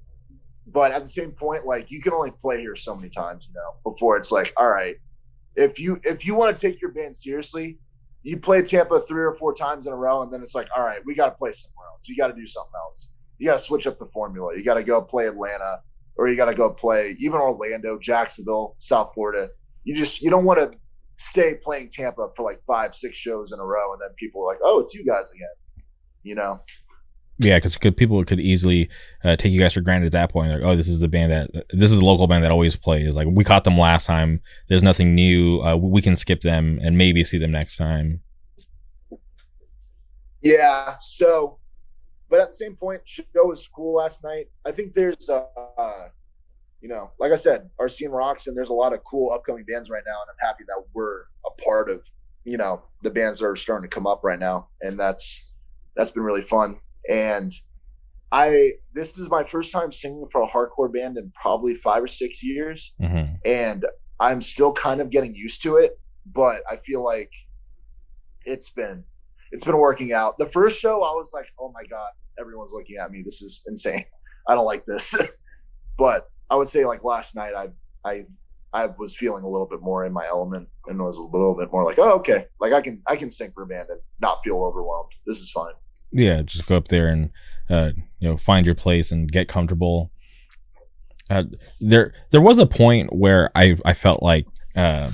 But 0.68 0.92
at 0.92 1.04
the 1.04 1.10
same 1.10 1.32
point 1.32 1.66
like 1.66 1.92
you 1.92 2.02
can 2.02 2.14
only 2.14 2.32
play 2.42 2.62
here 2.62 2.76
so 2.76 2.96
many 2.96 3.10
times 3.10 3.46
you 3.48 3.54
know 3.54 3.92
before 3.92 4.16
it's 4.16 4.32
like 4.32 4.54
all 4.56 4.72
right 4.72 4.96
if 5.56 5.78
you 5.78 6.00
if 6.04 6.26
you 6.26 6.36
want 6.36 6.56
to 6.56 6.68
take 6.68 6.82
your 6.82 6.92
band 6.92 7.16
seriously 7.16 7.78
you 8.24 8.38
play 8.38 8.62
tampa 8.62 9.02
three 9.02 9.24
or 9.24 9.36
four 9.36 9.54
times 9.54 9.88
in 9.88 9.94
a 9.94 9.96
row 9.96 10.22
and 10.22 10.32
then 10.32 10.42
it's 10.42 10.56
like 10.56 10.70
all 10.76 10.86
right 10.86 11.02
we 11.06 11.14
got 11.14 11.26
to 11.26 11.32
play 11.32 11.52
somewhere 11.52 11.88
else. 11.92 12.08
You 12.08 12.16
got 12.16 12.28
to 12.28 12.34
do 12.34 12.48
something 12.48 12.72
else. 12.76 13.10
You 13.40 13.48
got 13.48 13.58
to 13.58 13.64
switch 13.64 13.88
up 13.88 14.00
the 14.00 14.08
formula. 14.14 14.56
You 14.56 14.64
got 14.64 14.76
to 14.76 14.84
go 14.84 15.02
play 15.02 15.28
atlanta 15.28 15.80
or 16.16 16.30
you 16.30 16.38
got 16.38 16.46
to 16.46 16.56
go 16.56 16.70
play 16.70 17.16
even 17.20 17.40
orlando 17.40 18.00
jacksonville 18.00 18.78
south 18.80 19.12
florida. 19.14 19.50
You 19.84 19.96
just 19.96 20.22
you 20.22 20.30
don't 20.30 20.46
want 20.46 20.60
to 20.60 20.78
stay 21.18 21.56
playing 21.56 21.90
tampa 21.92 22.30
for 22.38 22.44
like 22.44 22.62
five 22.66 22.96
six 22.96 23.18
shows 23.18 23.52
in 23.52 23.60
a 23.60 23.66
row 23.66 23.92
and 23.92 24.02
then 24.02 24.10
people 24.18 24.44
are 24.44 24.48
like 24.48 24.60
oh 24.64 24.80
it's 24.80 24.94
you 24.94 25.06
guys 25.06 25.30
again 25.32 25.48
you 26.24 26.36
know 26.36 26.60
Yeah, 27.40 27.58
because 27.58 27.76
people 27.96 28.24
could 28.24 28.40
easily 28.40 28.90
uh, 29.24 29.36
take 29.36 29.52
you 29.52 29.60
guys 29.60 29.74
for 29.74 29.82
granted 29.82 30.06
at 30.06 30.12
that 30.12 30.32
point. 30.32 30.52
Like, 30.52 30.62
oh, 30.62 30.76
this 30.76 30.88
is 30.88 31.00
the 31.00 31.08
band 31.08 31.32
that 31.32 31.50
this 31.72 31.92
is 31.92 31.98
the 31.98 32.06
local 32.06 32.28
band 32.28 32.44
that 32.44 32.52
always 32.52 32.76
plays. 32.76 33.16
Like, 33.16 33.28
we 33.30 33.44
caught 33.44 33.64
them 33.64 33.78
last 33.78 34.06
time. 34.06 34.42
There's 34.70 34.84
nothing 34.84 35.16
new. 35.16 35.62
Uh, 35.62 35.76
we 35.76 36.02
can 36.02 36.16
skip 36.16 36.42
them 36.42 36.80
and 36.84 36.98
maybe 36.98 37.24
see 37.24 37.40
them 37.40 37.52
next 37.52 37.76
time. 37.76 38.22
Yeah. 40.42 40.96
So, 41.00 41.58
but 42.30 42.40
at 42.40 42.52
the 42.52 42.56
same 42.56 42.76
point, 42.76 43.02
show 43.06 43.24
was 43.36 43.68
cool 43.68 43.96
last 43.96 44.24
night. 44.24 44.50
I 44.66 44.72
think 44.72 44.94
there's, 44.94 45.28
uh, 45.28 45.46
uh, 45.78 46.10
you 46.82 46.90
know, 46.90 47.12
like 47.20 47.32
I 47.32 47.38
said, 47.38 47.70
our 47.80 47.90
scene 47.90 48.10
rocks, 48.10 48.46
and 48.48 48.56
there's 48.56 48.70
a 48.70 48.74
lot 48.74 48.94
of 48.94 49.04
cool 49.06 49.32
upcoming 49.32 49.64
bands 49.64 49.90
right 49.90 50.04
now, 50.06 50.18
and 50.22 50.30
I'm 50.30 50.48
happy 50.48 50.66
that 50.68 50.84
we're 50.94 51.22
a 51.46 51.62
part 51.64 51.90
of, 51.90 52.02
you 52.44 52.58
know, 52.58 52.84
the 53.02 53.10
bands 53.10 53.40
that 53.40 53.48
are 53.48 53.56
starting 53.56 53.90
to 53.90 53.94
come 53.94 54.06
up 54.06 54.22
right 54.24 54.40
now, 54.40 54.68
and 54.82 55.00
that's 55.00 55.46
that's 55.96 56.12
been 56.12 56.24
really 56.24 56.42
fun. 56.42 56.78
And 57.10 57.54
I, 58.32 58.74
this 58.94 59.18
is 59.18 59.30
my 59.30 59.44
first 59.44 59.72
time 59.72 59.92
singing 59.92 60.28
for 60.32 60.42
a 60.42 60.48
hardcore 60.48 60.92
band 60.92 61.18
in 61.18 61.32
probably 61.40 61.76
five 61.76 62.04
or 62.04 62.08
six 62.08 62.42
years, 62.44 62.94
hmm 63.00 63.26
and 63.46 63.86
I'm 64.20 64.42
still 64.42 64.72
kind 64.72 65.02
of 65.02 65.10
getting 65.10 65.36
used 65.36 65.64
to 65.64 65.78
it, 65.78 65.94
but 66.26 66.62
I 66.70 66.78
feel 66.86 67.04
like 67.04 67.30
it's 68.46 68.70
been 68.70 69.04
it's 69.52 69.66
been 69.66 69.78
working 69.78 70.14
out. 70.14 70.38
The 70.38 70.50
first 70.50 70.80
show 70.80 71.04
I 71.04 71.12
was 71.12 71.32
like, 71.34 71.46
"Oh 71.60 71.72
my 71.74 71.84
god, 71.90 72.10
everyone's 72.40 72.72
looking 72.74 72.98
at 72.98 73.12
me. 73.12 73.22
This 73.24 73.42
is 73.42 73.62
insane. 73.68 74.06
I 74.48 74.56
don't 74.56 74.66
like 74.66 74.86
this." 74.86 75.14
but 75.98 76.26
I 76.50 76.56
would 76.56 76.68
say 76.68 76.86
like 76.86 77.04
last 77.04 77.36
night 77.36 77.54
I 77.56 77.70
I 78.10 78.26
I 78.74 78.88
was 78.98 79.16
feeling 79.16 79.44
a 79.44 79.50
little 79.50 79.68
bit 79.68 79.82
more 79.82 80.06
in 80.06 80.14
my 80.14 80.26
element 80.28 80.68
and 80.88 81.00
was 81.00 81.18
a 81.18 81.24
little 81.24 81.56
bit 81.56 81.72
more 81.72 81.84
like, 81.84 82.00
"Oh, 82.00 82.14
okay. 82.14 82.46
Like 82.60 82.74
I 82.74 82.82
can 82.82 83.02
I 83.08 83.16
can 83.16 83.30
sing 83.30 83.52
for 83.54 83.64
a 83.64 83.68
band 83.68 83.90
and 83.90 84.00
not 84.20 84.40
feel 84.44 84.64
overwhelmed. 84.64 85.12
This 85.28 85.40
is 85.40 85.52
fine." 85.52 85.74
Yeah, 86.14 86.42
just 86.44 86.66
go 86.68 86.78
up 86.78 86.88
there 86.90 87.08
and 87.08 87.32
uh, 87.70 87.92
you 88.20 88.30
know 88.30 88.38
find 88.38 88.66
your 88.66 88.76
place 88.76 89.12
and 89.12 89.32
get 89.32 89.48
comfortable. 89.48 90.12
Uh, 91.30 91.44
there, 91.80 92.14
there 92.32 92.42
was 92.42 92.60
a 92.60 92.66
point 92.66 93.14
where 93.14 93.50
I 93.56 93.78
I 93.84 93.94
felt 93.94 94.22
like 94.22 94.46
uh, 94.76 95.10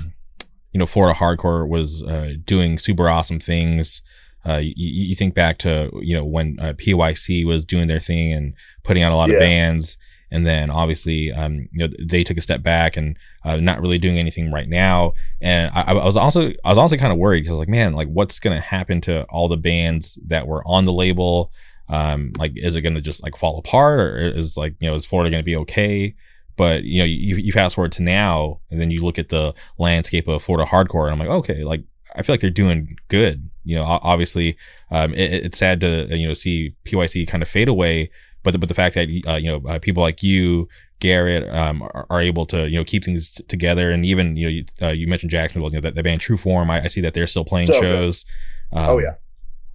you 0.72 0.78
know 0.78 0.86
Florida 0.86 1.18
hardcore 1.18 1.66
was 1.68 2.02
uh, 2.02 2.32
doing 2.44 2.78
super 2.78 3.08
awesome 3.08 3.40
things. 3.40 4.02
Uh, 4.46 4.56
you, 4.56 4.74
you 4.76 5.14
think 5.14 5.34
back 5.34 5.58
to 5.58 5.90
you 6.02 6.14
know 6.14 6.24
when 6.24 6.56
uh, 6.60 6.72
PYC 6.74 7.44
was 7.46 7.64
doing 7.64 7.88
their 7.88 8.00
thing 8.00 8.32
and 8.32 8.54
putting 8.84 9.02
out 9.02 9.12
a 9.12 9.16
lot 9.16 9.28
of 9.30 9.34
Yeah. 9.34 9.40
bands, 9.40 9.96
and 10.30 10.46
then 10.46 10.70
obviously 10.70 11.32
um, 11.32 11.68
you 11.72 11.78
know 11.78 11.88
they 11.98 12.22
took 12.22 12.36
a 12.36 12.40
step 12.40 12.62
back 12.62 12.96
and 12.96 13.16
uh, 13.44 13.56
not 13.56 13.80
really 13.80 13.98
doing 13.98 14.18
anything 14.18 14.52
right 14.52 14.68
now. 14.68 15.12
And 15.40 15.70
I, 15.74 15.82
I 15.82 16.04
was 16.04 16.16
also 16.16 16.50
I 16.64 16.68
was 16.68 16.78
also 16.78 16.96
kind 16.96 17.12
of 17.12 17.18
worried 17.18 17.42
because 17.42 17.58
like, 17.58 17.68
man, 17.68 17.94
like 17.94 18.08
what's 18.08 18.38
gonna 18.38 18.60
happen 18.60 19.00
to 19.02 19.24
all 19.24 19.48
the 19.48 19.56
bands 19.56 20.18
that 20.26 20.46
were 20.46 20.62
on 20.66 20.84
the 20.84 20.92
label? 20.92 21.52
Um, 21.88 22.32
like, 22.38 22.52
is 22.54 22.76
it 22.76 22.82
gonna 22.82 23.00
just 23.00 23.22
like 23.22 23.36
fall 23.36 23.58
apart, 23.58 24.00
or 24.00 24.18
is 24.18 24.56
like 24.56 24.74
you 24.80 24.88
know 24.88 24.94
is 24.94 25.06
Florida 25.06 25.30
gonna 25.30 25.42
be 25.42 25.56
okay? 25.56 26.14
But 26.56 26.84
you 26.84 26.98
know, 26.98 27.06
you, 27.06 27.36
you 27.36 27.52
fast 27.52 27.74
forward 27.74 27.92
to 27.92 28.02
now, 28.02 28.60
and 28.70 28.80
then 28.80 28.90
you 28.90 29.02
look 29.02 29.18
at 29.18 29.30
the 29.30 29.54
landscape 29.78 30.28
of 30.28 30.42
Florida 30.42 30.70
hardcore, 30.70 31.04
and 31.04 31.12
I'm 31.12 31.18
like, 31.18 31.36
okay, 31.38 31.64
like 31.64 31.82
I 32.14 32.22
feel 32.22 32.34
like 32.34 32.40
they're 32.40 32.50
doing 32.50 32.96
good. 33.08 33.48
you 33.64 33.76
know, 33.76 33.84
obviously, 33.84 34.56
um, 34.90 35.14
it, 35.14 35.32
it's 35.46 35.58
sad 35.58 35.80
to 35.80 36.06
you 36.16 36.28
know 36.28 36.34
see 36.34 36.74
PYC 36.84 37.26
kind 37.26 37.42
of 37.42 37.48
fade 37.48 37.68
away, 37.68 38.10
but 38.42 38.52
the, 38.52 38.58
but 38.58 38.68
the 38.68 38.74
fact 38.74 38.94
that 38.94 39.08
uh, 39.28 39.36
you 39.36 39.50
know 39.50 39.68
uh, 39.68 39.78
people 39.78 40.02
like 40.02 40.22
you, 40.22 40.68
Garrett, 41.00 41.48
um, 41.54 41.82
are, 41.82 42.06
are 42.10 42.20
able 42.20 42.46
to 42.46 42.68
you 42.68 42.78
know 42.78 42.84
keep 42.84 43.04
things 43.04 43.30
t- 43.32 43.44
together, 43.44 43.90
and 43.90 44.04
even 44.06 44.36
you 44.36 44.46
know 44.46 44.50
you, 44.50 44.64
uh, 44.82 44.88
you 44.92 45.06
mentioned 45.06 45.30
Jacksonville, 45.30 45.70
you 45.70 45.76
know 45.76 45.80
that 45.82 45.94
the 45.94 46.02
band 46.02 46.20
True 46.20 46.36
Form, 46.36 46.70
I, 46.70 46.84
I 46.84 46.86
see 46.88 47.00
that 47.02 47.14
they're 47.14 47.26
still 47.26 47.44
playing 47.44 47.66
So 47.68 47.80
shows. 47.80 48.24
Um, 48.72 48.84
Oh, 48.90 48.98
yeah. 48.98 49.14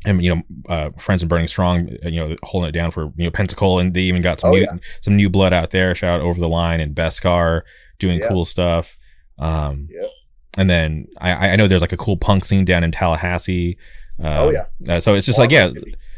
and 0.05 0.23
you 0.23 0.35
know, 0.35 0.41
uh, 0.69 0.89
friends 0.97 1.21
and 1.23 1.29
Burning 1.29 1.47
Strong, 1.47 1.89
uh, 2.05 2.09
you 2.09 2.19
know, 2.19 2.35
holding 2.43 2.69
it 2.69 2.73
down 2.73 2.91
for 2.91 3.11
you 3.17 3.25
know 3.25 3.31
Pentacle, 3.31 3.79
and 3.79 3.93
they 3.93 4.01
even 4.01 4.21
got 4.21 4.39
some 4.39 4.51
Oh, 4.51 4.53
new 4.55 4.61
yeah. 4.61 4.77
some 5.01 5.15
new 5.15 5.29
blood 5.29 5.53
out 5.53 5.71
there. 5.71 5.93
Shout 5.95 6.19
out 6.19 6.25
over 6.25 6.39
the 6.39 6.49
line 6.49 6.79
and 6.79 6.95
Beskar 6.95 7.61
doing 7.99 8.19
Yeah. 8.19 8.27
cool 8.29 8.45
stuff. 8.45 8.97
Um, 9.39 9.87
Yep. 9.91 10.09
and 10.57 10.69
then 10.69 11.07
I, 11.19 11.49
I 11.49 11.55
know 11.57 11.67
there's 11.67 11.81
like 11.81 11.91
a 11.91 11.97
cool 11.97 12.17
punk 12.17 12.45
scene 12.45 12.65
down 12.65 12.83
in 12.83 12.91
Tallahassee. 12.91 13.77
Uh, 14.23 14.27
Oh, 14.45 14.49
yeah. 14.51 14.65
uh, 14.95 14.99
so 15.01 15.13
it's 15.15 15.25
just 15.25 15.39
like 15.39 15.51
yeah. 15.51 15.71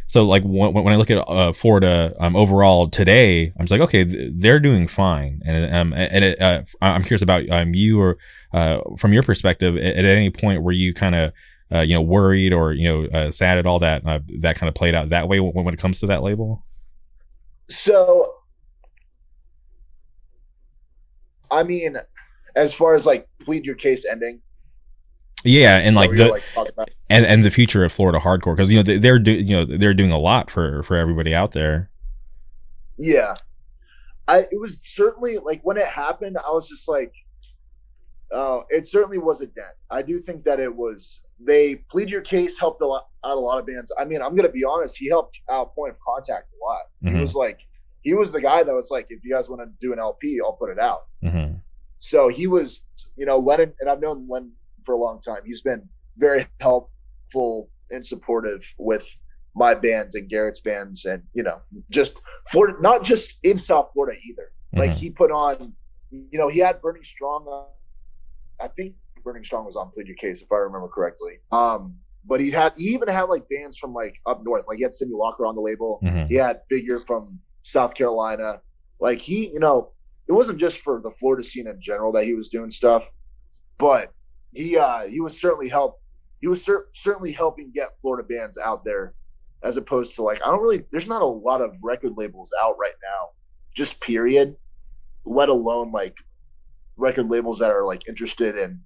So 0.07 0.23
like 0.23 0.43
when, 0.43 0.73
when 0.73 0.93
I 0.93 0.95
look 0.95 1.11
at 1.11 1.17
uh, 1.17 1.51
Florida 1.51 2.15
um, 2.19 2.35
overall 2.35 2.89
today, 2.89 3.53
I'm 3.59 3.65
just 3.65 3.71
like 3.71 3.81
okay, 3.81 4.05
th- 4.05 4.31
they're 4.35 4.59
doing 4.59 4.87
fine, 4.87 5.41
and 5.45 5.75
um 5.75 5.93
and 5.93 6.23
it, 6.23 6.41
uh, 6.41 6.63
I'm 6.81 7.03
curious 7.03 7.21
about 7.21 7.49
um 7.49 7.73
you 7.73 7.99
or 7.99 8.17
uh 8.53 8.79
from 8.97 9.11
your 9.11 9.23
perspective 9.23 9.75
at, 9.75 9.97
at 9.97 10.05
any 10.05 10.29
point 10.29 10.63
where 10.63 10.73
you 10.73 10.93
kind 10.93 11.13
of 11.13 11.33
uh, 11.71 11.81
you 11.81 11.93
know 11.93 12.01
worried 12.01 12.53
or 12.53 12.71
you 12.73 12.87
know 12.87 13.05
uh, 13.07 13.31
sad 13.31 13.57
at 13.57 13.65
all 13.65 13.79
that 13.79 14.05
uh, 14.05 14.19
that 14.39 14.55
kind 14.55 14.69
of 14.69 14.75
played 14.75 14.95
out 14.95 15.09
that 15.09 15.27
way 15.27 15.39
when, 15.39 15.65
when 15.65 15.73
it 15.73 15.79
comes 15.79 15.99
to 15.99 16.07
that 16.07 16.23
label. 16.23 16.63
So, 17.69 18.35
I 21.51 21.63
mean, 21.63 21.97
as 22.55 22.73
far 22.73 22.95
as 22.95 23.05
like 23.05 23.27
plead 23.41 23.65
your 23.65 23.75
case 23.75 24.05
ending, 24.05 24.41
Yeah, 25.43 25.77
and 25.77 25.95
like 25.95 26.11
the 26.11 26.29
what 26.29 26.41
you're, 26.41 26.53
talking 26.53 26.73
about? 26.73 26.89
And 27.09 27.25
and 27.25 27.43
the 27.43 27.51
future 27.51 27.83
of 27.85 27.91
Florida 27.91 28.19
hardcore 28.19 28.55
because 28.55 28.69
you 28.71 28.77
know 28.77 28.83
they, 28.83 28.97
they're 28.97 29.19
do, 29.19 29.31
you 29.31 29.55
know 29.55 29.65
they're 29.65 29.93
doing 29.93 30.11
a 30.11 30.17
lot 30.19 30.49
for 30.51 30.83
for 30.83 30.95
everybody 30.97 31.33
out 31.33 31.51
there. 31.51 31.89
yeah, 32.97 33.35
I 34.27 34.39
it 34.51 34.59
was 34.59 34.81
certainly 34.85 35.37
like 35.37 35.61
when 35.63 35.77
it 35.77 35.87
happened, 35.87 36.37
I 36.37 36.51
was 36.51 36.67
just 36.67 36.87
like, 36.89 37.13
uh, 38.31 38.61
it 38.69 38.85
certainly 38.85 39.17
was 39.17 39.41
a 39.41 39.45
dent. 39.47 39.67
I 39.89 40.01
do 40.01 40.19
think 40.19 40.43
that 40.45 40.59
it 40.59 40.73
was 40.73 41.21
they 41.39 41.75
plead 41.91 42.09
your 42.09 42.21
case 42.21 42.59
helped 42.59 42.81
a 42.81 42.85
lot 42.87 43.07
out 43.23 43.37
a 43.37 43.39
lot 43.39 43.59
of 43.59 43.65
bands. 43.67 43.91
I 43.97 44.05
mean, 44.05 44.21
I'm 44.21 44.35
gonna 44.35 44.49
be 44.49 44.63
honest, 44.65 44.97
he 44.97 45.07
helped 45.07 45.37
out 45.49 45.73
Point 45.75 45.91
of 45.93 45.97
Contact 46.05 46.47
a 46.51 46.65
lot. 46.65 46.81
He 47.03 47.09
Mhm. 47.17 47.21
was 47.21 47.35
like, 47.35 47.59
he 48.01 48.13
was 48.13 48.31
the 48.31 48.41
guy 48.41 48.63
that 48.63 48.73
was 48.73 48.89
like, 48.91 49.07
if 49.09 49.23
you 49.23 49.31
guys 49.33 49.49
want 49.49 49.61
to 49.61 49.69
do 49.79 49.93
an 49.93 49.99
LP, 49.99 50.39
I'll 50.43 50.53
put 50.53 50.69
it 50.71 50.79
out. 50.79 51.05
hmm 51.21 51.53
So 51.99 52.27
he 52.27 52.47
was, 52.47 52.83
you 53.15 53.25
know, 53.25 53.37
Lennon, 53.37 53.73
and 53.79 53.89
I've 53.89 53.99
known 54.01 54.27
Len 54.29 54.51
for 54.85 54.93
a 54.93 54.97
long 54.97 55.19
time. 55.21 55.41
He's 55.45 55.61
been 55.61 55.87
very 56.17 56.45
helpful 57.33 57.69
and 57.91 58.05
supportive 58.05 58.73
with 58.77 59.07
my 59.55 59.73
bands 59.73 60.15
and 60.15 60.29
Garrett's 60.29 60.59
bands, 60.59 61.05
and 61.05 61.23
you 61.33 61.43
know, 61.43 61.59
just 61.89 62.19
Florida, 62.51 62.77
not 62.81 63.03
just 63.03 63.39
in 63.43 63.57
South 63.57 63.89
Florida 63.93 64.17
either. 64.25 64.51
Like 64.73 64.91
Mhm. 64.91 64.95
he 64.95 65.09
put 65.09 65.31
on, 65.31 65.73
you 66.11 66.37
know, 66.37 66.47
he 66.47 66.59
had 66.59 66.81
Burning 66.81 67.03
Strong. 67.03 67.47
On, 67.47 67.65
I 68.59 68.67
think 68.67 68.95
Burning 69.23 69.43
Strong 69.43 69.65
was 69.65 69.75
on 69.75 69.89
Plead 69.91 70.07
Your 70.07 70.15
Case, 70.17 70.41
if 70.41 70.51
I 70.51 70.57
remember 70.57 70.87
correctly. 70.87 71.39
Um, 71.51 71.95
but 72.25 72.39
he 72.41 72.51
had, 72.51 72.73
he 72.77 72.89
even 72.89 73.07
had 73.07 73.23
like 73.23 73.47
bands 73.49 73.77
from 73.77 73.93
like 73.93 74.15
up 74.25 74.43
north. 74.43 74.65
Like 74.67 74.77
he 74.77 74.83
had 74.83 74.93
Cindy 74.93 75.15
Locker 75.15 75.45
on 75.45 75.55
the 75.55 75.61
label. 75.61 75.99
Mhm. 76.03 76.27
He 76.27 76.35
had 76.35 76.61
Figure 76.69 76.99
from 76.99 77.39
South 77.63 77.95
Carolina. 77.95 78.61
Like 78.99 79.19
he, 79.19 79.47
you 79.47 79.59
know, 79.59 79.91
it 80.27 80.33
wasn't 80.33 80.59
just 80.59 80.81
for 80.81 81.01
the 81.01 81.11
Florida 81.19 81.43
scene 81.43 81.67
in 81.67 81.81
general 81.81 82.11
that 82.11 82.25
he 82.25 82.33
was 82.35 82.49
doing 82.49 82.69
stuff, 82.69 83.09
but 83.77 84.11
he 84.53 84.77
uh 84.77 85.07
he 85.07 85.19
was 85.21 85.39
certainly 85.39 85.69
help. 85.69 85.99
He 86.41 86.47
was 86.47 86.63
cer- 86.63 86.87
certainly 86.93 87.31
helping 87.31 87.71
get 87.73 87.95
Florida 88.01 88.27
bands 88.27 88.57
out 88.57 88.85
there, 88.85 89.13
as 89.63 89.77
opposed 89.77 90.15
to 90.15 90.23
like 90.23 90.41
I 90.45 90.49
don't 90.49 90.61
really. 90.61 90.83
There's 90.91 91.07
not 91.07 91.21
a 91.21 91.25
lot 91.25 91.61
of 91.61 91.75
record 91.81 92.13
labels 92.17 92.51
out 92.61 92.75
right 92.79 92.95
now, 93.03 93.29
just 93.75 93.99
period. 94.01 94.55
Let 95.25 95.49
alone 95.49 95.91
like 95.91 96.15
record 96.95 97.29
labels 97.29 97.59
that 97.59 97.71
are 97.71 97.85
like 97.85 98.07
interested 98.07 98.57
in, 98.57 98.79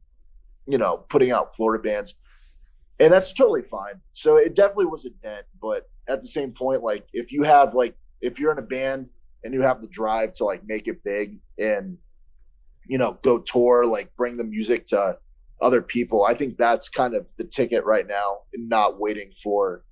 you 0.68 0.78
know, 0.78 1.06
putting 1.10 1.32
out 1.32 1.56
Florida 1.56 1.82
bands 1.82 2.16
and 3.02 3.12
that's 3.12 3.34
totally 3.34 3.64
fine. 3.64 3.96
So 4.14 4.38
it 4.38 4.56
definitely 4.56 4.86
was 4.86 5.06
a 5.06 5.10
dent, 5.10 5.46
but 5.60 5.90
at 6.08 6.22
the 6.22 6.28
same 6.28 6.52
point, 6.52 6.84
like 6.84 7.08
if 7.14 7.32
you 7.32 7.42
have 7.42 7.74
like 7.74 7.96
if 8.22 8.40
you're 8.40 8.52
in 8.52 8.60
a 8.60 8.62
band 8.62 9.10
and 9.44 9.56
you 9.56 9.62
have 9.64 9.82
the 9.82 9.88
drive 9.88 10.34
to 10.34 10.46
like 10.46 10.62
make 10.68 10.88
it 10.88 11.04
big 11.04 11.40
and 11.58 11.98
you 12.86 13.00
know 13.00 13.18
go 13.24 13.40
tour, 13.40 13.88
like 13.88 14.16
bring 14.16 14.38
the 14.38 14.44
music 14.44 14.86
to 14.88 15.18
other 15.62 15.82
people, 15.82 16.26
I 16.26 16.34
think 16.34 16.58
that's 16.58 16.90
kind 16.90 17.16
of 17.16 17.26
the 17.38 17.44
ticket 17.44 17.86
right 17.86 18.08
now, 18.08 18.40
and 18.54 18.68
not 18.68 19.00
waiting 19.00 19.32
for, 19.44 19.84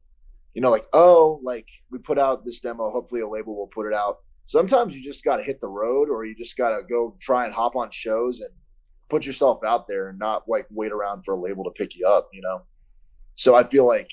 you 0.54 0.62
know, 0.62 0.72
like 0.72 0.88
oh, 0.94 1.40
like 1.44 1.68
we 1.92 2.00
put 2.00 2.18
out 2.18 2.46
this 2.46 2.60
demo, 2.60 2.92
hopefully 2.92 3.22
a 3.22 3.28
label 3.28 3.56
will 3.56 3.68
put 3.68 3.86
it 3.86 3.94
out. 3.94 4.20
Sometimes 4.46 4.96
you 4.96 5.04
just 5.04 5.24
got 5.24 5.38
to 5.38 5.44
hit 5.44 5.62
the 5.62 5.68
road, 5.68 6.10
or 6.10 6.26
you 6.26 6.36
just 6.36 6.58
got 6.58 6.70
to 6.70 6.82
go 6.90 7.16
try 7.22 7.46
and 7.46 7.54
hop 7.54 7.76
on 7.76 7.90
shows 7.92 8.40
and 8.42 8.50
put 9.10 9.26
yourself 9.26 9.60
out 9.64 9.88
there, 9.88 10.10
and 10.10 10.20
not 10.20 10.44
like 10.48 10.66
wait 10.72 10.92
around 10.92 11.24
for 11.24 11.36
a 11.36 11.40
label 11.40 11.64
to 11.64 11.72
pick 11.72 11.96
you 11.96 12.08
up, 12.08 12.30
you 12.34 12.42
know. 12.42 12.62
So 13.36 13.56
I 13.56 13.64
feel 13.64 13.86
like 13.86 14.10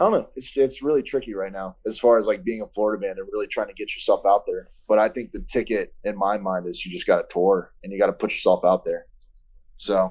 I 0.00 0.04
don't 0.04 0.12
know. 0.12 0.28
It's 0.34 0.56
it's 0.56 0.82
really 0.82 1.02
tricky 1.02 1.34
right 1.34 1.52
now 1.52 1.76
as 1.86 1.98
far 1.98 2.18
as 2.18 2.24
like 2.24 2.42
being 2.42 2.62
a 2.62 2.66
Florida 2.68 3.00
band 3.00 3.18
and 3.18 3.28
really 3.30 3.46
trying 3.46 3.68
to 3.68 3.74
get 3.74 3.94
yourself 3.94 4.24
out 4.26 4.44
there. 4.46 4.70
But 4.88 4.98
I 4.98 5.10
think 5.10 5.32
the 5.32 5.44
ticket 5.52 5.94
in 6.04 6.16
my 6.16 6.38
mind 6.38 6.66
is 6.66 6.84
you 6.84 6.90
just 6.90 7.06
got 7.06 7.16
to 7.16 7.26
tour 7.30 7.72
and 7.84 7.92
you 7.92 7.98
got 7.98 8.06
to 8.06 8.12
put 8.14 8.30
yourself 8.30 8.64
out 8.64 8.84
there. 8.84 9.04
So 9.76 10.10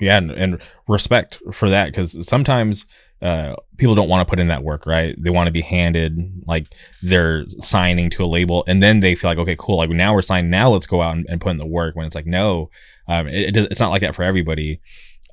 yeah 0.00 0.16
and, 0.16 0.30
and 0.30 0.62
respect 0.88 1.40
for 1.52 1.70
that 1.70 1.86
because 1.86 2.26
sometimes 2.26 2.86
uh, 3.22 3.54
people 3.76 3.94
don't 3.94 4.08
want 4.08 4.26
to 4.26 4.30
put 4.30 4.40
in 4.40 4.48
that 4.48 4.64
work 4.64 4.86
right 4.86 5.14
they 5.18 5.30
want 5.30 5.46
to 5.46 5.52
be 5.52 5.60
handed 5.60 6.42
like 6.46 6.66
they're 7.02 7.44
signing 7.60 8.08
to 8.08 8.24
a 8.24 8.26
label 8.26 8.64
and 8.66 8.82
then 8.82 9.00
they 9.00 9.14
feel 9.14 9.30
like 9.30 9.38
okay 9.38 9.56
cool 9.58 9.76
like 9.76 9.90
now 9.90 10.14
we're 10.14 10.22
signed 10.22 10.50
now 10.50 10.70
let's 10.70 10.86
go 10.86 11.02
out 11.02 11.16
and, 11.16 11.26
and 11.28 11.40
put 11.40 11.50
in 11.50 11.58
the 11.58 11.66
work 11.66 11.94
when 11.94 12.06
it's 12.06 12.14
like 12.14 12.26
no 12.26 12.70
um, 13.08 13.28
it, 13.28 13.56
it, 13.56 13.70
it's 13.70 13.80
not 13.80 13.90
like 13.90 14.00
that 14.00 14.14
for 14.14 14.22
everybody 14.22 14.80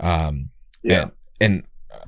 um, 0.02 0.50
yeah, 0.84 1.04
and, 1.04 1.12
and 1.40 1.64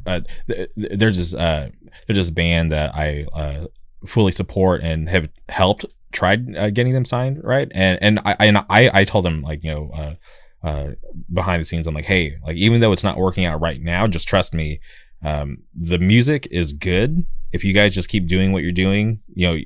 uh, 0.06 0.22
th- 0.48 0.70
th- 0.76 0.92
there's 1.00 1.18
this 1.18 1.34
uh, 1.34 1.70
there's 2.08 2.18
this 2.18 2.30
band 2.30 2.72
that 2.72 2.96
I 2.96 3.26
uh, 3.34 3.68
fully 4.06 4.32
support 4.32 4.82
and 4.82 5.10
have 5.10 5.30
helped 5.50 5.86
tried 6.12 6.56
uh, 6.56 6.70
getting 6.70 6.94
them 6.94 7.06
signed 7.06 7.42
right? 7.44 7.70
And 7.74 8.00
and 8.02 8.20
I 8.26 8.36
and 8.40 8.58
I 8.58 8.90
I 8.94 9.04
told 9.04 9.26
them 9.26 9.42
like 9.42 9.64
you 9.64 9.72
know 9.72 9.92
uh, 9.94 10.68
uh, 10.68 10.88
behind 11.32 11.62
the 11.62 11.66
scenes 11.66 11.88
I'm 11.88 11.96
like 11.96 12.06
hey 12.06 12.38
like 12.46 12.58
even 12.58 12.82
though 12.82 12.92
it's 12.92 13.04
not 13.04 13.18
working 13.18 13.46
out 13.46 13.62
right 13.62 13.82
now 13.82 14.08
just 14.08 14.28
trust 14.28 14.54
me 14.54 14.80
um, 15.24 15.58
the 15.78 16.00
music 16.00 16.48
is 16.50 16.72
good. 16.72 17.26
If 17.52 17.64
you 17.64 17.74
guys 17.74 17.94
just 17.94 18.10
keep 18.10 18.28
doing 18.28 18.52
what 18.52 18.64
you're 18.64 18.72
doing 18.72 19.20
you 19.34 19.48
know 19.48 19.58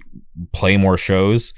play 0.52 0.78
more 0.78 0.98
shows 0.98 1.54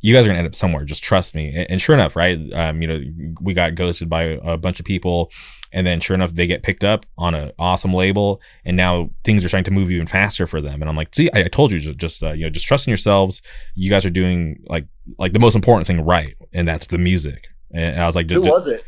you 0.00 0.14
guys 0.14 0.24
are 0.24 0.28
gonna 0.28 0.38
end 0.38 0.46
up 0.46 0.54
somewhere. 0.54 0.84
Just 0.84 1.02
trust 1.02 1.34
me. 1.34 1.48
And, 1.48 1.70
and 1.72 1.80
sure 1.80 1.94
enough 1.94 2.16
right 2.16 2.38
um, 2.52 2.82
you 2.82 2.88
know 2.88 3.00
we 3.40 3.54
got 3.54 3.74
ghosted 3.74 4.08
by 4.08 4.38
a 4.42 4.56
bunch 4.56 4.80
of 4.80 4.86
people 4.86 5.30
and 5.72 5.86
then 5.86 6.00
sure 6.00 6.14
enough 6.14 6.32
they 6.32 6.46
get 6.46 6.62
picked 6.62 6.84
up 6.84 7.04
on 7.16 7.34
an 7.34 7.52
awesome 7.58 7.92
label 7.92 8.40
and 8.64 8.76
now 8.76 9.10
things 9.24 9.44
are 9.44 9.48
starting 9.48 9.64
to 9.64 9.70
move 9.70 9.90
even 9.90 10.06
faster 10.06 10.46
for 10.46 10.60
them 10.60 10.80
and 10.80 10.88
i'm 10.88 10.96
like 10.96 11.14
see 11.14 11.30
i, 11.34 11.40
I 11.40 11.48
told 11.48 11.72
you 11.72 11.78
just, 11.78 11.98
just 11.98 12.22
uh, 12.22 12.32
you 12.32 12.44
know 12.44 12.50
just 12.50 12.66
trust 12.66 12.86
in 12.86 12.90
yourselves 12.90 13.42
you 13.74 13.90
guys 13.90 14.04
are 14.06 14.10
doing 14.10 14.62
like 14.68 14.86
like 15.18 15.32
the 15.32 15.38
most 15.38 15.54
important 15.54 15.86
thing 15.86 16.00
right 16.04 16.36
and 16.52 16.66
that's 16.66 16.86
the 16.86 16.98
music 16.98 17.48
and 17.72 18.00
i 18.00 18.06
was 18.06 18.16
like 18.16 18.28
who 18.28 18.36
just, 18.36 18.50
was 18.50 18.66
it? 18.66 18.84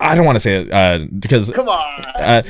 i 0.00 0.14
don't 0.14 0.26
want 0.26 0.36
to 0.36 0.40
say 0.40 0.62
it 0.62 0.72
uh, 0.72 1.06
because 1.18 1.50
Come 1.50 1.68
on. 1.68 2.02
uh, 2.16 2.42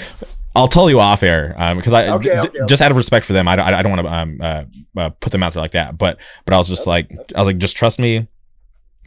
I'll 0.57 0.67
tell 0.67 0.91
you 0.91 0.99
off 0.99 1.23
air 1.23 1.55
because 1.77 1.93
I 1.93 2.09
Okay, 2.09 2.31
j- 2.31 2.39
okay, 2.41 2.59
just 2.67 2.83
out 2.83 2.91
of 2.91 2.97
respect 2.97 3.25
for 3.25 3.33
them, 3.33 3.47
I, 3.47 3.55
I, 3.57 3.79
I 3.79 3.83
don't 3.83 3.93
want 3.97 4.05
to 4.05 4.13
um, 4.13 4.41
uh, 4.41 4.65
uh, 5.01 5.11
put 5.11 5.31
them 5.31 5.43
out 5.45 5.53
there 5.53 5.63
like 5.63 5.71
that. 5.73 5.97
But 5.97 6.19
but 6.45 6.55
I 6.55 6.57
was 6.59 6.67
just 6.69 6.85
like 6.85 7.13
I 7.37 7.39
was 7.39 7.47
like 7.47 7.59
just 7.59 7.77
trust 7.77 8.01
me. 8.01 8.27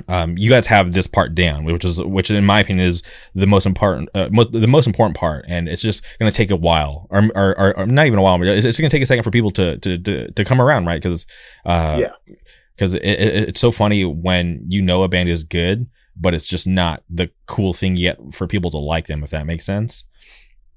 Um, 0.08 0.38
you 0.38 0.50
guys 0.50 0.66
have 0.68 0.94
this 0.94 1.06
part 1.06 1.36
down, 1.36 1.64
which 1.64 1.86
is 1.86 2.02
which 2.02 2.32
in 2.32 2.44
my 2.46 2.60
opinion 2.62 2.88
is 2.88 3.04
the 3.36 3.46
most 3.46 3.66
important, 3.66 4.10
uh, 4.16 4.30
most, 4.32 4.52
the 4.52 4.68
most 4.68 4.88
important 4.88 5.16
part, 5.16 5.46
and 5.48 5.70
it's 5.70 5.82
just 5.82 6.04
gonna 6.18 6.32
take 6.32 6.50
a 6.50 6.56
while, 6.56 7.08
or 7.12 7.30
or, 7.36 7.60
or, 7.60 7.78
or 7.78 7.86
not 7.86 8.08
even 8.08 8.18
a 8.18 8.22
while, 8.22 8.38
but 8.40 8.48
it's, 8.48 8.66
it's 8.66 8.80
gonna 8.80 8.90
take 8.90 9.04
a 9.04 9.06
second 9.06 9.24
for 9.24 9.32
people 9.32 9.52
to 9.52 9.78
to 9.78 9.98
to, 10.00 10.32
to 10.32 10.46
come 10.46 10.60
around, 10.62 10.86
right? 10.86 11.02
Because 11.02 11.26
uh, 11.66 11.98
Yeah. 12.02 12.36
because 12.76 12.96
it, 12.96 13.04
it, 13.04 13.50
it's 13.50 13.60
so 13.60 13.72
funny 13.72 14.04
when 14.04 14.66
you 14.68 14.82
know 14.82 15.04
a 15.04 15.08
band 15.08 15.30
is 15.30 15.44
good, 15.44 15.88
but 16.16 16.34
it's 16.34 16.48
just 16.48 16.68
not 16.68 17.04
the 17.10 17.30
cool 17.46 17.74
thing 17.74 17.96
yet 17.96 18.18
for 18.34 18.48
people 18.48 18.72
to 18.72 18.78
like 18.78 19.06
them, 19.08 19.24
if 19.24 19.30
that 19.30 19.46
makes 19.46 19.66
sense. 19.66 20.08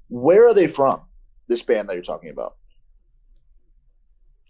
Where 0.09 0.47
are 0.47 0.53
they 0.53 0.67
from? 0.67 1.01
This 1.47 1.63
band 1.63 1.89
that 1.89 1.95
you're 1.95 2.03
talking 2.03 2.29
about. 2.29 2.57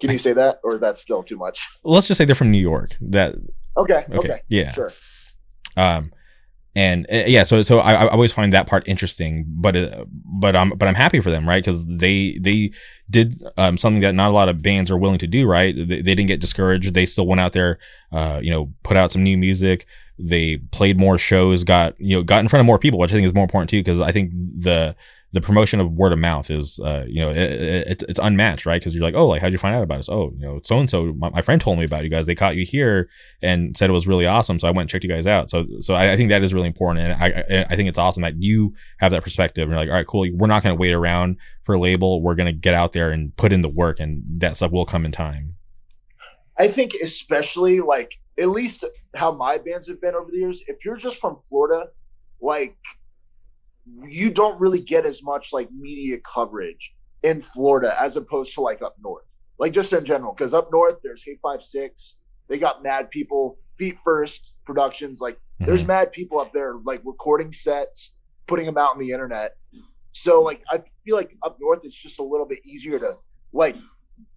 Can 0.02 0.12
you 0.12 0.18
say 0.18 0.34
that, 0.34 0.60
or 0.64 0.76
is 0.76 0.82
that 0.82 0.98
still 0.98 1.24
too 1.24 1.38
much? 1.38 1.66
Let's 1.84 2.08
just 2.08 2.18
say 2.18 2.26
they're 2.26 2.36
from 2.36 2.52
New 2.52 2.58
York. 2.60 2.98
That 3.00 3.36
Okay. 3.78 4.06
okay, 4.10 4.18
Okay. 4.18 4.42
yeah. 4.48 4.72
Sure. 4.72 4.92
um 5.78 6.12
and 6.78 7.06
uh, 7.10 7.24
yeah 7.26 7.44
so 7.44 7.62
so 7.62 7.80
I, 7.80 7.94
I 7.94 8.08
always 8.10 8.34
find 8.34 8.52
that 8.54 8.68
part 8.68 8.86
interesting 8.88 9.46
but 9.48 9.76
uh, 9.78 10.04
but 10.12 10.56
i'm 10.58 10.72
but 10.72 10.88
i'm 10.90 10.96
happy 10.96 11.22
for 11.22 11.32
them 11.32 11.48
right 11.48 11.64
because 11.64 11.86
they 11.88 12.38
they 12.42 12.72
did 13.10 13.42
um 13.58 13.78
something 13.78 14.02
that 14.02 14.14
not 14.14 14.30
a 14.30 14.34
lot 14.34 14.50
of 14.50 14.62
bands 14.62 14.92
are 14.92 14.98
willing 14.98 15.20
to 15.20 15.28
do 15.28 15.48
right 15.48 15.74
they, 15.76 16.02
they 16.02 16.16
didn't 16.16 16.28
get 16.28 16.42
discouraged 16.42 16.94
they 16.94 17.06
still 17.06 17.28
went 17.28 17.40
out 17.40 17.54
there 17.54 17.80
uh 18.12 18.40
you 18.44 18.52
know 18.52 18.74
put 18.84 18.98
out 18.98 19.12
some 19.12 19.24
new 19.24 19.38
music 19.38 19.86
they 20.18 20.56
played 20.72 20.98
more 20.98 21.18
shows, 21.18 21.66
got 21.66 22.00
you 22.00 22.16
know 22.16 22.24
got 22.24 22.40
in 22.40 22.48
front 22.48 22.62
of 22.62 22.66
more 22.66 22.80
people, 22.80 23.00
which 23.00 23.12
I 23.12 23.16
think 23.16 23.28
is 23.28 23.34
more 23.34 23.44
important 23.44 23.70
too 23.70 23.80
because 23.82 24.00
I 24.00 24.14
think 24.14 24.32
the 24.32 24.96
the 25.36 25.42
promotion 25.42 25.82
of 25.82 25.92
word 25.92 26.14
of 26.14 26.18
mouth 26.20 26.50
is 26.50 26.80
uh, 26.80 27.04
you 27.08 27.20
know 27.20 27.30
it, 27.30 27.38
it, 27.38 27.88
it's 27.88 28.04
it's 28.08 28.20
unmatched 28.20 28.66
right? 28.66 28.80
Because 28.80 28.96
you're 28.96 29.04
like 29.04 29.16
oh 29.16 29.28
like 29.28 29.42
how'd 29.42 29.52
you 29.52 29.58
find 29.58 29.76
out 29.76 29.84
about 29.84 30.00
us? 30.00 30.08
Oh 30.08 30.32
you 30.38 30.46
know 30.46 30.62
so 30.64 30.80
and 30.80 30.90
so 30.90 31.14
my 31.18 31.42
friend 31.42 31.60
told 31.60 31.78
me 31.78 31.84
about 31.84 32.06
you 32.06 32.10
guys. 32.10 32.26
They 32.26 32.36
caught 32.36 32.56
you 32.56 32.66
here 32.66 33.10
and 33.42 33.76
said 33.76 33.90
it 33.90 33.94
was 33.94 34.08
really 34.08 34.26
awesome 34.26 34.60
so 34.60 34.70
I 34.70 34.72
went 34.72 34.84
and 34.84 34.90
checked 34.90 35.04
you 35.04 35.10
guys 35.10 35.28
out. 35.28 35.50
So 35.50 35.66
so 35.82 35.94
I, 35.94 36.14
I 36.14 36.18
think 36.18 36.30
that 36.30 36.42
is 36.42 36.54
really 36.54 36.68
important 36.68 37.06
and 37.06 37.22
I 37.22 37.66
I 37.70 37.76
think 37.76 37.90
it's 37.90 37.98
awesome 37.98 38.24
that 38.24 38.42
you 38.42 38.74
have 39.00 39.12
that 39.12 39.24
perspective 39.24 39.64
and 39.64 39.72
you're 39.72 39.80
like 39.80 39.90
all 39.90 39.96
right 39.96 40.08
cool 40.08 40.26
we're 40.34 40.48
not 40.48 40.64
going 40.64 40.76
to 40.76 40.80
wait 40.80 40.94
around 40.94 41.36
for 41.64 41.76
a 41.76 41.80
label. 41.80 42.22
We're 42.22 42.36
going 42.36 42.48
to 42.48 42.58
get 42.58 42.74
out 42.74 42.94
there 42.94 43.12
and 43.12 43.36
put 43.36 43.52
in 43.52 43.60
the 43.60 43.70
work 43.70 44.00
and 44.00 44.24
that 44.40 44.56
stuff 44.56 44.72
will 44.72 44.86
come 44.86 45.06
in 45.06 45.12
time. 45.12 45.56
I 46.58 46.70
think 46.70 46.94
especially 47.04 47.82
like 47.82 48.14
at 48.40 48.48
least 48.48 48.86
how 49.16 49.34
my 49.34 49.58
bands 49.58 49.88
have 49.90 50.00
been 50.00 50.16
over 50.16 50.32
the 50.32 50.38
years 50.38 50.64
if 50.68 50.86
you're 50.86 50.96
just 50.96 51.20
from 51.20 51.40
Florida 51.50 51.90
like 52.42 52.78
you 54.08 54.30
don't 54.30 54.60
really 54.60 54.80
get 54.80 55.06
as 55.06 55.24
much 55.24 55.54
like 55.54 55.70
media 55.72 56.18
coverage 56.20 56.94
in 57.24 57.42
Florida 57.42 57.96
as 58.00 58.16
opposed 58.18 58.54
to 58.56 58.62
like 58.62 58.82
up 58.82 58.96
north. 59.04 59.26
Like 59.60 59.74
just 59.74 59.94
in 59.94 60.06
general, 60.06 60.34
because 60.34 60.54
up 60.54 60.70
north 60.72 60.98
there's 61.04 61.24
Hate5six, 61.24 62.14
they 62.48 62.58
got 62.58 62.84
mad 62.84 63.10
people, 63.10 63.58
Feet 63.78 63.98
First 64.04 64.54
Productions, 64.66 65.22
like 65.22 65.36
mm-hmm. 65.36 65.66
there's 65.66 65.86
mad 65.86 66.12
people 66.12 66.40
up 66.40 66.52
there 66.54 66.76
like 66.84 67.02
recording 67.04 67.54
sets, 67.54 68.14
putting 68.48 68.66
them 68.66 68.78
out 68.78 68.92
on 68.92 69.00
the 69.00 69.12
internet. 69.12 69.56
So 70.12 70.42
like 70.42 70.64
I 70.72 70.82
feel 71.06 71.16
like 71.16 71.36
up 71.44 71.58
north 71.60 71.82
it's 71.84 71.96
just 71.96 72.20
a 72.20 72.24
little 72.24 72.46
bit 72.46 72.60
easier 72.66 73.00
to 73.00 73.16
like 73.54 73.76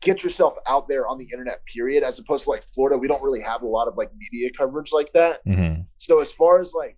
get 0.01 0.25
yourself 0.25 0.55
out 0.67 0.89
there 0.89 1.07
on 1.07 1.19
the 1.19 1.29
internet 1.33 1.65
period 1.67 2.03
as 2.03 2.19
opposed 2.19 2.45
to 2.45 2.51
like 2.51 2.65
Florida 2.75 2.99
we 2.99 3.07
don't 3.07 3.23
really 3.23 3.41
have 3.41 3.63
a 3.63 3.67
lot 3.67 3.87
of 3.87 3.97
like 3.97 4.11
media 4.17 4.51
coverage 4.57 4.93
like 4.93 5.13
that. 5.15 5.45
Mm-hmm. 5.47 5.83
So 5.99 6.21
as 6.21 6.33
far 6.33 6.61
as 6.61 6.75
like 6.75 6.97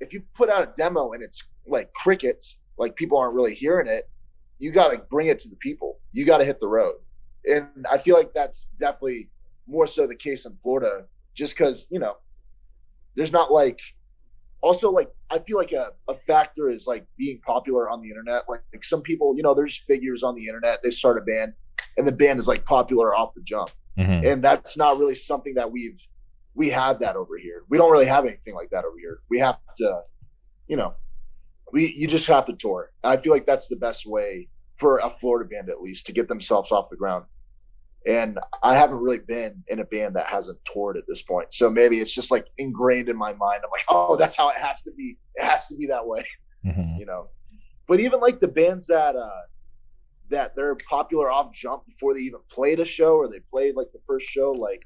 if 0.00 0.12
you 0.12 0.22
put 0.34 0.48
out 0.48 0.62
a 0.62 0.72
demo 0.76 1.12
and 1.12 1.22
it's 1.22 1.46
like 1.66 1.92
crickets, 1.94 2.58
like 2.78 2.94
people 2.96 3.18
aren't 3.18 3.34
really 3.34 3.54
hearing 3.54 3.86
it, 3.86 4.08
you 4.58 4.70
got 4.70 4.90
to 4.90 4.98
bring 4.98 5.28
it 5.28 5.38
to 5.40 5.48
the 5.48 5.56
people. 5.56 5.98
You 6.12 6.24
got 6.24 6.38
to 6.38 6.44
hit 6.44 6.60
the 6.60 6.68
road. 6.68 6.96
And 7.50 7.86
I 7.90 7.98
feel 7.98 8.16
like 8.16 8.32
that's 8.34 8.66
definitely 8.80 9.28
more 9.66 9.86
so 9.86 10.06
the 10.06 10.14
case 10.14 10.46
in 10.46 10.56
Florida, 10.62 11.04
just 11.34 11.56
because, 11.56 11.86
you 11.90 11.98
know, 11.98 12.16
there's 13.14 13.32
not 13.32 13.52
like, 13.52 13.80
also 14.62 14.90
like, 14.90 15.10
I 15.30 15.38
feel 15.38 15.56
like 15.56 15.72
a, 15.72 15.92
a 16.08 16.14
factor 16.26 16.70
is 16.70 16.86
like 16.86 17.06
being 17.16 17.40
popular 17.46 17.88
on 17.88 18.00
the 18.00 18.08
internet. 18.08 18.44
Like, 18.48 18.62
like 18.72 18.84
some 18.84 19.02
people, 19.02 19.36
you 19.36 19.42
know, 19.42 19.54
there's 19.54 19.76
figures 19.76 20.22
on 20.22 20.34
the 20.34 20.46
internet, 20.46 20.82
they 20.82 20.90
start 20.90 21.18
a 21.18 21.20
band 21.20 21.52
and 21.96 22.06
the 22.06 22.12
band 22.12 22.38
is 22.38 22.48
like 22.48 22.64
popular 22.64 23.14
off 23.14 23.34
the 23.34 23.42
jump. 23.42 23.70
Mm-hmm. 23.98 24.26
And 24.26 24.44
that's 24.44 24.76
not 24.76 24.98
really 24.98 25.14
something 25.14 25.54
that 25.54 25.70
we've 25.70 26.00
we 26.56 26.70
have 26.70 26.98
that 27.00 27.16
over 27.16 27.36
here. 27.36 27.64
We 27.68 27.78
don't 27.78 27.92
really 27.92 28.06
have 28.06 28.24
anything 28.24 28.54
like 28.54 28.70
that 28.70 28.84
over 28.84 28.98
here. 28.98 29.20
We 29.28 29.38
have 29.38 29.58
to, 29.76 30.00
you 30.66 30.76
know, 30.76 30.94
we 31.72 31.92
you 31.94 32.08
just 32.08 32.26
have 32.26 32.46
to 32.46 32.54
tour. 32.54 32.92
I 33.04 33.18
feel 33.18 33.32
like 33.32 33.46
that's 33.46 33.68
the 33.68 33.76
best 33.76 34.06
way 34.06 34.48
for 34.78 34.98
a 34.98 35.14
Florida 35.20 35.48
band 35.48 35.68
at 35.68 35.82
least 35.82 36.06
to 36.06 36.12
get 36.12 36.28
themselves 36.28 36.72
off 36.72 36.88
the 36.90 36.96
ground. 36.96 37.26
And 38.06 38.38
I 38.62 38.74
haven't 38.74 38.98
really 38.98 39.18
been 39.18 39.62
in 39.68 39.80
a 39.80 39.84
band 39.84 40.14
that 40.16 40.26
hasn't 40.26 40.58
toured 40.64 40.96
at 40.96 41.04
this 41.08 41.22
point. 41.22 41.52
So 41.52 41.68
maybe 41.68 42.00
it's 42.00 42.12
just 42.12 42.30
like 42.30 42.46
ingrained 42.56 43.08
in 43.08 43.16
my 43.16 43.32
mind. 43.32 43.62
I'm 43.64 43.70
like, 43.70 43.84
oh, 43.88 44.16
that's 44.16 44.36
how 44.36 44.48
it 44.48 44.56
has 44.56 44.80
to 44.82 44.92
be. 44.92 45.18
It 45.34 45.44
has 45.44 45.66
to 45.68 45.76
be 45.76 45.86
that 45.88 46.06
way. 46.06 46.24
Mm-hmm. 46.64 46.98
You 46.98 47.06
know. 47.06 47.28
But 47.86 48.00
even 48.00 48.20
like 48.20 48.40
the 48.40 48.48
bands 48.48 48.86
that 48.86 49.14
uh 49.14 49.42
that 50.30 50.56
they're 50.56 50.74
popular 50.88 51.30
off 51.30 51.52
jump 51.52 51.84
before 51.86 52.14
they 52.14 52.20
even 52.20 52.40
played 52.50 52.80
a 52.80 52.84
show 52.84 53.14
or 53.14 53.28
they 53.28 53.40
played 53.50 53.76
like 53.76 53.88
the 53.92 54.00
first 54.06 54.26
show, 54.26 54.50
like 54.52 54.82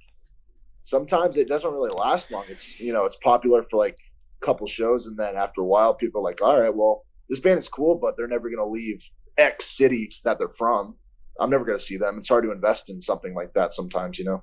sometimes 0.84 1.36
it 1.36 1.48
doesn't 1.48 1.72
really 1.72 1.90
last 1.90 2.30
long. 2.30 2.44
It's 2.48 2.78
you 2.80 2.92
know 2.92 3.04
it's 3.04 3.16
popular 3.16 3.64
for 3.70 3.76
like 3.76 3.96
a 4.40 4.44
couple 4.44 4.66
shows, 4.66 5.06
and 5.06 5.16
then 5.16 5.36
after 5.36 5.60
a 5.60 5.66
while, 5.66 5.94
people 5.94 6.20
are 6.20 6.24
like, 6.24 6.40
all 6.42 6.60
right, 6.60 6.74
well, 6.74 7.04
this 7.28 7.40
band 7.40 7.58
is 7.58 7.68
cool, 7.68 7.96
but 7.96 8.16
they're 8.16 8.28
never 8.28 8.50
gonna 8.50 8.68
leave 8.68 9.02
X 9.38 9.76
city 9.76 10.10
that 10.24 10.38
they're 10.38 10.48
from. 10.48 10.96
I'm 11.38 11.50
never 11.50 11.64
gonna 11.64 11.78
see 11.78 11.96
them. 11.96 12.18
It's 12.18 12.28
hard 12.28 12.44
to 12.44 12.52
invest 12.52 12.90
in 12.90 13.00
something 13.00 13.34
like 13.34 13.54
that 13.54 13.72
sometimes, 13.72 14.18
you 14.18 14.24
know. 14.24 14.42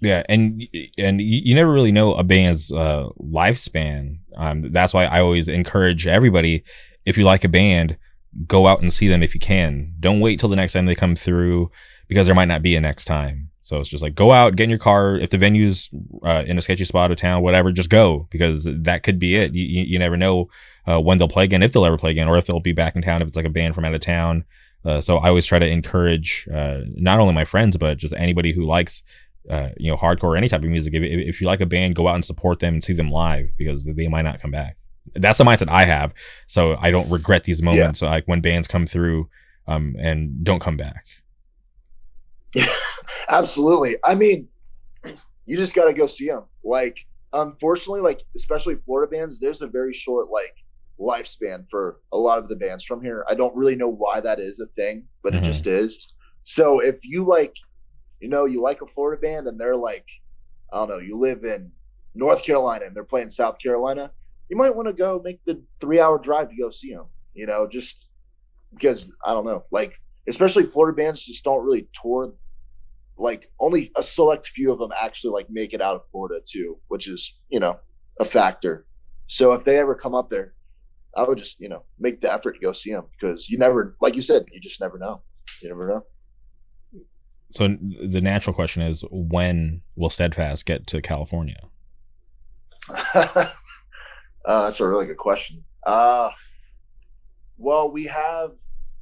Yeah, 0.00 0.22
and 0.28 0.62
and 0.98 1.20
you 1.20 1.54
never 1.54 1.72
really 1.72 1.92
know 1.92 2.14
a 2.14 2.22
band's 2.22 2.70
uh, 2.70 3.08
lifespan. 3.18 4.18
Um, 4.36 4.68
that's 4.68 4.92
why 4.92 5.06
I 5.06 5.20
always 5.20 5.48
encourage 5.48 6.06
everybody: 6.06 6.64
if 7.06 7.16
you 7.16 7.24
like 7.24 7.44
a 7.44 7.48
band, 7.48 7.96
go 8.46 8.66
out 8.66 8.80
and 8.80 8.92
see 8.92 9.08
them 9.08 9.22
if 9.22 9.34
you 9.34 9.40
can. 9.40 9.94
Don't 10.00 10.20
wait 10.20 10.40
till 10.40 10.48
the 10.48 10.56
next 10.56 10.72
time 10.72 10.86
they 10.86 10.94
come 10.94 11.16
through 11.16 11.70
because 12.08 12.26
there 12.26 12.34
might 12.34 12.48
not 12.48 12.62
be 12.62 12.76
a 12.76 12.80
next 12.80 13.06
time. 13.06 13.50
So 13.64 13.80
it's 13.80 13.88
just 13.88 14.02
like 14.02 14.14
go 14.14 14.30
out, 14.30 14.56
get 14.56 14.64
in 14.64 14.70
your 14.70 14.78
car. 14.78 15.16
If 15.16 15.30
the 15.30 15.38
venue's 15.38 15.88
uh, 16.22 16.44
in 16.46 16.58
a 16.58 16.62
sketchy 16.62 16.84
spot 16.84 17.10
of 17.10 17.16
town, 17.16 17.42
whatever, 17.42 17.72
just 17.72 17.88
go 17.88 18.28
because 18.30 18.64
that 18.64 19.02
could 19.02 19.18
be 19.18 19.36
it. 19.36 19.54
You, 19.54 19.64
you, 19.64 19.82
you 19.84 19.98
never 19.98 20.18
know 20.18 20.50
uh, 20.86 21.00
when 21.00 21.16
they'll 21.16 21.28
play 21.28 21.44
again, 21.44 21.62
if 21.62 21.72
they'll 21.72 21.86
ever 21.86 21.96
play 21.96 22.10
again, 22.10 22.28
or 22.28 22.36
if 22.36 22.46
they'll 22.46 22.60
be 22.60 22.72
back 22.72 22.94
in 22.94 23.00
town 23.00 23.22
if 23.22 23.28
it's 23.28 23.38
like 23.38 23.46
a 23.46 23.50
band 23.50 23.74
from 23.74 23.86
out 23.86 23.94
of 23.94 24.02
town. 24.02 24.44
Uh, 24.84 25.00
so 25.00 25.16
I 25.16 25.28
always 25.28 25.46
try 25.46 25.58
to 25.58 25.66
encourage 25.66 26.46
uh, 26.54 26.80
not 26.94 27.18
only 27.18 27.32
my 27.32 27.46
friends 27.46 27.78
but 27.78 27.96
just 27.96 28.12
anybody 28.12 28.52
who 28.52 28.66
likes 28.66 29.02
uh, 29.48 29.70
you 29.78 29.90
know 29.90 29.96
hardcore 29.96 30.24
or 30.24 30.36
any 30.36 30.48
type 30.50 30.62
of 30.62 30.68
music. 30.68 30.92
If, 30.92 31.02
if 31.02 31.40
you 31.40 31.46
like 31.46 31.62
a 31.62 31.66
band, 31.66 31.96
go 31.96 32.06
out 32.06 32.16
and 32.16 32.24
support 32.24 32.58
them 32.58 32.74
and 32.74 32.84
see 32.84 32.92
them 32.92 33.10
live 33.10 33.48
because 33.56 33.86
they 33.86 34.08
might 34.08 34.22
not 34.22 34.42
come 34.42 34.50
back. 34.50 34.76
That's 35.14 35.38
the 35.38 35.44
mindset 35.44 35.70
I 35.70 35.86
have. 35.86 36.12
So 36.48 36.76
I 36.78 36.90
don't 36.90 37.10
regret 37.10 37.44
these 37.44 37.62
moments. 37.62 38.02
Yeah. 38.02 38.08
So 38.08 38.12
like 38.12 38.24
when 38.26 38.42
bands 38.42 38.68
come 38.68 38.86
through 38.86 39.30
um, 39.66 39.96
and 39.98 40.44
don't 40.44 40.60
come 40.60 40.76
back. 40.76 41.06
Absolutely. 43.28 43.96
I 44.04 44.14
mean, 44.14 44.48
you 45.46 45.56
just 45.56 45.74
got 45.74 45.84
to 45.84 45.92
go 45.92 46.06
see 46.06 46.28
them. 46.28 46.44
Like, 46.62 46.98
unfortunately, 47.32 48.00
like 48.00 48.22
especially 48.36 48.76
Florida 48.84 49.10
bands, 49.10 49.38
there's 49.38 49.62
a 49.62 49.66
very 49.66 49.92
short 49.92 50.28
like 50.30 50.54
lifespan 50.98 51.66
for 51.70 52.00
a 52.12 52.16
lot 52.16 52.38
of 52.38 52.48
the 52.48 52.56
bands 52.56 52.84
from 52.84 53.02
here. 53.02 53.24
I 53.28 53.34
don't 53.34 53.54
really 53.54 53.74
know 53.74 53.88
why 53.88 54.20
that 54.20 54.40
is 54.40 54.60
a 54.60 54.66
thing, 54.66 55.04
but 55.22 55.32
mm-hmm. 55.32 55.44
it 55.44 55.48
just 55.48 55.66
is. 55.66 56.14
So 56.44 56.80
if 56.80 56.96
you 57.02 57.24
like, 57.24 57.56
you 58.20 58.28
know, 58.28 58.44
you 58.44 58.60
like 58.60 58.80
a 58.82 58.86
Florida 58.86 59.20
band 59.20 59.46
and 59.48 59.58
they're 59.58 59.76
like, 59.76 60.06
I 60.72 60.78
don't 60.78 60.88
know, 60.88 60.98
you 60.98 61.16
live 61.16 61.44
in 61.44 61.70
North 62.14 62.42
Carolina 62.42 62.86
and 62.86 62.94
they're 62.94 63.04
playing 63.04 63.28
South 63.28 63.56
Carolina, 63.62 64.10
you 64.48 64.56
might 64.56 64.74
want 64.74 64.88
to 64.88 64.94
go 64.94 65.20
make 65.24 65.40
the 65.44 65.60
three 65.80 66.00
hour 66.00 66.18
drive 66.18 66.50
to 66.50 66.56
go 66.56 66.70
see 66.70 66.92
them. 66.92 67.06
You 67.34 67.46
know, 67.46 67.66
just 67.66 68.06
because 68.72 69.12
I 69.26 69.32
don't 69.32 69.44
know, 69.44 69.64
like 69.72 69.94
especially 70.28 70.64
Florida 70.64 70.96
bands 70.96 71.24
just 71.24 71.44
don't 71.44 71.64
really 71.64 71.88
tour 72.00 72.32
like 73.16 73.50
only 73.60 73.92
a 73.96 74.02
select 74.02 74.48
few 74.48 74.72
of 74.72 74.78
them 74.78 74.90
actually 75.00 75.32
like 75.32 75.48
make 75.50 75.72
it 75.72 75.80
out 75.80 75.96
of 75.96 76.02
Florida 76.10 76.40
too, 76.44 76.78
which 76.88 77.08
is 77.08 77.34
you 77.48 77.60
know 77.60 77.78
a 78.20 78.24
factor. 78.24 78.86
So 79.26 79.52
if 79.52 79.64
they 79.64 79.78
ever 79.78 79.94
come 79.94 80.14
up 80.14 80.30
there, 80.30 80.54
I 81.16 81.22
would 81.22 81.38
just 81.38 81.60
you 81.60 81.68
know 81.68 81.84
make 81.98 82.20
the 82.20 82.32
effort 82.32 82.52
to 82.52 82.60
go 82.60 82.72
see 82.72 82.92
them 82.92 83.04
because 83.12 83.48
you 83.48 83.58
never, 83.58 83.96
like 84.00 84.14
you 84.14 84.22
said, 84.22 84.46
you 84.52 84.60
just 84.60 84.80
never 84.80 84.98
know. 84.98 85.22
You 85.62 85.68
never 85.68 85.88
know. 85.88 86.04
So 87.50 87.68
the 87.68 88.20
natural 88.20 88.54
question 88.54 88.82
is, 88.82 89.04
when 89.10 89.82
will 89.94 90.10
Steadfast 90.10 90.66
get 90.66 90.86
to 90.88 91.00
California? 91.00 91.60
uh, 93.14 93.50
that's 94.44 94.80
a 94.80 94.86
really 94.86 95.06
good 95.06 95.18
question. 95.18 95.62
Uh, 95.86 96.30
well, 97.56 97.90
we 97.90 98.06
have 98.06 98.52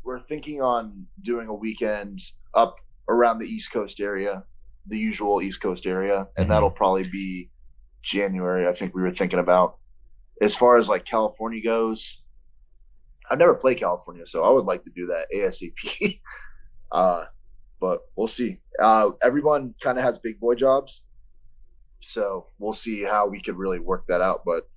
we're 0.04 0.20
thinking 0.20 0.60
on 0.60 1.06
doing 1.22 1.48
a 1.48 1.54
weekend 1.54 2.20
up 2.54 2.80
around 3.08 3.38
the 3.38 3.46
East 3.46 3.72
Coast 3.72 4.00
area, 4.00 4.44
the 4.86 4.98
usual 4.98 5.42
East 5.42 5.60
Coast 5.60 5.86
area, 5.86 6.18
and 6.36 6.44
mm-hmm. 6.44 6.50
that'll 6.50 6.70
probably 6.70 7.08
be 7.08 7.50
January. 8.02 8.66
I 8.66 8.74
think 8.74 8.94
we 8.94 9.02
were 9.02 9.10
thinking 9.10 9.38
about. 9.38 9.76
As 10.40 10.54
far 10.56 10.78
as 10.78 10.88
like 10.88 11.04
California 11.04 11.62
goes, 11.62 12.22
I've 13.30 13.38
never 13.38 13.54
played 13.54 13.78
California, 13.78 14.26
so 14.26 14.42
I 14.42 14.50
would 14.50 14.64
like 14.64 14.84
to 14.84 14.90
do 14.90 15.06
that 15.06 15.26
ASAP. 15.34 16.20
uh, 16.92 17.24
but 17.80 18.00
we'll 18.16 18.28
see. 18.28 18.58
Uh, 18.78 19.10
everyone 19.22 19.74
kind 19.80 19.98
of 19.98 20.04
has 20.04 20.18
big 20.18 20.40
boy 20.40 20.54
jobs, 20.54 21.02
so 22.00 22.48
we'll 22.58 22.72
see 22.72 23.02
how 23.02 23.28
we 23.28 23.40
could 23.40 23.56
really 23.56 23.78
work 23.78 24.04
that 24.08 24.20
out. 24.20 24.42
But 24.44 24.68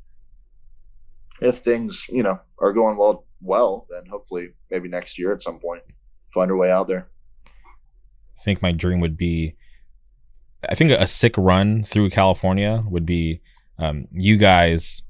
if 1.42 1.60
things, 1.60 2.06
you 2.10 2.24
know, 2.24 2.40
are 2.60 2.74
going 2.74 2.98
well, 2.98 3.26
well, 3.42 3.88
then 3.90 4.06
hopefully 4.10 4.50
maybe 4.72 4.88
next 4.88 5.18
year 5.18 5.34
at 5.34 5.42
some 5.42 5.60
point 5.60 5.84
find 6.34 6.52
our 6.52 6.58
way 6.58 6.72
out 6.72 6.88
there. 6.88 7.10
Think 8.40 8.62
my 8.62 8.72
dream 8.72 9.00
would 9.00 9.18
be, 9.18 9.56
I 10.68 10.76
think 10.76 10.92
a 10.92 11.08
sick 11.08 11.36
run 11.38 11.84
through 11.84 12.10
California 12.10 12.84
would 12.88 13.06
be 13.06 13.42
um, 13.78 14.08
you 14.12 14.38
guys 14.38 15.04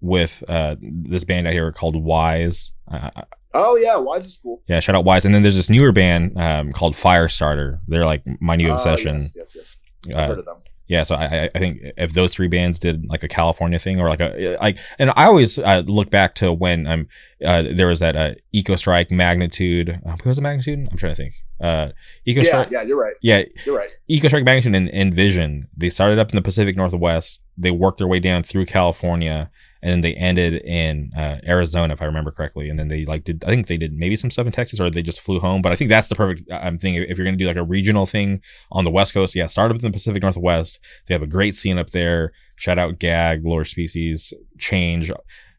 with 0.00 0.42
uh, 0.48 0.76
this 0.80 1.24
band 1.24 1.46
out 1.46 1.52
here 1.52 1.70
called 1.72 1.96
Wise. 1.96 2.72
Uh, 2.90 3.10
oh 3.54 3.76
yeah, 3.76 3.96
Wise 3.96 4.26
is 4.26 4.38
cool. 4.42 4.62
Yeah, 4.66 4.80
shout 4.80 4.96
out 4.96 5.04
Wise. 5.04 5.24
And 5.24 5.34
then 5.34 5.42
there's 5.42 5.56
this 5.56 5.70
newer 5.70 5.92
band 5.92 6.38
um, 6.38 6.72
called 6.72 6.94
Firestarter. 6.94 7.80
They're 7.86 8.06
like 8.06 8.22
my 8.40 8.56
new 8.56 8.70
ah, 8.70 8.74
obsession. 8.74 9.20
Yes, 9.20 9.32
yes, 9.34 9.76
yes. 10.06 10.16
I've 10.16 10.22
uh, 10.22 10.26
heard 10.28 10.38
of 10.38 10.44
them 10.46 10.56
yeah, 10.90 11.04
so 11.04 11.14
I, 11.14 11.48
I 11.54 11.58
think 11.60 11.82
if 11.96 12.14
those 12.14 12.34
three 12.34 12.48
bands 12.48 12.76
did 12.80 13.08
like 13.08 13.22
a 13.22 13.28
California 13.28 13.78
thing 13.78 14.00
or 14.00 14.08
like 14.08 14.18
a 14.20 14.56
like, 14.60 14.76
and 14.98 15.12
I 15.14 15.26
always 15.26 15.56
uh, 15.56 15.84
look 15.86 16.10
back 16.10 16.34
to 16.36 16.52
when 16.52 16.88
um 16.88 17.06
uh, 17.44 17.62
there 17.72 17.86
was 17.86 18.00
that 18.00 18.16
uh, 18.16 18.32
Ecostrike 18.52 19.12
Magnitude. 19.12 19.90
Uh, 20.04 20.10
what 20.10 20.26
was 20.26 20.36
the 20.38 20.42
Magnitude? 20.42 20.88
I'm 20.90 20.98
trying 20.98 21.12
to 21.12 21.16
think. 21.16 21.34
Uh, 21.62 21.92
Ecostrike 22.26 22.44
Yeah, 22.44 22.66
yeah, 22.70 22.82
you're 22.82 23.00
right. 23.00 23.14
Yeah, 23.22 23.42
you're 23.64 23.76
right. 23.76 23.90
Ecostrike 24.10 24.44
Magnitude 24.44 24.74
and 24.74 24.88
Envision. 24.88 25.68
They 25.76 25.90
started 25.90 26.18
up 26.18 26.30
in 26.30 26.36
the 26.36 26.42
Pacific 26.42 26.76
Northwest. 26.76 27.40
they 27.56 27.70
worked 27.70 27.98
their 27.98 28.08
way 28.08 28.18
down 28.18 28.42
through 28.42 28.66
California, 28.66 29.48
and 29.82 29.90
then 29.90 30.00
they 30.00 30.14
ended 30.14 30.54
in 30.62 31.12
uh, 31.16 31.38
Arizona, 31.46 31.94
if 31.94 32.02
I 32.02 32.04
remember 32.04 32.30
correctly. 32.30 32.68
And 32.68 32.78
then 32.78 32.88
they 32.88 33.04
like 33.04 33.24
did 33.24 33.44
I 33.44 33.48
think 33.48 33.66
they 33.66 33.76
did 33.76 33.92
maybe 33.92 34.16
some 34.16 34.30
stuff 34.30 34.46
in 34.46 34.52
Texas, 34.52 34.80
or 34.80 34.90
they 34.90 35.02
just 35.02 35.20
flew 35.20 35.40
home. 35.40 35.62
But 35.62 35.72
I 35.72 35.74
think 35.74 35.88
that's 35.88 36.08
the 36.08 36.14
perfect 36.14 36.48
um, 36.50 36.78
thing 36.78 36.94
if 36.94 37.16
you're 37.16 37.24
gonna 37.24 37.36
do 37.36 37.46
like 37.46 37.56
a 37.56 37.62
regional 37.62 38.06
thing 38.06 38.42
on 38.70 38.84
the 38.84 38.90
West 38.90 39.14
Coast. 39.14 39.34
Yeah, 39.34 39.46
start 39.46 39.70
up 39.70 39.76
in 39.76 39.82
the 39.82 39.90
Pacific 39.90 40.22
Northwest. 40.22 40.80
They 41.06 41.14
have 41.14 41.22
a 41.22 41.26
great 41.26 41.54
scene 41.54 41.78
up 41.78 41.90
there. 41.90 42.32
Shout 42.56 42.78
out 42.78 42.98
Gag, 42.98 43.44
Lower 43.44 43.64
Species, 43.64 44.34
Change, 44.58 45.10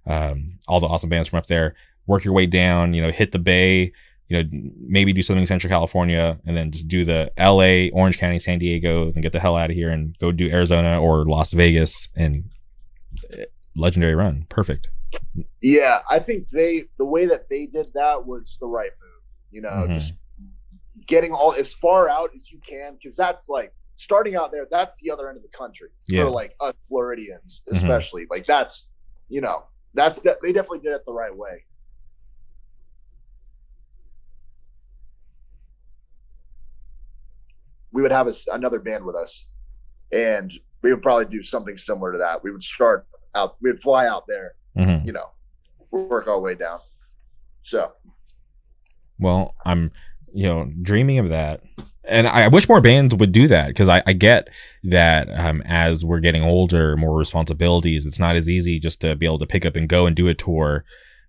um, 0.05 0.59
all 0.67 0.79
the 0.79 0.87
awesome 0.87 1.09
bands 1.09 1.29
from 1.29 1.39
up 1.39 1.47
there. 1.47 1.75
Work 2.05 2.23
your 2.23 2.33
way 2.33 2.45
down. 2.45 2.93
You 2.93 3.01
know, 3.01 3.11
hit 3.11 3.31
the 3.31 3.39
Bay 3.39 3.93
you 4.31 4.41
know, 4.41 4.49
maybe 4.87 5.11
do 5.11 5.21
something 5.21 5.41
in 5.41 5.45
Central 5.45 5.69
California 5.69 6.39
and 6.45 6.55
then 6.55 6.71
just 6.71 6.87
do 6.87 7.03
the 7.03 7.29
LA, 7.37 7.89
Orange 7.93 8.17
County, 8.17 8.39
San 8.39 8.59
Diego, 8.59 9.11
then 9.11 9.19
get 9.19 9.33
the 9.33 9.41
hell 9.41 9.57
out 9.57 9.69
of 9.69 9.75
here 9.75 9.89
and 9.89 10.17
go 10.19 10.31
do 10.31 10.49
Arizona 10.49 11.01
or 11.01 11.25
Las 11.25 11.51
Vegas 11.51 12.07
and 12.15 12.45
legendary 13.75 14.15
run. 14.15 14.45
Perfect. 14.49 14.89
Yeah, 15.61 15.99
I 16.09 16.19
think 16.19 16.49
they 16.51 16.85
the 16.97 17.05
way 17.05 17.25
that 17.25 17.49
they 17.49 17.65
did 17.65 17.89
that 17.93 18.25
was 18.25 18.57
the 18.59 18.67
right 18.67 18.91
move. 19.01 19.21
You 19.51 19.61
know, 19.61 19.69
mm-hmm. 19.69 19.93
just 19.95 20.13
getting 21.05 21.31
all 21.31 21.53
as 21.53 21.73
far 21.73 22.09
out 22.09 22.31
as 22.35 22.51
you 22.51 22.59
can 22.65 22.95
because 22.95 23.15
that's 23.15 23.49
like 23.49 23.73
starting 23.97 24.35
out 24.35 24.51
there. 24.51 24.67
That's 24.69 24.99
the 25.01 25.11
other 25.11 25.27
end 25.27 25.37
of 25.37 25.43
the 25.43 25.49
country 25.49 25.89
yeah. 26.07 26.23
for 26.23 26.29
like 26.29 26.55
us 26.59 26.73
Floridians, 26.87 27.61
mm-hmm. 27.65 27.75
especially. 27.75 28.23
Mm-hmm. 28.23 28.33
Like 28.33 28.45
that's 28.45 28.87
you 29.27 29.41
know 29.41 29.63
that's 29.93 30.21
de- 30.21 30.37
they 30.41 30.53
definitely 30.53 30.79
did 30.79 30.93
it 30.93 31.03
the 31.05 31.13
right 31.13 31.35
way. 31.35 31.65
we 37.91 38.01
would 38.01 38.11
have 38.11 38.27
a, 38.27 38.33
another 38.53 38.79
band 38.79 39.03
with 39.05 39.15
us, 39.15 39.47
and 40.11 40.51
we 40.81 40.93
would 40.93 41.01
probably 41.01 41.25
do 41.25 41.43
something 41.43 41.77
similar 41.77 42.11
to 42.11 42.17
that. 42.17 42.43
We 42.43 42.51
would 42.51 42.63
start 42.63 43.05
out, 43.35 43.57
we'd 43.61 43.81
fly 43.81 44.07
out 44.07 44.25
there, 44.27 44.53
mm-hmm. 44.77 45.05
you 45.05 45.13
know, 45.13 45.29
work 45.91 46.27
our 46.27 46.39
way 46.39 46.55
down. 46.55 46.79
So, 47.63 47.91
well, 49.19 49.55
I'm, 49.65 49.91
you 50.33 50.47
know, 50.47 50.71
dreaming 50.81 51.19
of 51.19 51.29
that. 51.29 51.61
And 52.03 52.27
I 52.27 52.47
wish 52.47 52.67
more 52.67 52.81
bands 52.81 53.15
would 53.15 53.31
do 53.31 53.47
that 53.47 53.67
because 53.67 53.87
I, 53.87 54.01
I, 54.07 54.13
get 54.13 54.49
that 54.83 55.29
um, 55.37 55.61
as 55.65 56.03
we're 56.03 56.19
getting 56.19 56.43
older, 56.43 56.97
more 56.97 57.15
responsibilities, 57.15 58.07
it's 58.07 58.19
not 58.19 58.35
as 58.35 58.49
easy 58.49 58.79
just 58.79 59.01
to 59.01 59.15
be 59.15 59.27
able 59.27 59.37
to 59.39 59.45
pick 59.45 59.65
up 59.65 59.75
and 59.75 59.87
go 59.87 60.07
and 60.07 60.15
do 60.15 60.27
a 60.27 60.33
tour. 60.33 60.83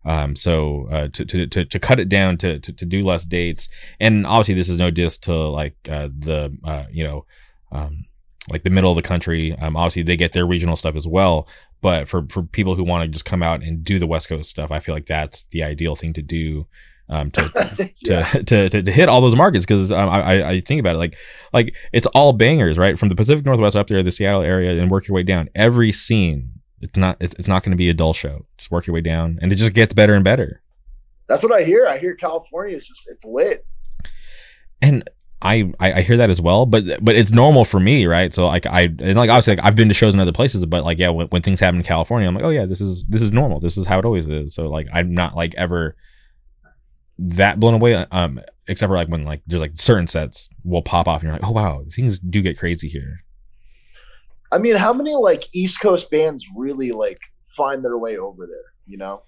Um, 0.05 0.35
so 0.35 0.89
uh, 0.91 1.09
to, 1.09 1.25
to, 1.25 1.47
to 1.47 1.65
to 1.65 1.79
cut 1.79 2.01
it 2.01 2.09
down 2.09 2.37
to, 2.39 2.59
to 2.59 2.73
to 2.73 2.85
do 2.85 3.05
less 3.05 3.25
dates, 3.25 3.69
and 4.01 4.27
obviously 4.27 4.55
this 4.55 4.69
is 4.69 4.79
no 4.79 4.91
diss 4.91 5.17
to 5.19 5.33
like 5.33 5.77
uh, 5.89 6.09
the 6.17 6.57
uh, 6.65 6.85
you 6.91 7.05
know 7.05 7.25
um, 7.71 8.07
like 8.51 8.65
the 8.65 8.71
middle 8.71 8.91
of 8.91 8.97
the 8.97 9.03
country. 9.03 9.57
Um, 9.59 9.77
obviously 9.77 10.03
they 10.03 10.17
get 10.17 10.33
their 10.33 10.47
regional 10.47 10.75
stuff 10.75 10.97
as 10.97 11.07
well, 11.07 11.47
but 11.83 12.09
for 12.09 12.27
for 12.31 12.43
people 12.43 12.75
who 12.75 12.85
want 12.85 13.05
to 13.05 13.09
just 13.09 13.27
come 13.27 13.43
out 13.43 13.63
and 13.63 13.85
do 13.85 13.99
the 13.99 14.07
West 14.07 14.29
Coast 14.29 14.49
stuff, 14.49 14.71
I 14.71 14.81
feel 14.81 14.95
like 14.95 15.07
that's 15.07 15.45
the 15.45 15.63
ideal 15.63 15.95
thing 15.95 16.15
to 16.15 16.23
do. 16.23 16.67
Um, 17.09 17.31
to, 17.33 17.91
yeah. 18.07 18.23
to, 18.23 18.43
to, 18.45 18.69
to, 18.71 18.83
to, 18.83 18.93
hit 18.93 19.11
all 19.11 19.21
those 19.21 19.37
markets 19.37 19.67
because 19.67 19.93
um, 19.93 20.09
I, 20.09 20.49
I 20.49 20.61
think 20.63 20.81
about 20.81 20.95
it 20.95 20.99
like 20.99 21.19
like 21.53 21.77
it's 21.93 22.07
all 22.07 22.33
bangers 22.33 22.79
right 22.79 22.99
from 22.99 23.11
the 23.11 23.15
Pacific 23.15 23.45
Northwest 23.45 23.77
up 23.77 23.89
there 23.89 24.03
the 24.03 24.13
Seattle 24.13 24.41
area 24.41 24.81
and 24.81 24.91
work 24.91 25.09
your 25.09 25.17
way 25.17 25.23
down 25.23 25.51
every 25.55 25.93
scene 25.93 26.63
it's 26.83 26.97
not 26.97 27.17
it's, 27.21 27.33
it's 27.35 27.49
not 27.49 27.63
going 27.63 27.71
to 27.71 27.77
be 27.77 27.89
a 27.89 27.95
dull 27.95 28.13
show. 28.13 28.45
Just 28.59 28.71
work 28.71 28.87
your 28.87 28.95
way 28.95 29.01
down, 29.01 29.39
and 29.41 29.53
it 29.53 29.57
just 29.57 29.73
gets 29.73 29.95
better 29.95 30.15
and 30.15 30.25
better. 30.25 30.61
That's 31.29 31.43
what 31.43 31.53
I 31.53 31.63
hear. 31.63 31.87
I 31.87 31.99
hear 31.99 32.15
California 32.17 32.77
is 32.77 32.87
just 32.87 33.09
it's 33.09 33.25
lit. 33.25 33.65
And 34.83 35.09
I, 35.45 35.73
I, 35.81 35.93
I 35.93 36.01
hear 36.03 36.17
that 36.19 36.31
as 36.31 36.41
well, 36.41 36.67
but 36.67 37.05
but 37.05 37.17
it's 37.17 37.33
normal 37.33 37.65
for 37.65 37.81
me, 37.81 38.07
right? 38.07 38.33
So 38.33 38.47
like 38.47 38.65
I 38.65 38.83
and 38.83 39.17
like 39.17 39.29
obviously 39.29 39.57
like 39.57 39.65
I've 39.65 39.75
been 39.75 39.89
to 39.89 39.95
shows 39.95 40.15
in 40.15 40.21
other 40.21 40.33
places, 40.33 40.65
but 40.67 40.85
like 40.85 41.01
yeah, 41.01 41.09
when, 41.09 41.27
when 41.29 41.43
things 41.43 41.59
happen 41.59 41.79
in 41.81 41.85
California, 41.85 42.29
I'm 42.29 42.35
like, 42.35 42.45
oh 42.45 42.51
yeah, 42.51 42.65
this 42.65 42.81
is 42.81 43.05
this 43.09 43.21
is 43.21 43.33
normal. 43.33 43.59
This 43.59 43.77
is 43.77 43.85
how 43.85 43.99
it 43.99 44.05
always 44.05 44.29
is. 44.29 44.55
So 44.55 44.69
like 44.69 44.87
I'm 44.93 45.13
not 45.13 45.35
like 45.35 45.55
ever 45.57 45.97
that 47.19 47.59
blown 47.59 47.75
away. 47.75 47.95
Um, 47.95 48.41
except 48.69 48.89
for 48.89 48.97
like 48.97 49.09
when 49.09 49.25
like 49.25 49.43
there's 49.47 49.61
like 49.61 49.73
certain 49.75 50.07
sets 50.07 50.49
will 50.65 50.83
pop 50.83 51.09
off, 51.09 51.23
and 51.23 51.25
you're 51.25 51.33
like, 51.33 51.45
oh 51.45 51.51
wow, 51.51 51.85
things 51.91 52.21
do 52.21 52.41
get 52.41 52.57
crazy 52.57 52.89
here. 52.89 53.25
I 54.53 54.59
mean, 54.59 54.77
how 54.77 54.93
many 54.93 55.15
like 55.17 55.49
East 55.53 55.81
Coast 55.81 56.09
bands 56.09 56.47
really 56.57 56.93
like 56.93 57.19
find 57.57 57.85
their 57.85 57.99
way 57.99 58.17
over 58.17 58.47
there? 58.47 58.73
You 58.87 58.99
know. 58.99 59.23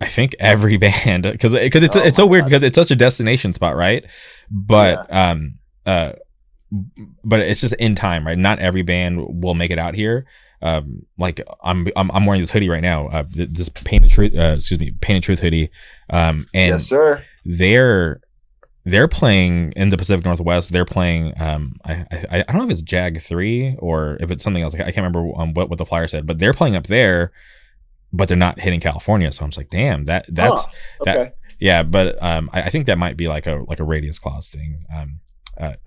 I 0.00 0.08
think 0.08 0.34
every 0.38 0.76
band 0.78 1.22
because 1.22 1.52
because 1.52 1.82
it's 1.82 1.96
oh 1.96 2.02
it's 2.02 2.18
so 2.18 2.26
weird 2.26 2.44
because 2.44 2.62
it's 2.62 2.76
such 2.76 2.90
a 2.90 2.96
destination 2.96 3.54
spot, 3.54 3.76
right? 3.76 4.04
But 4.50 5.06
yeah. 5.08 5.30
um 5.30 5.54
uh, 5.86 6.12
but 7.24 7.40
it's 7.40 7.60
just 7.60 7.74
in 7.74 7.94
time, 7.94 8.26
right? 8.26 8.38
Not 8.38 8.58
every 8.58 8.82
band 8.82 9.42
will 9.42 9.54
make 9.54 9.70
it 9.70 9.78
out 9.78 9.94
here. 9.94 10.26
Um, 10.62 11.04
like 11.18 11.40
I'm 11.62 11.88
I'm 11.94 12.10
I'm 12.10 12.26
wearing 12.26 12.40
this 12.40 12.50
hoodie 12.50 12.70
right 12.70 12.82
now. 12.82 13.08
Uh, 13.08 13.24
this 13.28 13.68
Pain 13.68 14.04
of 14.04 14.10
Truth, 14.10 14.34
uh, 14.34 14.54
excuse 14.56 14.80
me, 14.80 14.92
Pain 15.00 15.18
of 15.18 15.22
Truth 15.22 15.40
hoodie. 15.40 15.70
Um, 16.10 16.46
and 16.54 16.70
yes, 16.70 16.86
sir. 16.86 17.22
They're 17.44 18.20
they're 18.84 19.08
playing 19.08 19.72
in 19.76 19.90
the 19.90 19.96
Pacific 19.96 20.24
Northwest. 20.24 20.72
They're 20.72 20.84
playing. 20.84 21.34
Um, 21.40 21.76
I, 21.84 22.06
I, 22.10 22.44
I 22.48 22.52
don't 22.52 22.56
know 22.56 22.64
if 22.64 22.70
it's 22.70 22.82
Jag 22.82 23.20
three 23.20 23.76
or 23.78 24.16
if 24.20 24.30
it's 24.30 24.42
something 24.42 24.62
else. 24.62 24.74
I 24.74 24.78
can't 24.78 24.96
remember 24.96 25.30
um, 25.36 25.54
what 25.54 25.68
what 25.68 25.78
the 25.78 25.86
flyer 25.86 26.08
said, 26.08 26.26
but 26.26 26.38
they're 26.38 26.54
playing 26.54 26.76
up 26.76 26.86
there, 26.86 27.32
but 28.12 28.28
they're 28.28 28.36
not 28.36 28.58
hitting 28.60 28.80
California. 28.80 29.30
So 29.32 29.44
I'm 29.44 29.50
just 29.50 29.58
like, 29.58 29.70
damn, 29.70 30.06
that 30.06 30.26
that's 30.28 30.66
okay. 31.02 31.12
that. 31.12 31.36
Yeah, 31.64 31.82
but 31.82 32.22
um, 32.22 32.50
I, 32.52 32.64
I, 32.64 32.68
think 32.68 32.84
that 32.88 32.98
might 32.98 33.16
be 33.16 33.26
like 33.26 33.46
a 33.46 33.64
like 33.66 33.80
a 33.80 33.84
radius 33.84 34.18
clause 34.18 34.50
thing. 34.50 34.84
Um, 34.94 35.20
uh, 35.58 35.72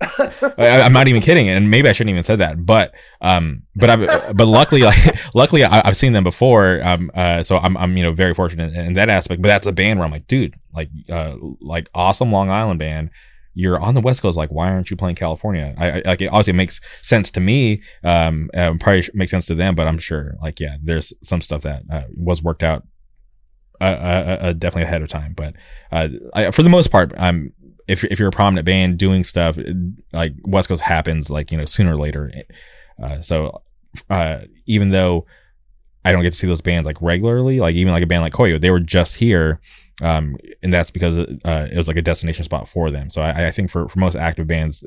I, 0.58 0.80
am 0.80 0.92
not 0.92 1.06
even 1.06 1.22
kidding, 1.22 1.48
and 1.48 1.70
maybe 1.70 1.88
I 1.88 1.92
shouldn't 1.92 2.10
even 2.10 2.24
said 2.24 2.40
that. 2.40 2.66
But 2.66 2.92
um, 3.20 3.62
but 3.76 3.88
I 3.88 4.32
but 4.32 4.48
luckily, 4.48 4.82
like 4.90 4.96
luckily, 5.36 5.62
I, 5.62 5.86
have 5.86 5.96
seen 5.96 6.14
them 6.14 6.24
before. 6.24 6.82
Um, 6.82 7.12
uh, 7.14 7.44
so 7.44 7.58
I'm 7.58 7.76
I'm 7.76 7.96
you 7.96 8.02
know 8.02 8.10
very 8.10 8.34
fortunate 8.34 8.74
in, 8.74 8.86
in, 8.86 8.92
that 8.94 9.08
aspect. 9.08 9.40
But 9.40 9.46
that's 9.46 9.68
a 9.68 9.72
band 9.72 10.00
where 10.00 10.06
I'm 10.06 10.10
like, 10.10 10.26
dude, 10.26 10.56
like 10.74 10.90
uh, 11.08 11.36
like 11.60 11.88
awesome 11.94 12.32
Long 12.32 12.50
Island 12.50 12.80
band. 12.80 13.10
You're 13.54 13.78
on 13.78 13.94
the 13.94 14.00
West 14.00 14.20
Coast. 14.20 14.36
Like, 14.36 14.50
why 14.50 14.70
aren't 14.70 14.90
you 14.90 14.96
playing 14.96 15.14
California? 15.14 15.76
I, 15.78 15.90
I 15.90 16.02
like 16.06 16.22
it. 16.22 16.26
Obviously, 16.26 16.54
makes 16.54 16.80
sense 17.02 17.30
to 17.30 17.40
me. 17.40 17.82
Um, 18.02 18.50
probably 18.52 19.04
makes 19.14 19.30
sense 19.30 19.46
to 19.46 19.54
them, 19.54 19.76
but 19.76 19.86
I'm 19.86 19.98
sure, 19.98 20.34
like, 20.42 20.58
yeah, 20.58 20.76
there's 20.82 21.12
some 21.22 21.40
stuff 21.40 21.62
that 21.62 21.82
uh, 21.88 22.02
was 22.16 22.42
worked 22.42 22.64
out 22.64 22.84
uh, 23.80 23.84
uh, 23.84 24.38
uh, 24.40 24.52
definitely 24.52 24.82
ahead 24.82 25.02
of 25.02 25.08
time. 25.08 25.34
But 25.34 25.54
uh, 25.92 26.08
I, 26.34 26.50
for 26.50 26.62
the 26.62 26.68
most 26.68 26.88
part, 26.88 27.12
I'm 27.16 27.52
if 27.86 28.04
if 28.04 28.18
you're 28.18 28.28
a 28.28 28.32
prominent 28.32 28.66
band 28.66 28.98
doing 28.98 29.24
stuff 29.24 29.58
like 30.12 30.34
West 30.44 30.68
Coast 30.68 30.82
happens 30.82 31.30
like 31.30 31.50
you 31.50 31.58
know 31.58 31.64
sooner 31.64 31.94
or 31.94 31.98
later. 31.98 32.32
Uh, 33.02 33.20
so 33.20 33.62
uh, 34.10 34.38
even 34.66 34.90
though 34.90 35.26
I 36.04 36.12
don't 36.12 36.22
get 36.22 36.32
to 36.32 36.38
see 36.38 36.46
those 36.46 36.60
bands 36.60 36.86
like 36.86 37.00
regularly, 37.00 37.60
like 37.60 37.74
even 37.74 37.92
like 37.92 38.02
a 38.02 38.06
band 38.06 38.22
like 38.22 38.32
Koyo, 38.32 38.60
they 38.60 38.70
were 38.70 38.80
just 38.80 39.16
here, 39.16 39.60
um, 40.02 40.36
and 40.62 40.72
that's 40.72 40.90
because 40.90 41.18
uh, 41.18 41.68
it 41.70 41.76
was 41.76 41.88
like 41.88 41.96
a 41.96 42.02
destination 42.02 42.44
spot 42.44 42.68
for 42.68 42.90
them. 42.90 43.10
So 43.10 43.22
I, 43.22 43.48
I 43.48 43.50
think 43.50 43.70
for 43.70 43.88
for 43.88 43.98
most 43.98 44.16
active 44.16 44.46
bands. 44.46 44.84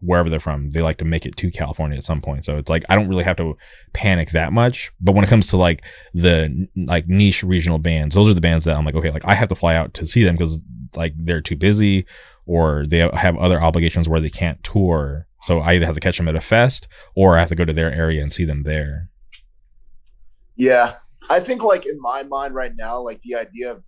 Wherever 0.00 0.30
they're 0.30 0.40
from, 0.40 0.70
they 0.70 0.80
like 0.80 0.98
to 0.98 1.04
make 1.04 1.26
it 1.26 1.36
to 1.36 1.50
California 1.50 1.96
at 1.96 2.04
some 2.04 2.20
point. 2.20 2.44
So 2.44 2.56
it's 2.56 2.70
like 2.70 2.84
I 2.88 2.94
don't 2.94 3.08
really 3.08 3.24
have 3.24 3.36
to 3.36 3.56
panic 3.92 4.30
that 4.30 4.52
much. 4.52 4.92
But 5.00 5.14
when 5.14 5.24
it 5.24 5.28
comes 5.28 5.48
to 5.48 5.56
like 5.56 5.84
the 6.14 6.68
like 6.76 7.08
niche 7.08 7.42
regional 7.42 7.78
bands, 7.78 8.14
those 8.14 8.28
are 8.28 8.34
the 8.34 8.40
bands 8.40 8.64
that 8.64 8.76
I'm 8.76 8.84
like, 8.84 8.94
okay, 8.94 9.10
like 9.10 9.24
I 9.24 9.34
have 9.34 9.48
to 9.48 9.54
fly 9.54 9.74
out 9.74 9.94
to 9.94 10.06
see 10.06 10.22
them 10.24 10.36
because 10.36 10.60
like 10.96 11.14
they're 11.16 11.40
too 11.40 11.56
busy 11.56 12.06
or 12.46 12.86
they 12.86 12.98
have 12.98 13.36
other 13.36 13.60
obligations 13.60 14.08
where 14.08 14.20
they 14.20 14.30
can't 14.30 14.62
tour. 14.64 15.26
So 15.42 15.60
I 15.60 15.74
either 15.74 15.86
have 15.86 15.94
to 15.94 16.00
catch 16.00 16.16
them 16.16 16.28
at 16.28 16.36
a 16.36 16.40
fest 16.40 16.88
or 17.14 17.36
I 17.36 17.40
have 17.40 17.50
to 17.50 17.54
go 17.54 17.64
to 17.64 17.72
their 17.72 17.92
area 17.92 18.22
and 18.22 18.32
see 18.32 18.44
them 18.44 18.62
there. 18.62 19.10
Yeah. 20.56 20.96
I 21.30 21.40
think 21.40 21.62
like 21.62 21.86
in 21.86 22.00
my 22.00 22.22
mind 22.22 22.54
right 22.54 22.72
now, 22.74 23.00
like 23.00 23.20
the 23.22 23.36
idea 23.36 23.72
of 23.72 23.82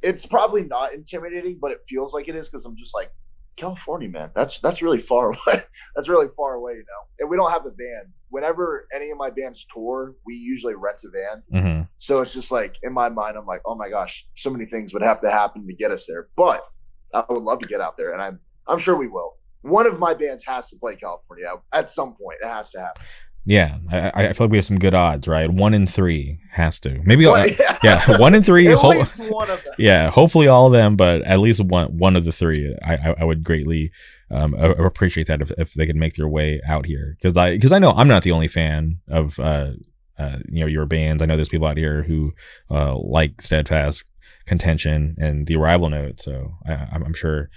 it's 0.00 0.26
probably 0.26 0.62
not 0.62 0.94
intimidating, 0.94 1.58
but 1.60 1.72
it 1.72 1.80
feels 1.88 2.14
like 2.14 2.28
it 2.28 2.36
is 2.36 2.48
because 2.48 2.64
I'm 2.64 2.76
just 2.76 2.94
like, 2.94 3.10
California, 3.56 4.08
man. 4.08 4.30
That's 4.34 4.60
that's 4.60 4.82
really 4.82 5.00
far 5.00 5.28
away. 5.46 5.62
that's 5.94 6.08
really 6.08 6.28
far 6.36 6.54
away, 6.54 6.72
you 6.72 6.78
know. 6.78 7.02
And 7.20 7.30
we 7.30 7.36
don't 7.36 7.50
have 7.50 7.66
a 7.66 7.70
van. 7.70 8.12
Whenever 8.30 8.88
any 8.94 9.10
of 9.10 9.18
my 9.18 9.30
bands 9.30 9.66
tour, 9.72 10.14
we 10.26 10.34
usually 10.34 10.74
rent 10.74 11.02
a 11.04 11.08
van. 11.08 11.42
Mm-hmm. 11.52 11.82
So 11.98 12.20
it's 12.20 12.32
just 12.34 12.50
like 12.50 12.76
in 12.82 12.92
my 12.92 13.08
mind, 13.08 13.36
I'm 13.36 13.46
like, 13.46 13.62
oh 13.64 13.74
my 13.74 13.88
gosh, 13.88 14.26
so 14.34 14.50
many 14.50 14.66
things 14.66 14.92
would 14.92 15.02
have 15.02 15.20
to 15.20 15.30
happen 15.30 15.66
to 15.66 15.74
get 15.74 15.90
us 15.90 16.06
there. 16.06 16.28
But 16.36 16.64
I 17.12 17.24
would 17.28 17.42
love 17.42 17.60
to 17.60 17.68
get 17.68 17.80
out 17.80 17.96
there, 17.96 18.12
and 18.12 18.22
I'm 18.22 18.40
I'm 18.66 18.78
sure 18.78 18.96
we 18.96 19.08
will. 19.08 19.36
One 19.62 19.86
of 19.86 19.98
my 19.98 20.12
bands 20.12 20.44
has 20.44 20.68
to 20.70 20.76
play 20.76 20.96
California 20.96 21.50
at 21.72 21.88
some 21.88 22.14
point. 22.14 22.38
It 22.42 22.48
has 22.48 22.70
to 22.70 22.80
happen. 22.80 23.02
Yeah, 23.46 23.76
I, 23.90 24.28
I, 24.28 24.32
feel 24.32 24.46
like 24.46 24.52
we 24.52 24.58
have 24.58 24.64
some 24.64 24.78
good 24.78 24.94
odds, 24.94 25.28
right? 25.28 25.50
One 25.50 25.74
in 25.74 25.86
three 25.86 26.40
has 26.52 26.80
to. 26.80 26.98
Maybe 27.04 27.24
yeah. 27.24 27.78
yeah, 27.82 28.16
one 28.18 28.34
in 28.34 28.42
three. 28.42 28.64
ho- 28.72 29.04
one. 29.28 29.48
Yeah, 29.76 30.10
hopefully 30.10 30.48
all 30.48 30.66
of 30.66 30.72
them, 30.72 30.96
but 30.96 31.20
at 31.22 31.40
least 31.40 31.60
one 31.60 31.98
one 31.98 32.16
of 32.16 32.24
the 32.24 32.32
three. 32.32 32.74
I 32.82 32.94
I, 32.94 33.14
I 33.20 33.24
would 33.24 33.44
greatly 33.44 33.92
um, 34.30 34.54
appreciate 34.54 35.26
that 35.26 35.42
if, 35.42 35.50
if 35.58 35.74
they 35.74 35.86
could 35.86 35.96
make 35.96 36.14
their 36.14 36.28
way 36.28 36.60
out 36.66 36.86
here 36.86 37.16
because 37.20 37.36
I 37.36 37.52
because 37.52 37.72
I 37.72 37.78
know 37.78 37.92
I'm 37.92 38.08
not 38.08 38.22
the 38.22 38.32
only 38.32 38.48
fan 38.48 39.00
of 39.08 39.38
uh, 39.38 39.72
uh, 40.18 40.38
you 40.48 40.60
know 40.60 40.66
your 40.66 40.86
bands. 40.86 41.22
I 41.22 41.26
know 41.26 41.36
there's 41.36 41.50
people 41.50 41.66
out 41.66 41.76
here 41.76 42.02
who 42.02 42.32
uh, 42.70 42.96
like 42.96 43.42
Steadfast 43.42 44.04
contention 44.46 45.16
and 45.18 45.46
the 45.46 45.56
arrival 45.56 45.90
note. 45.90 46.20
So 46.20 46.54
I, 46.66 46.88
I'm 46.92 47.14
sure 47.14 47.50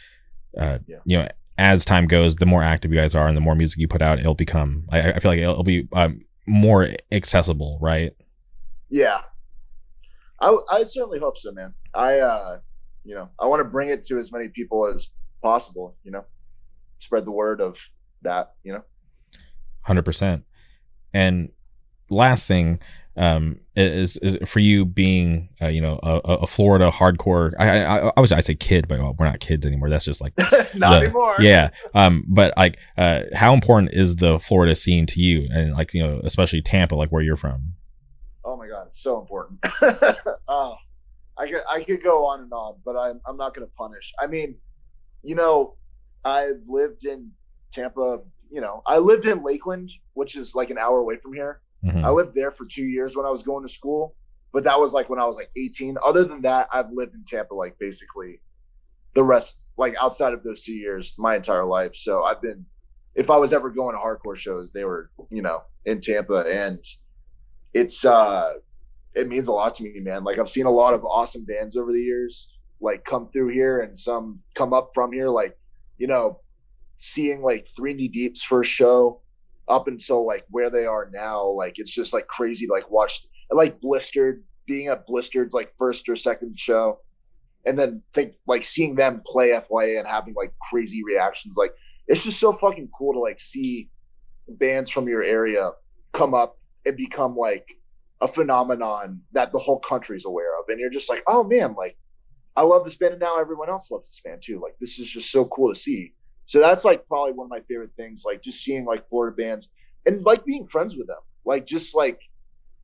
uh, 0.59 0.79
yeah. 0.85 0.97
you 1.05 1.17
know 1.17 1.27
as 1.57 1.83
time 1.85 2.07
goes, 2.07 2.35
the 2.35 2.45
more 2.45 2.63
active 2.63 2.91
you 2.91 2.99
guys 2.99 3.15
are 3.15 3.27
and 3.27 3.35
the 3.35 3.41
more 3.41 3.55
music 3.55 3.79
you 3.79 3.87
put 3.87 4.01
out, 4.01 4.19
it'll 4.19 4.35
become. 4.35 4.85
I, 4.89 5.13
I 5.13 5.19
feel 5.19 5.31
like 5.31 5.39
it'll, 5.39 5.63
be 5.63 5.87
um, 5.93 6.21
more 6.45 6.89
accessible, 7.11 7.79
right? 7.81 8.13
Yeah, 8.89 9.21
I 10.39 10.57
I 10.69 10.83
certainly 10.83 11.19
hope 11.19 11.37
so, 11.37 11.51
man. 11.51 11.73
I 11.93 12.19
uh, 12.19 12.59
you 13.03 13.15
know, 13.15 13.29
I 13.39 13.47
want 13.47 13.59
to 13.61 13.65
bring 13.65 13.89
it 13.89 14.03
to 14.05 14.19
as 14.19 14.31
many 14.31 14.49
people 14.49 14.85
as 14.87 15.07
possible. 15.41 15.95
You 16.03 16.11
know, 16.11 16.25
spread 16.99 17.25
the 17.25 17.31
word 17.31 17.59
of 17.59 17.79
that. 18.21 18.53
You 18.63 18.73
know, 18.73 18.83
hundred 19.81 20.03
percent. 20.03 20.45
And 21.13 21.49
last 22.09 22.47
thing, 22.47 22.79
um, 23.17 23.59
is, 23.75 24.17
is 24.17 24.37
for 24.47 24.59
you 24.59 24.85
being, 24.85 25.49
uh, 25.61 25.67
you 25.67 25.81
know, 25.81 25.99
a, 26.03 26.19
a, 26.19 26.47
Florida 26.47 26.91
hardcore. 26.91 27.53
I, 27.57 27.83
I, 27.83 28.11
I 28.15 28.19
was 28.19 28.31
I 28.31 28.41
say 28.41 28.53
kid, 28.53 28.87
but 28.87 28.99
we're 28.99 29.25
not 29.25 29.39
kids 29.39 29.65
anymore. 29.65 29.89
That's 29.89 30.05
just 30.05 30.21
like 30.21 30.37
not 30.75 30.91
the, 30.91 31.05
anymore. 31.05 31.35
Yeah. 31.39 31.69
Um, 31.95 32.23
but 32.27 32.53
like, 32.57 32.77
uh, 32.97 33.21
how 33.33 33.53
important 33.53 33.93
is 33.93 34.17
the 34.17 34.39
Florida 34.39 34.75
scene 34.75 35.07
to 35.07 35.19
you, 35.19 35.47
and 35.51 35.73
like, 35.73 35.93
you 35.93 36.03
know, 36.03 36.21
especially 36.23 36.61
Tampa, 36.61 36.95
like 36.95 37.09
where 37.09 37.23
you're 37.23 37.37
from? 37.37 37.73
Oh 38.45 38.55
my 38.55 38.67
God, 38.67 38.87
it's 38.87 39.01
so 39.01 39.19
important. 39.19 39.59
uh, 39.81 40.75
I 41.37 41.47
could 41.47 41.61
I 41.69 41.83
could 41.83 42.03
go 42.03 42.25
on 42.25 42.41
and 42.41 42.53
on, 42.53 42.75
but 42.85 42.95
I'm 42.95 43.19
I'm 43.25 43.37
not 43.37 43.55
going 43.55 43.67
to 43.67 43.73
punish. 43.75 44.13
I 44.19 44.27
mean, 44.27 44.55
you 45.23 45.33
know, 45.33 45.75
I 46.23 46.51
lived 46.67 47.05
in 47.05 47.31
Tampa. 47.71 48.21
You 48.51 48.61
know, 48.61 48.83
I 48.85 48.99
lived 48.99 49.25
in 49.25 49.43
Lakeland, 49.43 49.91
which 50.13 50.35
is 50.35 50.53
like 50.55 50.69
an 50.69 50.77
hour 50.77 50.99
away 50.99 51.17
from 51.17 51.33
here 51.33 51.61
Mm-hmm. 51.85 52.05
I 52.05 52.09
lived 52.09 52.35
there 52.35 52.51
for 52.51 52.65
two 52.65 52.85
years 52.85 53.15
when 53.15 53.25
I 53.25 53.29
was 53.29 53.43
going 53.43 53.65
to 53.65 53.71
school, 53.71 54.15
but 54.53 54.63
that 54.63 54.79
was 54.79 54.93
like 54.93 55.09
when 55.09 55.19
I 55.19 55.25
was 55.25 55.35
like 55.35 55.51
18. 55.55 55.97
Other 56.03 56.23
than 56.23 56.41
that, 56.41 56.67
I've 56.71 56.91
lived 56.91 57.13
in 57.13 57.23
Tampa 57.25 57.53
like 57.53 57.77
basically 57.79 58.41
the 59.13 59.23
rest, 59.23 59.61
like 59.77 59.95
outside 60.01 60.33
of 60.33 60.43
those 60.43 60.61
two 60.61 60.73
years, 60.73 61.15
my 61.17 61.35
entire 61.35 61.65
life. 61.65 61.95
So 61.95 62.23
I've 62.23 62.41
been, 62.41 62.65
if 63.15 63.29
I 63.29 63.37
was 63.37 63.53
ever 63.53 63.69
going 63.69 63.95
to 63.95 64.01
hardcore 64.01 64.35
shows, 64.35 64.71
they 64.71 64.83
were, 64.83 65.11
you 65.29 65.41
know, 65.41 65.61
in 65.85 66.01
Tampa, 66.01 66.41
and 66.41 66.83
it's 67.73 68.05
uh, 68.05 68.53
it 69.15 69.27
means 69.27 69.47
a 69.47 69.53
lot 69.53 69.73
to 69.75 69.83
me, 69.83 69.99
man. 69.99 70.23
Like 70.23 70.39
I've 70.39 70.49
seen 70.49 70.65
a 70.65 70.71
lot 70.71 70.93
of 70.93 71.03
awesome 71.05 71.45
bands 71.45 71.75
over 71.75 71.91
the 71.91 72.01
years, 72.01 72.49
like 72.79 73.03
come 73.03 73.29
through 73.31 73.49
here, 73.49 73.81
and 73.81 73.97
some 73.97 74.39
come 74.53 74.73
up 74.73 74.91
from 74.93 75.11
here, 75.11 75.29
like 75.29 75.57
you 75.97 76.07
know, 76.07 76.39
seeing 76.97 77.41
like 77.41 77.67
Three 77.75 77.93
Knee 77.93 78.07
Deep's 78.07 78.43
first 78.43 78.71
show 78.71 79.21
up 79.67 79.87
until 79.87 80.25
like 80.25 80.45
where 80.49 80.69
they 80.69 80.85
are 80.85 81.09
now, 81.13 81.47
like 81.47 81.73
it's 81.77 81.91
just 81.91 82.13
like 82.13 82.27
crazy 82.27 82.67
like 82.69 82.89
watch 82.89 83.25
like 83.51 83.79
blistered 83.81 84.43
being 84.65 84.87
at 84.87 85.05
blistered's 85.07 85.53
like 85.53 85.73
first 85.77 86.09
or 86.09 86.15
second 86.15 86.59
show 86.59 86.99
and 87.67 87.77
then 87.77 88.01
think 88.13 88.33
like 88.47 88.63
seeing 88.63 88.95
them 88.95 89.21
play 89.25 89.49
FYA 89.49 89.99
and 89.99 90.07
having 90.07 90.33
like 90.33 90.53
crazy 90.69 91.03
reactions. 91.03 91.55
Like 91.57 91.73
it's 92.07 92.23
just 92.23 92.39
so 92.39 92.53
fucking 92.53 92.89
cool 92.97 93.13
to 93.13 93.19
like 93.19 93.39
see 93.39 93.89
bands 94.47 94.89
from 94.89 95.07
your 95.07 95.21
area 95.21 95.71
come 96.13 96.33
up 96.33 96.57
and 96.85 96.95
become 96.95 97.35
like 97.35 97.67
a 98.21 98.27
phenomenon 98.27 99.21
that 99.33 99.51
the 99.51 99.59
whole 99.59 99.79
country's 99.79 100.25
aware 100.25 100.57
of. 100.57 100.65
And 100.69 100.79
you're 100.79 100.89
just 100.89 101.09
like, 101.09 101.23
oh 101.27 101.43
man, 101.43 101.75
like 101.77 101.97
I 102.55 102.63
love 102.63 102.85
this 102.85 102.95
band 102.95 103.13
and 103.13 103.21
now 103.21 103.37
everyone 103.39 103.69
else 103.69 103.91
loves 103.91 104.09
this 104.09 104.21
band 104.23 104.41
too. 104.41 104.61
Like 104.61 104.75
this 104.79 104.97
is 104.97 105.09
just 105.09 105.29
so 105.29 105.45
cool 105.45 105.73
to 105.73 105.79
see. 105.79 106.13
So 106.47 106.59
that's 106.61 106.85
like 106.85 107.05
probably 107.07 107.33
one 107.33 107.45
of 107.45 107.51
my 107.51 107.59
favorite 107.67 107.91
things, 107.97 108.23
like 108.25 108.41
just 108.41 108.63
seeing 108.63 108.85
like 108.85 109.07
Florida 109.09 109.35
bands 109.35 109.67
and 110.05 110.23
like 110.23 110.45
being 110.45 110.65
friends 110.65 110.95
with 110.95 111.07
them, 111.07 111.19
like 111.45 111.67
just 111.67 111.93
like 111.93 112.21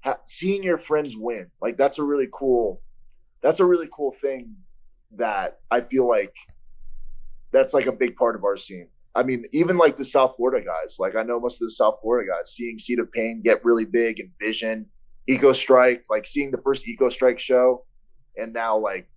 ha- 0.03 0.19
seeing 0.27 0.61
your 0.61 0.77
friends 0.77 1.15
win. 1.15 1.47
Like 1.61 1.77
that's 1.77 1.97
a 1.97 2.03
really 2.03 2.27
cool, 2.33 2.81
that's 3.41 3.61
a 3.61 3.65
really 3.65 3.87
cool 3.91 4.15
thing 4.21 4.53
that 5.15 5.59
I 5.71 5.79
feel 5.79 6.09
like 6.09 6.33
that's 7.53 7.73
like 7.73 7.85
a 7.85 7.93
big 7.93 8.17
part 8.17 8.35
of 8.35 8.43
our 8.43 8.57
scene. 8.57 8.89
I 9.15 9.23
mean, 9.23 9.45
even 9.53 9.77
like 9.77 9.95
the 9.95 10.03
South 10.03 10.33
Florida 10.35 10.65
guys, 10.65 10.97
like 10.99 11.15
I 11.15 11.23
know 11.23 11.39
most 11.39 11.61
of 11.61 11.67
the 11.67 11.73
South 11.73 11.99
Florida 12.01 12.29
guys, 12.29 12.53
seeing 12.53 12.77
Seed 12.77 12.99
of 12.99 13.09
Pain 13.13 13.41
get 13.41 13.63
really 13.63 13.85
big 13.85 14.19
and 14.19 14.29
Vision, 14.41 14.85
Ecostrike, 15.29 16.01
like 16.09 16.25
seeing 16.25 16.51
the 16.51 16.57
first 16.57 16.85
Ecostrike 16.85 17.39
show, 17.39 17.85
and 18.35 18.51
now 18.51 18.77
like 18.77 19.07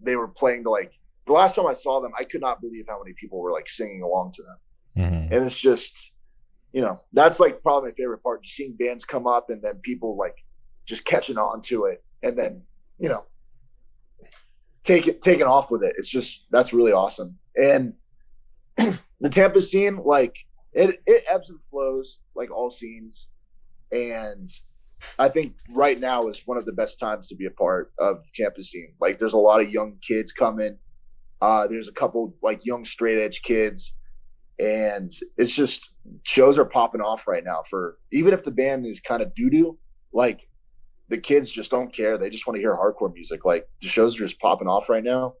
they 0.00 0.16
were 0.16 0.28
playing 0.28 0.62
to 0.62 0.70
like 0.70 0.92
the 1.30 1.34
last 1.34 1.54
time 1.54 1.66
I 1.68 1.74
saw 1.74 2.00
them, 2.00 2.10
I 2.18 2.24
could 2.24 2.40
not 2.40 2.60
believe 2.60 2.86
how 2.88 3.00
many 3.00 3.14
people 3.14 3.38
were 3.38 3.52
like 3.52 3.68
singing 3.68 4.02
along 4.02 4.32
to 4.32 4.42
them. 4.42 4.56
Mm-hmm. 4.98 5.32
And 5.32 5.46
it's 5.46 5.60
just, 5.60 6.10
you 6.72 6.80
know, 6.80 7.00
that's 7.12 7.38
like 7.38 7.62
probably 7.62 7.90
my 7.90 7.94
favorite 7.94 8.20
part, 8.20 8.42
just 8.42 8.56
seeing 8.56 8.72
bands 8.72 9.04
come 9.04 9.28
up 9.28 9.48
and 9.48 9.62
then 9.62 9.76
people 9.76 10.16
like 10.16 10.34
just 10.86 11.04
catching 11.04 11.38
on 11.38 11.62
to 11.62 11.84
it 11.84 12.02
and 12.24 12.36
then, 12.36 12.62
you 12.98 13.08
know, 13.08 13.22
take 14.82 15.06
it 15.06 15.22
taking 15.22 15.46
off 15.46 15.70
with 15.70 15.84
it. 15.84 15.94
It's 15.98 16.08
just 16.08 16.46
that's 16.50 16.72
really 16.72 16.90
awesome. 16.90 17.38
And 17.54 17.94
the 18.76 19.28
Tampa 19.30 19.60
scene, 19.60 20.02
like 20.04 20.36
it 20.72 21.00
it 21.06 21.22
ebbs 21.30 21.48
and 21.48 21.60
flows 21.70 22.18
like 22.34 22.50
all 22.50 22.72
scenes. 22.72 23.28
And 23.92 24.50
I 25.16 25.28
think 25.28 25.54
right 25.70 26.00
now 26.00 26.26
is 26.26 26.42
one 26.44 26.58
of 26.58 26.64
the 26.64 26.72
best 26.72 26.98
times 26.98 27.28
to 27.28 27.36
be 27.36 27.46
a 27.46 27.52
part 27.52 27.92
of 28.00 28.24
Tampa 28.34 28.64
scene. 28.64 28.94
Like 29.00 29.20
there's 29.20 29.34
a 29.34 29.38
lot 29.38 29.60
of 29.60 29.70
young 29.70 29.96
kids 30.02 30.32
coming 30.32 30.76
uh, 31.40 31.66
there's 31.66 31.88
a 31.88 31.92
couple 31.92 32.34
like 32.42 32.64
young 32.64 32.84
straight 32.84 33.20
edge 33.20 33.42
kids, 33.42 33.94
and 34.58 35.12
it's 35.36 35.54
just 35.54 35.90
shows 36.24 36.58
are 36.58 36.64
popping 36.64 37.00
off 37.00 37.26
right 37.26 37.44
now. 37.44 37.62
For 37.68 37.98
even 38.12 38.34
if 38.34 38.44
the 38.44 38.50
band 38.50 38.86
is 38.86 39.00
kind 39.00 39.22
of 39.22 39.34
doo 39.34 39.50
doo, 39.50 39.78
like 40.12 40.40
the 41.08 41.18
kids 41.18 41.50
just 41.50 41.70
don't 41.70 41.94
care. 41.94 42.18
They 42.18 42.30
just 42.30 42.46
want 42.46 42.56
to 42.56 42.60
hear 42.60 42.76
hardcore 42.76 43.12
music. 43.12 43.44
Like 43.44 43.68
the 43.80 43.88
shows 43.88 44.16
are 44.16 44.24
just 44.24 44.40
popping 44.40 44.68
off 44.68 44.88
right 44.88 45.04
now. 45.04 45.34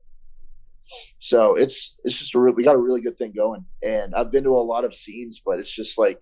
So 1.20 1.54
it's 1.54 1.96
it's 2.04 2.18
just 2.18 2.34
a 2.34 2.40
real, 2.40 2.54
we 2.54 2.64
got 2.64 2.74
a 2.74 2.78
really 2.78 3.00
good 3.00 3.16
thing 3.16 3.32
going. 3.36 3.64
And 3.82 4.14
I've 4.14 4.32
been 4.32 4.44
to 4.44 4.50
a 4.50 4.56
lot 4.56 4.84
of 4.84 4.94
scenes, 4.94 5.40
but 5.44 5.58
it's 5.58 5.70
just 5.70 5.98
like 5.98 6.20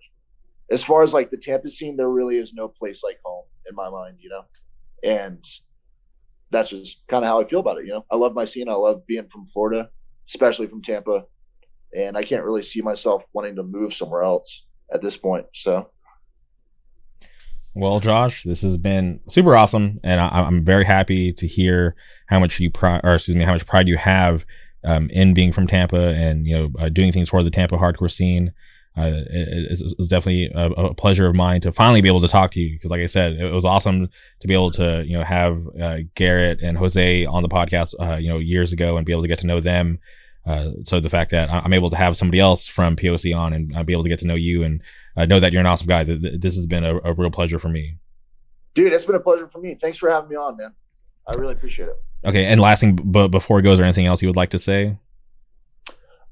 as 0.71 0.83
far 0.83 1.03
as 1.03 1.13
like 1.13 1.31
the 1.31 1.37
Tampa 1.37 1.69
scene, 1.69 1.97
there 1.97 2.09
really 2.09 2.37
is 2.37 2.53
no 2.53 2.67
place 2.67 3.03
like 3.03 3.17
home 3.25 3.45
in 3.67 3.75
my 3.75 3.89
mind, 3.89 4.17
you 4.19 4.29
know. 4.29 4.43
And 5.03 5.43
that's 6.51 6.69
just 6.69 7.01
kind 7.07 7.23
of 7.23 7.29
how 7.29 7.41
I 7.41 7.47
feel 7.47 7.59
about 7.59 7.77
it. 7.77 7.85
You 7.85 7.93
know, 7.93 8.05
I 8.11 8.15
love 8.15 8.33
my 8.33 8.45
scene. 8.45 8.69
I 8.69 8.73
love 8.73 9.05
being 9.05 9.27
from 9.29 9.45
Florida, 9.45 9.89
especially 10.27 10.67
from 10.67 10.81
Tampa, 10.81 11.23
and 11.95 12.17
I 12.17 12.23
can't 12.23 12.43
really 12.43 12.63
see 12.63 12.81
myself 12.81 13.23
wanting 13.33 13.55
to 13.55 13.63
move 13.63 13.93
somewhere 13.93 14.23
else 14.23 14.65
at 14.93 15.01
this 15.01 15.17
point. 15.17 15.45
So. 15.53 15.89
Well, 17.75 17.99
Josh, 17.99 18.43
this 18.43 18.61
has 18.63 18.77
been 18.77 19.19
super 19.29 19.55
awesome, 19.55 19.99
and 20.03 20.19
I, 20.19 20.47
am 20.47 20.65
very 20.65 20.85
happy 20.85 21.31
to 21.33 21.47
hear 21.47 21.95
how 22.27 22.39
much 22.39 22.59
you 22.59 22.71
pride, 22.71 23.01
or 23.03 23.15
excuse 23.15 23.35
me, 23.35 23.45
how 23.45 23.53
much 23.53 23.65
pride 23.65 23.87
you 23.87 23.97
have 23.97 24.45
um, 24.83 25.09
in 25.11 25.33
being 25.33 25.51
from 25.51 25.67
Tampa 25.67 26.09
and 26.09 26.47
you 26.47 26.57
know 26.57 26.71
uh, 26.79 26.89
doing 26.89 27.11
things 27.11 27.29
for 27.29 27.43
the 27.43 27.51
Tampa 27.51 27.77
hardcore 27.77 28.11
scene 28.11 28.53
uh, 28.97 29.23
it, 29.29 29.79
it, 29.79 29.97
was 29.97 30.09
definitely 30.09 30.51
a, 30.53 30.69
a, 30.71 30.93
pleasure 30.93 31.27
of 31.27 31.35
mine 31.35 31.61
to 31.61 31.71
finally 31.71 32.01
be 32.01 32.09
able 32.09 32.19
to 32.19 32.27
talk 32.27 32.51
to 32.51 32.59
you 32.59 32.75
because, 32.75 32.91
like 32.91 33.01
I 33.01 33.05
said, 33.05 33.33
it 33.33 33.51
was 33.51 33.63
awesome 33.63 34.09
to 34.39 34.47
be 34.47 34.53
able 34.53 34.71
to 34.71 35.03
you 35.05 35.17
know 35.17 35.23
have 35.23 35.61
uh, 35.81 35.97
Garrett 36.15 36.61
and 36.61 36.77
Jose 36.77 37.25
on 37.25 37.43
the 37.43 37.49
podcast 37.49 37.93
uh, 37.99 38.17
you 38.17 38.29
know 38.29 38.39
years 38.39 38.73
ago 38.73 38.97
and 38.97 39.05
be 39.05 39.11
able 39.11 39.21
to 39.21 39.27
get 39.27 39.39
to 39.39 39.47
know 39.47 39.61
them. 39.61 39.99
Uh, 40.45 40.71
so 40.83 40.99
the 40.99 41.09
fact 41.09 41.31
that 41.31 41.49
I'm 41.51 41.73
able 41.73 41.89
to 41.91 41.95
have 41.95 42.17
somebody 42.17 42.39
else 42.39 42.67
from 42.67 42.95
POC 42.95 43.35
on 43.35 43.53
and 43.53 43.75
I'll 43.75 43.83
be 43.83 43.93
able 43.93 44.03
to 44.03 44.09
get 44.09 44.19
to 44.19 44.27
know 44.27 44.35
you 44.35 44.63
and 44.63 44.81
uh, 45.15 45.25
know 45.25 45.39
that 45.39 45.51
you're 45.51 45.59
an 45.59 45.67
awesome 45.67 45.87
guy, 45.87 46.03
this 46.03 46.55
has 46.55 46.65
been 46.65 46.83
a, 46.83 46.97
a 47.03 47.13
real 47.13 47.29
pleasure 47.29 47.59
for 47.59 47.69
me. 47.69 47.97
Dude, 48.73 48.93
it's 48.93 49.05
been 49.05 49.15
a 49.15 49.19
pleasure 49.19 49.47
for 49.47 49.59
me. 49.59 49.75
Thanks 49.79 49.97
for 49.97 50.09
having 50.09 50.29
me 50.29 50.35
on, 50.35 50.57
man. 50.57 50.73
I 51.27 51.37
really 51.37 51.53
appreciate 51.53 51.89
it. 51.89 51.95
Okay, 52.25 52.45
and 52.45 52.59
last 52.59 52.79
thing, 52.79 52.95
but 52.95 53.29
before 53.29 53.59
it 53.59 53.63
goes, 53.63 53.79
or 53.79 53.83
anything 53.83 54.05
else 54.05 54.21
you 54.21 54.27
would 54.27 54.35
like 54.35 54.49
to 54.51 54.59
say? 54.59 54.97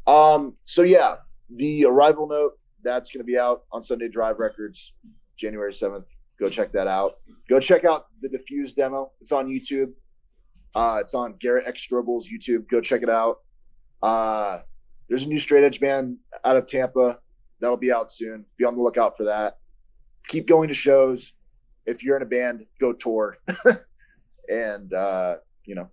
Um. 0.06 0.56
So 0.66 0.82
yeah, 0.82 1.18
the 1.50 1.86
arrival 1.86 2.28
note 2.28 2.54
that's 2.84 3.12
going 3.12 3.20
to 3.20 3.26
be 3.26 3.38
out 3.38 3.64
on 3.72 3.84
Sunday 3.84 4.08
Drive 4.08 4.40
Records, 4.40 4.94
January 5.38 5.74
seventh. 5.74 6.06
Go 6.40 6.50
check 6.50 6.72
that 6.74 6.88
out. 6.88 7.16
Go 7.50 7.60
check 7.60 7.84
out 7.84 8.08
the 8.22 8.30
Diffuse 8.30 8.74
demo. 8.74 9.12
It's 9.22 9.32
on 9.32 9.48
YouTube. 9.48 9.92
Uh, 10.76 11.00
it's 11.02 11.14
on 11.16 11.36
Garrett 11.40 11.68
X 11.68 11.88
Strobel's 11.88 12.28
YouTube. 12.28 12.70
Go 12.70 12.80
check 12.80 13.02
it 13.02 13.10
out. 13.10 13.40
Uh, 14.04 14.60
there's 15.10 15.24
a 15.24 15.28
new 15.28 15.40
straight 15.40 15.64
edge 15.64 15.80
band 15.80 16.18
out 16.44 16.56
of 16.56 16.68
Tampa 16.68 17.18
that'll 17.60 17.78
be 17.78 17.92
out 17.92 18.12
soon. 18.12 18.46
Be 18.58 18.66
on 18.66 18.76
the 18.76 18.82
lookout 18.82 19.18
for 19.18 19.24
that. 19.24 19.58
Keep 20.28 20.48
going 20.48 20.68
to 20.68 20.74
shows. 20.74 21.34
If 21.86 22.04
you're 22.04 22.18
in 22.18 22.22
a 22.22 22.28
band, 22.28 22.66
go 22.80 22.94
tour. 22.94 23.38
and 24.50 24.94
uh, 24.94 25.38
you 25.66 25.76
know, 25.76 25.90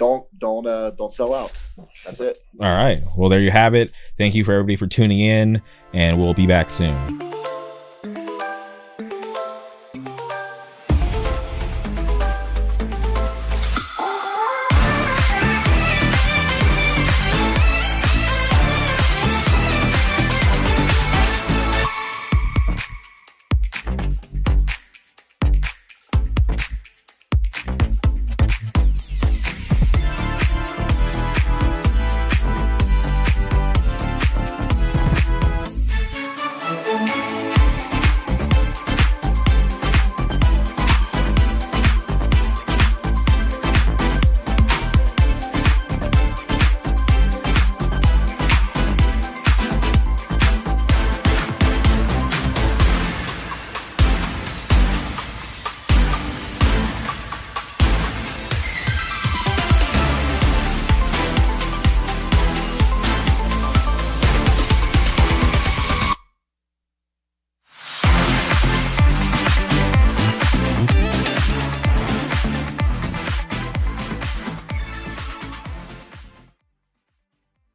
don't 0.00 0.26
don't 0.38 0.66
uh 0.66 0.90
don't 0.92 1.12
sell 1.12 1.34
out. 1.34 1.52
That's 2.04 2.20
it. 2.20 2.42
All 2.58 2.74
right. 2.74 3.02
Well, 3.16 3.28
there 3.28 3.40
you 3.40 3.50
have 3.50 3.74
it. 3.74 3.92
Thank 4.18 4.34
you 4.34 4.44
for 4.44 4.52
everybody 4.52 4.76
for 4.76 4.86
tuning 4.86 5.20
in, 5.20 5.62
and 5.92 6.18
we'll 6.18 6.34
be 6.34 6.46
back 6.46 6.70
soon. 6.70 7.29